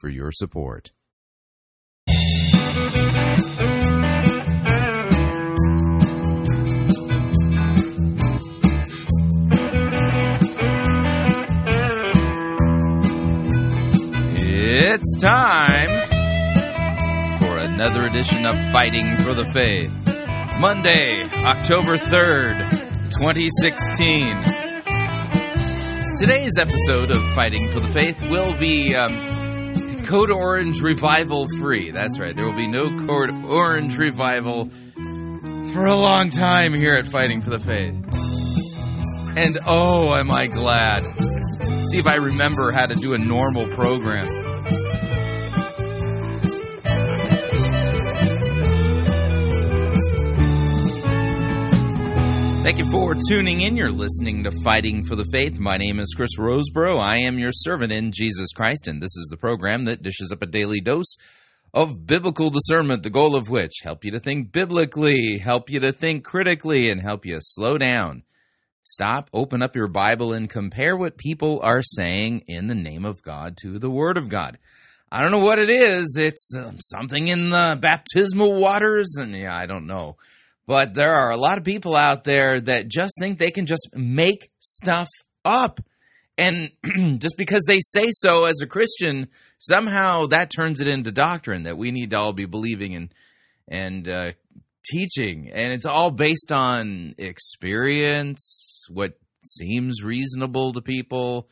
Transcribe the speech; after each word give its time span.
for 0.00 0.08
your 0.08 0.32
support. 0.32 0.92
It's 14.92 15.20
time 15.20 16.08
for 17.38 17.58
another 17.58 18.06
edition 18.06 18.46
of 18.46 18.56
Fighting 18.72 19.04
for 19.16 19.34
the 19.34 19.48
Faith. 19.52 19.94
Monday, 20.58 21.22
October 21.44 21.98
3rd, 21.98 22.70
2016. 23.18 24.36
Today's 26.20 26.58
episode 26.58 27.10
of 27.10 27.22
Fighting 27.34 27.68
for 27.68 27.80
the 27.80 27.88
Faith 27.88 28.28
will 28.28 28.54
be 28.58 28.94
um, 28.94 29.39
Code 30.06 30.30
Orange 30.30 30.80
Revival 30.82 31.46
free. 31.58 31.90
That's 31.90 32.18
right, 32.18 32.34
there 32.34 32.46
will 32.46 32.56
be 32.56 32.66
no 32.66 32.84
Code 33.06 33.30
Orange 33.46 33.96
Revival 33.96 34.68
for 35.72 35.86
a 35.86 35.96
long 35.96 36.30
time 36.30 36.74
here 36.74 36.94
at 36.94 37.06
Fighting 37.06 37.42
for 37.42 37.50
the 37.50 37.60
Faith. 37.60 37.94
And 39.36 39.58
oh, 39.66 40.14
am 40.16 40.30
I 40.30 40.48
glad. 40.48 41.02
See 41.90 41.98
if 41.98 42.06
I 42.06 42.16
remember 42.16 42.72
how 42.72 42.86
to 42.86 42.94
do 42.94 43.14
a 43.14 43.18
normal 43.18 43.66
program. 43.68 44.26
Thank 52.70 52.86
you 52.86 52.92
for 52.92 53.16
tuning 53.28 53.62
in. 53.62 53.76
You're 53.76 53.90
listening 53.90 54.44
to 54.44 54.52
Fighting 54.62 55.04
for 55.04 55.16
the 55.16 55.24
Faith. 55.32 55.58
My 55.58 55.76
name 55.76 55.98
is 55.98 56.14
Chris 56.16 56.38
Rosebrough. 56.38 57.00
I 57.00 57.16
am 57.16 57.36
your 57.36 57.50
servant 57.50 57.90
in 57.90 58.12
Jesus 58.12 58.52
Christ, 58.52 58.86
and 58.86 59.02
this 59.02 59.16
is 59.16 59.26
the 59.28 59.36
program 59.36 59.82
that 59.86 60.04
dishes 60.04 60.30
up 60.30 60.40
a 60.40 60.46
daily 60.46 60.80
dose 60.80 61.16
of 61.74 62.06
biblical 62.06 62.48
discernment, 62.48 63.02
the 63.02 63.10
goal 63.10 63.34
of 63.34 63.50
which 63.50 63.80
help 63.82 64.04
you 64.04 64.12
to 64.12 64.20
think 64.20 64.52
biblically, 64.52 65.38
help 65.38 65.68
you 65.68 65.80
to 65.80 65.90
think 65.90 66.22
critically, 66.22 66.90
and 66.90 67.00
help 67.00 67.26
you 67.26 67.38
slow 67.40 67.76
down. 67.76 68.22
Stop, 68.84 69.30
open 69.32 69.62
up 69.62 69.74
your 69.74 69.88
Bible, 69.88 70.32
and 70.32 70.48
compare 70.48 70.96
what 70.96 71.18
people 71.18 71.58
are 71.64 71.82
saying 71.82 72.44
in 72.46 72.68
the 72.68 72.76
name 72.76 73.04
of 73.04 73.20
God 73.20 73.56
to 73.62 73.80
the 73.80 73.90
Word 73.90 74.16
of 74.16 74.28
God. 74.28 74.58
I 75.10 75.22
don't 75.22 75.32
know 75.32 75.40
what 75.40 75.58
it 75.58 75.70
is. 75.70 76.16
It's 76.16 76.52
um, 76.56 76.78
something 76.78 77.26
in 77.26 77.50
the 77.50 77.76
baptismal 77.82 78.54
waters, 78.54 79.16
and 79.18 79.34
yeah, 79.34 79.56
I 79.56 79.66
don't 79.66 79.88
know. 79.88 80.18
But 80.70 80.94
there 80.94 81.16
are 81.16 81.30
a 81.30 81.36
lot 81.36 81.58
of 81.58 81.64
people 81.64 81.96
out 81.96 82.22
there 82.22 82.60
that 82.60 82.86
just 82.86 83.14
think 83.18 83.38
they 83.38 83.50
can 83.50 83.66
just 83.66 83.88
make 83.92 84.52
stuff 84.60 85.08
up. 85.44 85.80
And 86.38 86.70
just 87.18 87.36
because 87.36 87.64
they 87.66 87.80
say 87.80 88.06
so 88.12 88.44
as 88.44 88.60
a 88.62 88.68
Christian, 88.68 89.26
somehow 89.58 90.26
that 90.26 90.48
turns 90.48 90.78
it 90.78 90.86
into 90.86 91.10
doctrine 91.10 91.64
that 91.64 91.76
we 91.76 91.90
need 91.90 92.10
to 92.10 92.18
all 92.18 92.32
be 92.32 92.44
believing 92.44 92.94
and 92.94 93.12
and 93.66 94.08
uh, 94.08 94.30
teaching. 94.84 95.50
And 95.52 95.72
it's 95.72 95.86
all 95.86 96.12
based 96.12 96.52
on 96.52 97.16
experience, 97.18 98.86
what 98.90 99.18
seems 99.42 100.04
reasonable 100.04 100.72
to 100.74 100.80
people. 100.80 101.48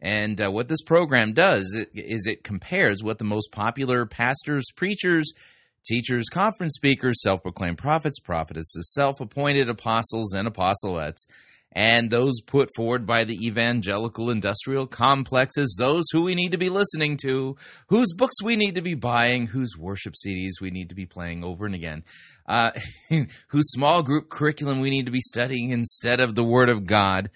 And 0.00 0.40
uh, 0.40 0.50
what 0.50 0.68
this 0.68 0.82
program 0.82 1.34
does 1.34 1.76
is 1.92 2.26
it 2.26 2.42
compares 2.42 3.04
what 3.04 3.18
the 3.18 3.24
most 3.24 3.52
popular 3.52 4.06
pastors, 4.06 4.64
preachers, 4.74 5.30
teachers, 5.84 6.28
conference 6.28 6.74
speakers, 6.74 7.22
self 7.22 7.42
proclaimed 7.42 7.78
prophets, 7.78 8.18
prophetesses, 8.18 8.92
self 8.92 9.20
appointed 9.20 9.68
apostles 9.68 10.32
and 10.34 10.48
apostolettes, 10.48 11.26
and 11.74 12.10
those 12.10 12.40
put 12.42 12.68
forward 12.76 13.06
by 13.06 13.24
the 13.24 13.46
evangelical 13.46 14.30
industrial 14.30 14.86
complexes, 14.86 15.76
those 15.78 16.04
who 16.12 16.24
we 16.24 16.34
need 16.34 16.52
to 16.52 16.58
be 16.58 16.68
listening 16.68 17.16
to, 17.18 17.56
whose 17.88 18.12
books 18.12 18.42
we 18.42 18.56
need 18.56 18.74
to 18.74 18.82
be 18.82 18.94
buying, 18.94 19.46
whose 19.46 19.76
worship 19.76 20.14
CDs 20.14 20.60
we 20.60 20.70
need 20.70 20.90
to 20.90 20.94
be 20.94 21.06
playing 21.06 21.42
over 21.42 21.64
and 21.64 21.74
again, 21.74 22.04
uh, 22.46 22.72
whose 23.48 23.70
small 23.70 24.02
group 24.02 24.28
curriculum 24.28 24.80
we 24.80 24.90
need 24.90 25.06
to 25.06 25.12
be 25.12 25.20
studying 25.20 25.70
instead 25.70 26.20
of 26.20 26.34
the 26.34 26.44
Word 26.44 26.68
of 26.68 26.86
God. 26.86 27.30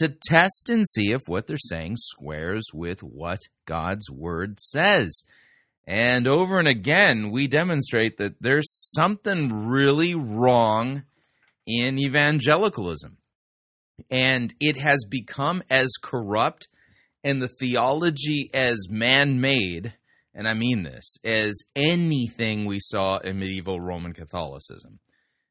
To 0.00 0.14
test 0.28 0.68
and 0.68 0.86
see 0.86 1.12
if 1.12 1.22
what 1.26 1.46
they're 1.46 1.56
saying 1.56 1.94
squares 1.96 2.66
with 2.74 3.02
what 3.02 3.38
God's 3.64 4.10
Word 4.10 4.60
says. 4.60 5.24
And 5.86 6.26
over 6.26 6.58
and 6.58 6.66
again, 6.66 7.30
we 7.30 7.46
demonstrate 7.46 8.18
that 8.18 8.40
there's 8.40 8.90
something 8.94 9.66
really 9.68 10.14
wrong 10.14 11.04
in 11.66 11.98
evangelicalism. 11.98 13.18
And 14.10 14.52
it 14.60 14.76
has 14.76 15.06
become 15.08 15.62
as 15.70 15.88
corrupt 16.02 16.68
and 17.22 17.40
the 17.40 17.48
theology 17.48 18.50
as 18.52 18.88
man 18.90 19.40
made, 19.40 19.94
and 20.34 20.46
I 20.46 20.54
mean 20.54 20.82
this, 20.82 21.16
as 21.24 21.56
anything 21.74 22.66
we 22.66 22.78
saw 22.80 23.18
in 23.18 23.38
medieval 23.38 23.80
Roman 23.80 24.12
Catholicism. 24.12 25.00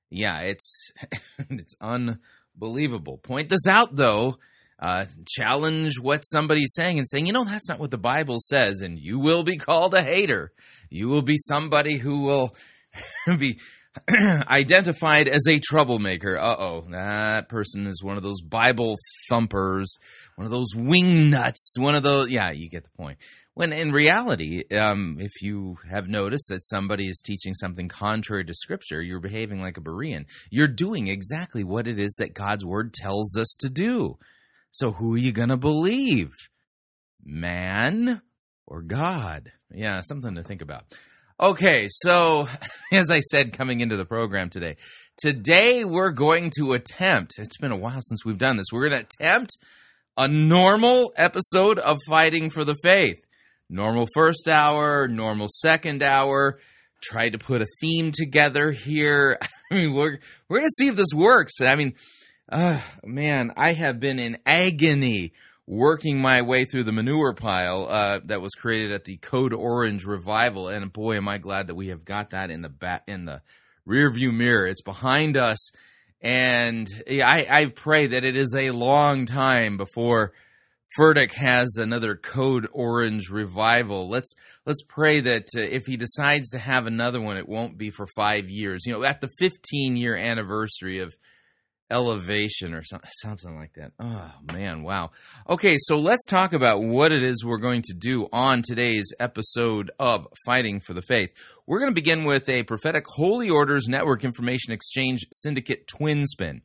Yeah, 0.10 0.42
it's 0.42 0.92
it's 1.50 1.76
unbelievable. 1.82 3.18
Point 3.18 3.50
this 3.50 3.68
out 3.68 3.96
though 3.96 4.38
uh, 4.80 5.06
challenge 5.28 6.00
what 6.00 6.22
somebody's 6.22 6.74
saying 6.74 6.98
and 6.98 7.08
saying, 7.08 7.26
you 7.26 7.34
know, 7.34 7.46
that's 7.46 7.70
not 7.70 7.80
what 7.80 7.92
the 7.92 7.98
Bible 7.98 8.38
says, 8.40 8.82
and 8.82 9.00
you 9.00 9.20
will 9.20 9.44
be 9.44 9.58
called 9.58 9.94
a 9.94 10.04
hater. 10.04 10.52
You 10.90 11.10
will 11.10 11.22
be 11.22 11.38
somebody 11.38 11.98
who 11.98 12.22
will 12.22 12.56
be 13.40 13.60
identified 14.50 15.28
as 15.28 15.48
a 15.48 15.60
troublemaker. 15.60 16.38
Uh 16.38 16.56
oh, 16.58 16.86
that 16.92 17.48
person 17.48 17.88
is 17.88 18.04
one 18.04 18.18
of 18.18 18.24
those 18.24 18.42
Bible 18.42 18.98
thumpers, 19.30 19.98
one 20.36 20.46
of 20.46 20.52
those 20.52 20.76
wing 20.76 21.30
nuts, 21.30 21.76
one 21.80 21.96
of 21.96 22.04
those. 22.04 22.30
Yeah, 22.30 22.52
you 22.52 22.70
get 22.70 22.84
the 22.84 22.90
point. 22.98 23.18
When 23.54 23.72
in 23.72 23.94
reality, 23.94 24.64
um, 24.78 25.16
if 25.22 25.42
you 25.42 25.78
have 25.90 26.10
noticed 26.10 26.50
that 26.50 26.66
somebody 26.66 27.08
is 27.08 27.22
teaching 27.26 27.54
something 27.54 27.88
contrary 27.88 28.44
to 28.44 28.54
Scripture, 28.54 29.02
you're 29.02 29.22
behaving 29.22 29.62
like 29.62 29.78
a 29.78 29.82
Berean. 29.82 30.26
You're 30.50 30.68
doing 30.68 31.08
exactly 31.08 31.64
what 31.64 31.88
it 31.88 31.98
is 31.98 32.16
that 32.20 32.34
God's 32.34 32.66
Word 32.66 32.94
tells 32.94 33.38
us 33.38 33.56
to 33.62 33.70
do. 33.70 34.18
So 34.76 34.92
who 34.92 35.14
are 35.14 35.18
you 35.18 35.32
going 35.32 35.48
to 35.48 35.56
believe? 35.56 36.34
Man 37.24 38.22
or 38.68 38.82
God? 38.82 39.54
Yeah, 39.74 40.02
something 40.02 40.36
to 40.36 40.44
think 40.44 40.62
about. 40.62 40.84
Okay, 41.40 41.88
so 41.90 42.50
as 42.92 43.10
I 43.10 43.22
said 43.22 43.54
coming 43.54 43.80
into 43.80 43.96
the 43.96 44.04
program 44.04 44.50
today, 44.50 44.76
today 45.18 45.86
we're 45.86 46.12
going 46.12 46.52
to 46.58 46.74
attempt, 46.74 47.36
it's 47.38 47.58
been 47.58 47.72
a 47.72 47.78
while 47.78 48.02
since 48.02 48.26
we've 48.26 48.38
done 48.38 48.58
this, 48.58 48.66
we're 48.74 48.90
going 48.90 49.02
to 49.02 49.08
attempt 49.24 49.52
a 50.18 50.28
normal 50.28 51.14
episode 51.16 51.80
of 51.80 51.98
Fighting 52.10 52.50
for 52.50 52.66
the 52.66 52.76
Faith. 52.84 53.22
Normal 53.70 54.08
first 54.14 54.50
hour, 54.50 55.08
normal 55.08 55.48
second 55.50 56.04
hour. 56.04 56.60
Try 57.02 57.30
to 57.30 57.38
put 57.38 57.62
a 57.62 57.68
theme 57.80 58.12
together 58.12 58.72
here. 58.72 59.38
I 59.72 59.76
mean, 59.76 59.94
we're 59.94 60.20
we're 60.50 60.60
gonna 60.60 60.70
see 60.70 60.88
if 60.88 60.98
this 60.98 61.14
works. 61.16 61.54
I 61.62 61.76
mean, 61.76 61.94
uh, 62.50 62.80
man, 63.04 63.52
I 63.58 63.74
have 63.74 64.00
been 64.00 64.20
in 64.20 64.38
agony 64.46 65.34
working 65.68 66.20
my 66.20 66.44
way 66.44 66.66
through 66.66 66.84
the 66.84 66.92
manure 66.92 67.34
pile 67.34 67.88
uh, 67.90 68.20
that 68.26 68.42
was 68.42 68.54
created 68.54 68.92
at 68.92 69.04
the 69.04 69.18
Code 69.18 69.54
Orange 69.54 70.06
revival, 70.06 70.68
and 70.68 70.92
boy, 70.94 71.16
am 71.18 71.28
I 71.28 71.40
glad 71.40 71.68
that 71.68 71.76
we 71.76 71.88
have 71.88 72.06
got 72.06 72.32
that 72.32 72.52
in 72.52 72.62
the 72.62 72.70
back 72.70 73.04
in 73.08 73.26
the 73.26 73.42
rearview 73.88 74.34
mirror. 74.34 74.68
It's 74.68 74.82
behind 74.82 75.38
us, 75.38 75.72
and 76.22 76.88
I, 77.10 77.48
I 77.50 77.66
pray 77.68 78.08
that 78.08 78.24
it 78.24 78.36
is 78.36 78.56
a 78.56 78.72
long 78.72 79.26
time 79.26 79.78
before 79.78 80.34
Furtick 80.98 81.34
has 81.34 81.78
another 81.78 82.16
Code 82.16 82.68
Orange 82.72 83.30
revival. 83.30 84.08
Let's 84.08 84.34
let's 84.66 84.84
pray 84.88 85.20
that 85.22 85.48
uh, 85.58 85.62
if 85.62 85.86
he 85.88 85.98
decides 85.98 86.52
to 86.52 86.60
have 86.60 86.86
another 86.86 87.20
one, 87.20 87.38
it 87.38 87.50
won't 87.50 87.78
be 87.78 87.90
for 87.90 88.08
five 88.16 88.50
years. 88.50 88.86
You 88.86 88.94
know, 88.94 89.04
at 89.04 89.20
the 89.20 89.30
15 89.40 89.98
year 89.98 90.16
anniversary 90.16 91.00
of 91.00 91.16
elevation 91.92 92.74
or 92.74 92.82
something 92.84 93.56
like 93.56 93.74
that. 93.76 93.92
Oh 94.00 94.32
man, 94.52 94.84
wow. 94.84 95.12
Okay, 95.48 95.78
so 95.80 96.00
let's 96.00 96.26
talk 96.26 96.54
about 96.54 96.82
what 96.82 97.12
it 97.12 97.24
is 97.24 97.46
we're 97.46 97.58
going 97.58 97.84
to 97.84 97.94
do 97.94 98.28
on 98.34 98.62
today's 98.64 99.14
episode 99.20 99.92
of 100.00 100.28
Fighting 100.46 100.80
for 100.80 100.94
the 100.94 101.02
Faith. 101.02 101.32
We're 101.68 101.80
going 101.80 101.92
to 101.92 101.96
begin 101.96 102.24
with 102.26 102.50
a 102.50 102.64
prophetic 102.64 103.06
Holy 103.08 103.50
Orders 103.50 103.88
Network 103.88 104.24
Information 104.24 104.74
Exchange 104.74 105.26
Syndicate 105.32 105.88
twin 105.88 106.26
spin. 106.26 106.62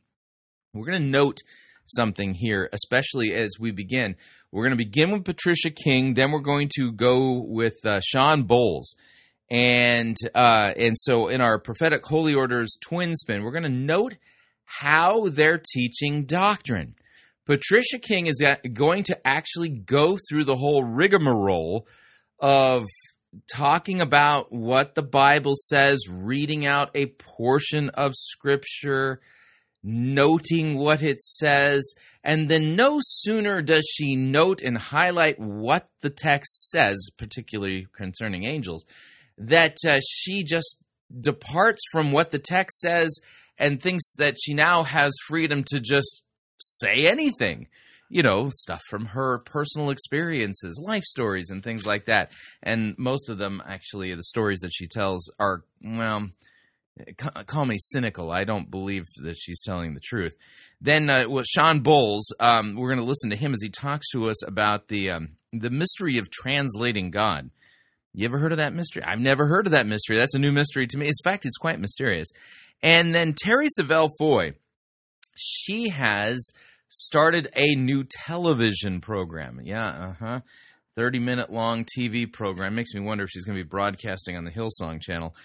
We're 0.73 0.87
going 0.87 1.01
to 1.01 1.07
note 1.07 1.37
something 1.85 2.33
here, 2.33 2.69
especially 2.73 3.33
as 3.33 3.51
we 3.59 3.71
begin. 3.71 4.15
We're 4.51 4.63
going 4.63 4.77
to 4.77 4.83
begin 4.83 5.11
with 5.11 5.25
Patricia 5.25 5.69
King, 5.69 6.13
then 6.13 6.31
we're 6.31 6.39
going 6.39 6.69
to 6.77 6.91
go 6.91 7.43
with 7.45 7.75
uh, 7.85 7.99
Shawn 8.03 8.45
Bolz. 8.45 8.95
And 9.49 10.15
uh, 10.33 10.71
and 10.77 10.95
so 10.97 11.27
in 11.27 11.41
our 11.41 11.59
prophetic 11.59 12.05
holy 12.05 12.33
orders 12.33 12.77
twin 12.81 13.15
spin, 13.17 13.43
we're 13.43 13.51
going 13.51 13.63
to 13.63 13.69
note 13.69 14.15
how 14.79 15.27
they're 15.27 15.61
teaching 15.73 16.25
doctrine. 16.25 16.95
Patricia 17.45 17.99
King 17.99 18.27
is 18.27 18.43
going 18.73 19.03
to 19.03 19.27
actually 19.27 19.69
go 19.69 20.17
through 20.29 20.45
the 20.45 20.55
whole 20.55 20.83
rigmarole 20.83 21.87
of 22.39 22.85
talking 23.53 24.01
about 24.01 24.51
what 24.51 24.95
the 24.95 25.03
Bible 25.03 25.53
says, 25.55 26.07
reading 26.09 26.65
out 26.65 26.91
a 26.95 27.07
portion 27.07 27.89
of 27.89 28.13
Scripture, 28.15 29.21
noting 29.83 30.77
what 30.77 31.01
it 31.01 31.19
says, 31.19 31.93
and 32.23 32.47
then 32.49 32.75
no 32.75 32.99
sooner 33.01 33.61
does 33.61 33.89
she 33.91 34.15
note 34.15 34.61
and 34.61 34.77
highlight 34.77 35.39
what 35.39 35.89
the 36.01 36.09
text 36.09 36.69
says, 36.69 37.09
particularly 37.17 37.87
concerning 37.93 38.43
angels, 38.45 38.85
that 39.37 39.77
uh, 39.87 39.99
she 40.07 40.43
just 40.43 40.83
departs 41.19 41.81
from 41.91 42.11
what 42.11 42.29
the 42.29 42.39
text 42.39 42.79
says 42.79 43.19
and 43.61 43.81
thinks 43.81 44.15
that 44.17 44.35
she 44.41 44.53
now 44.53 44.83
has 44.83 45.13
freedom 45.27 45.63
to 45.67 45.79
just 45.79 46.23
say 46.57 47.07
anything 47.07 47.67
you 48.11 48.23
know, 48.23 48.49
stuff 48.49 48.81
from 48.89 49.05
her 49.05 49.37
personal 49.45 49.89
experiences, 49.89 50.77
life 50.85 51.03
stories, 51.03 51.49
and 51.49 51.63
things 51.63 51.85
like 51.85 52.05
that. 52.05 52.33
And 52.61 52.93
most 52.97 53.29
of 53.29 53.37
them, 53.37 53.63
actually, 53.65 54.13
the 54.13 54.23
stories 54.23 54.59
that 54.59 54.73
she 54.73 54.85
tells 54.85 55.31
are, 55.39 55.63
well, 55.81 56.27
call 57.45 57.65
me 57.65 57.77
cynical. 57.79 58.29
I 58.29 58.43
don't 58.43 58.69
believe 58.69 59.05
that 59.23 59.37
she's 59.37 59.61
telling 59.61 59.93
the 59.93 60.01
truth. 60.01 60.35
Then, 60.81 61.09
uh, 61.09 61.23
Shawn 61.43 61.83
Bolz, 61.83 62.23
um, 62.39 62.75
we're 62.75 62.89
going 62.89 62.99
to 62.99 63.05
listen 63.05 63.29
to 63.29 63.37
him 63.37 63.53
as 63.53 63.61
he 63.61 63.69
talks 63.69 64.09
to 64.09 64.29
us 64.29 64.45
about 64.45 64.89
the 64.89 65.11
um, 65.11 65.29
the 65.53 65.69
mystery 65.69 66.17
of 66.17 66.29
translating 66.29 67.11
God. 67.11 67.49
You 68.13 68.25
ever 68.25 68.39
heard 68.39 68.51
of 68.51 68.57
that 68.57 68.73
mystery? 68.73 69.03
I've 69.03 69.19
never 69.19 69.47
heard 69.47 69.67
of 69.67 69.71
that 69.71 69.85
mystery. 69.85 70.17
That's 70.17 70.35
a 70.35 70.39
new 70.39 70.51
mystery 70.51 70.85
to 70.87 70.97
me. 70.97 71.05
In 71.05 71.13
fact, 71.23 71.45
it's 71.45 71.57
quite 71.57 71.79
mysterious. 71.79 72.27
And 72.83 73.13
then 73.13 73.33
Terri 73.33 73.67
Savelle 73.79 74.09
Foy, 74.17 74.53
she 75.35 75.89
has 75.89 76.51
started 76.89 77.47
a 77.55 77.75
new 77.75 78.03
television 78.03 79.01
program. 79.01 79.61
Yeah, 79.63 79.87
uh 79.87 80.13
huh. 80.19 80.39
30 80.97 81.19
minute 81.19 81.51
long 81.51 81.85
TV 81.85 82.31
program. 82.31 82.75
Makes 82.75 82.93
me 82.93 83.01
wonder 83.01 83.23
if 83.23 83.29
she's 83.29 83.45
going 83.45 83.57
to 83.57 83.63
be 83.63 83.67
broadcasting 83.67 84.35
on 84.35 84.43
the 84.43 84.51
Hillsong 84.51 85.01
channel. 85.01 85.35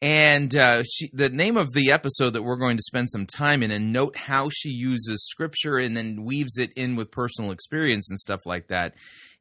And 0.00 0.56
uh, 0.56 0.82
she, 0.82 1.10
the 1.12 1.28
name 1.28 1.56
of 1.56 1.72
the 1.72 1.92
episode 1.92 2.30
that 2.30 2.42
we're 2.42 2.56
going 2.56 2.76
to 2.76 2.82
spend 2.82 3.08
some 3.08 3.24
time 3.24 3.62
in 3.62 3.70
and 3.70 3.92
note 3.92 4.16
how 4.16 4.48
she 4.52 4.70
uses 4.70 5.28
scripture 5.30 5.76
and 5.76 5.96
then 5.96 6.24
weaves 6.24 6.58
it 6.58 6.72
in 6.76 6.96
with 6.96 7.12
personal 7.12 7.52
experience 7.52 8.10
and 8.10 8.18
stuff 8.18 8.40
like 8.44 8.66
that 8.68 8.94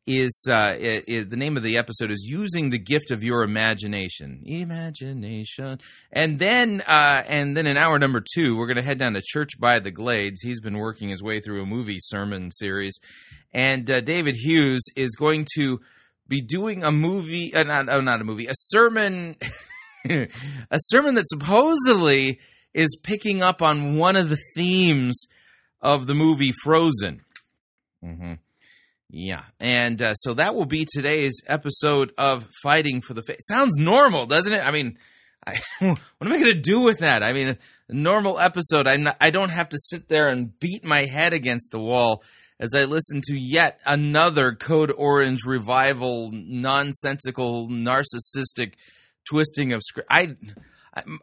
is 0.08 0.48
uh, 0.50 0.76
it, 0.80 1.04
it, 1.08 1.30
the 1.30 1.38
name 1.38 1.58
of 1.58 1.64
the 1.64 1.78
episode 1.78 2.12
is 2.12 2.26
using 2.28 2.70
the 2.70 2.80
gift 2.80 3.12
of 3.12 3.24
your 3.24 3.44
imagination. 3.44 4.42
Imagination. 4.46 5.80
And 6.12 6.40
then 6.40 6.82
uh, 6.82 7.24
and 7.28 7.56
then 7.56 7.68
in 7.68 7.78
hour 7.78 8.00
number 8.00 8.24
two 8.34 8.58
we're 8.58 8.68
going 8.68 8.78
to 8.78 8.84
head 8.84 8.98
down 8.98 9.14
to 9.14 9.22
church 9.24 9.52
by 9.60 9.80
the 9.80 9.92
glades. 9.92 10.42
He's 10.42 10.60
been 10.60 10.78
working 10.78 11.10
his 11.10 11.22
way 11.22 11.40
through 11.40 11.62
a 11.62 11.66
movie 11.66 12.00
sermon 12.00 12.52
series. 12.52 12.98
And 13.54 13.90
uh, 13.90 14.02
david 14.02 14.36
hughes 14.36 14.82
is 14.96 15.16
going 15.16 15.46
to 15.56 15.80
be 16.28 16.42
doing 16.42 16.84
a 16.84 16.92
movie 16.92 17.54
uh, 17.54 17.64
not, 17.64 17.90
oh, 17.90 18.02
not 18.02 18.22
a 18.22 18.24
movie 18.24 18.48
a 18.48 18.54
sermon 18.54 19.36
a 20.10 20.28
sermon 20.78 21.16
that 21.16 21.28
supposedly 21.28 22.40
is 22.74 23.00
picking 23.04 23.42
up 23.42 23.62
on 23.62 23.98
one 23.98 24.16
of 24.16 24.30
the 24.30 24.40
themes 24.56 25.28
of 25.82 26.08
the 26.08 26.14
movie 26.14 26.54
frozen. 26.64 27.22
Mm-hmm. 28.04 28.34
Yeah, 29.14 29.44
and 29.60 30.02
uh, 30.02 30.14
so 30.14 30.36
that 30.36 30.56
will 30.56 30.66
be 30.66 30.86
today's 30.86 31.42
episode 31.46 32.14
of 32.18 32.48
Fighting 32.64 33.02
for 33.02 33.14
the 33.14 33.22
Faith. 33.22 33.40
Sounds 33.42 33.78
normal, 33.78 34.26
doesn't 34.26 34.54
it? 34.54 34.66
I 34.66 34.72
mean, 34.72 34.98
I, 35.46 35.60
what 35.80 36.00
am 36.22 36.32
I 36.32 36.40
going 36.40 36.54
to 36.54 36.62
do 36.62 36.80
with 36.80 37.00
that? 37.00 37.22
I 37.22 37.34
mean, 37.34 37.50
a 37.90 37.94
normal 37.94 38.40
episode. 38.40 38.88
I 38.88 38.96
I 39.20 39.32
don't 39.32 39.50
have 39.50 39.68
to 39.70 39.78
sit 39.78 40.08
there 40.08 40.30
and 40.30 40.58
beat 40.60 40.86
my 40.86 41.06
head 41.06 41.34
against 41.34 41.72
the 41.72 41.80
wall 41.80 42.24
as 42.58 42.74
I 42.74 42.86
listen 42.86 43.22
to 43.26 43.38
yet 43.38 43.80
another 43.86 44.54
Code 44.54 44.94
Orange 44.96 45.46
revival, 45.46 46.30
nonsensical, 46.32 47.68
narcissistic 47.68 48.76
twisting 49.28 49.74
of 49.74 49.82
script. 49.84 50.08
I, 50.10 50.36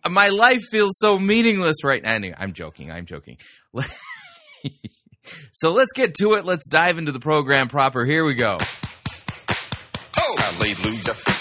my 0.06 0.28
life 0.28 0.62
feels 0.70 0.98
so 0.98 1.18
meaningless 1.18 1.84
right 1.84 2.02
now. 2.02 2.18
I'm 2.36 2.52
joking. 2.52 2.90
I'm 2.90 3.06
joking. 3.06 3.38
So 5.52 5.72
let's 5.72 5.92
get 5.94 6.14
to 6.16 6.34
it. 6.34 6.44
Let's 6.44 6.68
dive 6.68 6.98
into 6.98 7.12
the 7.12 7.20
program 7.20 7.68
proper. 7.68 8.04
Here 8.04 8.24
we 8.24 8.34
go. 8.34 8.58
Oh, 10.18 10.36
hallelujah. 10.38 11.37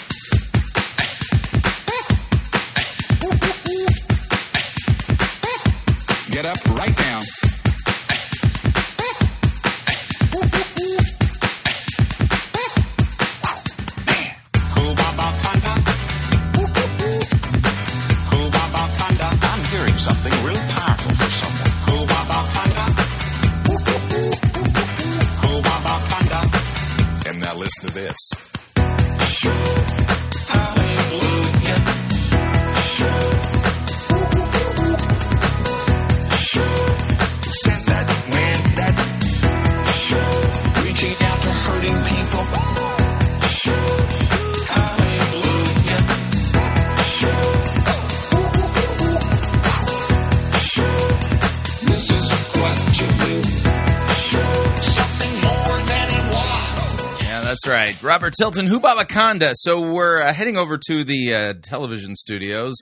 Robert 58.28 58.36
Tilton, 58.36 58.66
Hubabaconda. 58.66 59.52
So 59.54 59.90
we're 59.90 60.20
uh, 60.20 60.34
heading 60.34 60.58
over 60.58 60.76
to 60.76 61.02
the 61.02 61.32
uh, 61.32 61.54
television 61.62 62.14
studios 62.14 62.74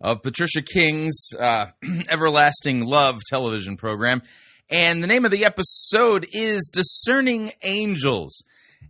of 0.00 0.22
Patricia 0.22 0.62
King's 0.62 1.28
uh, 1.38 1.66
Everlasting 2.08 2.86
Love 2.86 3.20
television 3.28 3.76
program. 3.76 4.22
And 4.70 5.02
the 5.02 5.06
name 5.06 5.26
of 5.26 5.30
the 5.30 5.44
episode 5.44 6.26
is 6.32 6.70
Discerning 6.72 7.52
Angels. 7.62 8.44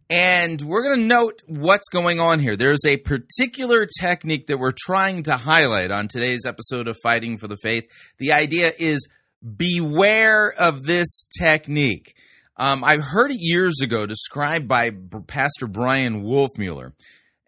And 0.08 0.62
we're 0.62 0.84
going 0.84 1.00
to 1.00 1.04
note 1.04 1.42
what's 1.48 1.88
going 1.88 2.20
on 2.20 2.38
here. 2.38 2.54
There's 2.54 2.86
a 2.86 2.96
particular 2.98 3.84
technique 4.00 4.46
that 4.46 4.60
we're 4.60 4.70
trying 4.70 5.24
to 5.24 5.36
highlight 5.36 5.90
on 5.90 6.06
today's 6.06 6.46
episode 6.46 6.86
of 6.86 6.96
Fighting 7.02 7.38
for 7.38 7.48
the 7.48 7.56
Faith. 7.56 7.90
The 8.18 8.34
idea 8.34 8.70
is 8.78 9.08
beware 9.56 10.54
of 10.56 10.84
this 10.84 11.26
technique. 11.36 12.14
Um, 12.56 12.84
I've 12.84 13.02
heard 13.02 13.30
it 13.30 13.38
years 13.40 13.80
ago 13.82 14.06
described 14.06 14.68
by 14.68 14.90
Pastor 15.26 15.66
Brian 15.66 16.22
Wolfmueller 16.22 16.92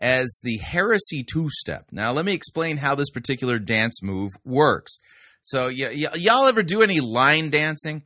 as 0.01 0.41
the 0.43 0.59
heresy 0.59 1.23
two 1.25 1.49
step. 1.51 1.87
Now, 1.93 2.13
let 2.13 2.25
me 2.25 2.35
explain 2.35 2.77
how 2.77 2.95
this 2.95 3.11
particular 3.11 3.59
dance 3.59 4.03
move 4.03 4.33
works. 4.45 4.99
So, 5.43 5.67
y- 5.67 5.75
y- 5.95 6.17
y'all 6.17 6.47
ever 6.47 6.63
do 6.63 6.83
any 6.83 7.01
line 7.01 7.51
dancing? 7.51 8.03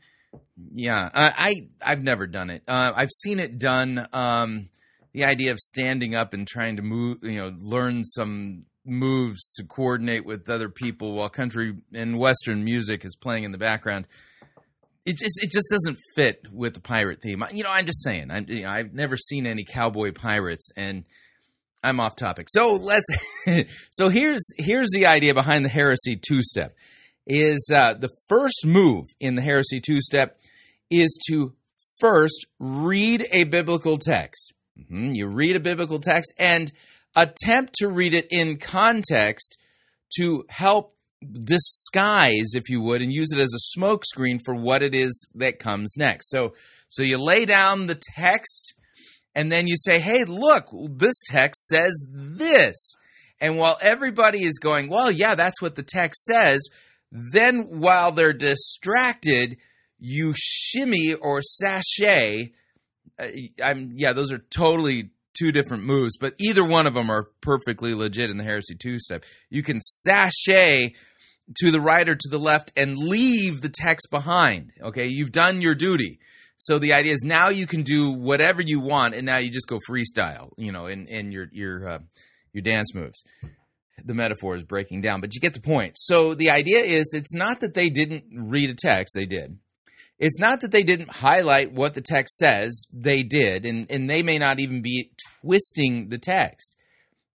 Yeah, 0.74 1.08
uh, 1.12 1.30
I 1.36 1.68
I've 1.82 2.02
never 2.02 2.26
done 2.26 2.50
it. 2.50 2.62
Uh, 2.68 2.92
I've 2.94 3.10
seen 3.10 3.38
it 3.40 3.58
done. 3.58 4.06
Um, 4.12 4.68
the 5.12 5.24
idea 5.24 5.50
of 5.52 5.58
standing 5.58 6.14
up 6.14 6.34
and 6.34 6.46
trying 6.46 6.76
to 6.76 6.82
move, 6.82 7.18
you 7.22 7.38
know, 7.38 7.52
learn 7.58 8.04
some 8.04 8.66
moves 8.84 9.54
to 9.54 9.64
coordinate 9.64 10.24
with 10.24 10.48
other 10.48 10.68
people 10.68 11.14
while 11.14 11.28
country 11.28 11.74
and 11.92 12.18
western 12.18 12.64
music 12.64 13.04
is 13.04 13.16
playing 13.16 13.44
in 13.44 13.52
the 13.52 13.58
background 13.58 14.06
it 15.06 15.16
just 15.16 15.42
it 15.42 15.50
just 15.50 15.68
doesn't 15.70 15.98
fit 16.14 16.46
with 16.52 16.74
the 16.74 16.80
pirate 16.80 17.22
theme. 17.22 17.42
You 17.52 17.64
know, 17.64 17.70
I'm 17.70 17.86
just 17.86 18.02
saying. 18.02 18.30
I, 18.30 18.38
you 18.40 18.62
know, 18.62 18.70
I've 18.70 18.92
never 18.92 19.16
seen 19.16 19.46
any 19.46 19.64
cowboy 19.64 20.12
pirates, 20.12 20.70
and 20.76 21.04
I'm 21.82 22.00
off 22.00 22.16
topic. 22.16 22.48
So 22.50 22.74
let's. 22.74 23.06
so 23.90 24.08
here's 24.08 24.42
here's 24.58 24.90
the 24.92 25.06
idea 25.06 25.34
behind 25.34 25.64
the 25.64 25.70
heresy 25.70 26.16
two 26.16 26.42
step. 26.42 26.74
Is 27.26 27.70
uh, 27.72 27.94
the 27.94 28.10
first 28.28 28.66
move 28.66 29.06
in 29.20 29.36
the 29.36 29.42
heresy 29.42 29.80
two 29.80 30.00
step 30.00 30.38
is 30.90 31.18
to 31.28 31.54
first 32.00 32.46
read 32.58 33.26
a 33.32 33.44
biblical 33.44 33.98
text. 33.98 34.54
Mm-hmm. 34.78 35.12
You 35.12 35.26
read 35.28 35.56
a 35.56 35.60
biblical 35.60 36.00
text 36.00 36.34
and 36.38 36.70
attempt 37.14 37.74
to 37.76 37.88
read 37.88 38.14
it 38.14 38.26
in 38.30 38.56
context 38.58 39.58
to 40.16 40.44
help 40.48 40.94
disguise, 41.20 42.54
if 42.54 42.68
you 42.68 42.80
would, 42.80 43.02
and 43.02 43.12
use 43.12 43.32
it 43.32 43.40
as 43.40 43.54
a 43.54 43.78
smokescreen 43.78 44.42
for 44.42 44.54
what 44.54 44.82
it 44.82 44.94
is 44.94 45.28
that 45.34 45.58
comes 45.58 45.94
next. 45.96 46.30
So, 46.30 46.54
so 46.88 47.02
you 47.02 47.18
lay 47.18 47.44
down 47.44 47.86
the 47.86 48.00
text, 48.16 48.74
and 49.34 49.50
then 49.52 49.66
you 49.66 49.76
say, 49.76 50.00
"Hey, 50.00 50.24
look, 50.24 50.68
this 50.72 51.20
text 51.28 51.66
says 51.66 52.06
this." 52.12 52.94
And 53.40 53.56
while 53.56 53.78
everybody 53.80 54.42
is 54.44 54.58
going, 54.58 54.88
"Well, 54.88 55.10
yeah, 55.10 55.34
that's 55.34 55.62
what 55.62 55.76
the 55.76 55.82
text 55.82 56.24
says," 56.24 56.68
then 57.10 57.80
while 57.80 58.12
they're 58.12 58.32
distracted, 58.32 59.58
you 59.98 60.32
shimmy 60.36 61.14
or 61.14 61.40
sashay. 61.42 62.52
Uh, 63.18 63.28
I'm 63.62 63.92
yeah, 63.94 64.14
those 64.14 64.32
are 64.32 64.38
totally 64.38 65.10
two 65.38 65.52
different 65.52 65.84
moves, 65.84 66.16
but 66.18 66.34
either 66.38 66.64
one 66.64 66.86
of 66.86 66.94
them 66.94 67.10
are 67.10 67.28
perfectly 67.40 67.94
legit 67.94 68.30
in 68.30 68.36
the 68.36 68.44
heresy 68.44 68.74
two 68.74 68.98
step. 68.98 69.24
You 69.48 69.62
can 69.62 69.80
sashay 69.80 70.94
to 71.58 71.70
the 71.70 71.80
right 71.80 72.08
or 72.08 72.14
to 72.14 72.28
the 72.30 72.38
left 72.38 72.72
and 72.76 72.96
leave 72.96 73.60
the 73.60 73.68
text 73.68 74.08
behind. 74.10 74.72
Okay, 74.82 75.06
you've 75.06 75.32
done 75.32 75.60
your 75.60 75.74
duty. 75.74 76.18
So 76.56 76.78
the 76.78 76.92
idea 76.92 77.12
is 77.12 77.24
now 77.24 77.48
you 77.48 77.66
can 77.66 77.82
do 77.82 78.12
whatever 78.12 78.60
you 78.60 78.80
want, 78.80 79.14
and 79.14 79.24
now 79.24 79.38
you 79.38 79.50
just 79.50 79.66
go 79.66 79.78
freestyle, 79.88 80.50
you 80.58 80.72
know, 80.72 80.86
in, 80.86 81.06
in 81.06 81.32
your 81.32 81.46
your 81.52 81.88
uh, 81.88 81.98
your 82.52 82.62
dance 82.62 82.94
moves. 82.94 83.24
The 84.04 84.14
metaphor 84.14 84.56
is 84.56 84.64
breaking 84.64 85.00
down, 85.00 85.20
but 85.20 85.34
you 85.34 85.40
get 85.40 85.54
the 85.54 85.60
point. 85.60 85.94
So 85.96 86.34
the 86.34 86.50
idea 86.50 86.80
is 86.80 87.12
it's 87.14 87.34
not 87.34 87.60
that 87.60 87.74
they 87.74 87.88
didn't 87.88 88.24
read 88.30 88.70
a 88.70 88.74
text; 88.74 89.14
they 89.14 89.26
did. 89.26 89.58
It's 90.18 90.38
not 90.38 90.60
that 90.60 90.70
they 90.70 90.82
didn't 90.82 91.16
highlight 91.16 91.72
what 91.72 91.94
the 91.94 92.02
text 92.02 92.36
says; 92.36 92.86
they 92.92 93.22
did, 93.22 93.64
and 93.64 93.90
and 93.90 94.08
they 94.08 94.22
may 94.22 94.38
not 94.38 94.60
even 94.60 94.82
be 94.82 95.12
twisting 95.40 96.10
the 96.10 96.18
text. 96.18 96.76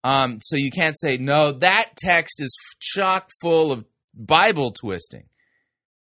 Um, 0.04 0.38
so 0.40 0.56
you 0.56 0.70
can't 0.70 0.98
say 1.00 1.18
no. 1.18 1.52
That 1.52 1.90
text 1.98 2.40
is 2.40 2.56
chock 2.80 3.32
full 3.42 3.72
of 3.72 3.86
Bible 4.16 4.72
twisting. 4.72 5.26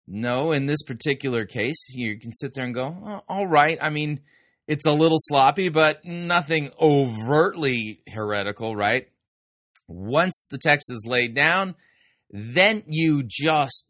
No, 0.06 0.52
in 0.52 0.66
this 0.66 0.82
particular 0.82 1.46
case, 1.46 1.94
you 1.94 2.18
can 2.18 2.32
sit 2.32 2.52
there 2.54 2.64
and 2.64 2.74
go, 2.74 2.96
oh, 3.06 3.20
all 3.28 3.46
right. 3.46 3.78
I 3.80 3.90
mean, 3.90 4.20
it's 4.66 4.86
a 4.86 4.92
little 4.92 5.18
sloppy, 5.20 5.68
but 5.68 6.04
nothing 6.04 6.70
overtly 6.80 8.02
heretical, 8.08 8.74
right? 8.74 9.08
Once 9.86 10.44
the 10.50 10.58
text 10.58 10.90
is 10.92 11.06
laid 11.08 11.34
down, 11.34 11.76
then 12.30 12.82
you 12.86 13.22
just 13.24 13.86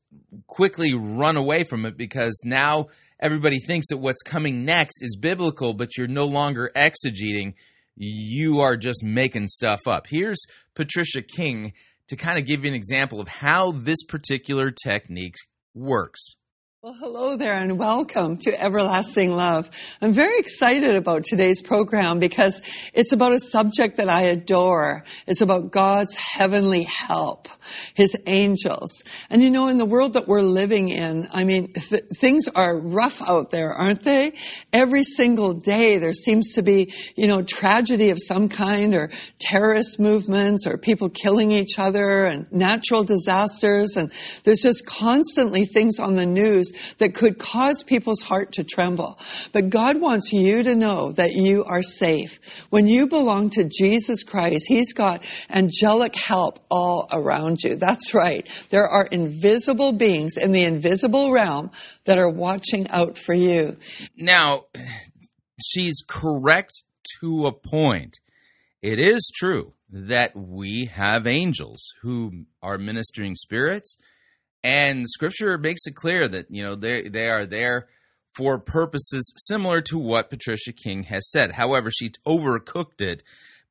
quickly 0.46 0.94
run 0.94 1.36
away 1.36 1.64
from 1.64 1.86
it 1.86 1.96
because 1.96 2.40
now 2.44 2.86
everybody 3.18 3.58
thinks 3.58 3.88
that 3.90 3.98
what's 3.98 4.22
coming 4.22 4.64
next 4.64 5.02
is 5.02 5.16
biblical, 5.16 5.74
but 5.74 5.96
you're 5.96 6.08
no 6.08 6.26
longer 6.26 6.70
exegeting. 6.74 7.54
You 7.96 8.60
are 8.60 8.76
just 8.76 9.02
making 9.02 9.48
stuff 9.48 9.86
up. 9.86 10.06
Here's 10.06 10.42
Patricia 10.74 11.22
King 11.22 11.72
to 12.10 12.16
kind 12.16 12.38
of 12.38 12.44
give 12.44 12.64
you 12.64 12.68
an 12.68 12.74
example 12.74 13.20
of 13.20 13.28
how 13.28 13.70
this 13.70 14.02
particular 14.02 14.70
technique 14.70 15.36
works. 15.74 16.34
Well, 16.82 16.94
hello 16.94 17.36
there 17.36 17.52
and 17.52 17.78
welcome 17.78 18.38
to 18.38 18.58
Everlasting 18.58 19.36
Love. 19.36 19.68
I'm 20.00 20.14
very 20.14 20.38
excited 20.38 20.96
about 20.96 21.24
today's 21.24 21.60
program 21.60 22.20
because 22.20 22.62
it's 22.94 23.12
about 23.12 23.32
a 23.32 23.38
subject 23.38 23.98
that 23.98 24.08
I 24.08 24.22
adore. 24.22 25.04
It's 25.26 25.42
about 25.42 25.72
God's 25.72 26.14
heavenly 26.14 26.84
help, 26.84 27.48
His 27.92 28.16
angels. 28.26 29.04
And 29.28 29.42
you 29.42 29.50
know, 29.50 29.68
in 29.68 29.76
the 29.76 29.84
world 29.84 30.14
that 30.14 30.26
we're 30.26 30.40
living 30.40 30.88
in, 30.88 31.28
I 31.34 31.44
mean, 31.44 31.70
th- 31.70 32.02
things 32.16 32.48
are 32.48 32.80
rough 32.80 33.20
out 33.28 33.50
there, 33.50 33.74
aren't 33.74 34.02
they? 34.02 34.32
Every 34.72 35.04
single 35.04 35.52
day 35.52 35.98
there 35.98 36.14
seems 36.14 36.54
to 36.54 36.62
be, 36.62 36.94
you 37.14 37.26
know, 37.26 37.42
tragedy 37.42 38.08
of 38.08 38.16
some 38.22 38.48
kind 38.48 38.94
or 38.94 39.10
terrorist 39.38 40.00
movements 40.00 40.66
or 40.66 40.78
people 40.78 41.10
killing 41.10 41.50
each 41.50 41.78
other 41.78 42.24
and 42.24 42.50
natural 42.50 43.04
disasters. 43.04 43.98
And 43.98 44.10
there's 44.44 44.62
just 44.62 44.86
constantly 44.86 45.66
things 45.66 45.98
on 45.98 46.14
the 46.14 46.24
news 46.24 46.69
that 46.98 47.14
could 47.14 47.38
cause 47.38 47.82
people's 47.82 48.22
heart 48.22 48.52
to 48.52 48.64
tremble. 48.64 49.18
But 49.52 49.70
God 49.70 50.00
wants 50.00 50.32
you 50.32 50.62
to 50.62 50.74
know 50.74 51.12
that 51.12 51.32
you 51.32 51.64
are 51.64 51.82
safe. 51.82 52.66
When 52.70 52.86
you 52.86 53.08
belong 53.08 53.50
to 53.50 53.64
Jesus 53.64 54.22
Christ, 54.22 54.66
He's 54.68 54.92
got 54.92 55.24
angelic 55.50 56.16
help 56.16 56.58
all 56.70 57.08
around 57.12 57.62
you. 57.62 57.76
That's 57.76 58.14
right. 58.14 58.46
There 58.70 58.88
are 58.88 59.06
invisible 59.06 59.92
beings 59.92 60.36
in 60.36 60.52
the 60.52 60.64
invisible 60.64 61.32
realm 61.32 61.70
that 62.04 62.18
are 62.18 62.30
watching 62.30 62.88
out 62.90 63.18
for 63.18 63.34
you. 63.34 63.76
Now, 64.16 64.66
she's 65.62 66.02
correct 66.06 66.72
to 67.20 67.46
a 67.46 67.52
point. 67.52 68.18
It 68.82 68.98
is 68.98 69.30
true 69.34 69.74
that 69.90 70.36
we 70.36 70.86
have 70.86 71.26
angels 71.26 71.94
who 72.02 72.44
are 72.62 72.78
ministering 72.78 73.34
spirits 73.34 73.96
and 74.62 75.08
scripture 75.08 75.56
makes 75.58 75.86
it 75.86 75.94
clear 75.94 76.28
that, 76.28 76.46
you 76.50 76.62
know, 76.62 76.74
they, 76.74 77.08
they 77.08 77.28
are 77.28 77.46
there 77.46 77.88
for 78.34 78.58
purposes 78.58 79.32
similar 79.36 79.80
to 79.80 79.98
what 79.98 80.30
Patricia 80.30 80.72
King 80.72 81.04
has 81.04 81.30
said. 81.30 81.52
However, 81.52 81.90
she 81.90 82.10
overcooked 82.26 83.00
it 83.00 83.22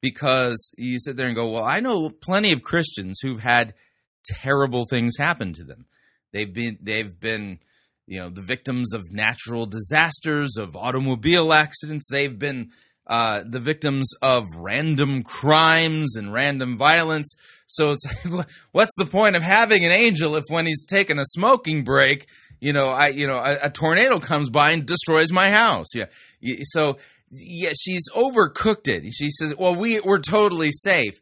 because 0.01 0.71
you 0.77 0.99
sit 0.99 1.15
there 1.15 1.27
and 1.27 1.35
go, 1.35 1.51
well, 1.51 1.63
I 1.63 1.79
know 1.79 2.09
plenty 2.09 2.51
of 2.51 2.63
Christians 2.63 3.19
who've 3.21 3.39
had 3.39 3.73
terrible 4.25 4.85
things 4.89 5.17
happen 5.17 5.53
to 5.53 5.63
them. 5.63 5.85
They've 6.33 6.53
been, 6.53 6.77
they've 6.81 7.19
been, 7.19 7.59
you 8.05 8.19
know, 8.19 8.29
the 8.29 8.41
victims 8.41 8.93
of 8.93 9.11
natural 9.11 9.65
disasters, 9.65 10.57
of 10.57 10.75
automobile 10.75 11.53
accidents. 11.53 12.07
They've 12.09 12.37
been 12.37 12.71
uh, 13.09 13.43
the 13.43 13.59
victims 13.59 14.11
of 14.21 14.45
random 14.55 15.23
crimes 15.23 16.15
and 16.15 16.31
random 16.31 16.77
violence. 16.77 17.33
So 17.65 17.91
it's 17.91 18.25
like, 18.25 18.47
what's 18.71 18.95
the 18.99 19.05
point 19.05 19.35
of 19.35 19.41
having 19.41 19.83
an 19.83 19.91
angel 19.91 20.35
if 20.35 20.43
when 20.49 20.67
he's 20.67 20.85
taking 20.85 21.17
a 21.17 21.25
smoking 21.25 21.83
break, 21.83 22.29
you 22.61 22.71
know, 22.71 22.89
I, 22.89 23.07
you 23.07 23.25
know, 23.25 23.37
a, 23.37 23.57
a 23.63 23.69
tornado 23.71 24.19
comes 24.19 24.51
by 24.51 24.71
and 24.71 24.85
destroys 24.85 25.31
my 25.31 25.49
house. 25.49 25.87
Yeah. 25.95 26.05
So 26.61 26.97
yeah, 27.31 27.71
she's 27.79 28.09
overcooked 28.15 28.87
it. 28.87 29.11
She 29.11 29.31
says, 29.31 29.55
well, 29.57 29.75
we, 29.75 29.99
we're 29.99 30.19
totally 30.19 30.71
safe. 30.71 31.19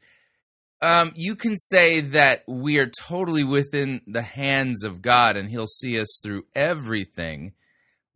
Um, 0.81 1.13
you 1.15 1.35
can 1.35 1.55
say 1.55 2.01
that 2.01 2.43
we 2.47 2.79
are 2.79 2.91
totally 3.07 3.45
within 3.45 4.01
the 4.05 4.21
hands 4.21 4.83
of 4.83 5.01
God 5.01 5.37
and 5.37 5.49
he'll 5.49 5.67
see 5.67 5.99
us 5.99 6.19
through 6.21 6.43
everything 6.53 7.53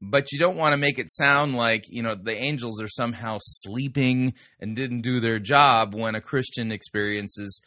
but 0.01 0.31
you 0.31 0.39
don't 0.39 0.57
want 0.57 0.73
to 0.73 0.77
make 0.77 0.97
it 0.99 1.09
sound 1.09 1.55
like 1.55 1.85
you 1.87 2.01
know 2.03 2.15
the 2.15 2.35
angels 2.35 2.81
are 2.81 2.87
somehow 2.87 3.37
sleeping 3.39 4.33
and 4.59 4.75
didn't 4.75 5.01
do 5.01 5.19
their 5.19 5.39
job 5.39 5.93
when 5.93 6.15
a 6.15 6.21
christian 6.21 6.71
experiences 6.71 7.61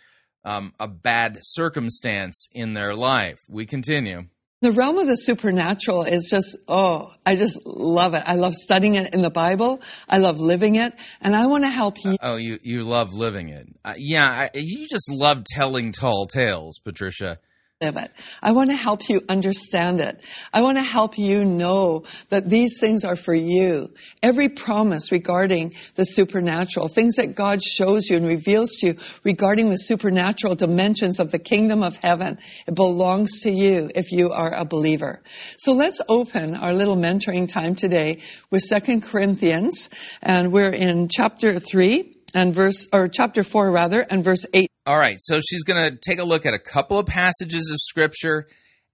um, 0.44 0.72
a 0.78 0.86
bad 0.86 1.38
circumstance 1.40 2.48
in 2.52 2.74
their 2.74 2.94
life. 2.94 3.40
We 3.48 3.66
continue. 3.66 4.24
The 4.60 4.72
realm 4.72 4.96
of 4.98 5.06
the 5.06 5.16
supernatural 5.16 6.04
is 6.04 6.28
just 6.30 6.56
oh 6.68 7.12
i 7.26 7.36
just 7.36 7.66
love 7.66 8.14
it. 8.14 8.22
I 8.24 8.36
love 8.36 8.54
studying 8.54 8.94
it 8.94 9.12
in 9.12 9.20
the 9.20 9.30
bible. 9.30 9.82
I 10.08 10.18
love 10.18 10.40
living 10.40 10.76
it. 10.76 10.94
And 11.20 11.36
i 11.36 11.46
want 11.46 11.64
to 11.64 11.70
help 11.70 12.02
you. 12.02 12.16
Oh 12.22 12.36
you 12.36 12.58
you 12.62 12.82
love 12.82 13.12
living 13.12 13.50
it. 13.50 13.68
Uh, 13.84 13.94
yeah 13.98 14.26
I, 14.26 14.50
you 14.54 14.88
just 14.88 15.10
love 15.10 15.44
telling 15.44 15.92
tall 15.92 16.26
tales 16.26 16.78
patricia 16.82 17.38
it. 17.84 18.10
I 18.42 18.52
want 18.52 18.70
to 18.70 18.76
help 18.76 19.08
you 19.08 19.20
understand 19.28 20.00
it. 20.00 20.20
I 20.52 20.62
want 20.62 20.78
to 20.78 20.82
help 20.82 21.18
you 21.18 21.44
know 21.44 22.04
that 22.30 22.48
these 22.48 22.80
things 22.80 23.04
are 23.04 23.16
for 23.16 23.34
you. 23.34 23.92
Every 24.22 24.48
promise 24.48 25.12
regarding 25.12 25.74
the 25.94 26.04
supernatural, 26.04 26.88
things 26.88 27.16
that 27.16 27.34
God 27.34 27.62
shows 27.62 28.08
you 28.08 28.16
and 28.16 28.26
reveals 28.26 28.70
to 28.80 28.86
you 28.88 28.96
regarding 29.22 29.70
the 29.70 29.76
supernatural 29.76 30.54
dimensions 30.54 31.20
of 31.20 31.30
the 31.30 31.38
kingdom 31.38 31.82
of 31.82 31.96
heaven, 31.98 32.38
it 32.66 32.74
belongs 32.74 33.40
to 33.40 33.50
you 33.50 33.90
if 33.94 34.10
you 34.10 34.32
are 34.32 34.52
a 34.54 34.64
believer. 34.64 35.22
So 35.58 35.72
let's 35.72 36.00
open 36.08 36.54
our 36.54 36.72
little 36.72 36.96
mentoring 36.96 37.48
time 37.48 37.74
today 37.74 38.22
with 38.50 38.62
Second 38.62 39.02
Corinthians, 39.02 39.90
and 40.22 40.52
we're 40.52 40.70
in 40.70 41.08
chapter 41.08 41.58
3 41.60 42.16
and 42.34 42.54
verse, 42.54 42.88
or 42.92 43.08
chapter 43.08 43.44
4 43.44 43.70
rather, 43.70 44.00
and 44.00 44.24
verse 44.24 44.44
8. 44.52 44.73
All 44.86 44.98
right, 44.98 45.16
so 45.18 45.40
she's 45.40 45.62
going 45.62 45.92
to 45.92 45.96
take 45.96 46.18
a 46.18 46.24
look 46.24 46.44
at 46.44 46.52
a 46.52 46.58
couple 46.58 46.98
of 46.98 47.06
passages 47.06 47.70
of 47.72 47.78
scripture, 47.80 48.48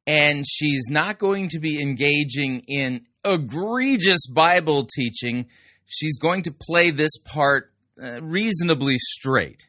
and 0.07 0.45
she's 0.47 0.89
not 0.89 1.19
going 1.19 1.49
to 1.49 1.59
be 1.59 1.83
engaging 1.83 2.63
in 2.69 3.07
egregious 3.25 4.29
Bible 4.29 4.87
teaching. 4.95 5.47
She's 5.87 6.17
going 6.17 6.43
to 6.43 6.53
play 6.53 6.93
this 6.93 7.17
part 7.19 7.73
uh, 8.01 8.23
reasonably 8.23 8.99
straight. 8.99 9.67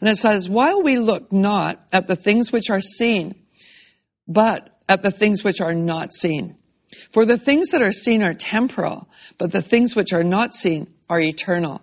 And 0.00 0.08
it 0.08 0.16
says, 0.16 0.48
While 0.48 0.82
we 0.82 0.98
look 0.98 1.30
not 1.30 1.84
at 1.92 2.08
the 2.08 2.16
things 2.16 2.50
which 2.50 2.70
are 2.70 2.80
seen, 2.80 3.34
but 4.26 4.80
at 4.88 5.02
the 5.02 5.10
things 5.10 5.44
which 5.44 5.60
are 5.60 5.74
not 5.74 6.14
seen. 6.14 6.56
For 7.10 7.26
the 7.26 7.36
things 7.36 7.68
that 7.70 7.82
are 7.82 7.92
seen 7.92 8.22
are 8.22 8.32
temporal, 8.32 9.10
but 9.36 9.52
the 9.52 9.60
things 9.60 9.94
which 9.94 10.14
are 10.14 10.24
not 10.24 10.54
seen 10.54 10.86
are 11.10 11.20
eternal. 11.20 11.82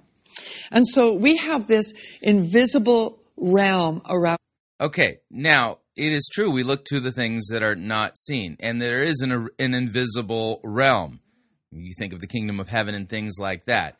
And 0.71 0.87
so 0.87 1.13
we 1.13 1.37
have 1.37 1.67
this 1.67 1.93
invisible 2.21 3.19
realm 3.37 4.01
around. 4.09 4.37
Okay, 4.81 5.19
now 5.29 5.79
it 5.95 6.11
is 6.11 6.29
true 6.33 6.51
we 6.51 6.63
look 6.63 6.85
to 6.85 6.99
the 6.99 7.11
things 7.11 7.47
that 7.51 7.63
are 7.63 7.75
not 7.75 8.17
seen, 8.17 8.57
and 8.59 8.81
there 8.81 9.01
is 9.01 9.21
an, 9.21 9.49
an 9.59 9.73
invisible 9.73 10.59
realm. 10.63 11.19
You 11.71 11.93
think 11.97 12.13
of 12.13 12.21
the 12.21 12.27
kingdom 12.27 12.59
of 12.59 12.67
heaven 12.67 12.95
and 12.95 13.09
things 13.09 13.35
like 13.39 13.65
that. 13.65 13.97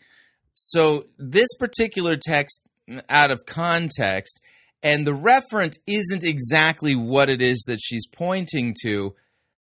So 0.53 1.05
this 1.17 1.53
particular 1.60 2.15
text, 2.15 2.62
out 3.10 3.32
of 3.32 3.46
context, 3.46 4.41
And 4.84 5.08
the 5.08 5.12
referent 5.12 5.77
isn't 5.88 6.25
exactly 6.25 6.96
what 6.96 7.29
it 7.29 7.41
is 7.41 7.63
that 7.67 7.79
she's 7.82 8.05
pointing 8.05 8.75
to, 8.84 9.15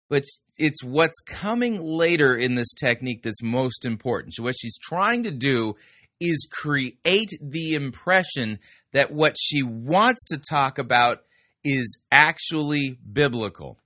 but 0.10 0.24
it's 0.58 0.84
what's 0.84 1.20
coming 1.20 1.77
later 1.82 2.36
in 2.36 2.56
this 2.56 2.74
technique 2.74 3.24
that's 3.24 3.44
most 3.44 3.86
important. 3.86 4.34
So, 4.34 4.44
what 4.44 4.56
she's 4.58 4.77
trying 4.77 5.24
to 5.24 5.32
do 5.32 5.75
is 6.19 6.47
create 6.51 7.29
the 7.41 7.75
impression 7.75 8.59
that 8.91 9.11
what 9.11 9.35
she 9.39 9.63
wants 9.63 10.25
to 10.25 10.39
talk 10.49 10.77
about 10.77 11.23
is 11.63 12.03
actually 12.11 12.97
biblical. 13.11 13.79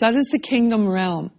That 0.00 0.14
is 0.14 0.28
the 0.30 0.38
kingdom 0.38 0.88
realm. 0.88 1.30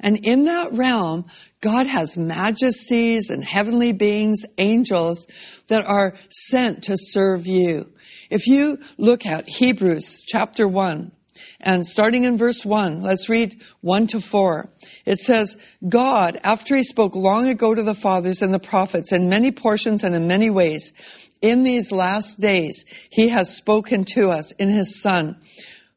And 0.00 0.18
in 0.22 0.44
that 0.44 0.72
realm, 0.72 1.26
God 1.60 1.86
has 1.86 2.16
majesties 2.16 3.30
and 3.30 3.44
heavenly 3.44 3.92
beings, 3.92 4.44
angels 4.58 5.26
that 5.68 5.84
are 5.84 6.16
sent 6.30 6.84
to 6.84 6.96
serve 6.96 7.46
you. 7.46 7.92
If 8.30 8.46
you 8.46 8.78
look 8.96 9.26
at 9.26 9.48
Hebrews 9.48 10.24
chapter 10.26 10.66
1, 10.66 11.12
and 11.60 11.86
starting 11.86 12.24
in 12.24 12.36
verse 12.36 12.64
1, 12.64 13.02
let's 13.02 13.28
read 13.28 13.62
1 13.80 14.08
to 14.08 14.20
4. 14.20 14.68
It 15.04 15.18
says, 15.18 15.56
God, 15.86 16.38
after 16.42 16.76
he 16.76 16.84
spoke 16.84 17.14
long 17.14 17.48
ago 17.48 17.74
to 17.74 17.82
the 17.82 17.94
fathers 17.94 18.42
and 18.42 18.52
the 18.52 18.58
prophets 18.58 19.12
in 19.12 19.28
many 19.28 19.50
portions 19.50 20.04
and 20.04 20.14
in 20.14 20.26
many 20.26 20.50
ways, 20.50 20.92
in 21.40 21.62
these 21.62 21.92
last 21.92 22.40
days, 22.40 22.84
he 23.10 23.28
has 23.28 23.56
spoken 23.56 24.04
to 24.04 24.30
us 24.30 24.52
in 24.52 24.68
his 24.68 25.00
Son, 25.00 25.36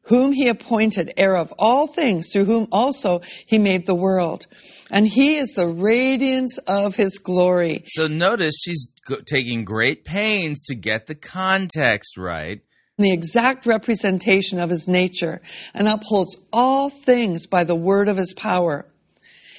whom 0.02 0.32
he 0.32 0.48
appointed 0.48 1.12
heir 1.16 1.36
of 1.36 1.52
all 1.58 1.86
things, 1.86 2.32
through 2.32 2.44
whom 2.44 2.68
also 2.72 3.20
he 3.46 3.58
made 3.58 3.86
the 3.86 3.94
world. 3.94 4.46
And 4.90 5.06
he 5.06 5.36
is 5.36 5.54
the 5.54 5.68
radiance 5.68 6.58
of 6.58 6.96
his 6.96 7.18
glory. 7.18 7.84
So 7.86 8.06
notice 8.06 8.56
she's 8.60 8.90
taking 9.26 9.64
great 9.64 10.04
pains 10.04 10.64
to 10.64 10.74
get 10.74 11.06
the 11.06 11.14
context 11.14 12.18
right 12.18 12.60
the 13.02 13.12
exact 13.12 13.66
representation 13.66 14.60
of 14.60 14.70
his 14.70 14.88
nature 14.88 15.40
and 15.74 15.88
upholds 15.88 16.36
all 16.52 16.90
things 16.90 17.46
by 17.46 17.64
the 17.64 17.74
word 17.74 18.08
of 18.08 18.16
his 18.16 18.34
power. 18.34 18.86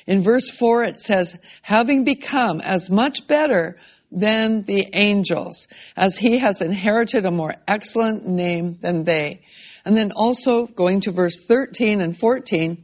In 0.08 0.22
verse 0.22 0.50
4 0.50 0.84
it 0.84 1.00
says, 1.00 1.38
having 1.62 2.04
become 2.04 2.62
as 2.62 2.90
much 2.90 3.28
better 3.28 3.78
than 4.12 4.64
the 4.64 4.90
angels, 4.94 5.68
as 5.96 6.18
he 6.18 6.40
has 6.40 6.62
inherited 6.62 7.26
a 7.26 7.32
more 7.32 7.56
excellent 7.68 8.28
name 8.28 8.74
than 8.74 9.06
they. 9.06 9.42
And 9.86 9.96
then 9.96 10.12
also 10.12 10.68
going 10.68 11.02
to 11.02 11.12
verse 11.12 11.40
13 11.40 12.02
and 12.02 12.18
14, 12.18 12.84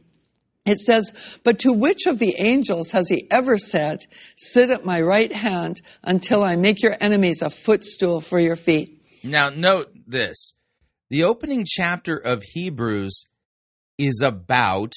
it 0.64 0.78
says, 0.78 1.12
But 1.44 1.60
to 1.60 1.72
which 1.72 2.06
of 2.06 2.18
the 2.18 2.34
angels 2.38 2.90
has 2.92 3.08
he 3.08 3.26
ever 3.30 3.58
said, 3.58 4.06
Sit 4.36 4.70
at 4.70 4.84
my 4.84 5.00
right 5.00 5.32
hand 5.32 5.80
until 6.02 6.42
I 6.42 6.56
make 6.56 6.82
your 6.82 6.96
enemies 6.98 7.42
a 7.42 7.50
footstool 7.50 8.20
for 8.20 8.38
your 8.38 8.56
feet? 8.56 8.97
Now, 9.22 9.50
note 9.50 9.88
this 10.06 10.54
the 11.10 11.24
opening 11.24 11.64
chapter 11.66 12.16
of 12.16 12.42
Hebrews 12.42 13.24
is 13.96 14.20
about 14.22 14.92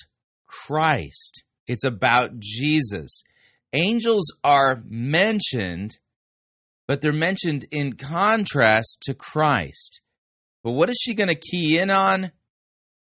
Christ, 0.47 1.43
it's 1.67 1.85
about 1.85 2.39
Jesus. 2.39 3.23
Angels 3.73 4.37
are 4.43 4.83
mentioned, 4.85 5.91
but 6.87 6.99
they're 6.99 7.13
mentioned 7.13 7.65
in 7.71 7.93
contrast 7.93 8.97
to 9.03 9.13
Christ. 9.13 10.01
But 10.63 10.71
what 10.71 10.89
is 10.89 10.99
she 11.01 11.13
going 11.13 11.29
to 11.29 11.35
key 11.35 11.79
in 11.79 11.89
on? 11.89 12.31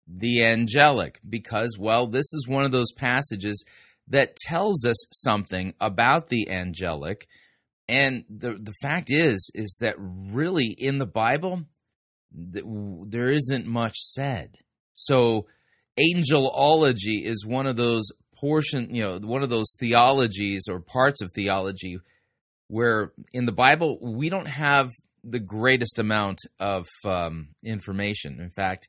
The 0.08 0.44
angelic, 0.44 1.20
because, 1.28 1.78
well, 1.80 2.08
this 2.08 2.34
is 2.34 2.48
one 2.48 2.64
of 2.64 2.72
those 2.72 2.92
passages 2.92 3.66
that 4.08 4.36
tells 4.36 4.86
us 4.86 4.98
something 5.12 5.74
about 5.80 6.28
the 6.28 6.50
angelic 6.50 7.28
and 7.90 8.24
the 8.30 8.52
the 8.52 8.74
fact 8.82 9.10
is 9.10 9.50
is 9.56 9.78
that 9.82 9.96
really 9.98 10.76
in 10.78 10.98
the 10.98 11.08
Bible 11.08 11.64
there 12.32 13.30
isn't 13.30 13.66
much 13.66 13.96
said. 13.98 14.56
So 14.94 15.48
angelology 16.00 17.26
is 17.26 17.46
one 17.46 17.66
of 17.66 17.76
those 17.76 18.12
portion, 18.40 18.94
you 18.94 19.02
know, 19.02 19.20
one 19.24 19.42
of 19.42 19.50
those 19.50 19.76
theologies 19.80 20.64
or 20.70 20.80
parts 20.80 21.22
of 21.22 21.32
theology 21.34 21.98
where 22.68 23.12
in 23.34 23.46
the 23.46 23.52
Bible 23.52 23.98
we 24.02 24.30
don't 24.30 24.48
have 24.48 24.92
the 25.24 25.40
greatest 25.40 25.98
amount 26.00 26.40
of 26.60 26.86
um, 27.06 27.50
information. 27.66 28.40
In 28.40 28.52
fact, 28.52 28.88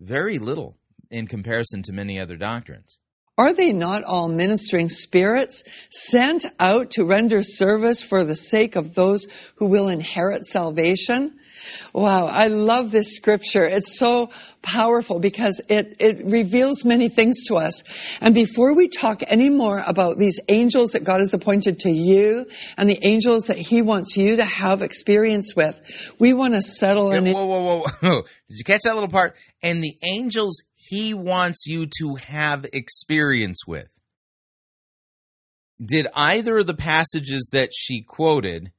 very 0.00 0.38
little 0.38 0.76
in 1.10 1.26
comparison 1.26 1.82
to 1.82 1.92
many 1.92 2.18
other 2.20 2.36
doctrines. 2.36 2.98
Are 3.38 3.52
they 3.52 3.72
not 3.72 4.04
all 4.04 4.28
ministering 4.28 4.88
spirits 4.88 5.62
sent 5.90 6.46
out 6.58 6.92
to 6.92 7.04
render 7.04 7.42
service 7.42 8.02
for 8.02 8.24
the 8.24 8.36
sake 8.36 8.76
of 8.76 8.94
those 8.94 9.26
who 9.56 9.66
will 9.66 9.88
inherit 9.88 10.46
salvation? 10.46 11.38
Wow, 11.92 12.26
I 12.26 12.48
love 12.48 12.90
this 12.90 13.14
scripture. 13.14 13.64
It's 13.64 13.98
so 13.98 14.30
powerful 14.62 15.18
because 15.18 15.60
it, 15.68 15.96
it 16.00 16.24
reveals 16.24 16.84
many 16.84 17.08
things 17.08 17.44
to 17.48 17.56
us. 17.56 17.82
And 18.20 18.34
before 18.34 18.74
we 18.74 18.88
talk 18.88 19.22
any 19.26 19.50
more 19.50 19.82
about 19.86 20.18
these 20.18 20.40
angels 20.48 20.92
that 20.92 21.04
God 21.04 21.20
has 21.20 21.34
appointed 21.34 21.80
to 21.80 21.90
you 21.90 22.46
and 22.76 22.88
the 22.88 22.98
angels 23.02 23.46
that 23.46 23.58
He 23.58 23.82
wants 23.82 24.16
you 24.16 24.36
to 24.36 24.44
have 24.44 24.82
experience 24.82 25.54
with, 25.54 26.14
we 26.18 26.32
want 26.32 26.54
to 26.54 26.62
settle 26.62 27.12
yeah, 27.12 27.18
in. 27.18 27.32
Whoa, 27.32 27.46
whoa, 27.46 27.62
whoa, 27.62 27.84
whoa. 28.00 28.22
Did 28.48 28.58
you 28.58 28.64
catch 28.64 28.82
that 28.82 28.94
little 28.94 29.10
part? 29.10 29.36
And 29.62 29.82
the 29.82 29.96
angels 30.02 30.62
he 30.88 31.14
wants 31.14 31.66
you 31.66 31.86
to 31.98 32.16
have 32.16 32.66
experience 32.72 33.66
with. 33.66 33.90
Did 35.84 36.06
either 36.14 36.58
of 36.58 36.66
the 36.66 36.74
passages 36.74 37.50
that 37.52 37.70
she 37.74 38.02
quoted 38.02 38.72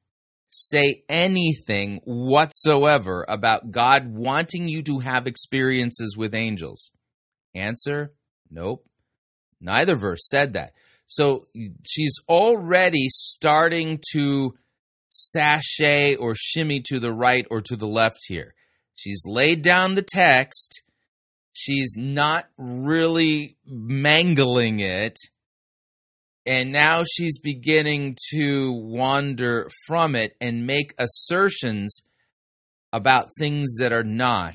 say 0.49 1.03
anything 1.09 2.01
whatsoever 2.05 3.25
about 3.27 3.71
God 3.71 4.15
wanting 4.15 4.67
you 4.67 4.81
to 4.83 4.99
have 4.99 5.27
experiences 5.27 6.15
with 6.17 6.33
angels? 6.33 6.91
Answer 7.53 8.13
Nope. 8.49 8.85
Neither 9.59 9.95
verse 9.95 10.27
said 10.29 10.53
that. 10.53 10.73
So 11.07 11.45
she's 11.85 12.15
already 12.29 13.07
starting 13.09 13.99
to 14.13 14.55
sashay 15.09 16.15
or 16.15 16.33
shimmy 16.35 16.81
to 16.81 16.99
the 16.99 17.13
right 17.13 17.45
or 17.49 17.61
to 17.61 17.75
the 17.75 17.87
left 17.87 18.19
here. 18.27 18.53
She's 18.95 19.23
laid 19.25 19.61
down 19.61 19.95
the 19.95 20.05
text 20.05 20.81
She's 21.59 21.95
not 21.97 22.47
really 22.59 23.57
mangling 23.65 24.79
it. 24.79 25.17
And 26.45 26.71
now 26.71 27.01
she's 27.03 27.39
beginning 27.39 28.15
to 28.31 28.71
wander 28.73 29.67
from 29.87 30.15
it 30.15 30.35
and 30.39 30.67
make 30.67 30.93
assertions 30.99 32.03
about 32.93 33.29
things 33.39 33.77
that 33.79 33.91
are 33.91 34.03
not 34.03 34.53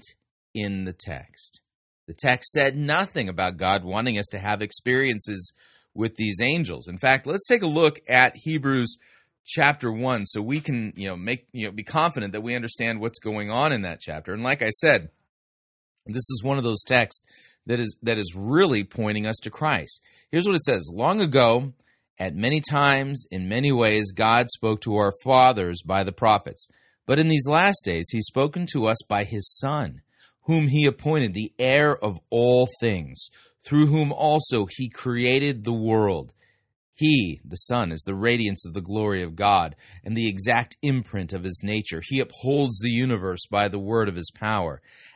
in 0.54 0.84
the 0.84 0.92
text. 0.92 1.60
The 2.06 2.14
text 2.16 2.52
said 2.52 2.76
nothing 2.76 3.28
about 3.28 3.56
God 3.56 3.82
wanting 3.82 4.16
us 4.16 4.28
to 4.30 4.38
have 4.38 4.62
experiences 4.62 5.52
with 5.94 6.14
these 6.14 6.38
angels. 6.40 6.86
In 6.86 6.98
fact, 6.98 7.26
let's 7.26 7.48
take 7.48 7.62
a 7.62 7.66
look 7.66 8.00
at 8.08 8.36
Hebrews 8.36 8.96
chapter 9.44 9.90
1 9.90 10.26
so 10.26 10.40
we 10.40 10.60
can, 10.60 10.92
you 10.94 11.08
know, 11.08 11.16
make, 11.16 11.48
you 11.52 11.66
know, 11.66 11.72
be 11.72 11.82
confident 11.82 12.30
that 12.34 12.42
we 12.42 12.54
understand 12.54 13.00
what's 13.00 13.18
going 13.18 13.50
on 13.50 13.72
in 13.72 13.82
that 13.82 13.98
chapter. 13.98 14.32
And 14.32 14.44
like 14.44 14.62
I 14.62 14.70
said, 14.70 15.10
this 16.06 16.16
is 16.30 16.42
one 16.42 16.58
of 16.58 16.64
those 16.64 16.82
texts 16.82 17.22
that 17.66 17.80
is 17.80 17.96
that 18.02 18.18
is 18.18 18.34
really 18.36 18.84
pointing 18.84 19.26
us 19.26 19.36
to 19.42 19.50
Christ. 19.50 20.02
Here's 20.30 20.46
what 20.46 20.56
it 20.56 20.62
says: 20.62 20.90
Long 20.92 21.20
ago, 21.20 21.72
at 22.18 22.34
many 22.34 22.60
times, 22.60 23.24
in 23.30 23.48
many 23.48 23.72
ways, 23.72 24.12
God 24.12 24.48
spoke 24.48 24.80
to 24.82 24.96
our 24.96 25.12
fathers 25.24 25.82
by 25.82 26.04
the 26.04 26.12
prophets. 26.12 26.68
But 27.06 27.18
in 27.18 27.28
these 27.28 27.48
last 27.48 27.84
days, 27.84 28.06
He's 28.10 28.26
spoken 28.26 28.66
to 28.72 28.86
us 28.86 28.98
by 29.08 29.24
His 29.24 29.58
Son, 29.58 30.02
whom 30.42 30.68
He 30.68 30.86
appointed 30.86 31.34
the 31.34 31.52
heir 31.58 31.96
of 31.96 32.18
all 32.30 32.68
things, 32.80 33.28
through 33.64 33.86
whom 33.86 34.12
also 34.12 34.66
He 34.70 34.88
created 34.88 35.64
the 35.64 35.72
world. 35.72 36.32
He, 36.94 37.40
the 37.44 37.56
Son, 37.56 37.90
is 37.90 38.02
the 38.02 38.14
radiance 38.14 38.64
of 38.66 38.74
the 38.74 38.82
glory 38.82 39.22
of 39.22 39.34
God 39.34 39.74
and 40.04 40.16
the 40.16 40.28
exact 40.28 40.76
imprint 40.82 41.32
of 41.32 41.42
his 41.42 41.60
nature. 41.64 42.02
He 42.04 42.20
upholds 42.20 42.78
the 42.78 42.90
universe 42.90 43.46
by 43.50 43.68
the 43.68 43.78
word 43.78 44.08
of 44.08 44.14
his 44.14 44.30
power. 44.30 44.80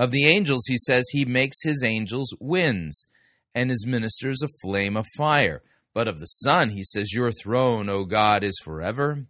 Of 0.00 0.12
the 0.12 0.24
angels, 0.24 0.64
he 0.66 0.78
says, 0.78 1.04
he 1.10 1.26
makes 1.26 1.58
his 1.62 1.84
angels 1.84 2.34
winds 2.40 3.06
and 3.54 3.68
his 3.68 3.86
ministers 3.86 4.42
a 4.42 4.48
flame 4.62 4.96
of 4.96 5.04
fire. 5.14 5.62
But 5.92 6.08
of 6.08 6.20
the 6.20 6.24
Son, 6.24 6.70
he 6.70 6.82
says, 6.82 7.12
Your 7.12 7.30
throne, 7.30 7.90
O 7.90 8.04
God, 8.04 8.42
is 8.42 8.58
forever 8.64 9.26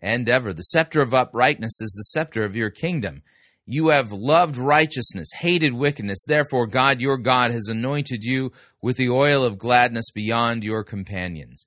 and 0.00 0.26
ever. 0.30 0.54
The 0.54 0.62
scepter 0.62 1.02
of 1.02 1.12
uprightness 1.12 1.78
is 1.78 1.92
the 1.92 2.04
scepter 2.04 2.42
of 2.42 2.56
your 2.56 2.70
kingdom. 2.70 3.22
You 3.66 3.88
have 3.88 4.12
loved 4.12 4.56
righteousness, 4.56 5.28
hated 5.40 5.74
wickedness. 5.74 6.24
Therefore, 6.26 6.68
God 6.68 7.02
your 7.02 7.18
God 7.18 7.50
has 7.50 7.68
anointed 7.68 8.24
you 8.24 8.50
with 8.80 8.96
the 8.96 9.10
oil 9.10 9.44
of 9.44 9.58
gladness 9.58 10.06
beyond 10.10 10.64
your 10.64 10.84
companions. 10.84 11.66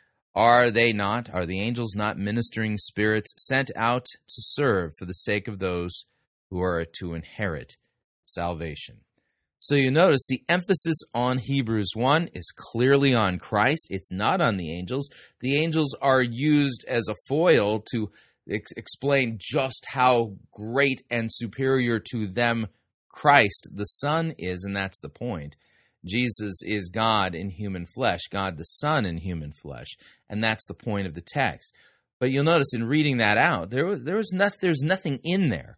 Are 0.33 0.71
they 0.71 0.93
not, 0.93 1.29
are 1.33 1.45
the 1.45 1.59
angels 1.59 1.95
not 1.95 2.17
ministering 2.17 2.77
spirits 2.77 3.33
sent 3.37 3.69
out 3.75 4.05
to 4.05 4.35
serve 4.37 4.93
for 4.97 5.05
the 5.05 5.13
sake 5.13 5.47
of 5.47 5.59
those 5.59 6.05
who 6.49 6.61
are 6.61 6.85
to 6.99 7.13
inherit 7.13 7.75
salvation? 8.25 9.01
So 9.59 9.75
you 9.75 9.91
notice 9.91 10.25
the 10.27 10.41
emphasis 10.49 10.97
on 11.13 11.37
Hebrews 11.37 11.91
1 11.93 12.29
is 12.33 12.51
clearly 12.55 13.13
on 13.13 13.37
Christ. 13.37 13.87
It's 13.91 14.11
not 14.11 14.41
on 14.41 14.57
the 14.57 14.75
angels. 14.75 15.07
The 15.41 15.61
angels 15.61 15.95
are 16.01 16.23
used 16.23 16.83
as 16.87 17.07
a 17.07 17.15
foil 17.27 17.83
to 17.91 18.09
ex- 18.49 18.71
explain 18.75 19.37
just 19.39 19.85
how 19.87 20.33
great 20.51 21.03
and 21.11 21.27
superior 21.31 21.99
to 22.11 22.25
them 22.25 22.67
Christ 23.09 23.69
the 23.71 23.83
Son 23.83 24.33
is, 24.39 24.63
and 24.63 24.75
that's 24.75 24.99
the 24.99 25.09
point. 25.09 25.57
Jesus 26.05 26.61
is 26.63 26.89
God 26.89 27.35
in 27.35 27.49
human 27.49 27.85
flesh, 27.85 28.21
God 28.31 28.57
the 28.57 28.63
Son 28.63 29.05
in 29.05 29.17
human 29.17 29.53
flesh, 29.53 29.95
and 30.29 30.43
that's 30.43 30.65
the 30.67 30.73
point 30.73 31.07
of 31.07 31.13
the 31.13 31.23
text. 31.25 31.73
But 32.19 32.31
you'll 32.31 32.43
notice 32.43 32.73
in 32.73 32.83
reading 32.83 33.17
that 33.17 33.37
out, 33.37 33.69
there 33.69 33.85
was 33.85 34.03
there 34.03 34.17
was 34.17 34.31
not, 34.33 34.53
there's 34.61 34.83
nothing 34.83 35.19
in 35.23 35.49
there 35.49 35.77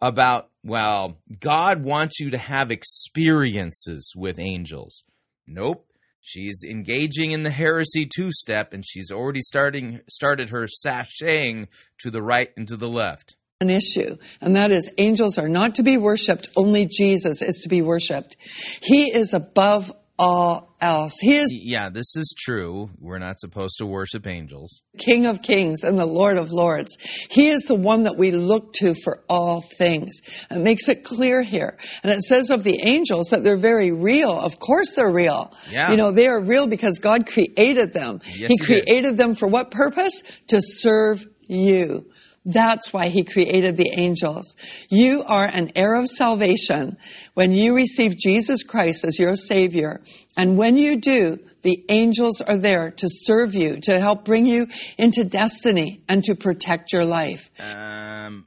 about 0.00 0.50
well, 0.64 1.18
God 1.40 1.82
wants 1.82 2.20
you 2.20 2.30
to 2.30 2.38
have 2.38 2.70
experiences 2.70 4.12
with 4.16 4.38
angels. 4.38 5.04
Nope. 5.46 5.86
She's 6.20 6.62
engaging 6.62 7.30
in 7.30 7.42
the 7.42 7.50
heresy 7.50 8.06
two 8.06 8.30
step 8.32 8.72
and 8.72 8.84
she's 8.86 9.10
already 9.10 9.40
starting 9.40 10.00
started 10.08 10.50
her 10.50 10.66
sashaying 10.66 11.68
to 12.00 12.10
the 12.10 12.22
right 12.22 12.50
and 12.56 12.68
to 12.68 12.76
the 12.76 12.88
left 12.88 13.36
an 13.60 13.70
issue, 13.70 14.16
and 14.40 14.54
that 14.54 14.70
is 14.70 14.88
angels 14.98 15.36
are 15.36 15.48
not 15.48 15.74
to 15.74 15.82
be 15.82 15.96
worshiped, 15.96 16.46
only 16.56 16.86
Jesus 16.86 17.42
is 17.42 17.62
to 17.62 17.68
be 17.68 17.82
worshiped. 17.82 18.36
He 18.80 19.06
is 19.06 19.34
above 19.34 19.92
all 20.16 20.76
else. 20.80 21.18
He 21.20 21.36
is 21.36 21.52
Yeah, 21.52 21.90
this 21.90 22.14
is 22.14 22.32
true. 22.38 22.88
We're 23.00 23.18
not 23.18 23.40
supposed 23.40 23.78
to 23.78 23.86
worship 23.86 24.28
angels. 24.28 24.82
King 24.96 25.26
of 25.26 25.42
kings 25.42 25.82
and 25.82 25.98
the 25.98 26.06
Lord 26.06 26.36
of 26.36 26.52
lords. 26.52 26.96
He 27.30 27.48
is 27.48 27.64
the 27.64 27.74
one 27.74 28.04
that 28.04 28.16
we 28.16 28.30
look 28.30 28.74
to 28.74 28.94
for 28.94 29.24
all 29.28 29.60
things. 29.60 30.20
It 30.52 30.58
makes 30.58 30.88
it 30.88 31.02
clear 31.02 31.42
here. 31.42 31.78
And 32.04 32.12
it 32.12 32.20
says 32.20 32.50
of 32.50 32.62
the 32.62 32.80
angels 32.84 33.30
that 33.30 33.42
they're 33.42 33.56
very 33.56 33.90
real. 33.90 34.38
Of 34.38 34.60
course 34.60 34.94
they're 34.94 35.10
real. 35.10 35.52
Yeah. 35.68 35.90
You 35.90 35.96
know, 35.96 36.12
they 36.12 36.28
are 36.28 36.40
real 36.40 36.68
because 36.68 37.00
God 37.00 37.26
created 37.26 37.92
them. 37.92 38.20
Yes, 38.24 38.50
he 38.50 38.56
he 38.56 38.58
created 38.58 39.16
them 39.16 39.34
for 39.34 39.48
what 39.48 39.72
purpose? 39.72 40.22
To 40.48 40.60
serve 40.60 41.26
you. 41.48 42.06
That's 42.48 42.94
why 42.94 43.08
he 43.08 43.24
created 43.24 43.76
the 43.76 43.90
angels. 43.92 44.56
You 44.88 45.22
are 45.26 45.44
an 45.44 45.72
heir 45.76 45.94
of 45.96 46.08
salvation 46.08 46.96
when 47.34 47.52
you 47.52 47.76
receive 47.76 48.16
Jesus 48.16 48.62
Christ 48.62 49.04
as 49.04 49.18
your 49.18 49.36
Savior. 49.36 50.00
And 50.34 50.56
when 50.56 50.78
you 50.78 50.96
do, 50.96 51.40
the 51.60 51.84
angels 51.90 52.40
are 52.40 52.56
there 52.56 52.90
to 52.90 53.06
serve 53.10 53.54
you, 53.54 53.80
to 53.82 54.00
help 54.00 54.24
bring 54.24 54.46
you 54.46 54.66
into 54.96 55.24
destiny 55.24 56.00
and 56.08 56.24
to 56.24 56.34
protect 56.34 56.90
your 56.90 57.04
life. 57.04 57.50
Um, 57.60 58.46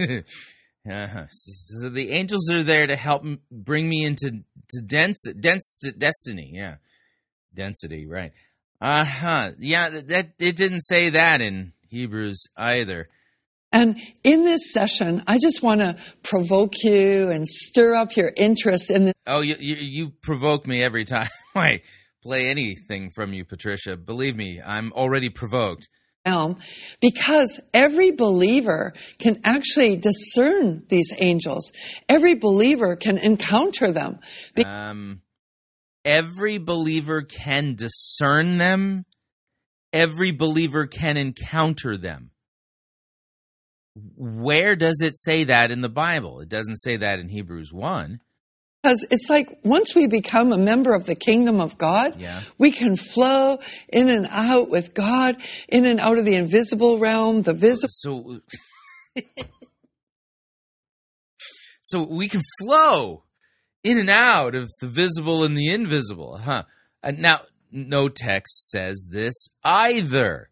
uh-huh. 0.00 1.26
So 1.30 1.90
the 1.90 2.10
angels 2.10 2.50
are 2.50 2.64
there 2.64 2.88
to 2.88 2.96
help 2.96 3.22
bring 3.48 3.88
me 3.88 4.04
into 4.04 4.42
to 4.70 4.82
dense, 4.84 5.24
dense 5.38 5.78
destiny. 5.96 6.50
Yeah, 6.52 6.76
density. 7.54 8.08
Right. 8.08 8.32
Uh 8.80 9.04
huh. 9.04 9.52
Yeah. 9.58 9.88
That, 9.90 10.08
that 10.08 10.28
it 10.40 10.56
didn't 10.56 10.80
say 10.80 11.10
that 11.10 11.40
in 11.40 11.73
Hebrews 11.94 12.44
either. 12.56 13.08
And 13.72 13.98
in 14.22 14.42
this 14.44 14.72
session, 14.72 15.22
I 15.26 15.38
just 15.38 15.62
want 15.62 15.80
to 15.80 15.96
provoke 16.22 16.74
you 16.82 17.28
and 17.30 17.48
stir 17.48 17.94
up 17.94 18.16
your 18.16 18.30
interest 18.36 18.90
in 18.90 19.06
the 19.06 19.12
Oh, 19.26 19.40
you 19.40 19.56
you, 19.58 19.76
you 19.76 20.10
provoke 20.22 20.66
me 20.66 20.82
every 20.82 21.04
time 21.04 21.28
I 21.54 21.80
play 22.22 22.48
anything 22.48 23.10
from 23.10 23.32
you, 23.32 23.44
Patricia. 23.44 23.96
Believe 23.96 24.36
me, 24.36 24.60
I'm 24.60 24.92
already 24.92 25.28
provoked. 25.28 25.88
realm 26.26 26.56
because 27.00 27.60
every 27.72 28.10
believer 28.12 28.92
can 29.18 29.40
actually 29.44 29.96
discern 29.96 30.84
these 30.88 31.12
angels. 31.20 31.72
Every 32.08 32.34
believer 32.34 32.96
can 32.96 33.18
encounter 33.18 33.90
them. 33.92 34.20
Be- 34.54 34.64
Um, 34.64 35.20
every 36.04 36.58
believer 36.58 37.22
can 37.22 37.74
discern 37.74 38.58
them. 38.58 39.04
Every 39.94 40.32
believer 40.32 40.86
can 40.88 41.16
encounter 41.16 41.96
them. 41.96 42.32
Where 43.94 44.74
does 44.74 45.00
it 45.02 45.16
say 45.16 45.44
that 45.44 45.70
in 45.70 45.82
the 45.82 45.88
Bible? 45.88 46.40
It 46.40 46.48
doesn't 46.48 46.78
say 46.78 46.96
that 46.96 47.20
in 47.20 47.28
Hebrews 47.28 47.72
1. 47.72 48.20
Because 48.82 49.06
it's 49.10 49.30
like 49.30 49.56
once 49.62 49.94
we 49.94 50.08
become 50.08 50.52
a 50.52 50.58
member 50.58 50.94
of 50.94 51.06
the 51.06 51.14
kingdom 51.14 51.60
of 51.60 51.78
God, 51.78 52.20
Yeah. 52.20 52.40
we 52.58 52.72
can 52.72 52.96
flow 52.96 53.60
in 53.88 54.08
and 54.08 54.26
out 54.30 54.68
with 54.68 54.94
God, 54.94 55.36
in 55.68 55.86
and 55.86 56.00
out 56.00 56.18
of 56.18 56.24
the 56.24 56.34
invisible 56.34 56.98
realm, 56.98 57.42
the 57.42 57.54
visible. 57.54 57.88
So, 57.92 58.40
so 61.82 62.02
we 62.02 62.28
can 62.28 62.42
flow 62.60 63.22
in 63.84 64.00
and 64.00 64.10
out 64.10 64.56
of 64.56 64.68
the 64.80 64.88
visible 64.88 65.44
and 65.44 65.56
the 65.56 65.72
invisible, 65.72 66.36
huh? 66.38 66.64
Uh, 67.02 67.12
now, 67.16 67.42
no 67.74 68.08
text 68.08 68.70
says 68.70 69.08
this 69.10 69.34
either. 69.64 70.50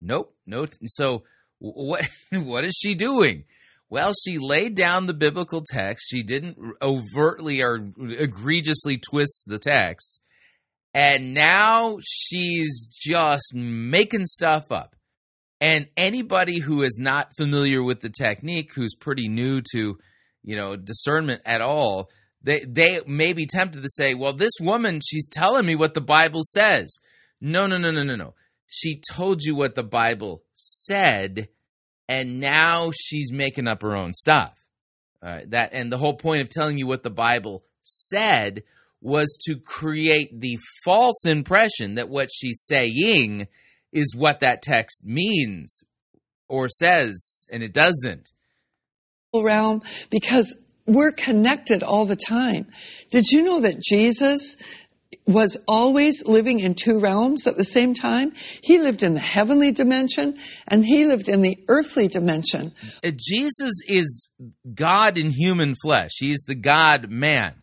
Nope, 0.00 0.34
no. 0.46 0.66
So, 0.86 1.24
what 1.58 2.08
what 2.32 2.64
is 2.64 2.78
she 2.80 2.94
doing? 2.94 3.44
Well, 3.90 4.12
she 4.14 4.38
laid 4.38 4.76
down 4.76 5.06
the 5.06 5.14
biblical 5.14 5.64
text. 5.68 6.06
She 6.08 6.22
didn't 6.22 6.56
overtly 6.80 7.60
or 7.60 7.90
egregiously 7.98 8.98
twist 8.98 9.42
the 9.46 9.58
text. 9.58 10.22
And 10.94 11.34
now 11.34 11.98
she's 12.02 12.86
just 12.86 13.52
making 13.52 14.26
stuff 14.26 14.70
up. 14.70 14.94
And 15.60 15.88
anybody 15.96 16.60
who 16.60 16.82
is 16.82 16.98
not 17.00 17.34
familiar 17.36 17.82
with 17.82 18.00
the 18.00 18.08
technique, 18.08 18.72
who's 18.74 18.94
pretty 18.94 19.28
new 19.28 19.60
to, 19.72 19.98
you 20.42 20.56
know, 20.56 20.76
discernment 20.76 21.42
at 21.44 21.60
all, 21.60 22.10
they 22.42 22.64
they 22.66 23.00
may 23.06 23.32
be 23.32 23.46
tempted 23.46 23.82
to 23.82 23.88
say, 23.88 24.14
"Well, 24.14 24.32
this 24.32 24.52
woman, 24.60 25.00
she's 25.04 25.28
telling 25.28 25.66
me 25.66 25.76
what 25.76 25.94
the 25.94 26.00
Bible 26.00 26.40
says." 26.42 26.96
No, 27.40 27.66
no, 27.66 27.78
no, 27.78 27.90
no, 27.90 28.02
no, 28.02 28.16
no. 28.16 28.34
She 28.66 29.00
told 29.12 29.42
you 29.42 29.54
what 29.54 29.74
the 29.74 29.82
Bible 29.82 30.42
said, 30.54 31.48
and 32.08 32.40
now 32.40 32.90
she's 32.94 33.32
making 33.32 33.66
up 33.66 33.82
her 33.82 33.96
own 33.96 34.12
stuff. 34.12 34.54
Right, 35.22 35.50
that 35.50 35.72
and 35.72 35.92
the 35.92 35.98
whole 35.98 36.16
point 36.16 36.42
of 36.42 36.48
telling 36.48 36.78
you 36.78 36.86
what 36.86 37.02
the 37.02 37.10
Bible 37.10 37.64
said 37.82 38.62
was 39.02 39.38
to 39.46 39.56
create 39.56 40.40
the 40.40 40.58
false 40.84 41.26
impression 41.26 41.94
that 41.94 42.08
what 42.08 42.28
she's 42.32 42.64
saying 42.66 43.48
is 43.92 44.14
what 44.16 44.40
that 44.40 44.62
text 44.62 45.04
means 45.04 45.82
or 46.48 46.68
says, 46.68 47.46
and 47.50 47.62
it 47.62 47.72
doesn't. 47.72 48.30
realm 49.32 49.82
because 50.10 50.56
we're 50.94 51.12
connected 51.12 51.82
all 51.82 52.04
the 52.04 52.16
time. 52.16 52.66
Did 53.10 53.26
you 53.30 53.42
know 53.42 53.60
that 53.60 53.80
Jesus 53.80 54.56
was 55.26 55.56
always 55.68 56.26
living 56.26 56.60
in 56.60 56.74
two 56.74 56.98
realms 56.98 57.46
at 57.46 57.56
the 57.56 57.64
same 57.64 57.94
time? 57.94 58.32
He 58.62 58.78
lived 58.78 59.02
in 59.02 59.14
the 59.14 59.20
heavenly 59.20 59.72
dimension 59.72 60.36
and 60.66 60.84
he 60.84 61.06
lived 61.06 61.28
in 61.28 61.42
the 61.42 61.58
earthly 61.68 62.08
dimension. 62.08 62.72
Uh, 63.04 63.10
Jesus 63.16 63.82
is 63.86 64.30
God 64.74 65.18
in 65.18 65.30
human 65.30 65.74
flesh. 65.82 66.12
He's 66.18 66.42
the 66.46 66.54
God 66.54 67.10
man. 67.10 67.62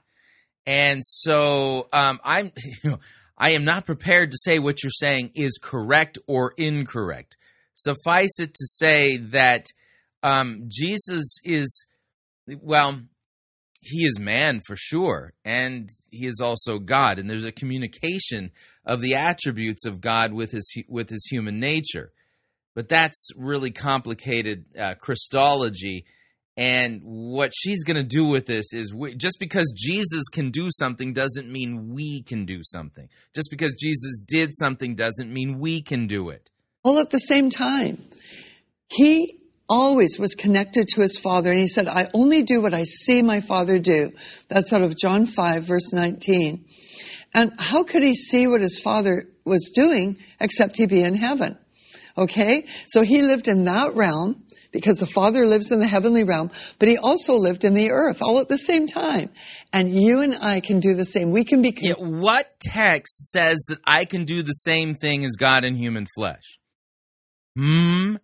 And 0.66 1.02
so 1.04 1.88
um, 1.94 2.20
I'm, 2.24 2.52
you 2.84 2.92
know, 2.92 3.00
I 3.38 3.52
am 3.52 3.66
not 3.66 3.86
prepared 3.86 4.32
to 4.32 4.38
say 4.38 4.60
what 4.60 4.84
you're 4.84 4.92
saying 4.92 5.32
is 5.36 5.60
correct 5.62 6.18
or 6.28 6.54
incorrect. 6.58 7.38
Suffice 7.76 8.40
it 8.40 8.54
to 8.56 8.66
say 8.66 9.18
that 9.18 9.68
um, 10.24 10.64
Jesus 10.68 11.38
is, 11.44 11.86
well, 12.48 13.02
he 13.88 14.06
is 14.06 14.20
man 14.20 14.62
for 14.66 14.76
sure, 14.76 15.34
and 15.46 15.90
he 16.12 16.26
is 16.26 16.40
also 16.44 16.80
God. 16.80 17.20
And 17.20 17.30
there's 17.30 17.46
a 17.46 17.52
communication 17.52 18.52
of 18.86 19.02
the 19.02 19.16
attributes 19.16 19.86
of 19.86 20.02
God 20.02 20.34
with 20.34 20.52
his 20.52 20.84
with 20.88 21.10
his 21.10 21.26
human 21.32 21.60
nature. 21.60 22.12
But 22.76 22.90
that's 22.90 23.30
really 23.36 23.72
complicated 23.72 24.66
uh, 24.80 24.94
Christology, 24.96 26.06
And 26.58 27.02
what 27.04 27.54
she's 27.56 27.84
going 27.84 27.98
to 27.98 28.04
do 28.04 28.26
with 28.26 28.48
this 28.48 28.74
is 28.74 28.94
we, 28.94 29.14
just 29.14 29.38
because 29.40 29.72
Jesus 29.78 30.24
can 30.28 30.50
do 30.50 30.70
something 30.72 31.14
doesn't 31.14 31.50
mean 31.50 31.94
we 31.94 32.24
can 32.24 32.46
do 32.46 32.62
something. 32.64 33.08
Just 33.36 33.50
because 33.52 33.76
Jesus 33.80 34.24
did 34.28 34.50
something 34.56 34.96
doesn't 34.96 35.32
mean 35.32 35.60
we 35.60 35.84
can 35.84 36.08
do 36.08 36.30
it. 36.30 36.50
All 36.84 36.98
at 36.98 37.12
the 37.12 37.20
same 37.20 37.52
time. 37.52 38.02
He 38.90 39.40
always 39.70 40.18
was 40.20 40.36
connected 40.36 40.88
to 40.90 41.02
his 41.02 41.18
father 41.18 41.52
and 41.52 41.60
he 41.60 41.68
said, 41.68 41.88
I 41.88 42.10
only 42.14 42.44
do 42.44 42.62
what 42.62 42.74
I 42.74 42.84
see 42.84 43.22
my 43.22 43.42
father 43.42 43.80
do. 43.80 44.14
That's 44.48 44.74
out 44.74 44.82
of 44.82 44.98
John 44.98 45.26
5 45.26 45.64
verse 45.64 45.94
19. 45.94 46.66
And 47.34 47.52
how 47.60 47.84
could 47.84 48.04
he 48.04 48.16
see 48.16 48.48
what 48.48 48.62
his 48.62 48.80
father 48.80 49.28
was 49.46 49.72
doing 49.76 50.18
except 50.40 50.78
he 50.78 50.86
be 50.86 51.04
in 51.04 51.16
heaven? 51.16 51.58
Okay? 52.18 52.66
So 52.88 53.02
he 53.02 53.22
lived 53.22 53.48
in 53.48 53.66
that 53.66 53.96
realm 53.96 54.44
because 54.72 55.00
the 55.00 55.08
Father 55.08 55.46
lives 55.46 55.72
in 55.72 55.80
the 55.80 55.88
heavenly 55.88 56.24
realm, 56.24 56.52
but 56.80 56.88
he 56.88 56.98
also 56.98 57.36
lived 57.36 57.64
in 57.64 57.74
the 57.74 57.92
earth 57.92 58.22
all 58.22 58.40
at 58.40 58.48
the 58.48 58.58
same 58.58 58.88
time. 58.88 59.30
And 59.72 59.90
you 59.94 60.22
and 60.22 60.36
I 60.36 60.60
can 60.60 60.80
do 60.80 60.94
the 60.94 61.06
same. 61.06 61.32
We 61.32 61.44
can 61.44 61.62
be. 61.62 61.74
Yeah, 61.80 61.94
what 61.94 62.48
text 62.60 63.32
says 63.32 63.66
that 63.70 63.80
I 63.86 64.06
can 64.06 64.26
do 64.26 64.44
the 64.44 64.52
same 64.52 64.94
thing 64.94 65.24
as 65.26 65.36
God 65.36 65.64
in 65.64 65.76
human 65.76 66.06
flesh? 66.16 66.60
Hmm? 67.56 68.16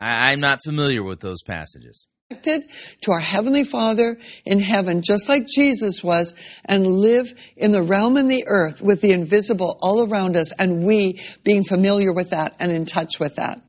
I, 0.00 0.32
I'm 0.32 0.40
not 0.40 0.60
familiar 0.64 1.02
with 1.02 1.20
those 1.20 1.42
passages 1.42 2.06
to 2.42 3.10
our 3.10 3.20
Heavenly 3.20 3.64
Father 3.64 4.18
in 4.44 4.60
heaven, 4.60 5.02
just 5.02 5.28
like 5.28 5.46
Jesus 5.46 6.02
was, 6.02 6.34
and 6.64 6.86
live 6.86 7.32
in 7.56 7.72
the 7.72 7.82
realm 7.82 8.16
and 8.16 8.30
the 8.30 8.44
earth 8.46 8.80
with 8.80 9.00
the 9.00 9.12
invisible 9.12 9.78
all 9.82 10.08
around 10.08 10.36
us, 10.36 10.52
and 10.52 10.84
we 10.84 11.20
being 11.42 11.64
familiar 11.64 12.12
with 12.12 12.30
that 12.30 12.56
and 12.60 12.70
in 12.70 12.86
touch 12.86 13.18
with 13.18 13.36
that. 13.36 13.60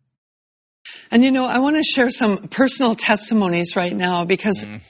And 1.09 1.23
you 1.23 1.31
know, 1.31 1.45
I 1.45 1.59
want 1.59 1.77
to 1.77 1.83
share 1.83 2.09
some 2.09 2.47
personal 2.49 2.95
testimonies 2.95 3.75
right 3.75 3.95
now 3.95 4.25
because. 4.25 4.65
Mm-hmm. 4.65 4.81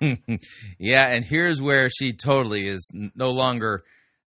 yeah, 0.78 1.06
and 1.08 1.24
here's 1.24 1.62
where 1.62 1.88
she 1.88 2.12
totally 2.12 2.66
is 2.66 2.90
no 3.14 3.30
longer 3.30 3.84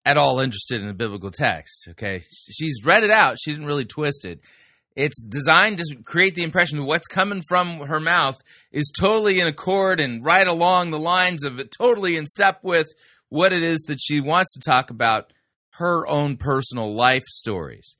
at 0.03 0.17
all 0.17 0.39
interested 0.39 0.81
in 0.81 0.87
the 0.87 0.95
biblical 0.95 1.29
text. 1.29 1.89
Okay. 1.91 2.21
She's 2.21 2.79
read 2.83 3.03
it 3.03 3.11
out, 3.11 3.37
she 3.39 3.51
didn't 3.51 3.67
really 3.67 3.85
twist 3.85 4.25
it. 4.25 4.39
It's 4.95 5.21
designed 5.23 5.79
to 5.79 5.95
create 6.03 6.35
the 6.35 6.43
impression 6.43 6.77
that 6.77 6.85
what's 6.85 7.07
coming 7.07 7.41
from 7.47 7.79
her 7.81 7.99
mouth 7.99 8.37
is 8.71 8.91
totally 8.97 9.39
in 9.39 9.47
accord 9.47 9.99
and 9.99 10.23
right 10.23 10.47
along 10.47 10.91
the 10.91 10.99
lines 10.99 11.43
of 11.43 11.59
it, 11.59 11.73
totally 11.75 12.15
in 12.15 12.25
step 12.25 12.59
with 12.61 12.87
what 13.29 13.53
it 13.53 13.63
is 13.63 13.79
that 13.87 13.99
she 13.99 14.21
wants 14.21 14.53
to 14.53 14.59
talk 14.59 14.91
about 14.91 15.33
her 15.77 16.07
own 16.07 16.37
personal 16.37 16.93
life 16.93 17.23
stories. 17.25 17.97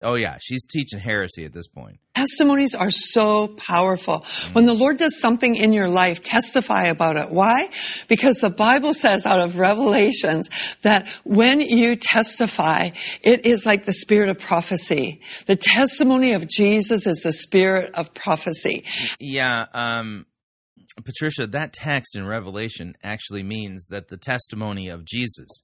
Oh, 0.00 0.14
yeah, 0.14 0.38
she's 0.40 0.64
teaching 0.64 1.00
heresy 1.00 1.44
at 1.44 1.52
this 1.52 1.66
point. 1.66 1.98
Testimonies 2.14 2.74
are 2.74 2.90
so 2.90 3.48
powerful. 3.48 4.24
When 4.52 4.64
the 4.64 4.74
Lord 4.74 4.96
does 4.96 5.20
something 5.20 5.56
in 5.56 5.72
your 5.72 5.88
life, 5.88 6.22
testify 6.22 6.84
about 6.84 7.16
it. 7.16 7.30
Why? 7.30 7.68
Because 8.08 8.38
the 8.38 8.50
Bible 8.50 8.94
says 8.94 9.26
out 9.26 9.40
of 9.40 9.56
Revelations 9.56 10.50
that 10.82 11.08
when 11.24 11.60
you 11.60 11.96
testify, 11.96 12.90
it 13.22 13.44
is 13.44 13.66
like 13.66 13.84
the 13.86 13.92
spirit 13.92 14.28
of 14.28 14.38
prophecy. 14.38 15.20
The 15.46 15.56
testimony 15.56 16.32
of 16.32 16.48
Jesus 16.48 17.06
is 17.06 17.22
the 17.22 17.32
spirit 17.32 17.94
of 17.94 18.14
prophecy. 18.14 18.84
Yeah, 19.18 19.66
um, 19.72 20.26
Patricia, 21.04 21.46
that 21.48 21.72
text 21.72 22.16
in 22.16 22.26
Revelation 22.26 22.94
actually 23.02 23.42
means 23.42 23.86
that 23.90 24.08
the 24.08 24.16
testimony 24.16 24.88
of 24.88 25.04
Jesus, 25.04 25.62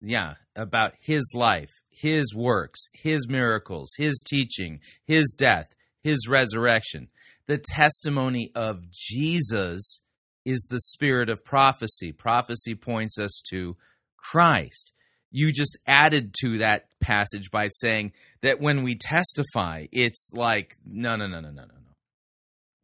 yeah, 0.00 0.34
about 0.56 0.94
his 1.00 1.32
life, 1.34 1.80
his 1.90 2.34
works, 2.34 2.80
his 2.92 3.28
miracles, 3.28 3.92
his 3.96 4.22
teaching, 4.26 4.80
his 5.04 5.34
death, 5.38 5.74
his 6.02 6.28
resurrection. 6.28 7.08
The 7.46 7.58
testimony 7.58 8.50
of 8.54 8.90
Jesus 8.90 10.00
is 10.44 10.66
the 10.70 10.80
spirit 10.80 11.28
of 11.28 11.44
prophecy. 11.44 12.12
Prophecy 12.12 12.74
points 12.74 13.18
us 13.18 13.42
to 13.50 13.76
Christ. 14.16 14.92
You 15.32 15.52
just 15.52 15.78
added 15.86 16.34
to 16.42 16.58
that 16.58 16.86
passage 17.00 17.50
by 17.50 17.68
saying 17.68 18.12
that 18.42 18.60
when 18.60 18.84
we 18.84 18.96
testify, 18.96 19.86
it's 19.92 20.30
like, 20.34 20.74
no, 20.84 21.16
no, 21.16 21.26
no, 21.26 21.40
no, 21.40 21.50
no, 21.50 21.62
no, 21.62 21.66
no. 21.66 21.92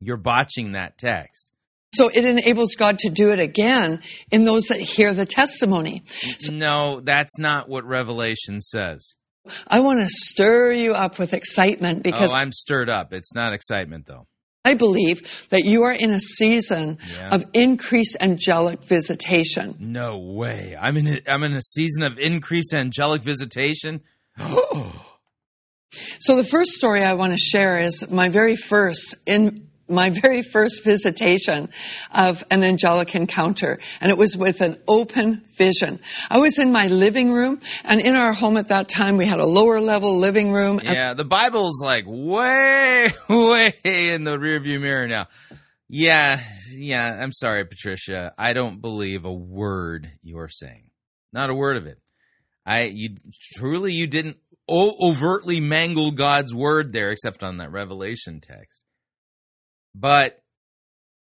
You're 0.01 0.17
botching 0.17 0.73
that 0.73 0.99
text. 0.99 1.52
So 1.95 2.09
it 2.09 2.25
enables 2.25 2.75
God 2.75 2.99
to 3.01 3.11
do 3.11 3.33
it 3.33 3.39
again 3.39 4.01
in 4.31 4.45
those 4.45 4.69
that 4.69 4.81
hear 4.81 5.13
the 5.13 5.27
testimony. 5.27 6.05
So, 6.39 6.55
no, 6.55 7.01
that's 7.01 7.39
not 7.39 7.69
what 7.69 7.85
Revelation 7.85 8.61
says. 8.61 9.15
I 9.67 9.81
want 9.81 10.01
to 10.01 10.09
stir 10.09 10.73
you 10.73 10.95
up 10.95 11.19
with 11.19 11.35
excitement 11.35 12.03
because 12.03 12.33
oh, 12.33 12.39
I'm 12.39 12.53
stirred 12.53 12.89
up. 12.89 13.13
It's 13.13 13.35
not 13.35 13.53
excitement 13.53 14.07
though. 14.07 14.27
I 14.65 14.75
believe 14.75 15.49
that 15.51 15.65
you 15.65 15.83
are 15.83 15.93
in 15.93 16.13
a 16.13 16.21
season 16.21 16.99
yeah. 17.17 17.35
of 17.35 17.45
increased 17.53 18.17
angelic 18.21 18.85
visitation. 18.85 19.75
No 19.81 20.19
way. 20.19 20.77
I'm 20.81 20.97
in 20.97 21.09
a, 21.09 21.21
I'm 21.27 21.43
in 21.43 21.55
a 21.55 21.63
season 21.63 22.05
of 22.05 22.17
increased 22.19 22.73
angelic 22.73 23.23
visitation. 23.23 24.03
so 24.39 26.37
the 26.37 26.45
first 26.45 26.71
story 26.71 27.03
I 27.03 27.15
want 27.15 27.33
to 27.33 27.39
share 27.39 27.81
is 27.81 28.09
my 28.09 28.29
very 28.29 28.55
first 28.55 29.17
in 29.27 29.69
my 29.93 30.11
very 30.11 30.43
first 30.43 30.85
visitation 30.85 31.69
of 32.15 32.43
an 32.51 32.65
angelic 32.65 33.15
encounter, 33.15 33.79
and 34.01 34.11
it 34.11 34.19
was 34.19 34.37
with 34.37 34.61
an 34.61 34.79
open 34.89 35.43
vision. 35.57 36.01
I 36.31 36.39
was 36.39 36.59
in 36.59 36.73
my 36.73 36.89
living 36.89 37.33
room, 37.33 37.61
and 37.85 38.01
in 38.01 38.17
our 38.17 38.33
home 38.33 38.57
at 38.57 38.69
that 38.69 38.89
time, 38.89 39.17
we 39.17 39.27
had 39.27 39.39
a 39.39 39.47
lower 39.47 39.81
level 39.81 40.19
living 40.19 40.53
room. 40.53 40.81
Yeah, 40.83 41.15
the 41.15 41.25
Bible's 41.25 41.83
like 41.83 42.05
way, 42.07 43.09
way 43.29 43.75
in 43.85 44.25
the 44.25 44.39
rearview 44.39 44.81
mirror 44.81 45.07
now. 45.07 45.29
Yeah, 45.89 46.41
yeah, 46.75 47.19
I'm 47.21 47.33
sorry, 47.33 47.67
Patricia. 47.67 48.33
I 48.39 48.55
don't 48.55 48.81
believe 48.81 49.27
a 49.27 49.33
word 49.33 50.11
you're 50.23 50.49
saying. 50.49 50.85
Not 51.33 51.51
a 51.51 51.55
word 51.55 51.77
of 51.77 51.87
it. 51.87 51.99
I, 52.65 52.85
you 52.85 53.17
truly, 53.57 53.93
you 53.93 54.07
didn't 54.07 54.39
overtly 54.69 55.61
mangle 55.61 56.13
God's 56.13 56.55
word 56.55 56.93
there, 56.93 57.11
except 57.11 57.43
on 57.43 57.59
that 57.59 57.73
Revelation 57.73 58.41
text. 58.41 58.82
But 59.95 60.43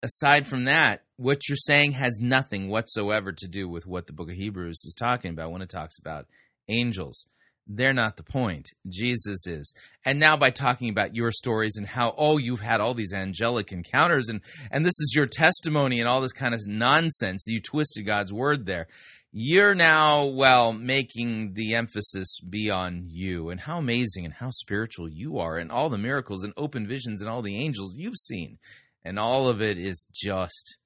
aside 0.02 0.46
from 0.46 0.64
that, 0.64 1.02
what 1.16 1.48
you're 1.48 1.56
saying 1.56 1.92
has 1.92 2.18
nothing 2.20 2.68
whatsoever 2.68 3.32
to 3.32 3.48
do 3.48 3.68
with 3.68 3.86
what 3.86 4.06
the 4.06 4.12
book 4.12 4.30
of 4.30 4.36
Hebrews 4.36 4.84
is 4.84 4.94
talking 4.98 5.30
about 5.32 5.52
when 5.52 5.62
it 5.62 5.68
talks 5.68 5.98
about 5.98 6.26
angels. 6.68 7.26
They're 7.66 7.92
not 7.92 8.16
the 8.16 8.24
point. 8.24 8.70
Jesus 8.88 9.46
is. 9.46 9.72
And 10.04 10.18
now 10.18 10.36
by 10.36 10.50
talking 10.50 10.88
about 10.88 11.14
your 11.14 11.30
stories 11.30 11.76
and 11.76 11.86
how, 11.86 12.14
oh, 12.16 12.38
you've 12.38 12.60
had 12.60 12.80
all 12.80 12.94
these 12.94 13.12
angelic 13.12 13.70
encounters 13.70 14.28
and, 14.28 14.40
and 14.72 14.84
this 14.84 14.98
is 14.98 15.12
your 15.14 15.26
testimony 15.26 16.00
and 16.00 16.08
all 16.08 16.20
this 16.20 16.32
kind 16.32 16.54
of 16.54 16.60
nonsense, 16.66 17.44
you 17.46 17.60
twisted 17.60 18.06
God's 18.06 18.32
word 18.32 18.66
there 18.66 18.88
you're 19.32 19.74
now, 19.74 20.24
well, 20.24 20.72
making 20.72 21.54
the 21.54 21.74
emphasis 21.74 22.40
be 22.40 22.70
on 22.70 23.04
you 23.06 23.50
and 23.50 23.60
how 23.60 23.78
amazing 23.78 24.24
and 24.24 24.34
how 24.34 24.50
spiritual 24.50 25.08
you 25.08 25.38
are 25.38 25.56
and 25.56 25.70
all 25.70 25.88
the 25.88 25.98
miracles 25.98 26.42
and 26.42 26.52
open 26.56 26.86
visions 26.86 27.22
and 27.22 27.30
all 27.30 27.42
the 27.42 27.62
angels 27.62 27.96
you've 27.96 28.16
seen. 28.16 28.58
And 29.04 29.18
all 29.18 29.48
of 29.48 29.62
it 29.62 29.78
is 29.78 30.04
just 30.12 30.78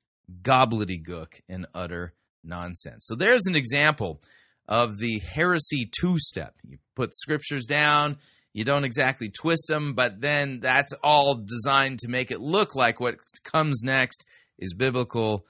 gobbledygook 0.42 1.40
and 1.48 1.66
utter 1.74 2.12
nonsense. 2.42 3.06
So 3.06 3.14
there's 3.14 3.46
an 3.46 3.56
example 3.56 4.20
of 4.68 4.98
the 4.98 5.20
heresy 5.20 5.90
two 5.98 6.18
step. 6.18 6.54
You 6.62 6.78
put 6.94 7.14
scriptures 7.14 7.64
down, 7.66 8.18
you 8.52 8.64
don't 8.64 8.84
exactly 8.84 9.30
twist 9.30 9.68
them, 9.68 9.94
but 9.94 10.20
then 10.20 10.60
that's 10.60 10.92
all 11.02 11.34
designed 11.34 12.00
to 12.00 12.08
make 12.08 12.30
it 12.30 12.40
look 12.40 12.74
like 12.74 13.00
what 13.00 13.16
comes 13.42 13.82
next 13.82 14.26
is 14.58 14.74
biblical 14.74 15.44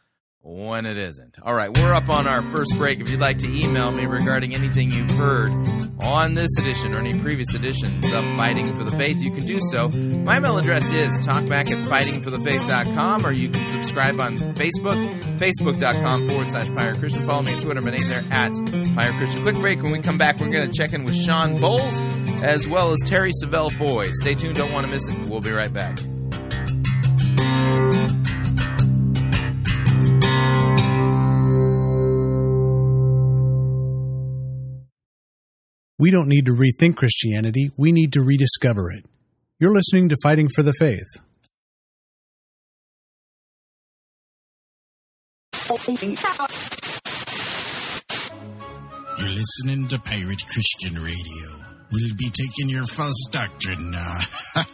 when 0.44 0.84
it 0.84 0.98
isn't. 0.98 1.38
All 1.42 1.54
right, 1.54 1.76
we're 1.76 1.94
up 1.94 2.10
on 2.10 2.26
our 2.26 2.42
first 2.42 2.76
break. 2.76 3.00
If 3.00 3.08
you'd 3.08 3.20
like 3.20 3.38
to 3.38 3.48
email 3.48 3.90
me 3.90 4.04
regarding 4.04 4.54
anything 4.54 4.90
you've 4.90 5.10
heard 5.12 5.50
on 6.02 6.34
this 6.34 6.50
edition 6.58 6.94
or 6.94 6.98
any 6.98 7.18
previous 7.18 7.54
editions 7.54 8.12
of 8.12 8.24
Fighting 8.36 8.74
for 8.74 8.84
the 8.84 8.90
Faith, 8.90 9.22
you 9.22 9.30
can 9.30 9.46
do 9.46 9.58
so. 9.60 9.88
My 9.88 10.36
email 10.36 10.58
address 10.58 10.92
is 10.92 11.18
talkback 11.26 11.70
at 11.70 11.78
fightingforthefaith.com 11.88 13.26
or 13.26 13.32
you 13.32 13.48
can 13.48 13.64
subscribe 13.64 14.20
on 14.20 14.36
Facebook, 14.36 15.38
facebook.com 15.38 16.28
forward 16.28 16.50
slash 16.50 16.68
Pirate 16.74 16.98
Christian. 16.98 17.22
Follow 17.22 17.42
me 17.42 17.54
on 17.54 17.60
Twitter, 17.62 17.80
my 17.80 17.90
name 17.92 18.08
there 18.08 18.24
at 18.30 18.52
Pirate 18.94 19.16
Christian. 19.16 19.42
Quick 19.42 19.56
break. 19.56 19.82
When 19.82 19.92
we 19.92 20.00
come 20.00 20.18
back, 20.18 20.40
we're 20.40 20.50
going 20.50 20.70
to 20.70 20.76
check 20.76 20.92
in 20.92 21.04
with 21.04 21.16
Shawn 21.16 21.54
Bolz 21.54 22.02
as 22.44 22.68
well 22.68 22.92
as 22.92 23.00
Terri 23.02 23.30
Savelle 23.42 23.72
Foy. 23.72 24.04
Stay 24.10 24.34
tuned, 24.34 24.56
don't 24.56 24.72
want 24.72 24.84
to 24.84 24.92
miss 24.92 25.08
it. 25.08 25.18
We'll 25.30 25.40
be 25.40 25.52
right 25.52 25.72
back. 25.72 25.98
We 36.04 36.10
don't 36.10 36.28
need 36.28 36.44
to 36.44 36.52
rethink 36.52 36.96
Christianity, 36.96 37.70
we 37.78 37.90
need 37.90 38.12
to 38.12 38.20
rediscover 38.20 38.90
it. 38.90 39.06
You're 39.58 39.72
listening 39.72 40.10
to 40.10 40.16
Fighting 40.22 40.50
for 40.54 40.62
the 40.62 40.74
Faith. 40.74 41.06
You're 49.18 49.30
listening 49.30 49.88
to 49.88 49.98
Pirate 49.98 50.44
Christian 50.46 51.02
Radio. 51.02 51.48
We'll 51.90 52.14
be 52.18 52.28
taking 52.28 52.68
your 52.68 52.84
false 52.84 53.26
doctrine 53.30 53.90
now. 53.90 54.18
no, 54.56 54.64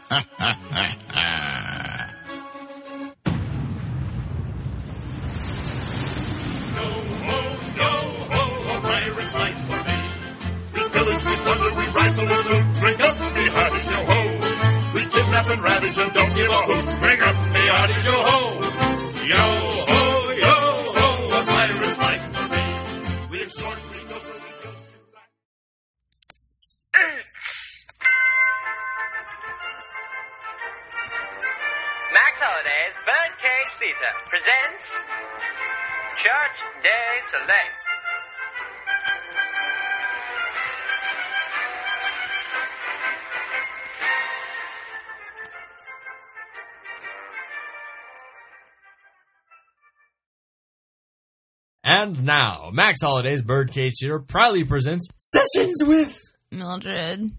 oh, 7.23 7.73
no, 7.77 7.91
oh, 8.33 8.77
a 8.77 8.81
pirate's 8.83 9.35
life 9.37 9.60
rifle 12.01 12.29
and 12.37 12.45
loot, 12.51 12.67
drink 12.81 13.01
up, 13.09 13.17
me 13.37 13.45
hearties, 13.57 13.89
yo 13.93 14.01
ho. 14.11 14.21
We 14.95 15.03
kidnap 15.15 15.47
and 15.53 15.63
ravage 15.63 15.99
and 16.03 16.13
don't 16.17 16.35
give 16.39 16.51
a 16.59 16.63
hoot, 16.69 16.85
bring 17.03 17.21
up, 17.29 17.37
me 17.55 17.63
hearties, 17.73 18.05
yo 18.09 18.17
ho. 18.29 18.39
Yo 19.33 19.45
ho, 19.91 20.03
yo 20.45 20.57
ho, 20.99 21.09
a 21.39 21.41
pirate's 21.51 21.99
life 22.07 22.25
for 22.35 22.47
me. 22.55 22.65
We 23.31 23.37
extort, 23.45 23.79
we 23.93 23.99
go, 24.11 24.17
we 24.17 24.51
go. 24.65 24.71
Max 32.17 32.33
Holliday's 32.45 32.97
Birdcage 33.09 33.73
Theatre 33.81 34.15
presents 34.33 34.87
Church 36.17 36.59
Day 36.83 37.11
Select. 37.31 37.90
And 51.93 52.23
now, 52.23 52.71
Max 52.73 53.01
Holiday's 53.03 53.43
Birdcage 53.43 53.95
Theater 53.99 54.21
proudly 54.21 54.63
presents 54.63 55.09
Sessions 55.17 55.83
with 55.83 56.17
Mildred. 56.53 57.33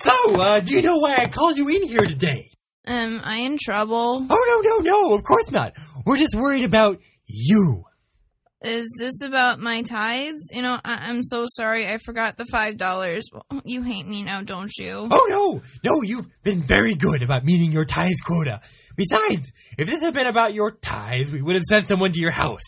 So, 0.00 0.40
uh, 0.40 0.58
do 0.58 0.74
you 0.74 0.82
know 0.82 0.96
why 0.98 1.18
I 1.18 1.28
called 1.28 1.56
you 1.56 1.68
in 1.68 1.84
here 1.84 2.00
today? 2.00 2.50
Am 2.84 3.20
I 3.22 3.36
in 3.36 3.56
trouble? 3.56 4.26
Oh, 4.28 4.62
no, 4.64 4.70
no, 4.70 4.90
no, 4.90 5.14
of 5.14 5.22
course 5.22 5.52
not. 5.52 5.74
We're 6.04 6.16
just 6.16 6.34
worried 6.34 6.64
about 6.64 7.00
you. 7.26 7.84
Is 8.62 8.94
this 8.98 9.22
about 9.22 9.58
my 9.58 9.80
tithes? 9.82 10.50
You 10.52 10.60
know, 10.62 10.78
I- 10.84 11.08
I'm 11.08 11.22
so 11.22 11.44
sorry. 11.48 11.88
I 11.88 11.96
forgot 11.96 12.36
the 12.36 12.44
five 12.44 12.76
dollars. 12.76 13.26
You 13.64 13.82
hate 13.82 14.06
me 14.06 14.22
now, 14.22 14.42
don't 14.42 14.70
you? 14.78 15.08
Oh, 15.10 15.26
no, 15.84 15.90
no, 15.90 16.02
you've 16.02 16.26
been 16.42 16.60
very 16.60 16.94
good 16.94 17.22
about 17.22 17.44
meeting 17.44 17.72
your 17.72 17.86
tithe 17.86 18.12
quota. 18.26 18.60
Besides, 18.96 19.50
if 19.78 19.88
this 19.88 20.02
had 20.02 20.12
been 20.12 20.26
about 20.26 20.52
your 20.52 20.72
tithes, 20.72 21.32
we 21.32 21.40
would 21.40 21.56
have 21.56 21.64
sent 21.64 21.88
someone 21.88 22.12
to 22.12 22.20
your 22.20 22.32
house. 22.32 22.60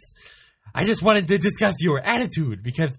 I 0.74 0.85
just 0.85 1.02
wanted 1.02 1.28
to 1.28 1.37
discuss 1.38 1.74
your 1.81 2.00
attitude 2.00 2.62
because 2.62 2.96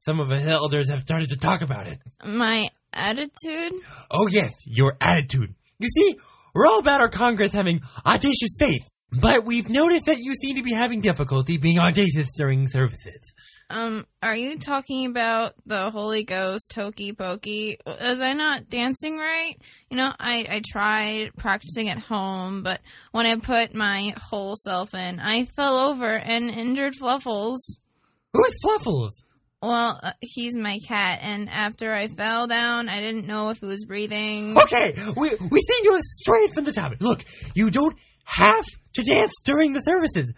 some 0.00 0.20
of 0.20 0.30
us 0.30 0.44
elders 0.46 0.90
have 0.90 1.00
started 1.00 1.30
to 1.30 1.36
talk 1.38 1.62
about 1.62 1.86
it. 1.86 1.98
My 2.26 2.68
attitude? 2.92 3.72
Oh, 4.10 4.28
yes, 4.30 4.52
your 4.66 4.98
attitude. 5.00 5.54
You 5.78 5.88
see, 5.88 6.18
we're 6.54 6.66
all 6.66 6.78
about 6.80 7.00
our 7.00 7.08
Congress 7.08 7.54
having 7.54 7.80
audacious 8.04 8.56
faith, 8.58 8.86
but 9.10 9.44
we've 9.44 9.68
noticed 9.68 10.06
that 10.06 10.18
you 10.18 10.34
seem 10.34 10.56
to 10.56 10.62
be 10.62 10.72
having 10.72 11.00
difficulty 11.00 11.56
being 11.56 11.78
audacious 11.78 12.28
during 12.36 12.68
services. 12.68 13.34
Um, 13.70 14.06
are 14.22 14.36
you 14.36 14.58
talking 14.58 15.06
about 15.06 15.54
the 15.66 15.90
Holy 15.90 16.24
Ghost 16.24 16.72
hokey 16.74 17.12
pokey? 17.12 17.78
Was 17.86 18.20
I 18.20 18.34
not 18.34 18.68
dancing 18.68 19.16
right? 19.16 19.54
You 19.90 19.96
know, 19.96 20.12
I, 20.18 20.46
I 20.50 20.62
tried 20.66 21.30
practicing 21.36 21.88
at 21.88 21.98
home, 21.98 22.62
but 22.62 22.80
when 23.12 23.26
I 23.26 23.36
put 23.36 23.74
my 23.74 24.14
whole 24.16 24.56
self 24.56 24.94
in, 24.94 25.20
I 25.20 25.44
fell 25.44 25.78
over 25.78 26.16
and 26.16 26.50
injured 26.50 26.94
Fluffles. 26.94 27.80
Who's 28.32 28.54
Fluffles? 28.62 29.22
Well, 29.60 29.98
uh, 30.00 30.12
he's 30.20 30.56
my 30.56 30.78
cat, 30.86 31.18
and 31.20 31.48
after 31.50 31.92
I 31.92 32.06
fell 32.06 32.46
down, 32.46 32.88
I 32.88 33.00
didn't 33.00 33.26
know 33.26 33.48
if 33.48 33.58
he 33.58 33.66
was 33.66 33.84
breathing. 33.86 34.56
Okay, 34.56 34.94
we, 35.16 35.30
we 35.30 35.60
send 35.60 35.84
you 35.84 35.98
straight 36.00 36.54
from 36.54 36.64
the 36.64 36.72
top. 36.72 36.92
Look, 37.00 37.24
you 37.56 37.68
don't 37.70 37.98
have 38.24 38.64
to 38.98 39.04
dance 39.04 39.32
during 39.44 39.72
the 39.72 39.80
services, 39.80 40.34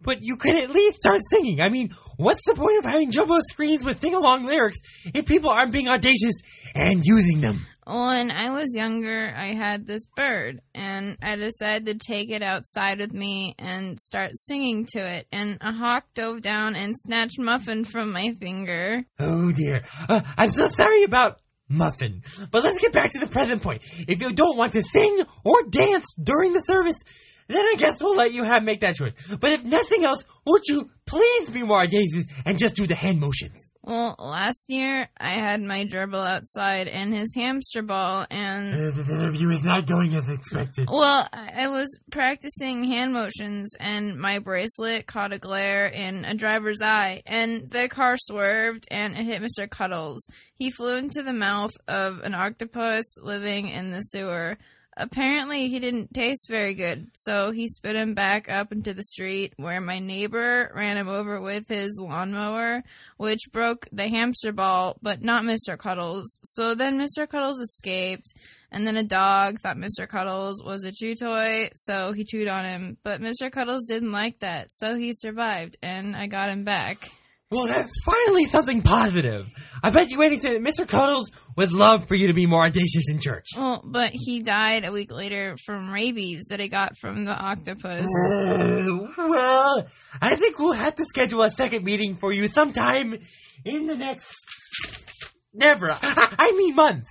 but 0.00 0.18
you 0.22 0.36
could 0.36 0.54
at 0.54 0.70
least 0.70 0.96
start 0.96 1.20
singing. 1.30 1.60
I 1.60 1.68
mean, 1.68 1.90
what's 2.16 2.44
the 2.46 2.54
point 2.54 2.78
of 2.78 2.84
having 2.84 3.10
jumbo 3.10 3.38
screens 3.50 3.84
with 3.84 4.00
sing-along 4.00 4.44
lyrics 4.46 4.78
if 5.06 5.26
people 5.26 5.50
aren't 5.50 5.72
being 5.72 5.88
audacious 5.88 6.34
and 6.74 7.02
using 7.04 7.40
them? 7.40 7.66
When 7.86 8.30
I 8.30 8.50
was 8.50 8.74
younger, 8.74 9.34
I 9.36 9.48
had 9.48 9.86
this 9.86 10.06
bird, 10.16 10.62
and 10.74 11.18
I 11.20 11.36
decided 11.36 11.84
to 11.86 12.06
take 12.06 12.30
it 12.30 12.42
outside 12.42 12.98
with 12.98 13.12
me 13.12 13.54
and 13.58 14.00
start 14.00 14.30
singing 14.34 14.86
to 14.92 15.00
it. 15.00 15.26
And 15.30 15.58
a 15.60 15.72
hawk 15.72 16.04
dove 16.14 16.40
down 16.40 16.76
and 16.76 16.94
snatched 16.96 17.38
Muffin 17.38 17.84
from 17.84 18.12
my 18.12 18.32
finger. 18.40 19.04
Oh 19.18 19.52
dear. 19.52 19.82
Uh, 20.08 20.22
I'm 20.38 20.50
so 20.50 20.68
sorry 20.68 21.02
about 21.02 21.40
Muffin. 21.68 22.22
But 22.50 22.64
let's 22.64 22.80
get 22.80 22.92
back 22.92 23.12
to 23.12 23.18
the 23.18 23.26
present 23.26 23.60
point. 23.60 23.82
If 24.08 24.22
you 24.22 24.32
don't 24.32 24.56
want 24.56 24.72
to 24.74 24.82
sing 24.82 25.20
or 25.44 25.62
dance 25.68 26.06
during 26.22 26.54
the 26.54 26.60
service, 26.60 26.96
then 27.48 27.64
I 27.64 27.74
guess 27.78 28.02
we'll 28.02 28.16
let 28.16 28.32
you 28.32 28.44
have 28.44 28.62
make 28.64 28.80
that 28.80 28.96
choice. 28.96 29.12
But 29.40 29.52
if 29.52 29.64
nothing 29.64 30.04
else, 30.04 30.24
won't 30.46 30.64
you 30.68 30.90
please 31.06 31.50
be 31.50 31.62
more 31.62 31.80
audacious 31.80 32.24
and 32.44 32.58
just 32.58 32.74
do 32.76 32.86
the 32.86 32.94
hand 32.94 33.20
motions? 33.20 33.70
Well, 33.86 34.16
last 34.18 34.64
year 34.68 35.10
I 35.18 35.34
had 35.34 35.60
my 35.60 35.84
gerbil 35.84 36.26
outside 36.26 36.88
and 36.88 37.14
his 37.14 37.34
hamster 37.34 37.82
ball, 37.82 38.26
and 38.30 38.72
Uh, 38.74 38.78
the 38.96 39.14
interview 39.14 39.50
is 39.50 39.62
not 39.62 39.86
going 39.86 40.14
as 40.14 40.26
expected. 40.26 40.88
well, 40.90 41.28
I 41.34 41.50
I 41.64 41.68
was 41.68 41.98
practicing 42.10 42.84
hand 42.84 43.12
motions, 43.12 43.74
and 43.78 44.16
my 44.18 44.38
bracelet 44.38 45.06
caught 45.06 45.34
a 45.34 45.38
glare 45.38 45.86
in 45.86 46.24
a 46.24 46.32
driver's 46.34 46.80
eye, 46.80 47.22
and 47.26 47.70
the 47.70 47.88
car 47.90 48.16
swerved 48.16 48.88
and 48.90 49.18
it 49.18 49.24
hit 49.26 49.42
Mr. 49.42 49.68
Cuddles. 49.68 50.26
He 50.54 50.70
flew 50.70 50.96
into 50.96 51.22
the 51.22 51.34
mouth 51.34 51.72
of 51.86 52.20
an 52.20 52.34
octopus 52.34 53.04
living 53.22 53.68
in 53.68 53.90
the 53.90 54.00
sewer. 54.00 54.56
Apparently, 54.96 55.68
he 55.68 55.80
didn't 55.80 56.14
taste 56.14 56.48
very 56.48 56.74
good, 56.74 57.08
so 57.14 57.50
he 57.50 57.66
spit 57.66 57.96
him 57.96 58.14
back 58.14 58.48
up 58.48 58.70
into 58.70 58.94
the 58.94 59.02
street 59.02 59.52
where 59.56 59.80
my 59.80 59.98
neighbor 59.98 60.70
ran 60.72 60.96
him 60.96 61.08
over 61.08 61.40
with 61.40 61.68
his 61.68 62.00
lawnmower, 62.00 62.84
which 63.16 63.50
broke 63.52 63.88
the 63.90 64.06
hamster 64.06 64.52
ball, 64.52 64.96
but 65.02 65.20
not 65.20 65.42
Mr. 65.42 65.76
Cuddles. 65.76 66.38
So 66.44 66.76
then 66.76 66.96
Mr. 66.96 67.28
Cuddles 67.28 67.60
escaped, 67.60 68.34
and 68.70 68.86
then 68.86 68.96
a 68.96 69.02
dog 69.02 69.58
thought 69.58 69.76
Mr. 69.76 70.08
Cuddles 70.08 70.62
was 70.62 70.84
a 70.84 70.92
chew 70.92 71.16
toy, 71.16 71.70
so 71.74 72.12
he 72.12 72.24
chewed 72.24 72.48
on 72.48 72.64
him. 72.64 72.96
But 73.02 73.20
Mr. 73.20 73.50
Cuddles 73.50 73.84
didn't 73.84 74.12
like 74.12 74.38
that, 74.40 74.68
so 74.70 74.94
he 74.94 75.12
survived, 75.12 75.76
and 75.82 76.14
I 76.14 76.28
got 76.28 76.50
him 76.50 76.62
back. 76.62 77.10
Well, 77.50 77.66
that's 77.66 77.92
finally 78.04 78.46
something 78.46 78.82
positive. 78.82 79.46
I 79.82 79.90
bet 79.90 80.10
you 80.10 80.22
anything 80.22 80.62
that 80.62 80.62
Mr. 80.62 80.88
Cuddles 80.88 81.30
would 81.56 81.72
love 81.72 82.08
for 82.08 82.14
you 82.14 82.28
to 82.28 82.32
be 82.32 82.46
more 82.46 82.64
audacious 82.64 83.08
in 83.10 83.20
church. 83.20 83.46
Well, 83.56 83.82
but 83.84 84.10
he 84.12 84.42
died 84.42 84.84
a 84.84 84.90
week 84.90 85.12
later 85.12 85.56
from 85.64 85.92
rabies 85.92 86.46
that 86.50 86.60
I 86.60 86.68
got 86.68 86.96
from 86.98 87.26
the 87.26 87.32
octopus. 87.32 88.06
Uh, 88.06 88.86
well, 89.18 89.86
I 90.20 90.36
think 90.36 90.58
we'll 90.58 90.72
have 90.72 90.96
to 90.96 91.04
schedule 91.04 91.42
a 91.42 91.50
second 91.50 91.84
meeting 91.84 92.16
for 92.16 92.32
you 92.32 92.48
sometime 92.48 93.18
in 93.64 93.86
the 93.86 93.94
next. 93.94 94.34
Never. 95.52 95.90
I, 95.90 96.34
I 96.38 96.52
mean 96.52 96.74
months. 96.74 97.10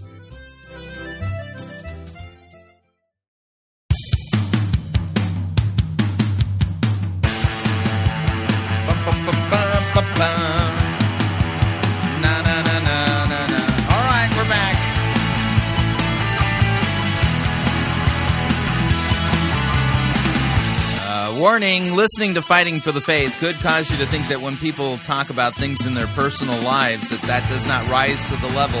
Warning 21.51 21.97
listening 21.97 22.35
to 22.35 22.41
Fighting 22.41 22.79
for 22.79 22.93
the 22.93 23.01
Faith 23.01 23.37
could 23.41 23.55
cause 23.55 23.91
you 23.91 23.97
to 23.97 24.05
think 24.05 24.25
that 24.29 24.39
when 24.39 24.55
people 24.55 24.95
talk 24.99 25.29
about 25.29 25.53
things 25.53 25.85
in 25.85 25.93
their 25.93 26.07
personal 26.07 26.57
lives, 26.63 27.09
that 27.09 27.21
that 27.23 27.49
does 27.49 27.67
not 27.67 27.85
rise 27.89 28.23
to 28.29 28.37
the 28.37 28.47
level 28.55 28.79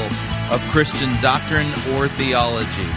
of 0.49 0.61
Christian 0.71 1.09
doctrine 1.21 1.67
or 1.93 2.07
theology. 2.07 2.87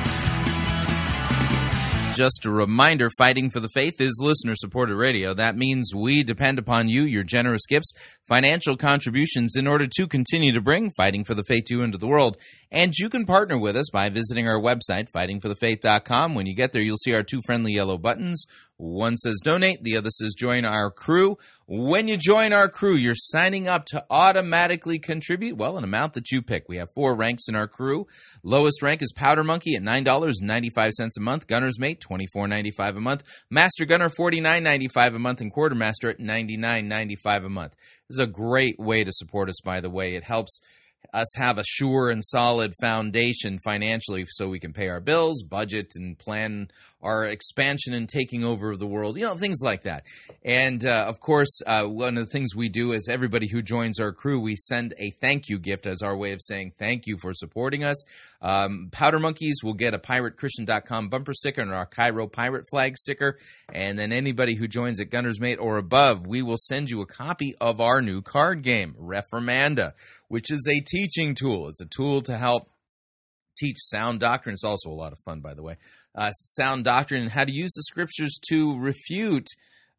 Just 2.14 2.46
a 2.46 2.50
reminder 2.52 3.10
Fighting 3.18 3.50
for 3.50 3.58
the 3.58 3.68
Faith 3.68 4.00
is 4.00 4.20
listener 4.22 4.54
supported 4.54 4.94
radio. 4.94 5.34
That 5.34 5.56
means 5.56 5.92
we 5.92 6.22
depend 6.22 6.60
upon 6.60 6.88
you, 6.88 7.02
your 7.02 7.24
generous 7.24 7.66
gifts, 7.68 7.92
financial 8.28 8.76
contributions 8.76 9.56
in 9.56 9.66
order 9.66 9.88
to 9.96 10.06
continue 10.06 10.52
to 10.52 10.60
bring 10.60 10.92
Fighting 10.92 11.24
for 11.24 11.34
the 11.34 11.42
Faith 11.42 11.64
to 11.64 11.78
you 11.78 11.82
into 11.82 11.98
the 11.98 12.06
world. 12.06 12.36
And 12.70 12.94
you 12.96 13.08
can 13.08 13.26
partner 13.26 13.58
with 13.58 13.76
us 13.76 13.90
by 13.92 14.10
visiting 14.10 14.46
our 14.46 14.60
website, 14.60 15.10
fightingforthefaith.com. 15.10 16.36
When 16.36 16.46
you 16.46 16.54
get 16.54 16.70
there, 16.70 16.82
you'll 16.82 16.98
see 16.98 17.14
our 17.14 17.24
two 17.24 17.40
friendly 17.46 17.72
yellow 17.72 17.98
buttons. 17.98 18.44
One 18.76 19.16
says 19.16 19.40
donate, 19.44 19.84
the 19.84 19.96
other 19.96 20.10
says 20.10 20.34
join 20.34 20.64
our 20.64 20.90
crew. 20.90 21.38
When 21.66 22.08
you 22.08 22.16
join 22.16 22.52
our 22.52 22.68
crew, 22.68 22.96
you're 22.96 23.14
signing 23.14 23.68
up 23.68 23.84
to 23.86 24.04
automatically 24.10 24.98
contribute, 24.98 25.56
well, 25.56 25.78
an 25.78 25.84
amount 25.84 26.14
that 26.14 26.32
you 26.32 26.42
pick. 26.42 26.64
We 26.68 26.78
have 26.78 26.88
four 26.92 27.14
ranks 27.14 27.48
in 27.48 27.54
our 27.54 27.68
crew. 27.68 28.06
Lowest 28.42 28.82
rank 28.82 29.00
is 29.00 29.12
Powder 29.12 29.44
Monkey 29.44 29.76
at 29.76 29.82
$9.95 29.82 31.10
a 31.16 31.20
month, 31.20 31.46
Gunner's 31.46 31.78
Mate 31.78 32.02
$24.95 32.08 32.96
a 32.96 33.00
month, 33.00 33.22
Master 33.48 33.84
Gunner 33.84 34.08
$49.95 34.08 35.14
a 35.14 35.18
month, 35.20 35.40
and 35.40 35.52
Quartermaster 35.52 36.10
at 36.10 36.18
$99.95 36.18 37.44
a 37.44 37.48
month. 37.48 37.76
This 38.08 38.18
is 38.18 38.20
a 38.20 38.26
great 38.26 38.78
way 38.78 39.04
to 39.04 39.12
support 39.12 39.48
us, 39.48 39.60
by 39.64 39.80
the 39.80 39.90
way. 39.90 40.16
It 40.16 40.24
helps 40.24 40.60
us 41.12 41.34
have 41.36 41.58
a 41.58 41.64
sure 41.64 42.10
and 42.10 42.24
solid 42.24 42.72
foundation 42.80 43.58
financially 43.64 44.24
so 44.28 44.48
we 44.48 44.58
can 44.58 44.72
pay 44.72 44.88
our 44.88 45.00
bills, 45.00 45.42
budget, 45.42 45.92
and 45.96 46.18
plan 46.18 46.68
our 47.04 47.26
expansion 47.26 47.94
and 47.94 48.08
taking 48.08 48.42
over 48.42 48.72
of 48.72 48.78
the 48.78 48.86
world, 48.86 49.16
you 49.16 49.24
know, 49.24 49.36
things 49.36 49.60
like 49.62 49.82
that. 49.82 50.06
And 50.44 50.84
uh, 50.84 51.04
of 51.06 51.20
course, 51.20 51.60
uh, 51.66 51.86
one 51.86 52.16
of 52.16 52.24
the 52.24 52.30
things 52.30 52.56
we 52.56 52.68
do 52.68 52.92
is 52.92 53.08
everybody 53.08 53.46
who 53.46 53.62
joins 53.62 54.00
our 54.00 54.12
crew, 54.12 54.40
we 54.40 54.56
send 54.56 54.94
a 54.98 55.10
thank 55.20 55.48
you 55.48 55.58
gift 55.58 55.86
as 55.86 56.02
our 56.02 56.16
way 56.16 56.32
of 56.32 56.40
saying 56.42 56.72
thank 56.78 57.06
you 57.06 57.16
for 57.18 57.32
supporting 57.34 57.84
us. 57.84 58.04
Um, 58.40 58.88
Powder 58.90 59.18
Monkeys 59.18 59.60
will 59.62 59.74
get 59.74 59.94
a 59.94 59.98
piratechristian.com 59.98 61.08
bumper 61.08 61.32
sticker 61.32 61.60
and 61.60 61.72
our 61.72 61.86
Cairo 61.86 62.26
pirate 62.26 62.66
flag 62.70 62.96
sticker. 62.96 63.38
And 63.72 63.98
then 63.98 64.12
anybody 64.12 64.54
who 64.54 64.66
joins 64.66 65.00
at 65.00 65.10
Gunner's 65.10 65.40
Mate 65.40 65.58
or 65.58 65.76
above, 65.76 66.26
we 66.26 66.42
will 66.42 66.58
send 66.58 66.90
you 66.90 67.02
a 67.02 67.06
copy 67.06 67.54
of 67.60 67.80
our 67.80 68.00
new 68.02 68.22
card 68.22 68.62
game, 68.62 68.94
Reformanda, 69.00 69.92
which 70.28 70.50
is 70.50 70.66
a 70.70 70.80
teaching 70.80 71.34
tool. 71.34 71.68
It's 71.68 71.80
a 71.80 71.86
tool 71.86 72.22
to 72.22 72.36
help 72.36 72.70
teach 73.56 73.76
sound 73.78 74.20
doctrine. 74.20 74.54
It's 74.54 74.64
also 74.64 74.90
a 74.90 74.92
lot 74.92 75.12
of 75.12 75.18
fun, 75.20 75.40
by 75.40 75.54
the 75.54 75.62
way. 75.62 75.76
Uh, 76.14 76.30
sound 76.30 76.84
doctrine 76.84 77.22
and 77.22 77.32
how 77.32 77.44
to 77.44 77.52
use 77.52 77.72
the 77.74 77.82
scriptures 77.82 78.38
to 78.48 78.78
refute 78.78 79.48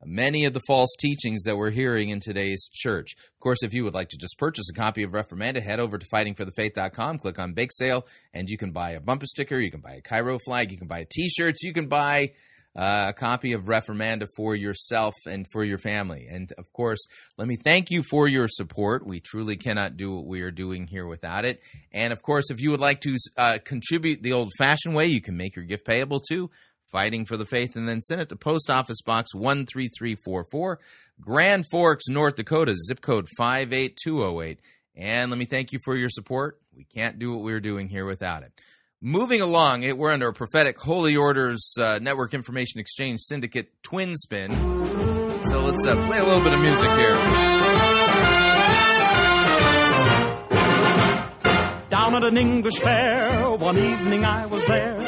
many 0.04 0.46
of 0.46 0.54
the 0.54 0.62
false 0.68 0.94
teachings 1.00 1.44
that 1.44 1.58
we're 1.58 1.72
hearing 1.72 2.10
in 2.10 2.20
today's 2.20 2.70
church. 2.72 3.16
Of 3.18 3.40
course, 3.40 3.64
if 3.64 3.74
you 3.74 3.84
would 3.84 3.94
like 3.94 4.10
to 4.10 4.18
just 4.18 4.38
purchase 4.38 4.70
a 4.70 4.74
copy 4.74 5.04
of 5.04 5.12
Reformanda, 5.12 5.62
head 5.62 5.80
over 5.80 5.98
to 5.98 6.06
fightingforthefaith.com, 6.08 7.20
click 7.20 7.40
on 7.40 7.54
Bake 7.54 7.72
Sale, 7.74 8.06
and 8.34 8.50
you 8.50 8.58
can 8.58 8.72
buy 8.72 8.92
a 8.92 9.00
bumper 9.00 9.26
sticker, 9.26 9.60
you 9.60 9.72
can 9.72 9.82
buy 9.82 9.96
a 9.96 10.02
Cairo 10.02 10.38
flag, 10.46 10.72
you 10.72 10.78
can 10.78 10.88
buy 10.88 11.06
t-shirts, 11.10 11.64
you 11.64 11.74
can 11.74 11.88
buy 11.88 12.32
uh, 12.76 13.08
a 13.10 13.14
copy 13.14 13.54
of 13.54 13.64
Reformanda 13.64 14.28
for 14.36 14.56
yourself 14.56 15.14
and 15.28 15.46
for 15.52 15.64
your 15.64 15.78
family. 15.78 16.28
And 16.30 16.52
of 16.58 16.72
course, 16.74 17.06
let 17.38 17.48
me 17.48 17.56
thank 17.56 17.92
you 17.92 18.04
for 18.04 18.28
your 18.28 18.48
support. 18.48 19.06
We 19.06 19.20
truly 19.20 19.56
cannot 19.56 19.98
do 19.98 20.14
what 20.14 20.26
we 20.26 20.42
are 20.42 20.52
doing 20.52 20.88
here 20.88 21.08
without 21.08 21.46
it. 21.46 21.62
And 21.92 22.12
of 22.12 22.22
course, 22.22 22.52
if 22.52 22.62
you 22.62 22.72
would 22.72 22.82
like 22.82 23.02
to 23.02 23.18
uh, 23.38 23.58
contribute 23.64 24.22
the 24.22 24.34
old 24.34 24.52
fashioned 24.58 24.96
way, 24.96 25.06
you 25.06 25.22
can 25.22 25.38
make 25.38 25.56
your 25.56 25.66
gift 25.66 25.86
payable 25.86 26.20
to 26.30 26.50
Fighting 26.92 27.26
for 27.26 27.36
the 27.36 27.46
Faith 27.46 27.76
and 27.76 27.90
then 27.90 28.02
send 28.02 28.22
it 28.22 28.30
to 28.30 28.36
Post 28.36 28.70
Office 28.70 29.02
Box 29.02 29.32
13344, 29.34 30.80
Grand 31.20 31.66
Forks, 31.70 32.08
North 32.08 32.36
Dakota, 32.36 32.76
zip 32.76 33.02
code 33.02 33.28
58208. 33.38 34.60
And 34.96 35.30
let 35.30 35.38
me 35.38 35.46
thank 35.46 35.74
you 35.74 35.80
for 35.84 35.98
your 35.98 36.10
support. 36.10 36.60
We 36.74 36.86
can't 36.86 37.20
do 37.20 37.34
what 37.34 37.44
we're 37.44 37.60
doing 37.60 37.90
here 37.90 38.06
without 38.06 38.44
it. 38.44 38.52
Moving 39.08 39.40
along, 39.40 39.84
it, 39.84 40.00
we're 40.00 40.10
under 40.10 40.30
a 40.30 40.34
prophetic 40.34 40.80
Holy 40.80 41.16
Orders 41.16 41.76
uh, 41.80 42.00
Network 42.00 42.34
Information 42.34 42.80
Exchange 42.80 43.20
Syndicate 43.20 43.72
twin 43.84 44.16
spin. 44.16 44.52
So 45.44 45.60
let's 45.60 45.86
uh, 45.86 45.96
play 46.08 46.18
a 46.18 46.24
little 46.24 46.42
bit 46.42 46.54
of 46.54 46.60
music 46.60 46.90
here. 46.90 47.16
Down 51.92 52.16
at 52.16 52.24
an 52.24 52.36
English 52.36 52.80
fair, 52.80 53.52
one 53.52 53.78
evening 53.78 54.26
I 54.26 54.48
was 54.48 54.66
there 54.66 55.00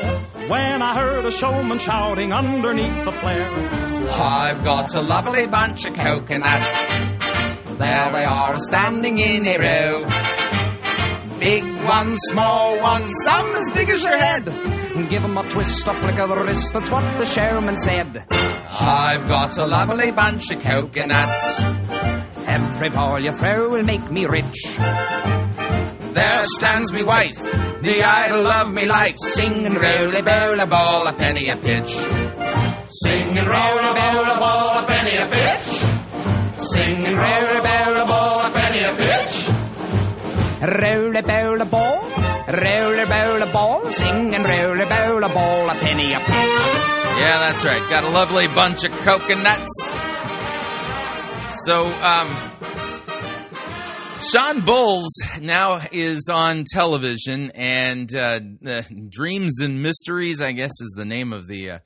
when 0.47 0.83
I 0.83 0.93
heard 0.93 1.25
a 1.25 1.31
showman 1.31 1.79
shouting 1.79 2.31
underneath 2.31 3.03
the 3.03 3.11
flare. 3.13 3.49
I've 3.49 4.63
got 4.63 4.93
a 4.93 5.01
lovely 5.01 5.47
bunch 5.47 5.87
of 5.87 5.95
coconuts. 5.95 6.87
There 7.79 8.11
they 8.11 8.25
are 8.25 8.59
standing 8.59 9.17
in 9.17 9.47
a 9.47 9.57
row. 9.57 10.36
Big 11.39 11.63
one, 11.85 12.17
small 12.29 12.79
one, 12.79 13.07
some 13.23 13.55
as 13.55 13.69
big 13.71 13.89
as 13.89 14.03
your 14.03 14.17
head. 14.17 14.47
And 14.47 15.09
give 15.09 15.23
'em 15.23 15.37
a 15.37 15.43
twist, 15.43 15.87
a 15.87 15.93
flick 15.93 16.17
of 16.19 16.29
the 16.29 16.37
wrist, 16.37 16.73
that's 16.73 16.89
what 16.89 17.03
the 17.17 17.25
showman 17.25 17.77
said. 17.77 18.23
I've 18.79 19.27
got 19.27 19.57
a 19.57 19.65
lovely 19.65 20.11
bunch 20.11 20.51
of 20.51 20.63
coconuts. 20.63 21.61
Every 22.47 22.89
ball 22.89 23.19
you 23.19 23.31
throw 23.31 23.69
will 23.69 23.83
make 23.83 24.09
me 24.09 24.25
rich. 24.25 24.77
There 26.13 26.43
stands 26.57 26.91
me 26.91 27.03
wife, 27.03 27.39
the 27.81 28.03
idol 28.03 28.47
of 28.47 28.71
me 28.71 28.85
life, 28.85 29.17
singing 29.19 29.75
roly 29.75 30.21
bowl 30.21 30.59
a 30.59 30.65
ball 30.65 31.05
a 31.05 31.13
penny 31.13 31.49
a 31.49 31.55
pitch. 31.57 31.93
Singing 33.03 33.45
roly 33.45 33.93
bowl 33.99 34.25
a 34.25 34.37
ball 34.39 34.77
a 34.79 34.83
penny 34.87 35.17
a 35.17 35.25
pitch. 35.27 35.67
Singing 36.73 37.15
roly 37.15 37.59
bowl 37.67 37.95
a 37.95 38.05
ball 38.05 38.45
a 38.45 38.49
penny 38.49 38.79
a 38.79 38.93
pitch. 38.95 39.16
Bowl 40.59 41.61
a 41.61 41.65
ball, 41.65 42.01
bowl 43.05 43.41
a 43.41 43.51
ball, 43.53 43.91
sing 43.91 44.33
and 44.33 44.43
roll 44.43 44.81
a 44.81 44.85
bowl 44.85 45.23
a 45.23 45.29
ball, 45.29 45.69
a 45.69 45.75
penny 45.75 46.13
a 46.13 46.17
pitch. 46.17 46.27
Yeah, 46.27 47.39
that's 47.39 47.63
right. 47.63 47.81
Got 47.91 48.03
a 48.03 48.09
lovely 48.09 48.47
bunch 48.47 48.83
of 48.83 48.91
coconuts. 49.03 49.91
So, 51.65 51.85
um, 51.85 52.27
Shawn 54.31 54.61
Bolz 54.61 55.41
now 55.41 55.79
is 55.91 56.27
on 56.31 56.63
television, 56.71 57.51
and 57.51 58.09
uh, 58.15 58.39
uh, 58.65 58.81
Dreams 59.09 59.59
and 59.61 59.83
Mysteries, 59.83 60.41
I 60.41 60.53
guess, 60.53 60.71
is 60.81 60.95
the 60.97 61.05
name 61.05 61.33
of 61.33 61.47
the 61.47 61.69
uh, 61.71 61.79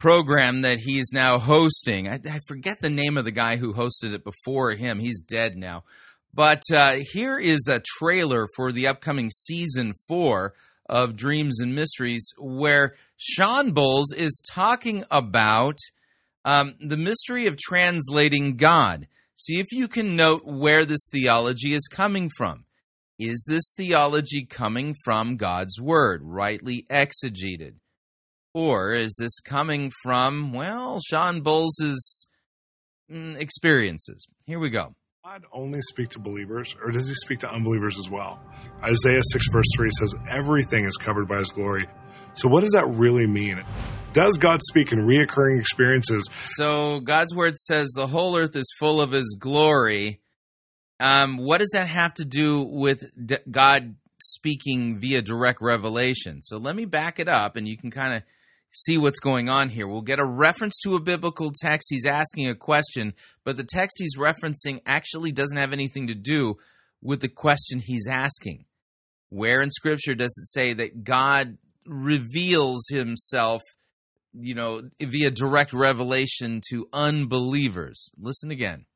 program 0.00 0.62
that 0.62 0.78
he's 0.78 1.10
now 1.12 1.38
hosting. 1.38 2.08
I, 2.08 2.18
I, 2.28 2.40
forget 2.48 2.78
the 2.80 2.90
name 2.90 3.16
of 3.16 3.24
the 3.24 3.30
guy 3.30 3.56
who 3.56 3.72
hosted 3.72 4.14
it 4.14 4.24
before 4.24 4.72
him. 4.72 4.98
He's 4.98 5.22
dead 5.22 5.56
now. 5.56 5.84
But 6.34 6.62
uh, 6.74 6.96
here 7.12 7.38
is 7.38 7.68
a 7.70 7.82
trailer 7.98 8.46
for 8.56 8.72
the 8.72 8.88
upcoming 8.88 9.30
season 9.30 9.92
four 10.08 10.54
of 10.88 11.14
Dreams 11.14 11.60
and 11.60 11.76
Mysteries, 11.76 12.32
where 12.38 12.94
Shawn 13.16 13.72
Bolz 13.72 14.06
is 14.16 14.42
talking 14.50 15.04
about 15.12 15.78
um, 16.44 16.74
the 16.80 16.96
mystery 16.96 17.46
of 17.46 17.56
translating 17.56 18.56
God. 18.56 19.06
See 19.36 19.60
if 19.60 19.66
you 19.70 19.86
can 19.86 20.16
note 20.16 20.42
where 20.44 20.84
this 20.84 21.08
theology 21.10 21.72
is 21.72 21.86
coming 21.86 22.28
from. 22.36 22.64
Is 23.18 23.46
this 23.48 23.72
theology 23.76 24.44
coming 24.44 24.94
from 25.04 25.36
God's 25.36 25.80
Word, 25.80 26.20
rightly 26.24 26.84
exegeted? 26.90 27.74
Or 28.52 28.92
is 28.92 29.16
this 29.20 29.38
coming 29.38 29.92
from, 30.02 30.52
well, 30.52 30.98
Shawn 30.98 31.42
Bolz' 31.42 32.26
mm, 33.08 33.38
experiences? 33.38 34.26
Here 34.46 34.58
we 34.58 34.70
go. 34.70 34.96
God 35.24 35.46
only 35.52 35.80
speak 35.80 36.10
to 36.10 36.18
believers, 36.18 36.76
or 36.84 36.90
does 36.90 37.08
he 37.08 37.14
speak 37.14 37.38
to 37.38 37.50
unbelievers 37.50 37.98
as 37.98 38.10
well? 38.10 38.38
Isaiah 38.82 39.22
6, 39.22 39.44
verse 39.50 39.64
3 39.74 39.88
says, 39.98 40.14
Everything 40.30 40.84
is 40.84 40.98
covered 40.98 41.28
by 41.28 41.38
his 41.38 41.50
glory. 41.50 41.86
So, 42.34 42.46
what 42.50 42.60
does 42.60 42.72
that 42.72 42.86
really 42.88 43.26
mean? 43.26 43.64
Does 44.12 44.36
God 44.36 44.60
speak 44.62 44.92
in 44.92 44.98
reoccurring 44.98 45.58
experiences? 45.58 46.28
So, 46.40 47.00
God's 47.00 47.34
word 47.34 47.56
says 47.56 47.94
the 47.96 48.06
whole 48.06 48.36
earth 48.36 48.54
is 48.54 48.70
full 48.78 49.00
of 49.00 49.12
his 49.12 49.38
glory. 49.40 50.20
Um, 51.00 51.38
what 51.38 51.56
does 51.56 51.70
that 51.72 51.88
have 51.88 52.12
to 52.14 52.26
do 52.26 52.60
with 52.60 53.02
God 53.50 53.94
speaking 54.20 54.98
via 54.98 55.22
direct 55.22 55.62
revelation? 55.62 56.42
So, 56.42 56.58
let 56.58 56.76
me 56.76 56.84
back 56.84 57.18
it 57.18 57.28
up 57.28 57.56
and 57.56 57.66
you 57.66 57.78
can 57.78 57.90
kind 57.90 58.12
of 58.12 58.24
see 58.74 58.98
what's 58.98 59.20
going 59.20 59.48
on 59.48 59.68
here. 59.68 59.86
We'll 59.86 60.02
get 60.02 60.18
a 60.18 60.24
reference 60.24 60.78
to 60.84 60.96
a 60.96 61.00
biblical 61.00 61.52
text. 61.62 61.88
He's 61.90 62.06
asking 62.06 62.48
a 62.48 62.54
question, 62.54 63.14
but 63.44 63.56
the 63.56 63.64
text 63.64 63.96
he's 63.98 64.16
referencing 64.16 64.80
actually 64.84 65.32
doesn't 65.32 65.56
have 65.56 65.72
anything 65.72 66.08
to 66.08 66.14
do 66.14 66.56
with 67.02 67.20
the 67.20 67.28
question 67.28 67.80
he's 67.80 68.08
asking. 68.10 68.64
Where 69.30 69.60
in 69.60 69.70
Scripture 69.70 70.14
does 70.14 70.34
it 70.38 70.48
say 70.48 70.72
that 70.74 71.04
God 71.04 71.58
reveals 71.86 72.86
himself, 72.90 73.62
you 74.32 74.54
know, 74.54 74.82
via 75.00 75.30
direct 75.30 75.72
revelation 75.72 76.60
to 76.70 76.88
unbelievers? 76.92 78.10
Listen 78.18 78.50
again. 78.50 78.86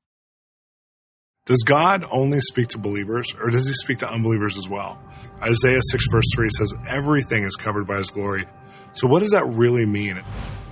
Does 1.47 1.63
God 1.65 2.05
only 2.11 2.41
speak 2.41 2.69
to 2.69 2.79
believers 2.79 3.35
or 3.41 3.51
does 3.51 3.67
he 3.67 3.73
speak 3.73 3.99
to 3.99 4.09
unbelievers 4.09 4.59
as 4.59 4.69
well? 4.69 4.99
Isaiah 5.43 5.81
6 5.91 6.05
verse 6.11 6.25
3 6.35 6.49
says 6.51 6.75
everything 6.89 7.45
is 7.45 7.57
covered 7.57 7.87
by 7.87 7.99
his 7.99 8.11
glory. 8.11 8.47
So 8.93 9.07
what 9.07 9.21
does 9.21 9.31
that 9.31 9.47
really 9.47 9.87
mean? 9.87 10.23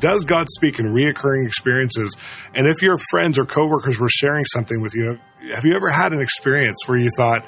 Does 0.01 0.25
God 0.25 0.47
speak 0.51 0.79
in 0.79 0.87
reoccurring 0.87 1.47
experiences? 1.47 2.17
And 2.55 2.67
if 2.67 2.83
your 2.83 2.99
friends 3.11 3.39
or 3.39 3.47
coworkers 3.47 3.99
were 3.99 4.09
sharing 4.09 4.45
something 4.45 4.81
with 4.81 4.95
you, 4.95 5.19
have 5.55 5.65
you 5.65 5.75
ever 5.75 5.89
had 5.89 6.13
an 6.13 6.21
experience 6.21 6.77
where 6.87 6.99
you 6.99 7.09
thought, 7.17 7.47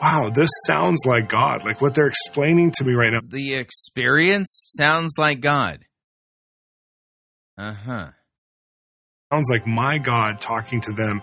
wow, 0.00 0.30
this 0.32 0.50
sounds 0.66 1.00
like 1.06 1.28
God, 1.28 1.64
like 1.64 1.80
what 1.80 1.94
they're 1.94 2.06
explaining 2.06 2.70
to 2.72 2.84
me 2.84 2.92
right 2.94 3.12
now? 3.12 3.20
The 3.26 3.54
experience 3.54 4.66
sounds 4.76 5.14
like 5.18 5.40
God. 5.40 5.84
Uh 7.56 7.72
huh. 7.72 8.08
Sounds 9.32 9.48
like 9.50 9.66
my 9.66 9.98
God 9.98 10.40
talking 10.40 10.80
to 10.82 10.92
them. 10.92 11.22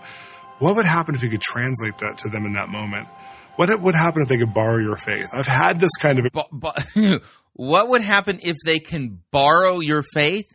What 0.58 0.76
would 0.76 0.86
happen 0.86 1.14
if 1.14 1.22
you 1.22 1.30
could 1.30 1.40
translate 1.40 1.98
that 1.98 2.18
to 2.18 2.28
them 2.28 2.44
in 2.44 2.52
that 2.52 2.68
moment? 2.68 3.08
What 3.56 3.80
would 3.80 3.94
happen 3.94 4.22
if 4.22 4.28
they 4.28 4.36
could 4.36 4.54
borrow 4.54 4.78
your 4.78 4.96
faith? 4.96 5.30
I've 5.32 5.46
had 5.46 5.80
this 5.80 5.96
kind 5.98 6.18
of. 6.18 6.26
But, 6.32 6.48
but, 6.52 6.86
what 7.54 7.88
would 7.88 8.02
happen 8.02 8.38
if 8.42 8.56
they 8.64 8.78
can 8.78 9.22
borrow 9.30 9.80
your 9.80 10.02
faith? 10.02 10.46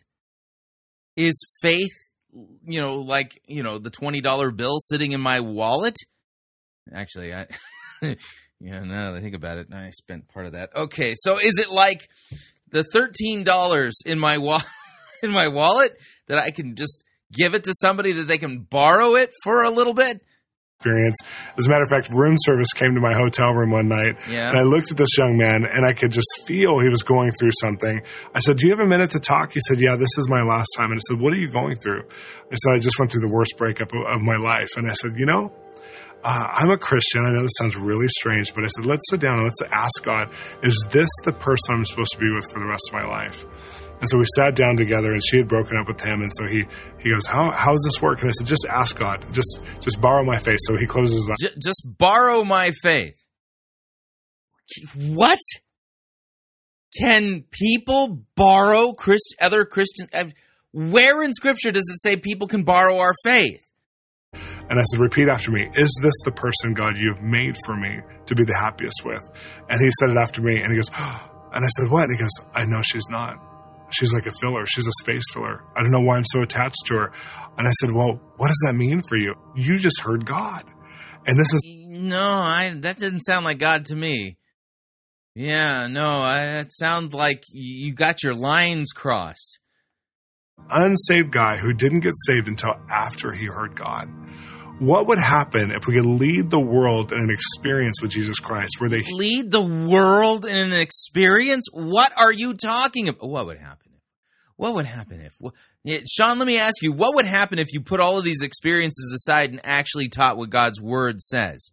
Is 1.16 1.44
faith, 1.60 1.92
you 2.32 2.80
know, 2.80 2.94
like, 2.94 3.40
you 3.46 3.62
know, 3.62 3.78
the 3.78 3.90
$20 3.90 4.56
bill 4.56 4.78
sitting 4.78 5.12
in 5.12 5.20
my 5.20 5.40
wallet? 5.40 5.96
Actually, 6.92 7.34
I. 7.34 7.46
yeah, 8.60 8.80
now 8.80 9.12
that 9.12 9.18
I 9.18 9.20
think 9.20 9.34
about 9.34 9.58
it, 9.58 9.68
I 9.72 9.90
spent 9.90 10.28
part 10.28 10.46
of 10.46 10.52
that. 10.52 10.70
Okay, 10.74 11.14
so 11.16 11.38
is 11.38 11.58
it 11.58 11.70
like 11.70 12.08
the 12.70 12.84
$13 12.94 13.90
in 14.06 14.18
my 14.18 14.38
wa- 14.38 14.62
in 15.22 15.32
my 15.32 15.48
wallet 15.48 15.92
that 16.28 16.38
I 16.38 16.50
can 16.50 16.76
just 16.76 17.04
give 17.32 17.54
it 17.54 17.64
to 17.64 17.74
somebody 17.74 18.12
that 18.12 18.28
they 18.28 18.38
can 18.38 18.60
borrow 18.60 19.16
it 19.16 19.30
for 19.42 19.62
a 19.62 19.70
little 19.70 19.94
bit? 19.94 20.20
Experience. 20.82 21.16
As 21.56 21.66
a 21.66 21.70
matter 21.70 21.82
of 21.84 21.88
fact, 21.88 22.08
room 22.10 22.36
service 22.38 22.72
came 22.74 22.94
to 22.94 23.00
my 23.00 23.14
hotel 23.14 23.52
room 23.52 23.70
one 23.70 23.88
night, 23.88 24.16
Yeah. 24.30 24.50
and 24.50 24.58
I 24.58 24.62
looked 24.62 24.90
at 24.90 24.96
this 24.96 25.16
young 25.16 25.36
man, 25.36 25.64
and 25.64 25.86
I 25.86 25.92
could 25.92 26.10
just 26.10 26.42
feel 26.46 26.78
he 26.80 26.88
was 26.88 27.02
going 27.02 27.30
through 27.38 27.50
something. 27.60 28.02
I 28.34 28.38
said, 28.40 28.56
"Do 28.56 28.66
you 28.66 28.72
have 28.72 28.80
a 28.80 28.88
minute 28.88 29.10
to 29.10 29.20
talk?" 29.20 29.52
He 29.52 29.60
said, 29.68 29.78
"Yeah, 29.80 29.96
this 29.96 30.10
is 30.18 30.28
my 30.28 30.42
last 30.42 30.70
time." 30.76 30.90
And 30.90 30.98
I 30.98 31.02
said, 31.08 31.20
"What 31.20 31.32
are 31.32 31.36
you 31.38 31.48
going 31.50 31.76
through?" 31.76 32.02
I 32.50 32.56
said, 32.56 32.72
"I 32.74 32.78
just 32.78 32.98
went 32.98 33.12
through 33.12 33.22
the 33.22 33.32
worst 33.32 33.54
breakup 33.56 33.92
of, 33.92 34.00
of 34.16 34.20
my 34.22 34.36
life." 34.36 34.70
And 34.76 34.90
I 34.90 34.94
said, 34.94 35.12
"You 35.16 35.26
know." 35.26 35.52
Uh, 36.24 36.46
I'm 36.52 36.70
a 36.70 36.78
Christian. 36.78 37.24
I 37.26 37.32
know 37.32 37.42
this 37.42 37.50
sounds 37.58 37.76
really 37.76 38.06
strange, 38.06 38.54
but 38.54 38.62
I 38.62 38.68
said, 38.68 38.86
let's 38.86 39.02
sit 39.10 39.18
down 39.18 39.34
and 39.34 39.42
let's 39.42 39.60
ask 39.72 40.04
God, 40.04 40.30
is 40.62 40.86
this 40.92 41.08
the 41.24 41.32
person 41.32 41.74
I'm 41.74 41.84
supposed 41.84 42.12
to 42.12 42.18
be 42.18 42.30
with 42.30 42.48
for 42.48 42.60
the 42.60 42.64
rest 42.66 42.84
of 42.92 43.02
my 43.02 43.08
life? 43.08 43.44
And 44.02 44.10
so 44.10 44.18
we 44.18 44.24
sat 44.34 44.56
down 44.56 44.76
together, 44.76 45.12
and 45.12 45.20
she 45.24 45.36
had 45.36 45.46
broken 45.46 45.76
up 45.78 45.86
with 45.86 46.04
him. 46.04 46.22
And 46.22 46.32
so 46.34 46.44
he 46.44 46.64
he 46.98 47.10
goes, 47.10 47.24
"How 47.24 47.52
how 47.52 47.70
does 47.70 47.84
this 47.84 48.02
work?" 48.02 48.20
And 48.20 48.30
I 48.30 48.32
said, 48.32 48.48
"Just 48.48 48.66
ask 48.68 48.98
God. 48.98 49.24
Just 49.32 49.62
just 49.78 50.00
borrow 50.00 50.24
my 50.24 50.38
faith." 50.38 50.58
So 50.62 50.76
he 50.76 50.86
closes 50.86 51.18
his 51.18 51.30
eyes. 51.30 51.54
Just 51.62 51.86
borrow 51.98 52.42
my 52.42 52.72
faith. 52.82 53.14
What? 54.96 55.38
Can 56.98 57.44
people 57.48 58.24
borrow 58.34 58.92
Christ 58.92 59.36
other 59.40 59.64
Christian? 59.64 60.08
Where 60.72 61.22
in 61.22 61.32
Scripture 61.32 61.70
does 61.70 61.88
it 61.88 62.00
say 62.00 62.16
people 62.16 62.48
can 62.48 62.64
borrow 62.64 62.98
our 62.98 63.14
faith? 63.22 63.62
And 64.32 64.80
I 64.80 64.82
said, 64.82 64.98
"Repeat 64.98 65.28
after 65.28 65.52
me. 65.52 65.68
Is 65.76 65.96
this 66.02 66.14
the 66.24 66.32
person 66.32 66.74
God 66.74 66.96
you 66.96 67.14
have 67.14 67.22
made 67.22 67.56
for 67.64 67.76
me 67.76 68.00
to 68.26 68.34
be 68.34 68.42
the 68.42 68.56
happiest 68.58 69.04
with?" 69.04 69.22
And 69.68 69.80
he 69.80 69.90
said 70.00 70.10
it 70.10 70.16
after 70.16 70.42
me, 70.42 70.60
and 70.60 70.72
he 70.72 70.76
goes, 70.76 70.88
and 71.52 71.64
I 71.64 71.68
said, 71.78 71.88
"What?" 71.88 72.08
And 72.08 72.16
he 72.16 72.20
goes, 72.20 72.48
"I 72.52 72.64
know 72.64 72.82
she's 72.82 73.08
not. 73.08 73.51
She's 73.92 74.12
like 74.12 74.26
a 74.26 74.32
filler. 74.40 74.66
She's 74.66 74.86
a 74.86 74.92
space 75.00 75.24
filler. 75.32 75.64
I 75.76 75.82
don't 75.82 75.90
know 75.90 76.00
why 76.00 76.16
I'm 76.16 76.24
so 76.24 76.42
attached 76.42 76.86
to 76.86 76.94
her." 76.94 77.12
And 77.58 77.66
I 77.68 77.70
said, 77.80 77.90
"Well, 77.92 78.20
what 78.36 78.48
does 78.48 78.62
that 78.66 78.74
mean 78.74 79.02
for 79.08 79.16
you? 79.16 79.34
You 79.54 79.78
just 79.78 80.00
heard 80.00 80.24
God, 80.24 80.64
and 81.26 81.38
this 81.38 81.52
is." 81.52 81.60
No, 81.64 82.32
I 82.32 82.72
that 82.80 82.98
didn't 82.98 83.20
sound 83.20 83.44
like 83.44 83.58
God 83.58 83.86
to 83.86 83.96
me. 83.96 84.38
Yeah, 85.34 85.86
no, 85.86 86.18
I, 86.20 86.58
it 86.60 86.72
sounds 86.72 87.14
like 87.14 87.42
you 87.50 87.94
got 87.94 88.22
your 88.22 88.34
lines 88.34 88.92
crossed. 88.92 89.60
unsaved 90.70 91.30
guy 91.32 91.56
who 91.56 91.72
didn't 91.72 92.00
get 92.00 92.12
saved 92.26 92.48
until 92.48 92.74
after 92.90 93.32
he 93.32 93.46
heard 93.46 93.74
God. 93.74 94.08
What 94.78 95.06
would 95.06 95.18
happen 95.18 95.70
if 95.70 95.86
we 95.86 95.94
could 95.94 96.06
lead 96.06 96.50
the 96.50 96.60
world 96.60 97.12
in 97.12 97.18
an 97.18 97.30
experience 97.30 98.02
with 98.02 98.10
Jesus 98.10 98.40
Christ 98.40 98.80
where 98.80 98.90
they 98.90 99.02
Lead 99.12 99.50
the 99.50 99.60
world 99.62 100.44
in 100.44 100.56
an 100.56 100.72
experience? 100.72 101.68
What 101.72 102.12
are 102.16 102.32
you 102.32 102.54
talking 102.54 103.08
about? 103.08 103.28
What 103.28 103.46
would 103.46 103.58
happen? 103.58 103.92
What 104.56 104.74
would 104.74 104.86
happen 104.86 105.20
if 105.20 105.34
wh- 105.42 105.56
Yeah, 105.84 105.98
Shawn, 106.10 106.38
let 106.38 106.46
me 106.46 106.58
ask 106.58 106.82
you, 106.82 106.92
what 106.92 107.14
would 107.14 107.26
happen 107.26 107.58
if 107.58 107.72
you 107.72 107.80
put 107.80 108.00
all 108.00 108.18
of 108.18 108.24
these 108.24 108.42
experiences 108.42 109.12
aside 109.14 109.50
and 109.50 109.60
actually 109.64 110.08
taught 110.08 110.36
what 110.36 110.50
God's 110.50 110.80
word 110.80 111.20
says? 111.20 111.70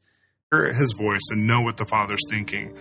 hear 0.52 0.74
his 0.74 0.94
voice 0.94 1.22
and 1.32 1.46
know 1.46 1.62
what 1.62 1.78
the 1.78 1.86
Father's 1.86 2.22
thinking? 2.30 2.76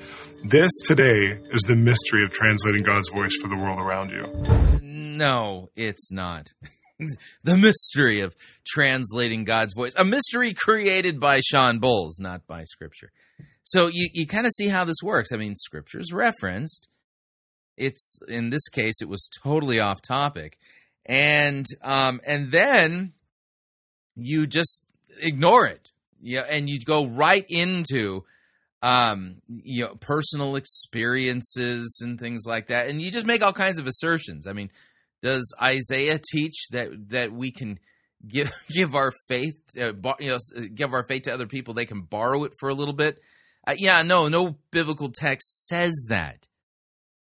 This 0.45 0.71
today 0.87 1.39
is 1.51 1.63
the 1.63 1.75
mystery 1.77 2.25
of 2.25 2.31
translating 2.33 2.83
God's 2.83 3.11
voice 3.11 3.37
for 3.43 3.49
the 3.49 3.57
world 3.57 3.79
around 3.79 4.11
you. 4.11 4.79
No, 4.83 5.69
it's 5.77 6.11
not. 6.11 6.47
the 7.45 7.57
mystery 7.57 8.21
of 8.21 8.35
translating 8.67 9.45
God's 9.45 9.75
voice. 9.75 9.93
A 9.97 10.05
mystery 10.05 10.55
created 10.55 11.21
by 11.21 11.41
Shawn 11.41 11.81
Bolz, 11.81 12.21
not 12.21 12.47
by 12.47 12.65
Scripture. 12.65 13.11
So 13.65 13.89
you, 13.93 14.09
you 14.13 14.27
kind 14.27 14.47
of 14.47 14.53
see 14.53 14.69
how 14.69 14.85
this 14.85 15.03
works. 15.03 15.31
I 15.33 15.37
mean, 15.37 15.55
Scripture's 15.55 16.13
referenced. 16.13 16.89
It's 17.77 18.19
in 18.29 18.51
this 18.51 18.69
case, 18.69 19.01
it 19.01 19.09
was 19.09 19.31
totally 19.43 19.79
off 19.79 20.01
topic, 20.01 20.59
and 21.07 21.65
um, 21.85 22.21
and 22.27 22.51
then 22.51 23.13
you 24.17 24.49
just 24.49 24.83
ignore 25.21 25.67
it. 25.67 25.93
Yeah, 26.21 26.45
and 26.49 26.69
you 26.69 26.81
go 26.81 27.07
right 27.07 27.47
into 27.49 28.25
um 28.81 29.37
you 29.49 29.85
know 29.85 29.95
personal 29.97 30.55
experiences 30.55 32.01
and 32.01 32.19
things 32.19 32.45
like 32.47 32.69
that 32.69 32.89
and 32.89 33.03
you 33.03 33.11
just 33.11 33.27
make 33.27 33.43
all 33.43 33.53
kinds 33.53 33.81
of 33.81 33.89
assertions 33.89 34.47
i 34.47 34.53
mean 34.53 34.71
does 35.23 35.55
isaiah 35.61 36.19
teach 36.19 36.69
that 36.71 36.89
that 37.09 37.33
we 37.33 37.51
can 37.51 37.79
give 38.27 38.51
give 38.71 38.95
our 38.95 39.13
faith 39.29 39.61
uh, 39.81 39.93
bar, 39.93 40.17
you 40.21 40.31
know 40.31 40.39
give 40.75 40.93
our 40.93 41.05
faith 41.05 41.23
to 41.23 41.33
other 41.33 41.47
people? 41.47 41.75
They 41.75 41.87
can 41.87 42.03
borrow 42.03 42.45
it 42.45 42.53
for 42.59 42.69
a 42.69 42.75
little 42.75 42.95
bit? 42.95 43.19
Uh, 43.67 43.75
yeah 43.77 44.03
no 44.03 44.29
no 44.29 44.59
biblical 44.71 45.11
text 45.13 45.67
says 45.67 46.07
that. 46.09 46.47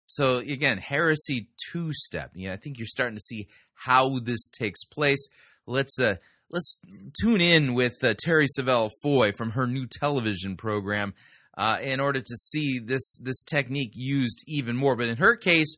So 0.07 0.37
again 0.37 0.77
heresy 0.77 1.49
two 1.71 1.91
step 1.91 2.31
yeah 2.35 2.53
i 2.53 2.57
think 2.57 2.77
you're 2.77 2.85
starting 2.85 3.15
to 3.15 3.21
see 3.21 3.47
how 3.73 4.19
this 4.19 4.47
takes 4.47 4.85
place. 4.85 5.27
Let's 5.67 5.99
uh 5.99 6.15
let's 6.49 6.79
tune 7.21 7.41
in 7.41 7.73
with 7.73 7.95
uh, 8.03 8.13
Terri 8.13 8.47
Savelle 8.47 8.91
Foy 9.01 9.31
from 9.31 9.51
her 9.51 9.67
new 9.67 9.87
television 9.87 10.57
program 10.57 11.13
uh, 11.57 11.77
in 11.81 11.99
order 11.99 12.19
to 12.19 12.35
see 12.35 12.79
this 12.79 13.17
this 13.21 13.43
technique 13.43 13.91
used 13.93 14.43
even 14.47 14.75
more. 14.75 14.95
But 14.95 15.09
in 15.09 15.17
her 15.17 15.35
case, 15.35 15.75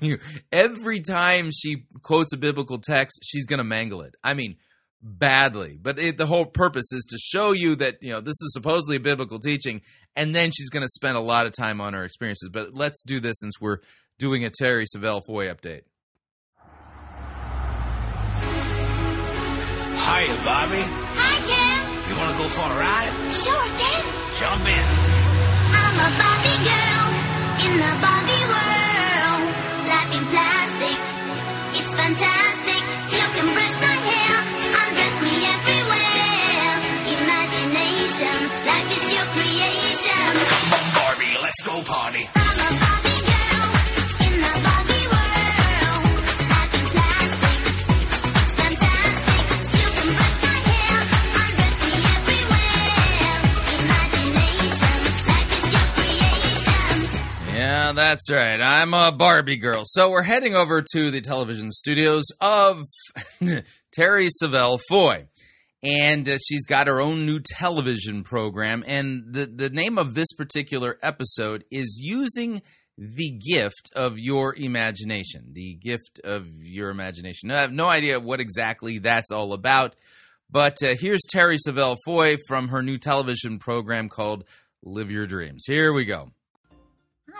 every 0.52 1.00
time 1.00 1.50
she 1.52 1.86
quotes 2.02 2.32
a 2.32 2.36
biblical 2.36 2.78
text, 2.78 3.20
she's 3.22 3.46
going 3.46 3.58
to 3.58 3.64
mangle 3.64 4.02
it. 4.02 4.14
I 4.22 4.34
mean, 4.34 4.56
badly. 5.04 5.78
But 5.80 5.98
it, 5.98 6.16
the 6.16 6.26
whole 6.26 6.46
purpose 6.46 6.92
is 6.92 7.06
to 7.10 7.18
show 7.18 7.52
you 7.52 7.76
that 7.76 7.98
you 8.00 8.10
know 8.10 8.20
this 8.20 8.40
is 8.42 8.52
supposedly 8.52 8.96
a 8.96 9.00
biblical 9.00 9.38
teaching, 9.38 9.82
and 10.16 10.34
then 10.34 10.50
she's 10.50 10.70
going 10.70 10.82
to 10.82 10.88
spend 10.88 11.16
a 11.16 11.20
lot 11.20 11.46
of 11.46 11.52
time 11.52 11.80
on 11.80 11.92
her 11.94 12.04
experiences. 12.04 12.50
But 12.52 12.74
let's 12.74 13.02
do 13.02 13.20
this 13.20 13.36
since 13.40 13.60
we're 13.60 13.78
doing 14.18 14.44
a 14.44 14.50
Terri 14.50 14.86
Savelle 14.94 15.22
Foy 15.24 15.46
update. 15.46 15.82
Hiya, 20.04 20.36
Barbie. 20.44 20.84
Hi, 21.16 21.34
Ken. 21.48 21.80
You 22.08 22.14
want 22.20 22.30
to 22.32 22.38
go 22.38 22.48
for 22.48 22.68
a 22.68 22.76
ride? 22.76 23.12
Sure, 23.32 23.66
Ken. 23.80 24.04
Jump 24.38 24.66
in. 24.68 24.86
I'm 25.72 25.96
a 25.96 26.08
Barbie 26.20 26.60
girl 26.68 27.08
in 27.64 27.72
the 27.80 27.92
Barbie 28.02 28.44
world. 28.52 28.73
Barbie, 40.94 41.36
let's 41.42 41.62
go 41.62 41.82
party. 41.82 42.43
That's 57.94 58.28
right. 58.30 58.60
I'm 58.60 58.92
a 58.92 59.12
Barbie 59.12 59.56
girl. 59.56 59.82
So 59.84 60.10
we're 60.10 60.22
heading 60.22 60.56
over 60.56 60.82
to 60.94 61.10
the 61.12 61.20
television 61.20 61.70
studios 61.70 62.24
of 62.40 62.82
Terri 63.96 64.28
Savelle 64.42 64.80
Foy. 64.88 65.26
And 65.82 66.28
uh, 66.28 66.38
she's 66.44 66.64
got 66.64 66.88
her 66.88 67.00
own 67.00 67.24
new 67.24 67.40
television 67.40 68.24
program. 68.24 68.82
And 68.86 69.32
the, 69.32 69.46
the 69.46 69.70
name 69.70 69.98
of 69.98 70.14
this 70.14 70.32
particular 70.32 70.98
episode 71.02 71.64
is 71.70 72.00
Using 72.02 72.62
the 72.98 73.38
Gift 73.38 73.90
of 73.94 74.18
Your 74.18 74.56
Imagination. 74.56 75.50
The 75.52 75.76
Gift 75.76 76.20
of 76.24 76.46
Your 76.62 76.90
Imagination. 76.90 77.48
Now, 77.48 77.58
I 77.58 77.60
have 77.60 77.72
no 77.72 77.86
idea 77.86 78.18
what 78.18 78.40
exactly 78.40 78.98
that's 78.98 79.30
all 79.30 79.52
about. 79.52 79.94
But 80.50 80.78
uh, 80.82 80.94
here's 80.98 81.22
Terri 81.32 81.58
Savelle 81.64 81.96
Foy 82.04 82.38
from 82.48 82.68
her 82.68 82.82
new 82.82 82.98
television 82.98 83.58
program 83.60 84.08
called 84.08 84.48
Live 84.82 85.12
Your 85.12 85.26
Dreams. 85.26 85.64
Here 85.66 85.92
we 85.92 86.04
go. 86.04 86.32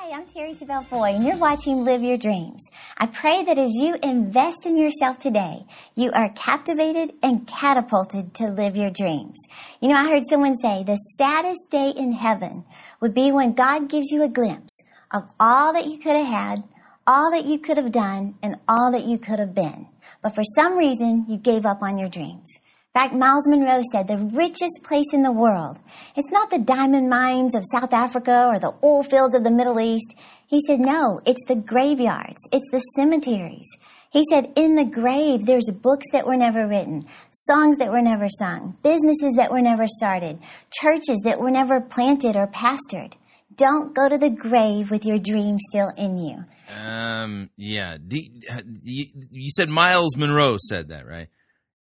Hi, 0.05 0.19
I'm 0.19 0.27
Terri 0.27 0.55
Savelle 0.55 0.85
Foy, 0.85 1.15
and 1.15 1.25
you're 1.25 1.39
watching 1.39 1.83
Live 1.83 2.03
Your 2.03 2.19
Dreams. 2.19 2.63
I 2.99 3.07
pray 3.07 3.43
that 3.43 3.57
as 3.57 3.71
you 3.73 3.97
invest 4.03 4.67
in 4.67 4.77
yourself 4.77 5.19
today, 5.19 5.65
you 5.95 6.13
are 6.13 6.29
captivated 6.35 7.15
and 7.23 7.47
catapulted 7.47 8.35
to 8.35 8.49
live 8.49 8.77
your 8.77 8.91
dreams. 8.91 9.39
You 9.81 9.89
know, 9.89 9.95
I 9.95 10.11
heard 10.11 10.25
someone 10.29 10.59
say 10.59 10.85
the 10.85 10.99
saddest 11.17 11.71
day 11.71 11.95
in 11.97 12.13
heaven 12.13 12.67
would 13.01 13.15
be 13.15 13.33
when 13.33 13.55
God 13.55 13.89
gives 13.89 14.11
you 14.11 14.23
a 14.23 14.29
glimpse 14.29 14.79
of 15.11 15.23
all 15.41 15.73
that 15.73 15.87
you 15.87 15.97
could 15.97 16.17
have 16.17 16.27
had, 16.27 16.65
all 17.07 17.31
that 17.31 17.47
you 17.47 17.59
could 17.59 17.79
have 17.79 17.91
done, 17.93 18.35
and 18.43 18.57
all 18.69 18.93
that 18.93 19.07
you 19.07 19.17
could 19.17 19.39
have 19.39 19.55
been. 19.55 19.87
But 20.21 20.35
for 20.35 20.45
some 20.55 20.77
reason, 20.77 21.25
you 21.31 21.39
gave 21.39 21.65
up 21.65 21.81
on 21.81 21.97
your 21.97 22.11
dreams. 22.11 22.51
Fact, 22.95 23.13
Myles 23.13 23.49
Munroe 23.49 23.83
said 23.91 24.07
the 24.07 24.31
richest 24.33 24.85
place 24.85 25.13
in 25.13 25.25
the 25.25 25.33
world, 25.33 25.79
it's 26.15 26.31
not 26.31 26.51
the 26.51 26.61
diamond 26.61 27.09
mines 27.11 27.53
of 27.53 27.65
South 27.73 27.93
Africa 27.93 28.47
or 28.47 28.61
the 28.61 28.73
oil 28.85 29.03
fields 29.03 29.35
of 29.35 29.43
the 29.43 29.51
Middle 29.51 29.81
East. 29.81 30.15
He 30.47 30.63
said, 30.65 30.79
no, 30.79 31.21
it's 31.27 31.45
the 31.49 31.57
graveyards. 31.57 32.39
It's 32.53 32.71
the 32.71 32.79
cemeteries. 32.95 33.67
He 34.13 34.25
said, 34.31 34.53
in 34.55 34.77
the 34.77 34.85
grave, 34.85 35.45
there's 35.45 35.69
books 35.73 36.07
that 36.13 36.25
were 36.25 36.37
never 36.37 36.69
written, 36.69 37.07
songs 37.33 37.79
that 37.79 37.91
were 37.91 38.01
never 38.01 38.29
sung, 38.29 38.77
businesses 38.85 39.35
that 39.39 39.51
were 39.51 39.61
never 39.61 39.89
started, 39.89 40.39
churches 40.71 41.21
that 41.25 41.41
were 41.41 41.51
never 41.51 41.81
planted 41.81 42.37
or 42.37 42.47
pastored. 42.47 43.15
Don't 43.57 43.93
go 43.93 44.09
to 44.09 44.19
the 44.19 44.31
grave 44.31 44.93
with 44.93 45.05
your 45.05 45.19
dream 45.19 45.59
still 45.69 45.91
in 45.99 46.17
you. 46.17 46.45
Um, 46.81 47.51
yeah. 47.57 47.97
You, 48.09 49.07
you 49.33 49.51
said 49.51 49.69
Myles 49.69 50.17
Munroe 50.17 50.59
said 50.59 50.91
that, 50.91 51.09
right? 51.09 51.27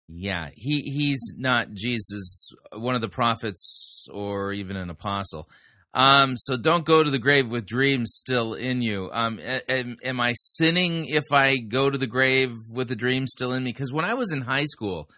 Yeah, 0.08 0.50
he 0.54 0.82
he's 0.82 1.34
not 1.36 1.72
Jesus, 1.72 2.52
one 2.72 2.94
of 2.94 3.00
the 3.00 3.08
prophets, 3.08 4.06
or 4.12 4.52
even 4.52 4.76
an 4.76 4.90
apostle. 4.90 5.48
Um, 5.94 6.36
so 6.36 6.56
don't 6.56 6.84
go 6.84 7.04
to 7.04 7.10
the 7.10 7.20
grave 7.20 7.50
with 7.50 7.66
dreams 7.66 8.12
still 8.16 8.54
in 8.54 8.82
you. 8.82 9.08
Um, 9.12 9.40
am, 9.40 9.96
am 10.02 10.20
I 10.20 10.34
sinning 10.34 11.06
if 11.06 11.24
I 11.32 11.58
go 11.58 11.88
to 11.88 11.96
the 11.96 12.08
grave 12.08 12.52
with 12.70 12.88
the 12.88 12.96
dream 12.96 13.26
still 13.28 13.52
in 13.52 13.62
me? 13.62 13.72
Because 13.72 13.92
when 13.92 14.04
I 14.04 14.14
was 14.14 14.32
in 14.32 14.40
high 14.40 14.64
school, 14.64 15.08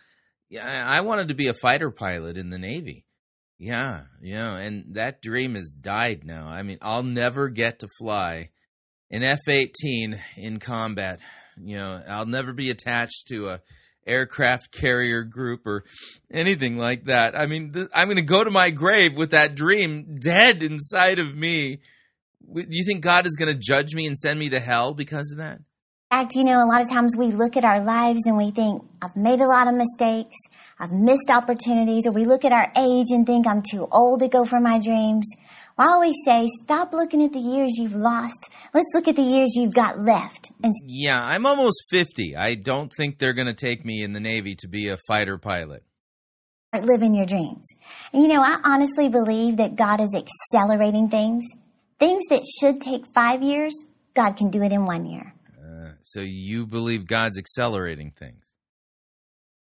yeah, 0.51 0.87
I 0.87 1.01
wanted 1.01 1.28
to 1.28 1.34
be 1.34 1.49
a 1.49 1.55
fighter 1.55 1.91
pilot 1.91 2.37
in 2.37 2.51
the 2.51 2.59
Navy. 2.59 3.07
Yeah, 3.59 4.03
yeah, 4.20 4.55
and 4.57 4.95
that 4.97 5.22
dream 5.22 5.55
has 5.55 5.72
died 5.72 6.24
now. 6.24 6.47
I 6.47 6.62
mean, 6.62 6.78
I'll 6.82 7.03
never 7.03 7.49
get 7.49 7.78
to 7.78 7.89
fly 7.99 8.51
an 9.11 9.22
F 9.22 9.49
eighteen 9.49 10.20
in 10.37 10.59
combat. 10.59 11.20
You 11.57 11.78
know, 11.78 12.03
I'll 12.07 12.26
never 12.26 12.53
be 12.53 12.68
attached 12.68 13.28
to 13.28 13.49
a 13.49 13.61
aircraft 14.07 14.72
carrier 14.72 15.22
group 15.22 15.66
or 15.66 15.84
anything 16.30 16.78
like 16.78 17.04
that. 17.04 17.38
I 17.38 17.46
mean, 17.46 17.72
th- 17.72 17.88
I'm 17.94 18.07
going 18.07 18.16
to 18.16 18.22
go 18.22 18.44
to 18.44 18.50
my 18.50 18.70
grave 18.70 19.16
with 19.16 19.30
that 19.32 19.54
dream 19.54 20.16
dead 20.22 20.62
inside 20.62 21.18
of 21.18 21.34
me. 21.34 21.80
Do 22.54 22.66
you 22.68 22.84
think 22.84 23.02
God 23.02 23.26
is 23.26 23.36
going 23.36 23.52
to 23.52 23.59
judge 23.61 23.94
me 23.94 24.07
and 24.07 24.16
send 24.16 24.38
me 24.38 24.48
to 24.50 24.61
hell 24.61 24.94
because 24.94 25.32
of 25.32 25.38
that? 25.38 25.59
Uh, 26.11 26.18
In 26.18 26.22
fact, 26.22 26.34
you 26.36 26.44
know, 26.44 26.64
a 26.64 26.68
lot 26.68 26.82
of 26.82 26.88
times 26.88 27.16
we 27.16 27.32
look 27.32 27.57
at 27.57 27.64
our 27.64 27.84
lives 27.84 28.20
and 28.26 28.36
we 28.36 28.52
think, 28.52 28.82
I've 29.02 29.16
made 29.16 29.40
a 29.40 29.46
lot 29.46 29.66
of 29.66 29.74
mistakes, 29.74 30.36
I've 30.78 30.92
missed 30.92 31.28
opportunities, 31.30 32.07
or 32.07 32.12
we 32.12 32.24
look 32.24 32.44
at 32.44 32.52
our 32.52 32.70
age 32.76 33.07
and 33.11 33.26
think, 33.26 33.46
I'm 33.46 33.62
too 33.68 33.88
old 33.90 34.20
to 34.20 34.28
go 34.28 34.44
for 34.44 34.61
my 34.61 34.78
dreams. 34.78 35.26
I 35.79 35.89
always 35.89 36.14
say, 36.24 36.49
stop 36.62 36.95
looking 36.95 37.22
at 37.22 37.33
the 37.33 37.39
years 37.39 37.72
you've 37.77 37.95
lost. 37.95 38.49
Let's 38.72 38.89
look 38.95 39.09
at 39.09 39.16
the 39.16 39.22
years 39.22 39.51
you've 39.55 39.74
got 39.74 40.01
left. 40.01 40.51
And 40.62 40.72
Yeah, 40.87 41.22
I'm 41.22 41.45
almost 41.45 41.85
50. 41.91 42.35
I 42.35 42.55
don't 42.55 42.91
think 42.97 43.18
they're 43.18 43.35
going 43.35 43.47
to 43.47 43.55
take 43.55 43.85
me 43.85 44.03
in 44.03 44.14
the 44.14 44.20
Navy 44.20 44.55
to 44.61 44.68
be 44.68 44.89
a 44.89 44.97
fighter 45.07 45.37
pilot. 45.37 45.83
start 46.74 46.87
living 46.87 47.14
your 47.14 47.27
dreams. 47.27 47.66
And 48.12 48.22
you 48.22 48.29
know, 48.29 48.43
I 48.43 48.59
honestly 48.64 49.11
believe 49.11 49.59
that 49.59 49.77
God 49.77 50.01
is 50.01 50.14
accelerating 50.14 51.11
things. 51.11 51.45
Things 51.99 52.22
that 52.31 52.45
should 52.59 52.81
take 52.81 53.03
five 53.14 53.43
years, 53.43 53.74
God 54.14 54.33
can 54.33 54.51
do 54.51 54.62
it 54.62 54.72
in 54.72 54.87
one 54.87 55.05
year. 55.05 55.35
Uh, 55.59 55.93
so 56.03 56.20
you 56.20 56.66
believe 56.66 57.07
God's 57.07 57.39
accelerating 57.39 58.12
things. 58.18 58.45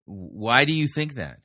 Why 0.06 0.64
do 0.64 0.74
you 0.74 0.86
think 0.94 1.14
that? 1.14 1.40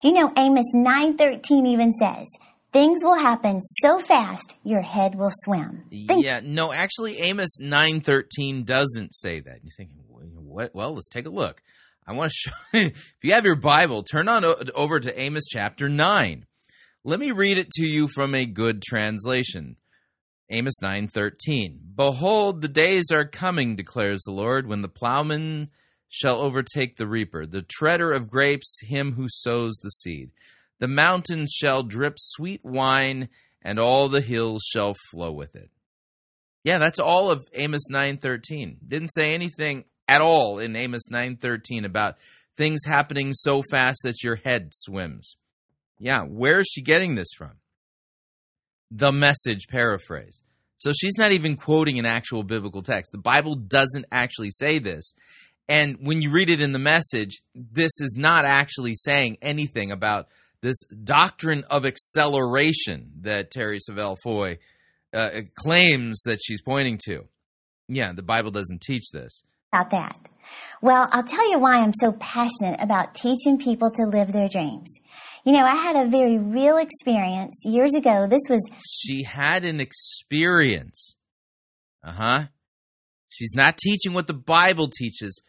Do 0.00 0.08
you 0.08 0.14
know 0.14 0.32
Amos 0.38 0.72
9:13 0.74 1.66
even 1.66 1.92
says, 1.92 2.26
"Things 2.72 3.00
will 3.02 3.18
happen 3.18 3.60
so 3.60 4.00
fast 4.00 4.54
your 4.64 4.82
head 4.82 5.14
will 5.14 5.32
swim." 5.44 5.84
Think 5.90 6.24
Yeah, 6.24 6.40
no, 6.42 6.72
actually, 6.72 7.18
Amos 7.18 7.58
nine 7.60 8.00
thirteen 8.00 8.64
doesn't 8.64 9.14
say 9.14 9.40
that. 9.40 9.60
You're 9.62 9.72
thinking, 9.76 9.96
what? 10.56 10.74
Well, 10.74 10.94
let's 10.94 11.08
take 11.08 11.26
a 11.26 11.30
look. 11.30 11.62
I 12.06 12.14
want 12.14 12.32
to 12.32 12.34
show. 12.34 12.56
if 12.72 13.14
you 13.22 13.34
have 13.34 13.44
your 13.44 13.56
Bible, 13.56 14.02
turn 14.02 14.26
on 14.26 14.44
over 14.74 14.98
to 14.98 15.20
Amos 15.20 15.44
chapter 15.48 15.88
nine. 15.88 16.46
Let 17.04 17.20
me 17.20 17.30
read 17.30 17.58
it 17.58 17.70
to 17.72 17.84
you 17.84 18.08
from 18.08 18.34
a 18.34 18.46
good 18.46 18.82
translation. 18.82 19.76
Amos 20.50 20.80
nine 20.80 21.08
thirteen. 21.08 21.78
Behold, 21.94 22.62
the 22.62 22.68
days 22.68 23.10
are 23.12 23.26
coming, 23.26 23.76
declares 23.76 24.22
the 24.24 24.32
Lord, 24.32 24.66
when 24.66 24.80
the 24.80 24.88
plowman 24.88 25.68
shall 26.08 26.40
overtake 26.40 26.96
the 26.96 27.06
reaper, 27.06 27.44
the 27.44 27.62
treader 27.62 28.12
of 28.12 28.30
grapes, 28.30 28.80
him 28.82 29.12
who 29.12 29.26
sows 29.28 29.74
the 29.82 29.90
seed. 29.90 30.30
The 30.78 30.88
mountains 30.88 31.52
shall 31.56 31.82
drip 31.82 32.14
sweet 32.18 32.60
wine, 32.64 33.28
and 33.62 33.78
all 33.78 34.08
the 34.08 34.20
hills 34.20 34.62
shall 34.66 34.94
flow 35.10 35.32
with 35.32 35.56
it. 35.56 35.70
Yeah, 36.64 36.78
that's 36.78 36.98
all 36.98 37.30
of 37.30 37.44
Amos 37.54 37.88
9:13. 37.90 38.78
Didn't 38.86 39.14
say 39.14 39.34
anything 39.34 39.84
at 40.08 40.20
all 40.20 40.58
in 40.58 40.76
Amos 40.76 41.08
9:13 41.10 41.84
about 41.84 42.16
things 42.56 42.84
happening 42.84 43.32
so 43.32 43.62
fast 43.70 44.00
that 44.04 44.22
your 44.22 44.36
head 44.36 44.70
swims. 44.72 45.36
Yeah, 45.98 46.22
where 46.22 46.60
is 46.60 46.66
she 46.70 46.82
getting 46.82 47.14
this 47.14 47.28
from? 47.36 47.52
The 48.90 49.12
message 49.12 49.68
paraphrase. 49.68 50.42
So 50.78 50.92
she's 50.92 51.16
not 51.18 51.32
even 51.32 51.56
quoting 51.56 51.98
an 51.98 52.06
actual 52.06 52.42
biblical 52.42 52.82
text. 52.82 53.12
The 53.12 53.18
Bible 53.18 53.54
doesn't 53.54 54.04
actually 54.12 54.50
say 54.50 54.78
this. 54.78 55.14
And 55.68 55.96
when 56.00 56.22
you 56.22 56.30
read 56.30 56.50
it 56.50 56.60
in 56.60 56.72
the 56.72 56.78
message, 56.78 57.40
this 57.54 58.00
is 58.00 58.16
not 58.18 58.44
actually 58.44 58.94
saying 58.94 59.38
anything 59.42 59.90
about 59.90 60.28
this 60.62 60.82
doctrine 61.04 61.64
of 61.70 61.86
acceleration 61.86 63.12
that 63.20 63.52
Terri 63.52 63.78
Savelle 63.78 64.16
Foy 64.22 64.58
uh, 65.14 65.42
claims 65.54 66.22
that 66.26 66.40
she's 66.42 66.62
pointing 66.62 66.98
to. 67.06 67.26
Yeah, 67.88 68.12
the 68.12 68.22
Bible 68.22 68.50
doesn't 68.50 68.80
teach 68.80 69.10
this. 69.12 69.44
about 69.72 69.90
that. 69.90 70.18
Well, 70.82 71.08
I'll 71.12 71.24
tell 71.24 71.50
you 71.50 71.58
why 71.58 71.80
I'm 71.80 71.92
so 71.92 72.12
passionate 72.12 72.80
about 72.80 73.14
teaching 73.14 73.58
people 73.58 73.90
to 73.90 74.02
live 74.04 74.32
their 74.32 74.48
dreams. 74.48 74.88
You 75.44 75.52
know, 75.52 75.64
I 75.64 75.74
had 75.74 75.96
a 75.96 76.08
very 76.08 76.38
real 76.38 76.76
experience 76.76 77.60
years 77.64 77.94
ago. 77.94 78.26
This 78.28 78.42
was 78.48 78.60
She 78.86 79.22
had 79.22 79.64
an 79.64 79.80
experience. 79.80 81.16
Uh 82.02 82.12
huh. 82.12 82.44
She's 83.28 83.54
not 83.54 83.76
teaching 83.76 84.12
what 84.12 84.26
the 84.26 84.34
Bible 84.34 84.88
teaches. 84.88 85.42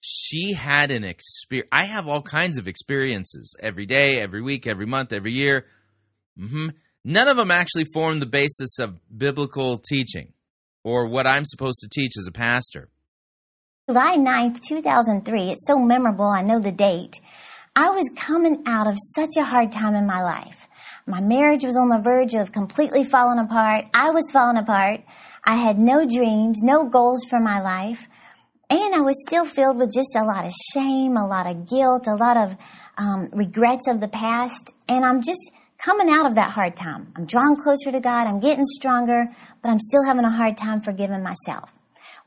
She 0.00 0.54
had 0.54 0.90
an 0.90 1.04
experience. 1.04 1.68
I 1.70 1.84
have 1.84 2.08
all 2.08 2.22
kinds 2.22 2.58
of 2.58 2.66
experiences 2.66 3.54
every 3.60 3.86
day, 3.86 4.20
every 4.20 4.42
week, 4.42 4.66
every 4.66 4.86
month, 4.86 5.12
every 5.12 5.32
year. 5.32 5.66
hmm 6.38 6.68
None 7.02 7.28
of 7.28 7.38
them 7.38 7.50
actually 7.50 7.84
form 7.84 8.20
the 8.20 8.26
basis 8.26 8.78
of 8.78 8.98
biblical 9.16 9.78
teaching 9.78 10.34
or 10.84 11.06
what 11.06 11.26
I'm 11.26 11.46
supposed 11.46 11.80
to 11.80 11.88
teach 11.88 12.12
as 12.18 12.26
a 12.26 12.32
pastor. 12.32 12.88
July 13.88 14.16
9th, 14.16 14.60
2003. 14.68 15.50
It's 15.50 15.66
so 15.66 15.78
memorable. 15.78 16.26
I 16.26 16.42
know 16.42 16.60
the 16.60 16.72
date. 16.72 17.14
I 17.74 17.88
was 17.90 18.08
coming 18.16 18.64
out 18.66 18.86
of 18.86 18.96
such 19.16 19.30
a 19.38 19.44
hard 19.44 19.72
time 19.72 19.94
in 19.94 20.06
my 20.06 20.22
life. 20.22 20.68
My 21.06 21.20
marriage 21.20 21.64
was 21.64 21.76
on 21.76 21.88
the 21.88 21.98
verge 22.02 22.34
of 22.34 22.52
completely 22.52 23.04
falling 23.04 23.38
apart. 23.38 23.86
I 23.94 24.10
was 24.10 24.30
falling 24.32 24.58
apart. 24.58 25.00
I 25.44 25.56
had 25.56 25.78
no 25.78 26.06
dreams, 26.06 26.58
no 26.62 26.88
goals 26.88 27.24
for 27.30 27.40
my 27.40 27.60
life. 27.60 28.06
And 28.70 28.94
I 28.94 29.00
was 29.00 29.20
still 29.26 29.44
filled 29.44 29.78
with 29.78 29.92
just 29.92 30.10
a 30.16 30.22
lot 30.22 30.46
of 30.46 30.52
shame, 30.72 31.16
a 31.16 31.26
lot 31.26 31.48
of 31.48 31.68
guilt, 31.68 32.06
a 32.06 32.14
lot 32.14 32.36
of 32.36 32.56
um, 32.96 33.28
regrets 33.32 33.88
of 33.88 34.00
the 34.00 34.06
past. 34.06 34.70
And 34.88 35.04
I'm 35.04 35.22
just 35.22 35.40
coming 35.78 36.08
out 36.08 36.26
of 36.26 36.36
that 36.36 36.52
hard 36.52 36.76
time. 36.76 37.12
I'm 37.16 37.26
drawn 37.26 37.56
closer 37.60 37.90
to 37.90 38.00
God. 38.00 38.28
I'm 38.28 38.38
getting 38.38 38.64
stronger, 38.64 39.26
but 39.60 39.70
I'm 39.70 39.80
still 39.80 40.04
having 40.04 40.24
a 40.24 40.30
hard 40.30 40.56
time 40.56 40.80
forgiving 40.82 41.22
myself. 41.22 41.72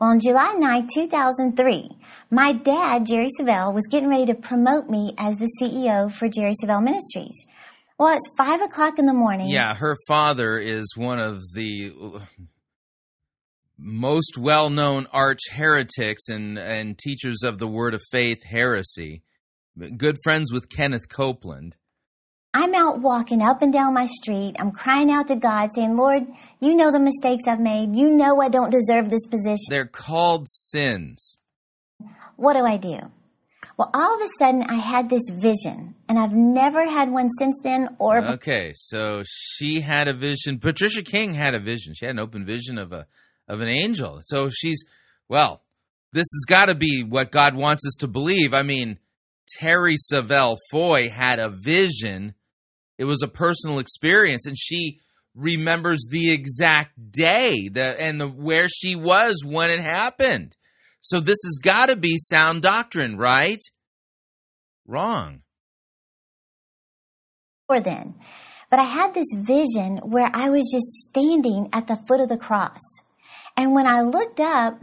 Well, 0.02 0.10
on 0.10 0.20
July 0.20 0.54
9, 0.58 0.90
2003, 0.94 1.90
my 2.30 2.52
dad, 2.52 3.06
Jerry 3.06 3.30
Savelle, 3.40 3.74
was 3.74 3.84
getting 3.90 4.10
ready 4.10 4.26
to 4.26 4.34
promote 4.34 4.90
me 4.90 5.14
as 5.18 5.38
the 5.38 5.50
CEO 5.62 6.12
for 6.12 6.28
Jerry 6.28 6.56
Savelle 6.62 6.84
Ministries. 6.84 7.46
Well, 7.98 8.18
it's 8.18 8.28
5 8.38 8.62
o'clock 8.64 9.00
in 9.00 9.06
the 9.06 9.14
morning. 9.14 9.48
Yeah, 9.50 9.76
her 9.76 9.96
father 10.08 10.58
is 10.58 10.94
one 10.98 11.20
of 11.22 11.42
the 11.54 11.94
most 13.78 14.38
well-known 14.38 15.08
arch 15.12 15.42
heretics 15.52 16.30
and 16.30 16.58
and 16.58 16.98
teachers 16.98 17.44
of 17.44 17.58
the 17.58 17.68
word 17.68 17.94
of 17.94 18.02
faith 18.12 18.44
heresy. 18.44 19.24
Good 19.98 20.18
friends 20.24 20.54
with 20.54 20.70
Kenneth 20.70 21.10
Copeland. 21.10 21.78
I'm 22.54 22.76
out 22.76 23.00
walking 23.00 23.42
up 23.42 23.64
and 23.64 23.74
down 23.74 23.96
my 23.96 24.06
street. 24.06 24.56
I'm 24.60 24.72
crying 24.72 25.12
out 25.12 25.28
to 25.30 25.36
God, 25.36 25.72
saying, 25.74 25.98
Lord, 25.98 26.28
you 26.60 26.76
know 26.76 26.92
the 26.92 27.00
mistakes 27.00 27.48
I've 27.48 27.60
made. 27.60 27.96
You 27.96 28.12
know 28.12 28.40
I 28.40 28.50
don't 28.50 28.70
deserve 28.70 29.10
this 29.10 29.26
position. 29.26 29.66
They're 29.70 29.88
called 29.88 30.48
sins. 30.48 31.40
What 32.36 32.54
do 32.54 32.64
I 32.64 32.78
do? 32.78 33.00
Well, 33.76 33.90
all 33.92 34.16
of 34.16 34.22
a 34.22 34.30
sudden, 34.38 34.62
I 34.64 34.76
had 34.76 35.10
this 35.10 35.24
vision, 35.32 35.96
and 36.08 36.20
I've 36.20 36.34
never 36.34 36.88
had 36.88 37.10
one 37.10 37.30
since 37.40 37.58
then 37.64 37.96
or 37.98 38.20
Okay, 38.34 38.72
so 38.76 39.24
she 39.26 39.82
had 39.82 40.08
a 40.08 40.14
vision. 40.14 40.60
Patricia 40.60 41.02
King 41.02 41.34
had 41.34 41.56
a 41.56 41.60
vision. 41.60 41.96
She 41.96 42.06
had 42.06 42.14
an 42.14 42.20
open 42.20 42.46
vision 42.46 42.78
of 42.78 42.94
a 42.94 43.08
of 43.48 43.62
an 43.62 43.70
angel. 43.70 44.20
So 44.24 44.50
she's 44.50 44.84
well. 45.30 45.62
This 46.12 46.28
has 46.34 46.46
got 46.48 46.66
to 46.66 46.76
be 46.76 47.04
what 47.04 47.32
God 47.32 47.56
wants 47.56 47.88
us 47.88 47.96
to 48.00 48.08
believe. 48.08 48.54
I 48.54 48.62
mean, 48.62 49.00
Terri 49.60 49.96
Savelle 50.12 50.58
Foy 50.72 51.10
had 51.10 51.40
a 51.40 51.50
vision. 51.50 52.36
It 53.00 53.06
was 53.06 53.24
a 53.24 53.28
personal 53.28 53.80
experience, 53.80 54.46
and 54.46 54.58
she 54.58 55.00
remembers 55.36 56.08
the 56.12 56.32
exact 56.32 57.12
day 57.12 57.68
the 57.68 58.00
and 58.00 58.22
the 58.22 58.28
where 58.28 58.68
she 58.68 58.96
was 58.96 59.44
when 59.44 59.72
it 59.72 59.80
happened. 59.80 60.56
So 61.02 61.20
this 61.20 61.42
has 61.44 61.60
got 61.62 61.88
to 61.88 61.96
be 61.96 62.18
sound 62.18 62.62
doctrine, 62.62 63.18
right? 63.18 63.60
Wrong. 64.88 65.42
before 67.68 67.82
then. 67.82 68.16
But 68.70 68.80
I 68.80 68.84
had 68.84 69.14
this 69.14 69.28
vision 69.36 69.98
where 69.98 70.30
I 70.34 70.50
was 70.50 70.70
just 70.72 71.10
standing 71.10 71.70
at 71.74 71.88
the 71.88 71.98
foot 72.08 72.22
of 72.22 72.30
the 72.30 72.38
cross. 72.38 72.80
And 73.56 73.74
when 73.74 73.88
I 73.88 74.02
looked 74.02 74.40
up, 74.40 74.80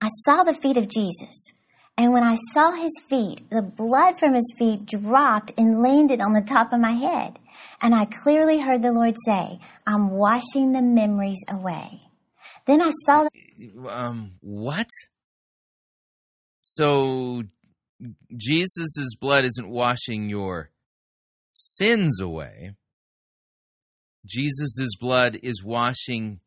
I 0.00 0.08
saw 0.24 0.42
the 0.42 0.54
feet 0.54 0.76
of 0.76 0.88
Jesus. 0.88 1.52
And 1.96 2.12
when 2.12 2.24
I 2.24 2.36
saw 2.52 2.72
his 2.72 2.92
feet, 3.08 3.48
the 3.50 3.62
blood 3.62 4.18
from 4.18 4.34
his 4.34 4.52
feet 4.58 4.84
dropped 4.86 5.52
and 5.56 5.80
landed 5.80 6.20
on 6.20 6.32
the 6.32 6.42
top 6.42 6.72
of 6.72 6.80
my 6.80 6.92
head. 6.92 7.38
And 7.80 7.94
I 7.94 8.06
clearly 8.22 8.60
heard 8.60 8.82
the 8.82 8.92
Lord 8.92 9.14
say, 9.24 9.60
I'm 9.86 10.10
washing 10.10 10.72
the 10.72 10.82
memories 10.82 11.42
away. 11.48 12.00
Then 12.66 12.80
I 12.82 12.92
saw 13.06 13.28
um 13.88 14.32
what 14.40 14.88
so 16.60 17.44
jesus' 18.36 19.14
blood 19.20 19.44
isn't 19.44 19.68
washing 19.68 20.28
your 20.28 20.70
sins 21.52 22.20
away 22.20 22.72
jesus' 24.26 24.96
blood 24.98 25.38
is 25.42 25.62
washing 25.62 26.40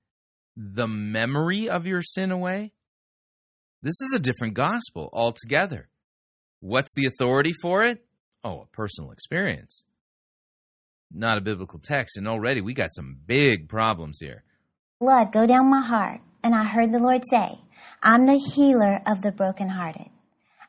the 0.57 0.87
memory 0.87 1.69
of 1.69 1.85
your 1.85 2.01
sin 2.01 2.31
away 2.31 2.71
this 3.83 4.01
is 4.01 4.13
a 4.15 4.19
different 4.19 4.55
gospel 4.55 5.09
altogether 5.13 5.87
what's 6.59 6.93
the 6.95 7.05
authority 7.05 7.53
for 7.61 7.83
it 7.83 8.03
oh 8.43 8.61
a 8.61 8.65
personal 8.67 9.11
experience 9.11 9.85
not 11.13 11.37
a 11.37 11.41
biblical 11.41 11.79
text 11.81 12.17
and 12.17 12.27
already 12.27 12.59
we 12.59 12.73
got 12.73 12.93
some 12.93 13.17
big 13.27 13.69
problems 13.69 14.17
here 14.19 14.43
blood 14.99 15.31
go 15.31 15.45
down 15.45 15.69
my 15.69 15.81
heart, 15.81 16.21
and 16.43 16.55
I 16.55 16.63
heard 16.63 16.91
the 16.91 16.99
Lord 16.99 17.21
say, 17.29 17.59
I'm 18.01 18.25
the 18.25 18.37
healer 18.37 18.99
of 19.05 19.21
the 19.21 19.31
brokenhearted. 19.31 20.09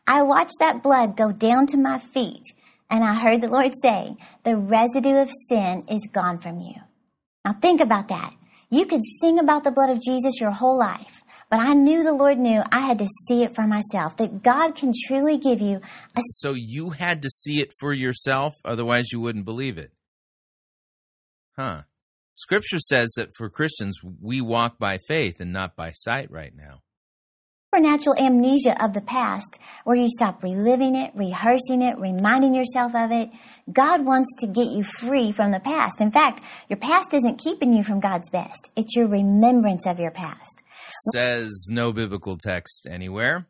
I 0.07 0.23
watched 0.23 0.57
that 0.61 0.83
blood 0.83 1.17
go 1.17 1.33
down 1.33 1.67
to 1.69 1.79
my 1.79 1.99
feet, 1.99 2.43
and 2.91 3.05
I 3.05 3.15
heard 3.15 3.41
the 3.41 3.49
Lord 3.49 3.73
say, 3.83 4.17
The 4.45 4.57
residue 4.57 5.17
of 5.17 5.31
sin 5.49 5.85
is 5.89 6.09
gone 6.13 6.39
from 6.39 6.61
you. 6.61 6.75
Now 7.45 7.55
think 7.55 7.81
about 7.81 8.09
that. 8.09 8.35
You 8.71 8.85
could 8.85 9.03
sing 9.21 9.39
about 9.39 9.65
the 9.65 9.71
blood 9.71 9.91
of 9.91 10.01
Jesus 10.01 10.41
your 10.41 10.51
whole 10.51 10.79
life, 10.79 11.23
but 11.51 11.61
I 11.61 11.73
knew 11.73 12.03
the 12.03 12.13
Lord 12.13 12.39
knew 12.39 12.63
I 12.71 12.81
had 12.81 12.99
to 12.99 13.07
see 13.27 13.43
it 13.43 13.55
for 13.55 13.67
myself, 13.67 14.17
that 14.19 14.43
God 14.43 14.75
can 14.75 14.93
truly 15.07 15.39
give 15.39 15.61
you 15.61 15.81
a 16.17 16.21
so 16.33 16.53
you 16.53 16.91
had 16.91 17.23
to 17.23 17.31
see 17.31 17.61
it 17.61 17.73
for 17.81 17.93
yourself 17.93 18.55
otherwise 18.65 19.11
you 19.11 19.21
wouldn't 19.21 19.47
believe 19.47 19.79
it. 19.79 19.93
Huh. 21.57 21.83
Scripture 22.35 22.79
says 22.79 23.13
that 23.17 23.35
for 23.35 23.51
christians 23.51 23.99
we 24.23 24.41
walk 24.41 24.79
by 24.79 24.99
faith 25.09 25.41
and 25.41 25.53
not 25.53 25.75
by 25.75 25.91
sight 25.93 26.31
right 26.31 26.53
now 26.55 26.83
supernatural 27.73 28.17
amnesia 28.19 28.83
of 28.83 28.95
the 28.95 29.01
past 29.01 29.59
where 29.85 29.97
you 29.97 30.09
stop 30.09 30.43
reliving 30.43 30.95
it, 30.95 31.13
rehearsing 31.15 31.83
it, 31.83 31.99
reminding 31.99 32.55
yourself 32.55 32.95
of 32.95 33.13
it. 33.13 33.31
God 33.71 34.07
wants 34.07 34.31
to 34.41 34.47
get 34.47 34.69
you 34.69 34.83
free 34.83 35.33
from 35.33 35.51
the 35.51 35.61
past. 35.61 36.01
In 36.01 36.11
fact, 36.11 36.43
your 36.69 36.79
past 36.79 37.13
isn't 37.13 37.39
keeping 37.39 37.75
you 37.75 37.83
from 37.85 38.01
God's 38.01 38.31
best. 38.31 38.71
It's 38.75 38.97
your 38.97 39.07
remembrance 39.07 39.87
of 39.87 39.99
your 40.01 40.11
past. 40.11 40.63
says 41.13 41.67
no 41.71 41.93
biblical 41.93 42.39
text 42.39 42.87
anywhere 42.91 43.47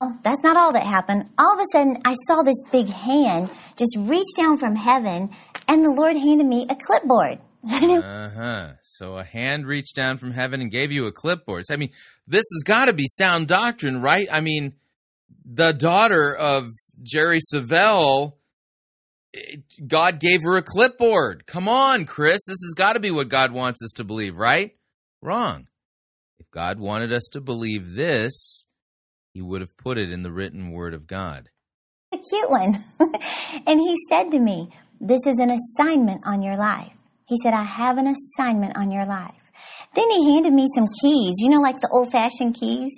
Well, 0.00 0.18
that's 0.22 0.42
not 0.42 0.56
all 0.58 0.72
that 0.74 0.84
happened. 0.84 1.30
All 1.38 1.54
of 1.54 1.60
a 1.60 1.66
sudden, 1.72 1.96
I 2.04 2.14
saw 2.26 2.42
this 2.42 2.62
big 2.70 2.88
hand 2.88 3.48
just 3.76 3.96
reach 3.98 4.26
down 4.36 4.58
from 4.58 4.76
heaven, 4.76 5.30
and 5.66 5.82
the 5.82 5.94
Lord 5.96 6.16
handed 6.16 6.46
me 6.46 6.66
a 6.68 6.76
clipboard. 6.76 7.38
Uh 7.72 8.28
huh. 8.30 8.72
So 8.82 9.16
a 9.16 9.22
hand 9.22 9.66
reached 9.66 9.94
down 9.94 10.18
from 10.18 10.32
heaven 10.32 10.60
and 10.60 10.68
gave 10.68 10.90
you 10.90 11.06
a 11.06 11.12
clipboard. 11.12 11.64
So, 11.66 11.74
I 11.74 11.76
mean, 11.76 11.90
this 12.32 12.46
has 12.54 12.62
got 12.64 12.86
to 12.86 12.92
be 12.92 13.06
sound 13.06 13.46
doctrine, 13.48 14.00
right? 14.00 14.26
I 14.32 14.40
mean, 14.40 14.74
the 15.44 15.72
daughter 15.72 16.34
of 16.34 16.68
Jerry 17.02 17.40
Savelle, 17.52 18.34
it- 19.32 19.62
God 19.86 20.18
gave 20.20 20.42
her 20.44 20.56
a 20.56 20.62
clipboard. 20.62 21.46
Come 21.46 21.68
on, 21.68 22.04
Chris. 22.06 22.44
This 22.46 22.60
has 22.64 22.74
got 22.76 22.94
to 22.94 23.00
be 23.00 23.10
what 23.10 23.28
God 23.28 23.52
wants 23.52 23.82
us 23.82 23.92
to 23.96 24.04
believe, 24.04 24.36
right? 24.36 24.74
Wrong. 25.20 25.68
If 26.38 26.50
God 26.50 26.78
wanted 26.80 27.12
us 27.12 27.28
to 27.32 27.40
believe 27.40 27.94
this, 27.94 28.66
He 29.34 29.40
would 29.42 29.60
have 29.60 29.76
put 29.76 29.98
it 29.98 30.10
in 30.12 30.22
the 30.22 30.32
written 30.32 30.70
word 30.72 30.94
of 30.94 31.06
God. 31.06 31.48
a 32.12 32.16
cute 32.18 32.50
one. 32.50 32.84
and 33.66 33.80
he 33.80 33.96
said 34.10 34.30
to 34.30 34.38
me, 34.38 34.70
This 35.00 35.26
is 35.26 35.38
an 35.38 35.50
assignment 35.50 36.22
on 36.26 36.42
your 36.42 36.56
life. 36.56 36.92
He 37.26 37.38
said, 37.42 37.54
I 37.54 37.64
have 37.64 37.96
an 37.98 38.06
assignment 38.14 38.76
on 38.76 38.90
your 38.90 39.06
life. 39.06 39.41
Then 39.94 40.10
he 40.10 40.34
handed 40.34 40.52
me 40.52 40.68
some 40.74 40.86
keys, 41.02 41.34
you 41.38 41.50
know, 41.50 41.60
like 41.60 41.80
the 41.80 41.90
old 41.92 42.10
fashioned 42.10 42.54
keys. 42.54 42.90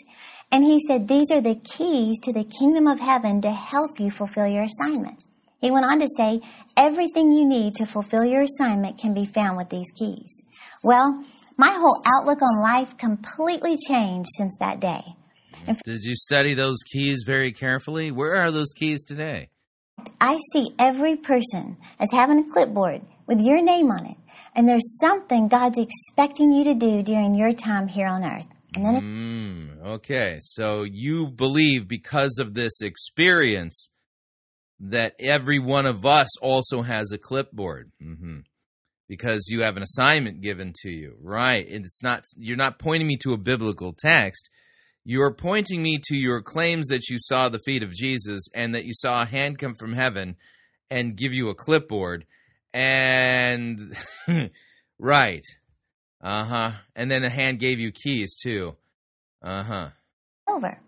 And 0.52 0.62
he 0.62 0.80
said, 0.86 1.08
These 1.08 1.30
are 1.30 1.40
the 1.40 1.56
keys 1.56 2.18
to 2.22 2.32
the 2.32 2.44
kingdom 2.44 2.86
of 2.86 3.00
heaven 3.00 3.40
to 3.42 3.50
help 3.50 3.98
you 3.98 4.10
fulfill 4.10 4.46
your 4.46 4.64
assignment. 4.64 5.22
He 5.60 5.70
went 5.70 5.86
on 5.86 5.98
to 5.98 6.08
say, 6.16 6.40
Everything 6.76 7.32
you 7.32 7.46
need 7.46 7.74
to 7.76 7.86
fulfill 7.86 8.24
your 8.24 8.42
assignment 8.42 8.98
can 8.98 9.14
be 9.14 9.26
found 9.26 9.56
with 9.56 9.70
these 9.70 9.90
keys. 9.98 10.42
Well, 10.82 11.24
my 11.56 11.70
whole 11.70 12.02
outlook 12.06 12.42
on 12.42 12.62
life 12.62 12.96
completely 12.98 13.76
changed 13.88 14.28
since 14.36 14.56
that 14.60 14.80
day. 14.80 15.02
Did 15.84 16.02
you 16.02 16.14
study 16.16 16.54
those 16.54 16.78
keys 16.92 17.22
very 17.24 17.52
carefully? 17.52 18.10
Where 18.10 18.36
are 18.36 18.50
those 18.50 18.72
keys 18.72 19.04
today? 19.04 19.48
I 20.20 20.38
see 20.52 20.70
every 20.78 21.16
person 21.16 21.76
as 21.98 22.08
having 22.12 22.38
a 22.38 22.52
clipboard 22.52 23.02
with 23.26 23.38
your 23.40 23.62
name 23.62 23.90
on 23.90 24.06
it. 24.06 24.16
And 24.54 24.68
there's 24.68 24.98
something 25.00 25.48
God's 25.48 25.78
expecting 25.78 26.52
you 26.52 26.64
to 26.64 26.74
do 26.74 27.02
during 27.02 27.34
your 27.34 27.52
time 27.52 27.88
here 27.88 28.06
on 28.06 28.24
earth. 28.24 28.46
And 28.74 28.84
then 28.84 29.02
Mm, 29.02 29.86
okay, 29.94 30.38
so 30.40 30.82
you 30.82 31.28
believe 31.28 31.86
because 31.88 32.38
of 32.38 32.54
this 32.54 32.80
experience 32.80 33.90
that 34.80 35.14
every 35.20 35.58
one 35.58 35.86
of 35.86 36.04
us 36.04 36.36
also 36.38 36.82
has 36.82 37.12
a 37.12 37.18
clipboard. 37.18 37.90
hmm 38.00 38.40
Because 39.08 39.48
you 39.48 39.62
have 39.62 39.76
an 39.76 39.82
assignment 39.82 40.40
given 40.40 40.72
to 40.82 40.90
you, 40.90 41.16
right? 41.20 41.66
And 41.68 41.84
it's 41.84 42.02
not 42.02 42.24
you're 42.36 42.56
not 42.56 42.78
pointing 42.78 43.06
me 43.06 43.16
to 43.22 43.32
a 43.32 43.38
biblical 43.38 43.92
text. 43.92 44.48
You're 45.04 45.34
pointing 45.34 45.82
me 45.82 45.98
to 46.04 46.16
your 46.16 46.40
claims 46.40 46.86
that 46.88 47.08
you 47.10 47.18
saw 47.18 47.48
the 47.48 47.60
feet 47.66 47.82
of 47.82 47.92
Jesus 47.92 48.48
and 48.54 48.74
that 48.74 48.86
you 48.86 48.92
saw 48.94 49.22
a 49.22 49.26
hand 49.26 49.58
come 49.58 49.74
from 49.74 49.92
heaven 49.92 50.36
and 50.90 51.16
give 51.16 51.34
you 51.34 51.50
a 51.50 51.54
clipboard. 51.54 52.24
And 52.74 53.96
right. 54.98 55.44
Uh-huh. 56.20 56.72
And 56.96 57.10
then 57.10 57.24
a 57.24 57.30
hand 57.30 57.60
gave 57.60 57.78
you 57.78 57.92
keys 57.92 58.36
too. 58.36 58.76
Uh-huh. 59.42 59.90
over. 60.48 60.78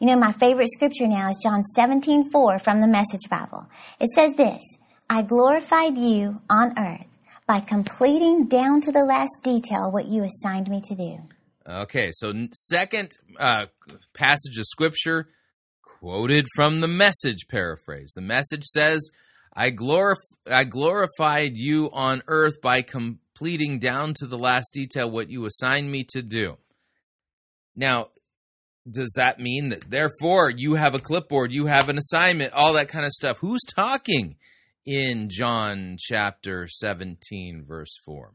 You 0.00 0.06
know, 0.06 0.16
my 0.16 0.32
favorite 0.32 0.68
scripture 0.70 1.06
now 1.06 1.30
is 1.30 1.38
John 1.42 1.62
17, 1.62 2.30
4 2.30 2.58
from 2.58 2.80
the 2.80 2.88
Message 2.88 3.28
Bible. 3.30 3.66
It 4.00 4.08
says 4.14 4.32
this, 4.36 4.60
I 5.08 5.22
glorified 5.22 5.96
you 5.96 6.40
on 6.50 6.78
earth 6.78 7.06
by 7.46 7.60
completing 7.60 8.46
down 8.48 8.80
to 8.82 8.92
the 8.92 9.04
last 9.04 9.30
detail 9.42 9.90
what 9.90 10.06
you 10.06 10.24
assigned 10.24 10.68
me 10.68 10.80
to 10.88 10.94
do. 10.94 11.18
Okay, 11.66 12.10
so 12.12 12.32
second 12.52 13.16
uh, 13.38 13.66
passage 14.14 14.58
of 14.58 14.64
scripture 14.66 15.28
quoted 15.82 16.46
from 16.54 16.80
the 16.80 16.88
message 16.88 17.46
paraphrase. 17.48 18.12
The 18.14 18.22
message 18.22 18.64
says, 18.64 19.10
I, 19.58 19.72
glorif- 19.72 20.36
I 20.48 20.62
glorified 20.62 21.56
you 21.56 21.90
on 21.92 22.22
earth 22.28 22.60
by 22.62 22.82
completing 22.82 23.80
down 23.80 24.14
to 24.18 24.26
the 24.28 24.38
last 24.38 24.70
detail 24.72 25.10
what 25.10 25.30
you 25.30 25.46
assigned 25.46 25.90
me 25.90 26.04
to 26.10 26.22
do. 26.22 26.58
Now, 27.74 28.10
does 28.88 29.12
that 29.16 29.40
mean 29.40 29.70
that 29.70 29.90
therefore 29.90 30.48
you 30.48 30.74
have 30.74 30.94
a 30.94 31.00
clipboard, 31.00 31.52
you 31.52 31.66
have 31.66 31.88
an 31.88 31.98
assignment, 31.98 32.52
all 32.52 32.74
that 32.74 32.86
kind 32.86 33.04
of 33.04 33.10
stuff? 33.10 33.38
Who's 33.38 33.64
talking 33.74 34.36
in 34.86 35.28
John 35.28 35.96
chapter 35.98 36.68
17, 36.68 37.64
verse 37.66 37.98
4? 38.04 38.34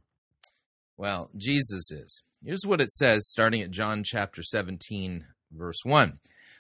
Well, 0.98 1.30
Jesus 1.38 1.90
is. 1.90 2.22
Here's 2.44 2.66
what 2.66 2.82
it 2.82 2.92
says 2.92 3.30
starting 3.30 3.62
at 3.62 3.72
John 3.72 4.04
chapter 4.06 4.44
17, 4.44 5.24
verse 5.54 5.80
1. 5.86 6.20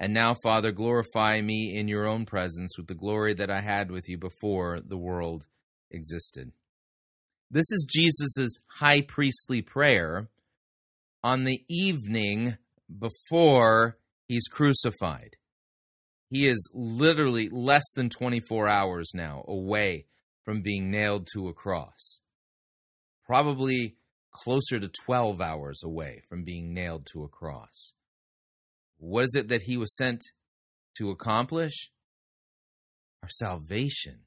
And 0.00 0.14
now, 0.14 0.34
Father, 0.44 0.70
glorify 0.70 1.40
me 1.40 1.76
in 1.76 1.88
your 1.88 2.06
own 2.06 2.24
presence 2.24 2.78
with 2.78 2.86
the 2.86 2.94
glory 2.94 3.34
that 3.34 3.50
I 3.50 3.60
had 3.60 3.90
with 3.90 4.08
you 4.08 4.16
before 4.16 4.78
the 4.80 4.96
world 4.96 5.46
existed. 5.90 6.52
This 7.50 7.72
is 7.72 7.88
Jesus' 7.90 8.60
high 8.78 9.00
priestly 9.00 9.60
prayer 9.60 10.28
on 11.24 11.42
the 11.42 11.60
evening 11.68 12.58
before 12.96 13.98
he's 14.28 14.46
crucified. 14.46 15.36
He 16.30 16.46
is 16.46 16.70
literally 16.72 17.48
less 17.48 17.90
than 17.96 18.08
24 18.08 18.68
hours 18.68 19.10
now 19.14 19.44
away 19.48 20.06
from 20.44 20.62
being 20.62 20.90
nailed 20.90 21.26
to 21.32 21.48
a 21.48 21.54
cross. 21.54 22.20
Probably 23.26 23.96
closer 24.30 24.78
to 24.78 24.90
12 25.04 25.40
hours 25.40 25.82
away 25.82 26.22
from 26.28 26.44
being 26.44 26.72
nailed 26.72 27.06
to 27.12 27.24
a 27.24 27.28
cross. 27.28 27.94
What 28.98 29.24
is 29.24 29.34
it 29.36 29.48
that 29.48 29.62
he 29.62 29.76
was 29.76 29.96
sent 29.96 30.22
to 30.98 31.10
accomplish? 31.10 31.90
Our 33.22 33.28
salvation. 33.28 34.20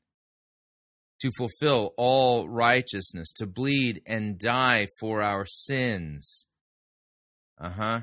To 1.22 1.30
fulfill 1.38 1.94
all 1.98 2.50
righteousness, 2.50 3.32
to 3.38 3.46
bleed 3.46 4.02
and 4.08 4.40
die 4.40 4.88
for 5.00 5.22
our 5.22 5.46
sins. 5.46 6.48
Uh 7.60 7.70
huh. 7.70 8.00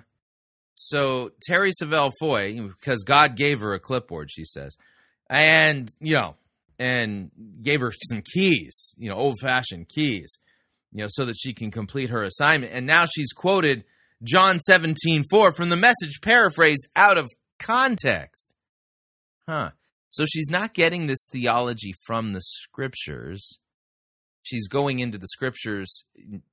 So 0.76 1.32
Terri 1.48 1.72
Savelle 1.72 2.12
Foy, 2.20 2.60
because 2.60 3.02
God 3.02 3.34
gave 3.36 3.58
her 3.60 3.74
a 3.74 3.80
clipboard, 3.80 4.30
she 4.30 4.44
says, 4.44 4.76
and 5.28 5.92
you 5.98 6.14
know, 6.14 6.36
and 6.78 7.32
gave 7.62 7.80
her 7.80 7.92
some 8.08 8.22
keys, 8.22 8.94
you 8.96 9.08
know, 9.08 9.16
old 9.16 9.34
fashioned 9.42 9.88
keys, 9.88 10.38
you 10.92 11.02
know, 11.02 11.08
so 11.10 11.24
that 11.24 11.36
she 11.36 11.52
can 11.52 11.72
complete 11.72 12.10
her 12.10 12.22
assignment. 12.22 12.72
And 12.72 12.86
now 12.86 13.04
she's 13.06 13.32
quoted 13.32 13.82
John 14.22 14.58
17, 14.58 15.24
4 15.30 15.52
from 15.52 15.68
the 15.68 15.76
message 15.76 16.20
paraphrase 16.22 16.86
out 16.96 17.18
of 17.18 17.28
context. 17.58 18.54
Huh. 19.48 19.70
So 20.10 20.24
she's 20.26 20.50
not 20.50 20.74
getting 20.74 21.06
this 21.06 21.28
theology 21.30 21.92
from 22.06 22.32
the 22.32 22.40
scriptures. 22.40 23.58
She's 24.42 24.68
going 24.68 24.98
into 24.98 25.18
the 25.18 25.28
scriptures 25.28 26.04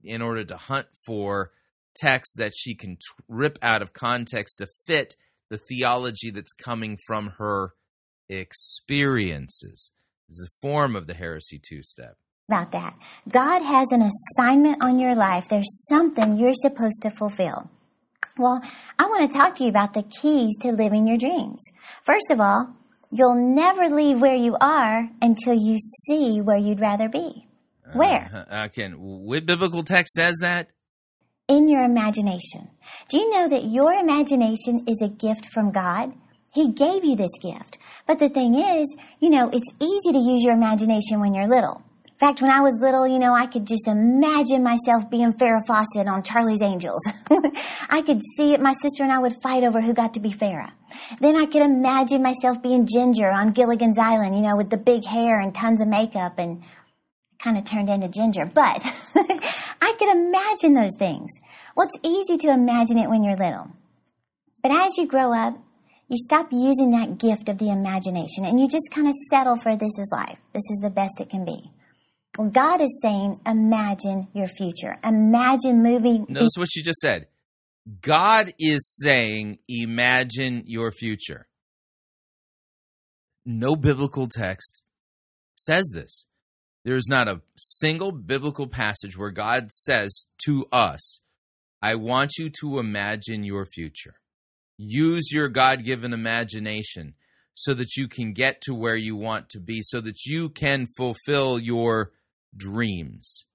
in 0.04 0.22
order 0.22 0.44
to 0.44 0.58
hunt 0.58 0.88
for 1.06 1.52
text 1.96 2.36
that 2.38 2.52
she 2.56 2.76
can 2.76 2.98
rip 3.28 3.58
out 3.62 3.82
of 3.82 3.94
context 3.94 4.58
to 4.58 4.68
fit 4.86 5.16
the 5.50 5.58
theology 5.58 6.32
that's 6.32 6.52
coming 6.52 6.98
from 7.08 7.34
her 7.38 7.72
experiences. 8.28 9.92
This 10.28 10.40
is 10.40 10.52
a 10.52 10.60
form 10.62 10.96
of 10.96 11.08
the 11.08 11.14
heresy 11.14 11.60
two 11.64 11.82
step. 11.84 12.18
About 12.48 12.72
that. 12.74 12.96
God 13.28 13.62
has 13.64 13.88
an 13.92 14.04
assignment 14.04 14.84
on 14.84 15.00
your 15.00 15.16
life. 15.16 15.48
There's 15.50 15.86
something 15.90 16.38
you're 16.38 16.54
supposed 16.54 17.02
to 17.02 17.12
fulfill. 17.12 17.70
Well, 18.38 18.62
I 19.00 19.06
want 19.06 19.32
to 19.32 19.38
talk 19.38 19.56
to 19.56 19.64
you 19.64 19.70
about 19.70 19.94
the 19.94 20.04
keys 20.04 20.56
to 20.62 20.72
living 20.72 21.08
your 21.08 21.18
dreams. 21.18 21.64
First 22.04 22.26
of 22.30 22.40
all, 22.40 22.76
you'll 23.12 23.56
never 23.56 23.90
leave 23.90 24.20
where 24.20 24.36
you 24.36 24.58
are 24.62 25.10
until 25.22 25.54
you 25.54 25.80
see 25.80 26.40
where 26.40 26.58
you'd 26.58 26.82
rather 26.82 27.10
be. 27.10 27.48
Where? 27.94 28.46
Uh, 28.50 28.66
okay. 28.66 28.90
What 28.90 29.46
biblical 29.46 29.84
text 29.84 30.14
says 30.14 30.38
that? 30.42 30.70
in 31.48 31.68
your 31.68 31.84
imagination. 31.84 32.70
Do 33.10 33.18
you 33.18 33.30
know 33.30 33.48
that 33.50 33.66
your 33.66 33.94
imagination 33.94 34.86
is 34.88 35.02
a 35.02 35.10
gift 35.10 35.46
from 35.54 35.72
God? 35.72 36.14
He 36.54 36.72
gave 36.72 37.04
you 37.04 37.16
this 37.16 37.32
gift. 37.42 37.78
But 38.08 38.20
the 38.20 38.30
thing 38.30 38.56
is, 38.56 38.88
you 39.20 39.30
know, 39.30 39.50
it's 39.50 39.74
easy 39.80 40.12
to 40.14 40.18
use 40.18 40.44
your 40.44 40.54
imagination 40.54 41.20
when 41.20 41.34
you're 41.34 41.48
little. 41.48 41.84
In 42.16 42.20
fact, 42.20 42.42
when 42.42 42.50
I 42.50 42.62
was 42.62 42.80
little, 42.80 43.06
you 43.06 43.20
know, 43.20 43.34
I 43.34 43.46
could 43.46 43.68
just 43.68 43.90
imagine 43.90 44.64
myself 44.64 45.10
being 45.10 45.34
Farrah 45.34 45.68
Fawcett 45.68 46.08
on 46.08 46.24
Charlie's 46.24 46.62
Angels. 46.62 47.02
I 47.90 48.02
could 48.06 48.22
see 48.38 48.54
it. 48.54 48.62
My 48.62 48.74
sister 48.82 49.04
and 49.04 49.12
I 49.12 49.20
would 49.20 49.42
fight 49.44 49.64
over 49.64 49.82
who 49.82 49.94
got 49.94 50.14
to 50.14 50.22
be 50.22 50.32
Farrah. 50.32 50.72
Then 51.20 51.36
I 51.36 51.46
could 51.46 51.62
imagine 51.62 52.24
myself 52.24 52.64
being 52.64 52.88
Ginger 52.88 53.30
on 53.30 53.52
Gilligan's 53.52 53.98
Island, 53.98 54.34
you 54.34 54.44
know, 54.44 54.56
with 54.56 54.70
the 54.70 54.78
big 54.78 55.04
hair 55.04 55.42
and 55.42 55.54
tons 55.54 55.82
of 55.82 55.90
makeup 55.90 56.40
and 56.40 56.64
kind 57.38 57.58
of 57.58 57.66
turned 57.66 57.90
into 57.90 58.08
Ginger. 58.08 58.46
But 58.46 58.82
I 59.82 59.94
could 60.00 60.16
imagine 60.16 60.74
those 60.74 60.96
things. 60.98 61.30
Well, 61.76 61.90
it's 61.92 62.08
easy 62.08 62.38
to 62.48 62.54
imagine 62.54 62.98
it 62.98 63.10
when 63.10 63.26
you're 63.26 63.36
little. 63.36 63.72
But 64.64 64.72
as 64.72 64.98
you 64.98 65.06
grow 65.06 65.34
up, 65.34 65.62
you 66.08 66.18
stop 66.18 66.48
using 66.54 66.92
that 66.92 67.18
gift 67.18 67.50
of 67.50 67.58
the 67.58 67.72
imagination 67.72 68.46
and 68.46 68.58
you 68.58 68.70
just 68.70 68.90
kind 68.90 69.08
of 69.08 69.14
settle 69.30 69.58
for 69.58 69.76
this 69.76 70.00
is 70.00 70.08
life. 70.14 70.40
This 70.54 70.64
is 70.72 70.80
the 70.82 70.90
best 70.90 71.20
it 71.20 71.30
can 71.30 71.44
be. 71.44 71.72
Well, 72.38 72.50
God 72.50 72.82
is 72.82 73.00
saying, 73.02 73.40
imagine 73.46 74.28
your 74.34 74.48
future. 74.48 74.98
Imagine 75.04 75.82
moving. 75.82 76.26
Notice 76.28 76.58
what 76.58 76.70
she 76.72 76.82
just 76.82 77.00
said. 77.00 77.28
God 78.02 78.52
is 78.60 78.98
saying, 79.02 79.60
imagine 79.68 80.64
your 80.66 80.92
future. 80.92 81.48
No 83.46 83.76
biblical 83.76 84.28
text 84.28 84.84
says 85.56 85.92
this. 85.94 86.26
There 86.84 86.96
is 86.96 87.08
not 87.10 87.28
a 87.28 87.42
single 87.58 88.12
biblical 88.12 88.68
passage 88.68 89.18
where 89.18 89.32
God 89.32 89.72
says 89.72 90.26
to 90.46 90.66
us, 90.72 91.22
I 91.82 91.96
want 91.96 92.38
you 92.38 92.50
to 92.62 92.80
imagine 92.80 93.44
your 93.44 93.66
future. 93.66 94.16
Use 94.78 95.32
your 95.32 95.48
God 95.48 95.84
given 95.84 96.14
imagination 96.14 97.14
so 97.54 97.74
that 97.76 97.96
you 97.96 98.08
can 98.08 98.34
get 98.34 98.62
to 98.62 98.74
where 98.74 98.98
you 98.98 99.16
want 99.16 99.50
to 99.50 99.60
be, 99.60 99.82
so 99.82 100.02
that 100.02 100.26
you 100.26 100.50
can 100.50 100.88
fulfill 100.98 101.58
your 101.58 102.12
dreams. 102.56 103.48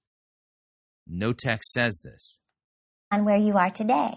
No 1.07 1.33
text 1.33 1.71
says 1.71 2.01
this. 2.03 2.39
on 3.11 3.25
where 3.25 3.37
you 3.37 3.57
are 3.57 3.69
today. 3.69 4.13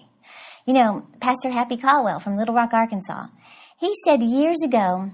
You 0.66 0.72
know, 0.74 1.06
Pastor 1.20 1.50
Happy 1.50 1.76
Caldwell 1.76 2.20
from 2.20 2.36
Little 2.36 2.54
Rock, 2.54 2.72
Arkansas, 2.72 3.26
he 3.80 3.92
said 4.06 4.22
years 4.22 4.58
ago, 4.64 5.10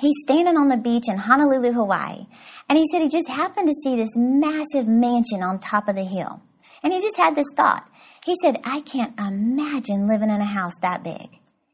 he's 0.00 0.16
standing 0.24 0.56
on 0.56 0.68
the 0.68 0.76
beach 0.76 1.04
in 1.08 1.18
Honolulu, 1.18 1.72
Hawaii, 1.72 2.26
and 2.68 2.78
he 2.78 2.86
said 2.90 3.02
he 3.02 3.08
just 3.08 3.28
happened 3.28 3.68
to 3.68 3.74
see 3.84 3.94
this 3.96 4.16
massive 4.16 4.88
mansion 4.88 5.42
on 5.42 5.58
top 5.58 5.86
of 5.88 5.96
the 5.96 6.04
hill. 6.04 6.42
And 6.82 6.92
he 6.92 7.00
just 7.00 7.16
had 7.16 7.36
this 7.36 7.46
thought. 7.56 7.86
He 8.24 8.36
said, 8.42 8.56
I 8.64 8.80
can't 8.80 9.18
imagine 9.18 10.08
living 10.08 10.30
in 10.30 10.40
a 10.40 10.46
house 10.46 10.74
that 10.80 11.04
big. 11.04 11.28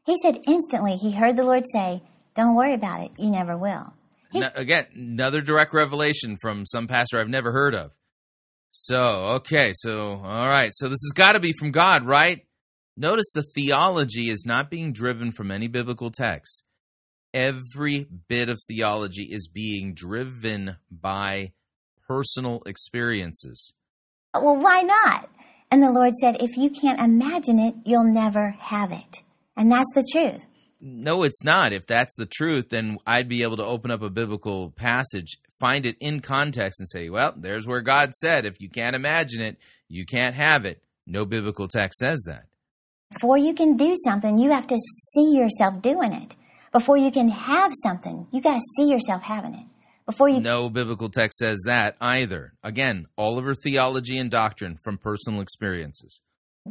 He 0.05 0.17
said 0.21 0.39
instantly 0.45 0.95
he 0.95 1.11
heard 1.11 1.37
the 1.37 1.43
Lord 1.43 1.63
say, 1.71 2.03
Don't 2.35 2.55
worry 2.55 2.73
about 2.73 3.01
it, 3.01 3.11
you 3.17 3.31
never 3.31 3.57
will. 3.57 3.93
No, 4.33 4.49
again, 4.55 4.85
another 4.95 5.41
direct 5.41 5.73
revelation 5.73 6.37
from 6.41 6.65
some 6.65 6.87
pastor 6.87 7.19
I've 7.19 7.29
never 7.29 7.51
heard 7.51 7.75
of. 7.75 7.91
So, 8.71 8.97
okay, 9.35 9.73
so, 9.73 10.21
all 10.23 10.47
right, 10.47 10.71
so 10.73 10.87
this 10.87 11.01
has 11.03 11.13
got 11.13 11.33
to 11.33 11.39
be 11.39 11.51
from 11.51 11.71
God, 11.71 12.05
right? 12.05 12.45
Notice 12.95 13.31
the 13.33 13.43
theology 13.55 14.29
is 14.29 14.45
not 14.45 14.69
being 14.69 14.93
driven 14.93 15.31
from 15.31 15.51
any 15.51 15.67
biblical 15.67 16.09
text. 16.09 16.63
Every 17.33 18.07
bit 18.27 18.49
of 18.49 18.59
theology 18.67 19.27
is 19.29 19.49
being 19.53 19.93
driven 19.93 20.77
by 20.89 21.51
personal 22.07 22.61
experiences. 22.65 23.73
Uh, 24.33 24.41
well, 24.43 24.57
why 24.57 24.81
not? 24.81 25.29
And 25.69 25.81
the 25.81 25.91
Lord 25.91 26.13
said, 26.21 26.35
If 26.39 26.57
you 26.57 26.69
can't 26.69 26.99
imagine 26.99 27.59
it, 27.59 27.75
you'll 27.85 28.13
never 28.13 28.51
have 28.59 28.91
it. 28.91 29.23
And 29.55 29.71
that's 29.71 29.91
the 29.95 30.07
truth. 30.11 30.45
No, 30.81 31.21
it's 31.23 31.43
not. 31.43 31.73
If 31.73 31.85
that's 31.85 32.15
the 32.15 32.25
truth, 32.25 32.69
then 32.69 32.97
I'd 33.05 33.29
be 33.29 33.43
able 33.43 33.57
to 33.57 33.65
open 33.65 33.91
up 33.91 34.01
a 34.01 34.09
biblical 34.09 34.71
passage, 34.71 35.37
find 35.59 35.85
it 35.85 35.95
in 35.99 36.21
context, 36.21 36.79
and 36.79 36.89
say, 36.89 37.09
well, 37.09 37.33
there's 37.37 37.67
where 37.67 37.81
God 37.81 38.15
said, 38.15 38.45
if 38.45 38.59
you 38.59 38.67
can't 38.67 38.95
imagine 38.95 39.41
it, 39.41 39.57
you 39.87 40.05
can't 40.05 40.33
have 40.33 40.65
it. 40.65 40.81
No 41.05 41.25
biblical 41.25 41.67
text 41.67 41.99
says 41.99 42.23
that. 42.27 42.45
Before 43.13 43.37
you 43.37 43.53
can 43.53 43.77
do 43.77 43.95
something, 44.03 44.39
you 44.39 44.51
have 44.51 44.67
to 44.67 44.77
see 45.13 45.37
yourself 45.37 45.81
doing 45.81 46.13
it. 46.13 46.35
Before 46.71 46.97
you 46.97 47.11
can 47.11 47.29
have 47.29 47.71
something, 47.83 48.27
you 48.31 48.41
got 48.41 48.55
to 48.55 48.61
see 48.77 48.89
yourself 48.89 49.21
having 49.21 49.53
it. 49.53 49.65
Before 50.05 50.29
you 50.29 50.39
No 50.39 50.69
biblical 50.69 51.09
text 51.09 51.37
says 51.37 51.63
that 51.67 51.95
either. 52.01 52.53
Again, 52.63 53.05
all 53.17 53.37
of 53.37 53.45
her 53.45 53.53
theology 53.53 54.17
and 54.17 54.31
doctrine 54.31 54.77
from 54.83 54.97
personal 54.97 55.41
experiences. 55.41 56.21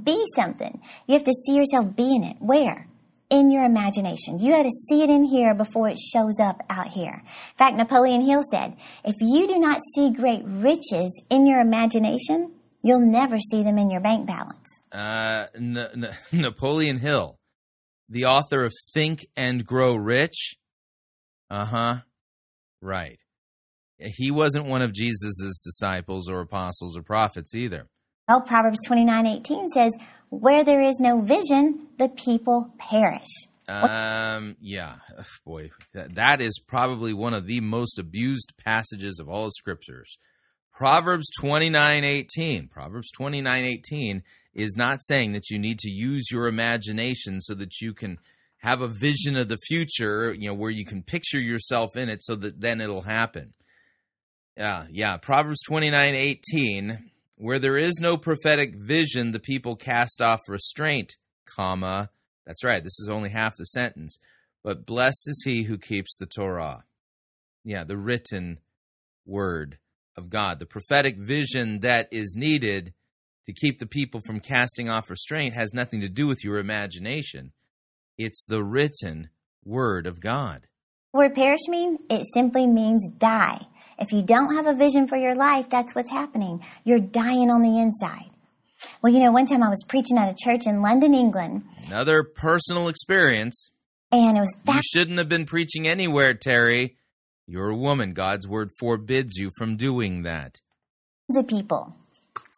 be 0.02 0.24
something, 0.34 0.80
you 1.06 1.14
have 1.14 1.24
to 1.24 1.34
see 1.46 1.54
yourself 1.54 1.94
being 1.94 2.24
it. 2.24 2.36
Where? 2.40 2.88
In 3.30 3.52
your 3.52 3.64
imagination. 3.64 4.40
You 4.40 4.50
got 4.50 4.64
to 4.64 4.70
see 4.88 5.02
it 5.04 5.08
in 5.08 5.22
here 5.22 5.54
before 5.54 5.88
it 5.88 5.98
shows 5.98 6.40
up 6.42 6.60
out 6.68 6.88
here. 6.88 7.22
In 7.22 7.56
fact, 7.56 7.76
Napoleon 7.76 8.22
Hill 8.22 8.42
said, 8.50 8.76
if 9.04 9.14
you 9.20 9.46
do 9.46 9.56
not 9.58 9.80
see 9.94 10.10
great 10.10 10.42
riches 10.44 11.22
in 11.30 11.46
your 11.46 11.60
imagination, 11.60 12.52
you'll 12.82 13.06
never 13.08 13.38
see 13.38 13.62
them 13.62 13.78
in 13.78 13.88
your 13.88 14.00
bank 14.00 14.26
balance. 14.26 14.80
Uh, 14.90 15.46
N- 15.54 15.78
N- 15.78 16.08
Napoleon 16.32 16.98
Hill, 16.98 17.36
the 18.08 18.24
author 18.24 18.64
of 18.64 18.72
Think 18.92 19.20
and 19.36 19.64
Grow 19.64 19.94
Rich. 19.94 20.56
Uh 21.48 21.66
huh. 21.66 21.94
Right. 22.82 23.20
He 23.98 24.30
wasn't 24.32 24.66
one 24.66 24.82
of 24.82 24.92
Jesus's 24.92 25.60
disciples 25.64 26.28
or 26.28 26.40
apostles 26.40 26.96
or 26.96 27.02
prophets 27.02 27.54
either. 27.54 27.86
Well, 28.28 28.40
Proverbs 28.40 28.78
twenty 28.86 29.04
nine 29.04 29.26
eighteen 29.26 29.68
says, 29.68 29.92
where 30.30 30.64
there 30.64 30.82
is 30.82 30.98
no 30.98 31.20
vision, 31.20 31.88
the 31.98 32.08
people 32.08 32.72
perish. 32.78 33.28
Um, 33.68 34.56
yeah, 34.60 34.96
Ugh, 35.16 35.24
boy, 35.44 35.70
that, 35.94 36.14
that 36.16 36.40
is 36.40 36.60
probably 36.66 37.12
one 37.12 37.34
of 37.34 37.46
the 37.46 37.60
most 37.60 38.00
abused 38.00 38.52
passages 38.64 39.20
of 39.20 39.28
all 39.28 39.44
the 39.44 39.52
scriptures. 39.52 40.18
Proverbs 40.74 41.26
twenty 41.38 41.68
nine 41.68 42.04
eighteen. 42.04 42.66
Proverbs 42.68 43.10
twenty 43.12 43.42
nine 43.42 43.64
eighteen 43.64 44.22
is 44.54 44.76
not 44.76 45.02
saying 45.02 45.32
that 45.32 45.50
you 45.50 45.58
need 45.58 45.78
to 45.80 45.90
use 45.90 46.30
your 46.32 46.48
imagination 46.48 47.40
so 47.40 47.54
that 47.54 47.80
you 47.80 47.92
can 47.92 48.18
have 48.58 48.80
a 48.80 48.88
vision 48.88 49.36
of 49.36 49.48
the 49.48 49.58
future, 49.68 50.34
you 50.34 50.48
know, 50.48 50.54
where 50.54 50.70
you 50.70 50.84
can 50.84 51.02
picture 51.02 51.38
yourself 51.40 51.96
in 51.96 52.08
it 52.08 52.22
so 52.22 52.34
that 52.34 52.60
then 52.60 52.80
it'll 52.80 53.02
happen. 53.02 53.52
Yeah, 54.56 54.86
yeah. 54.90 55.16
Proverbs 55.18 55.62
twenty 55.62 55.90
nine 55.90 56.14
eighteen. 56.14 57.10
Where 57.40 57.58
there 57.58 57.78
is 57.78 57.98
no 57.98 58.18
prophetic 58.18 58.74
vision, 58.76 59.30
the 59.30 59.40
people 59.40 59.74
cast 59.74 60.20
off 60.20 60.40
restraint, 60.46 61.16
comma. 61.46 62.10
That's 62.46 62.62
right. 62.62 62.84
This 62.84 63.00
is 63.00 63.08
only 63.10 63.30
half 63.30 63.56
the 63.56 63.64
sentence. 63.64 64.18
But 64.62 64.84
blessed 64.84 65.26
is 65.26 65.42
he 65.42 65.62
who 65.62 65.78
keeps 65.78 66.14
the 66.18 66.26
Torah. 66.26 66.84
Yeah, 67.64 67.84
the 67.84 67.96
written 67.96 68.58
word 69.24 69.78
of 70.18 70.28
God. 70.28 70.58
The 70.58 70.66
prophetic 70.66 71.16
vision 71.16 71.80
that 71.80 72.08
is 72.12 72.34
needed 72.36 72.92
to 73.46 73.54
keep 73.54 73.78
the 73.78 73.86
people 73.86 74.20
from 74.26 74.40
casting 74.40 74.90
off 74.90 75.08
restraint 75.08 75.54
has 75.54 75.72
nothing 75.72 76.02
to 76.02 76.10
do 76.10 76.26
with 76.26 76.44
your 76.44 76.58
imagination. 76.58 77.52
It's 78.18 78.44
the 78.44 78.62
written 78.62 79.30
word 79.64 80.06
of 80.06 80.20
God. 80.20 80.66
Word 81.14 81.34
perish 81.34 81.68
mean? 81.68 82.00
It 82.10 82.26
simply 82.34 82.66
means 82.66 83.02
die. 83.16 83.62
If 84.00 84.12
you 84.12 84.22
don't 84.22 84.54
have 84.54 84.66
a 84.66 84.74
vision 84.74 85.06
for 85.06 85.16
your 85.16 85.34
life, 85.34 85.68
that's 85.70 85.94
what's 85.94 86.10
happening. 86.10 86.64
You're 86.84 87.00
dying 87.00 87.50
on 87.50 87.62
the 87.62 87.78
inside. 87.78 88.30
Well, 89.02 89.12
you 89.12 89.20
know, 89.20 89.30
one 89.30 89.46
time 89.46 89.62
I 89.62 89.68
was 89.68 89.84
preaching 89.86 90.16
at 90.16 90.30
a 90.30 90.34
church 90.42 90.62
in 90.66 90.80
London, 90.80 91.12
England, 91.12 91.64
Another 91.86 92.22
personal 92.24 92.88
experience. 92.88 93.70
and 94.10 94.36
it 94.38 94.40
was 94.40 94.54
that. 94.64 94.76
You 94.76 94.80
shouldn't 94.82 95.18
have 95.18 95.28
been 95.28 95.44
preaching 95.44 95.86
anywhere, 95.86 96.32
Terri. 96.34 96.94
You're 97.46 97.68
a 97.70 97.76
woman. 97.76 98.14
God's 98.14 98.48
word 98.48 98.70
forbids 98.78 99.36
you 99.36 99.50
from 99.58 99.76
doing 99.76 100.22
that. 100.22 100.60
The 101.28 101.44
people. 101.44 101.94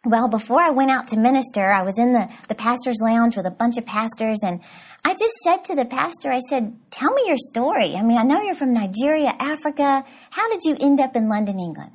Well, 0.05 0.29
before 0.29 0.61
I 0.61 0.71
went 0.71 0.91
out 0.91 1.09
to 1.09 1.17
minister, 1.17 1.73
I 1.73 1.83
was 1.83 1.99
in 1.99 2.13
the, 2.13 2.29
the 2.49 2.55
pastor's 2.55 2.99
lounge 3.01 3.37
with 3.37 3.47
a 3.47 3.51
bunch 3.51 3.77
of 3.79 3.87
pastors, 3.87 4.39
and 4.43 4.61
I 5.05 5.13
just 5.15 5.35
said 5.45 5.65
to 5.65 5.75
the 5.75 5.85
pastor, 5.85 6.31
I 6.31 6.41
said, 6.49 6.77
Tell 6.91 7.13
me 7.13 7.25
your 7.27 7.37
story. 7.39 7.95
I 7.95 8.03
mean, 8.03 8.19
I 8.19 8.23
know 8.23 8.41
you're 8.41 8.55
from 8.55 8.73
Nigeria, 8.73 9.35
Africa. 9.39 10.05
How 10.31 10.49
did 10.51 10.63
you 10.65 10.77
end 10.81 11.01
up 11.01 11.17
in 11.17 11.29
London, 11.29 11.59
England? 11.59 11.93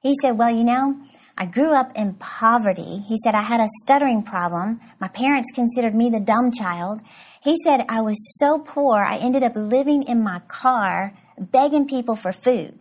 He 0.00 0.14
said, 0.22 0.38
Well, 0.38 0.50
you 0.50 0.64
know, 0.64 1.00
I 1.36 1.46
grew 1.46 1.74
up 1.74 1.90
in 1.96 2.14
poverty. 2.14 3.02
He 3.08 3.18
said, 3.24 3.34
I 3.34 3.42
had 3.42 3.60
a 3.60 3.68
stuttering 3.82 4.22
problem. 4.22 4.80
My 5.00 5.08
parents 5.08 5.50
considered 5.52 5.94
me 5.94 6.10
the 6.10 6.20
dumb 6.20 6.52
child. 6.52 7.00
He 7.42 7.56
said, 7.64 7.86
I 7.88 8.00
was 8.00 8.16
so 8.38 8.58
poor, 8.58 9.02
I 9.02 9.18
ended 9.18 9.42
up 9.42 9.56
living 9.56 10.04
in 10.04 10.22
my 10.22 10.40
car, 10.46 11.18
begging 11.38 11.86
people 11.88 12.14
for 12.14 12.32
food. 12.32 12.78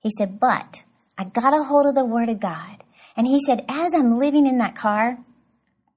He 0.00 0.10
said, 0.16 0.38
But 0.38 0.84
I 1.18 1.24
got 1.24 1.52
a 1.52 1.64
hold 1.64 1.86
of 1.86 1.96
the 1.96 2.04
Word 2.04 2.28
of 2.28 2.38
God. 2.38 2.84
And 3.18 3.26
he 3.26 3.40
said, 3.44 3.64
as 3.68 3.92
I'm 3.96 4.16
living 4.20 4.46
in 4.46 4.58
that 4.58 4.76
car, 4.76 5.18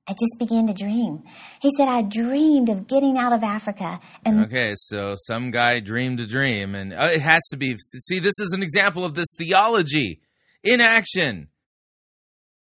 I 0.08 0.14
just 0.14 0.39
began 0.39 0.68
to 0.68 0.74
dream. 0.74 1.24
He 1.62 1.70
said, 1.78 1.88
I 1.88 2.02
dreamed 2.02 2.70
of 2.70 2.88
getting 2.88 3.18
out 3.18 3.34
of 3.34 3.43
Africa 3.43 3.99
and 4.26 4.45
Okay, 4.45 4.74
so 4.76 5.16
some 5.16 5.52
guy 5.52 5.80
dreamed 5.80 6.20
a 6.20 6.26
dream, 6.26 6.76
and 6.76 6.91
uh, 6.93 7.10
it 7.14 7.22
has 7.22 7.41
to 7.52 7.58
be. 7.58 7.78
See, 7.78 8.20
this 8.20 8.39
is 8.39 8.52
an 8.54 8.64
example 8.64 9.06
of 9.06 9.14
this 9.14 9.34
theology 9.38 10.22
in 10.64 10.82
action. 10.82 11.49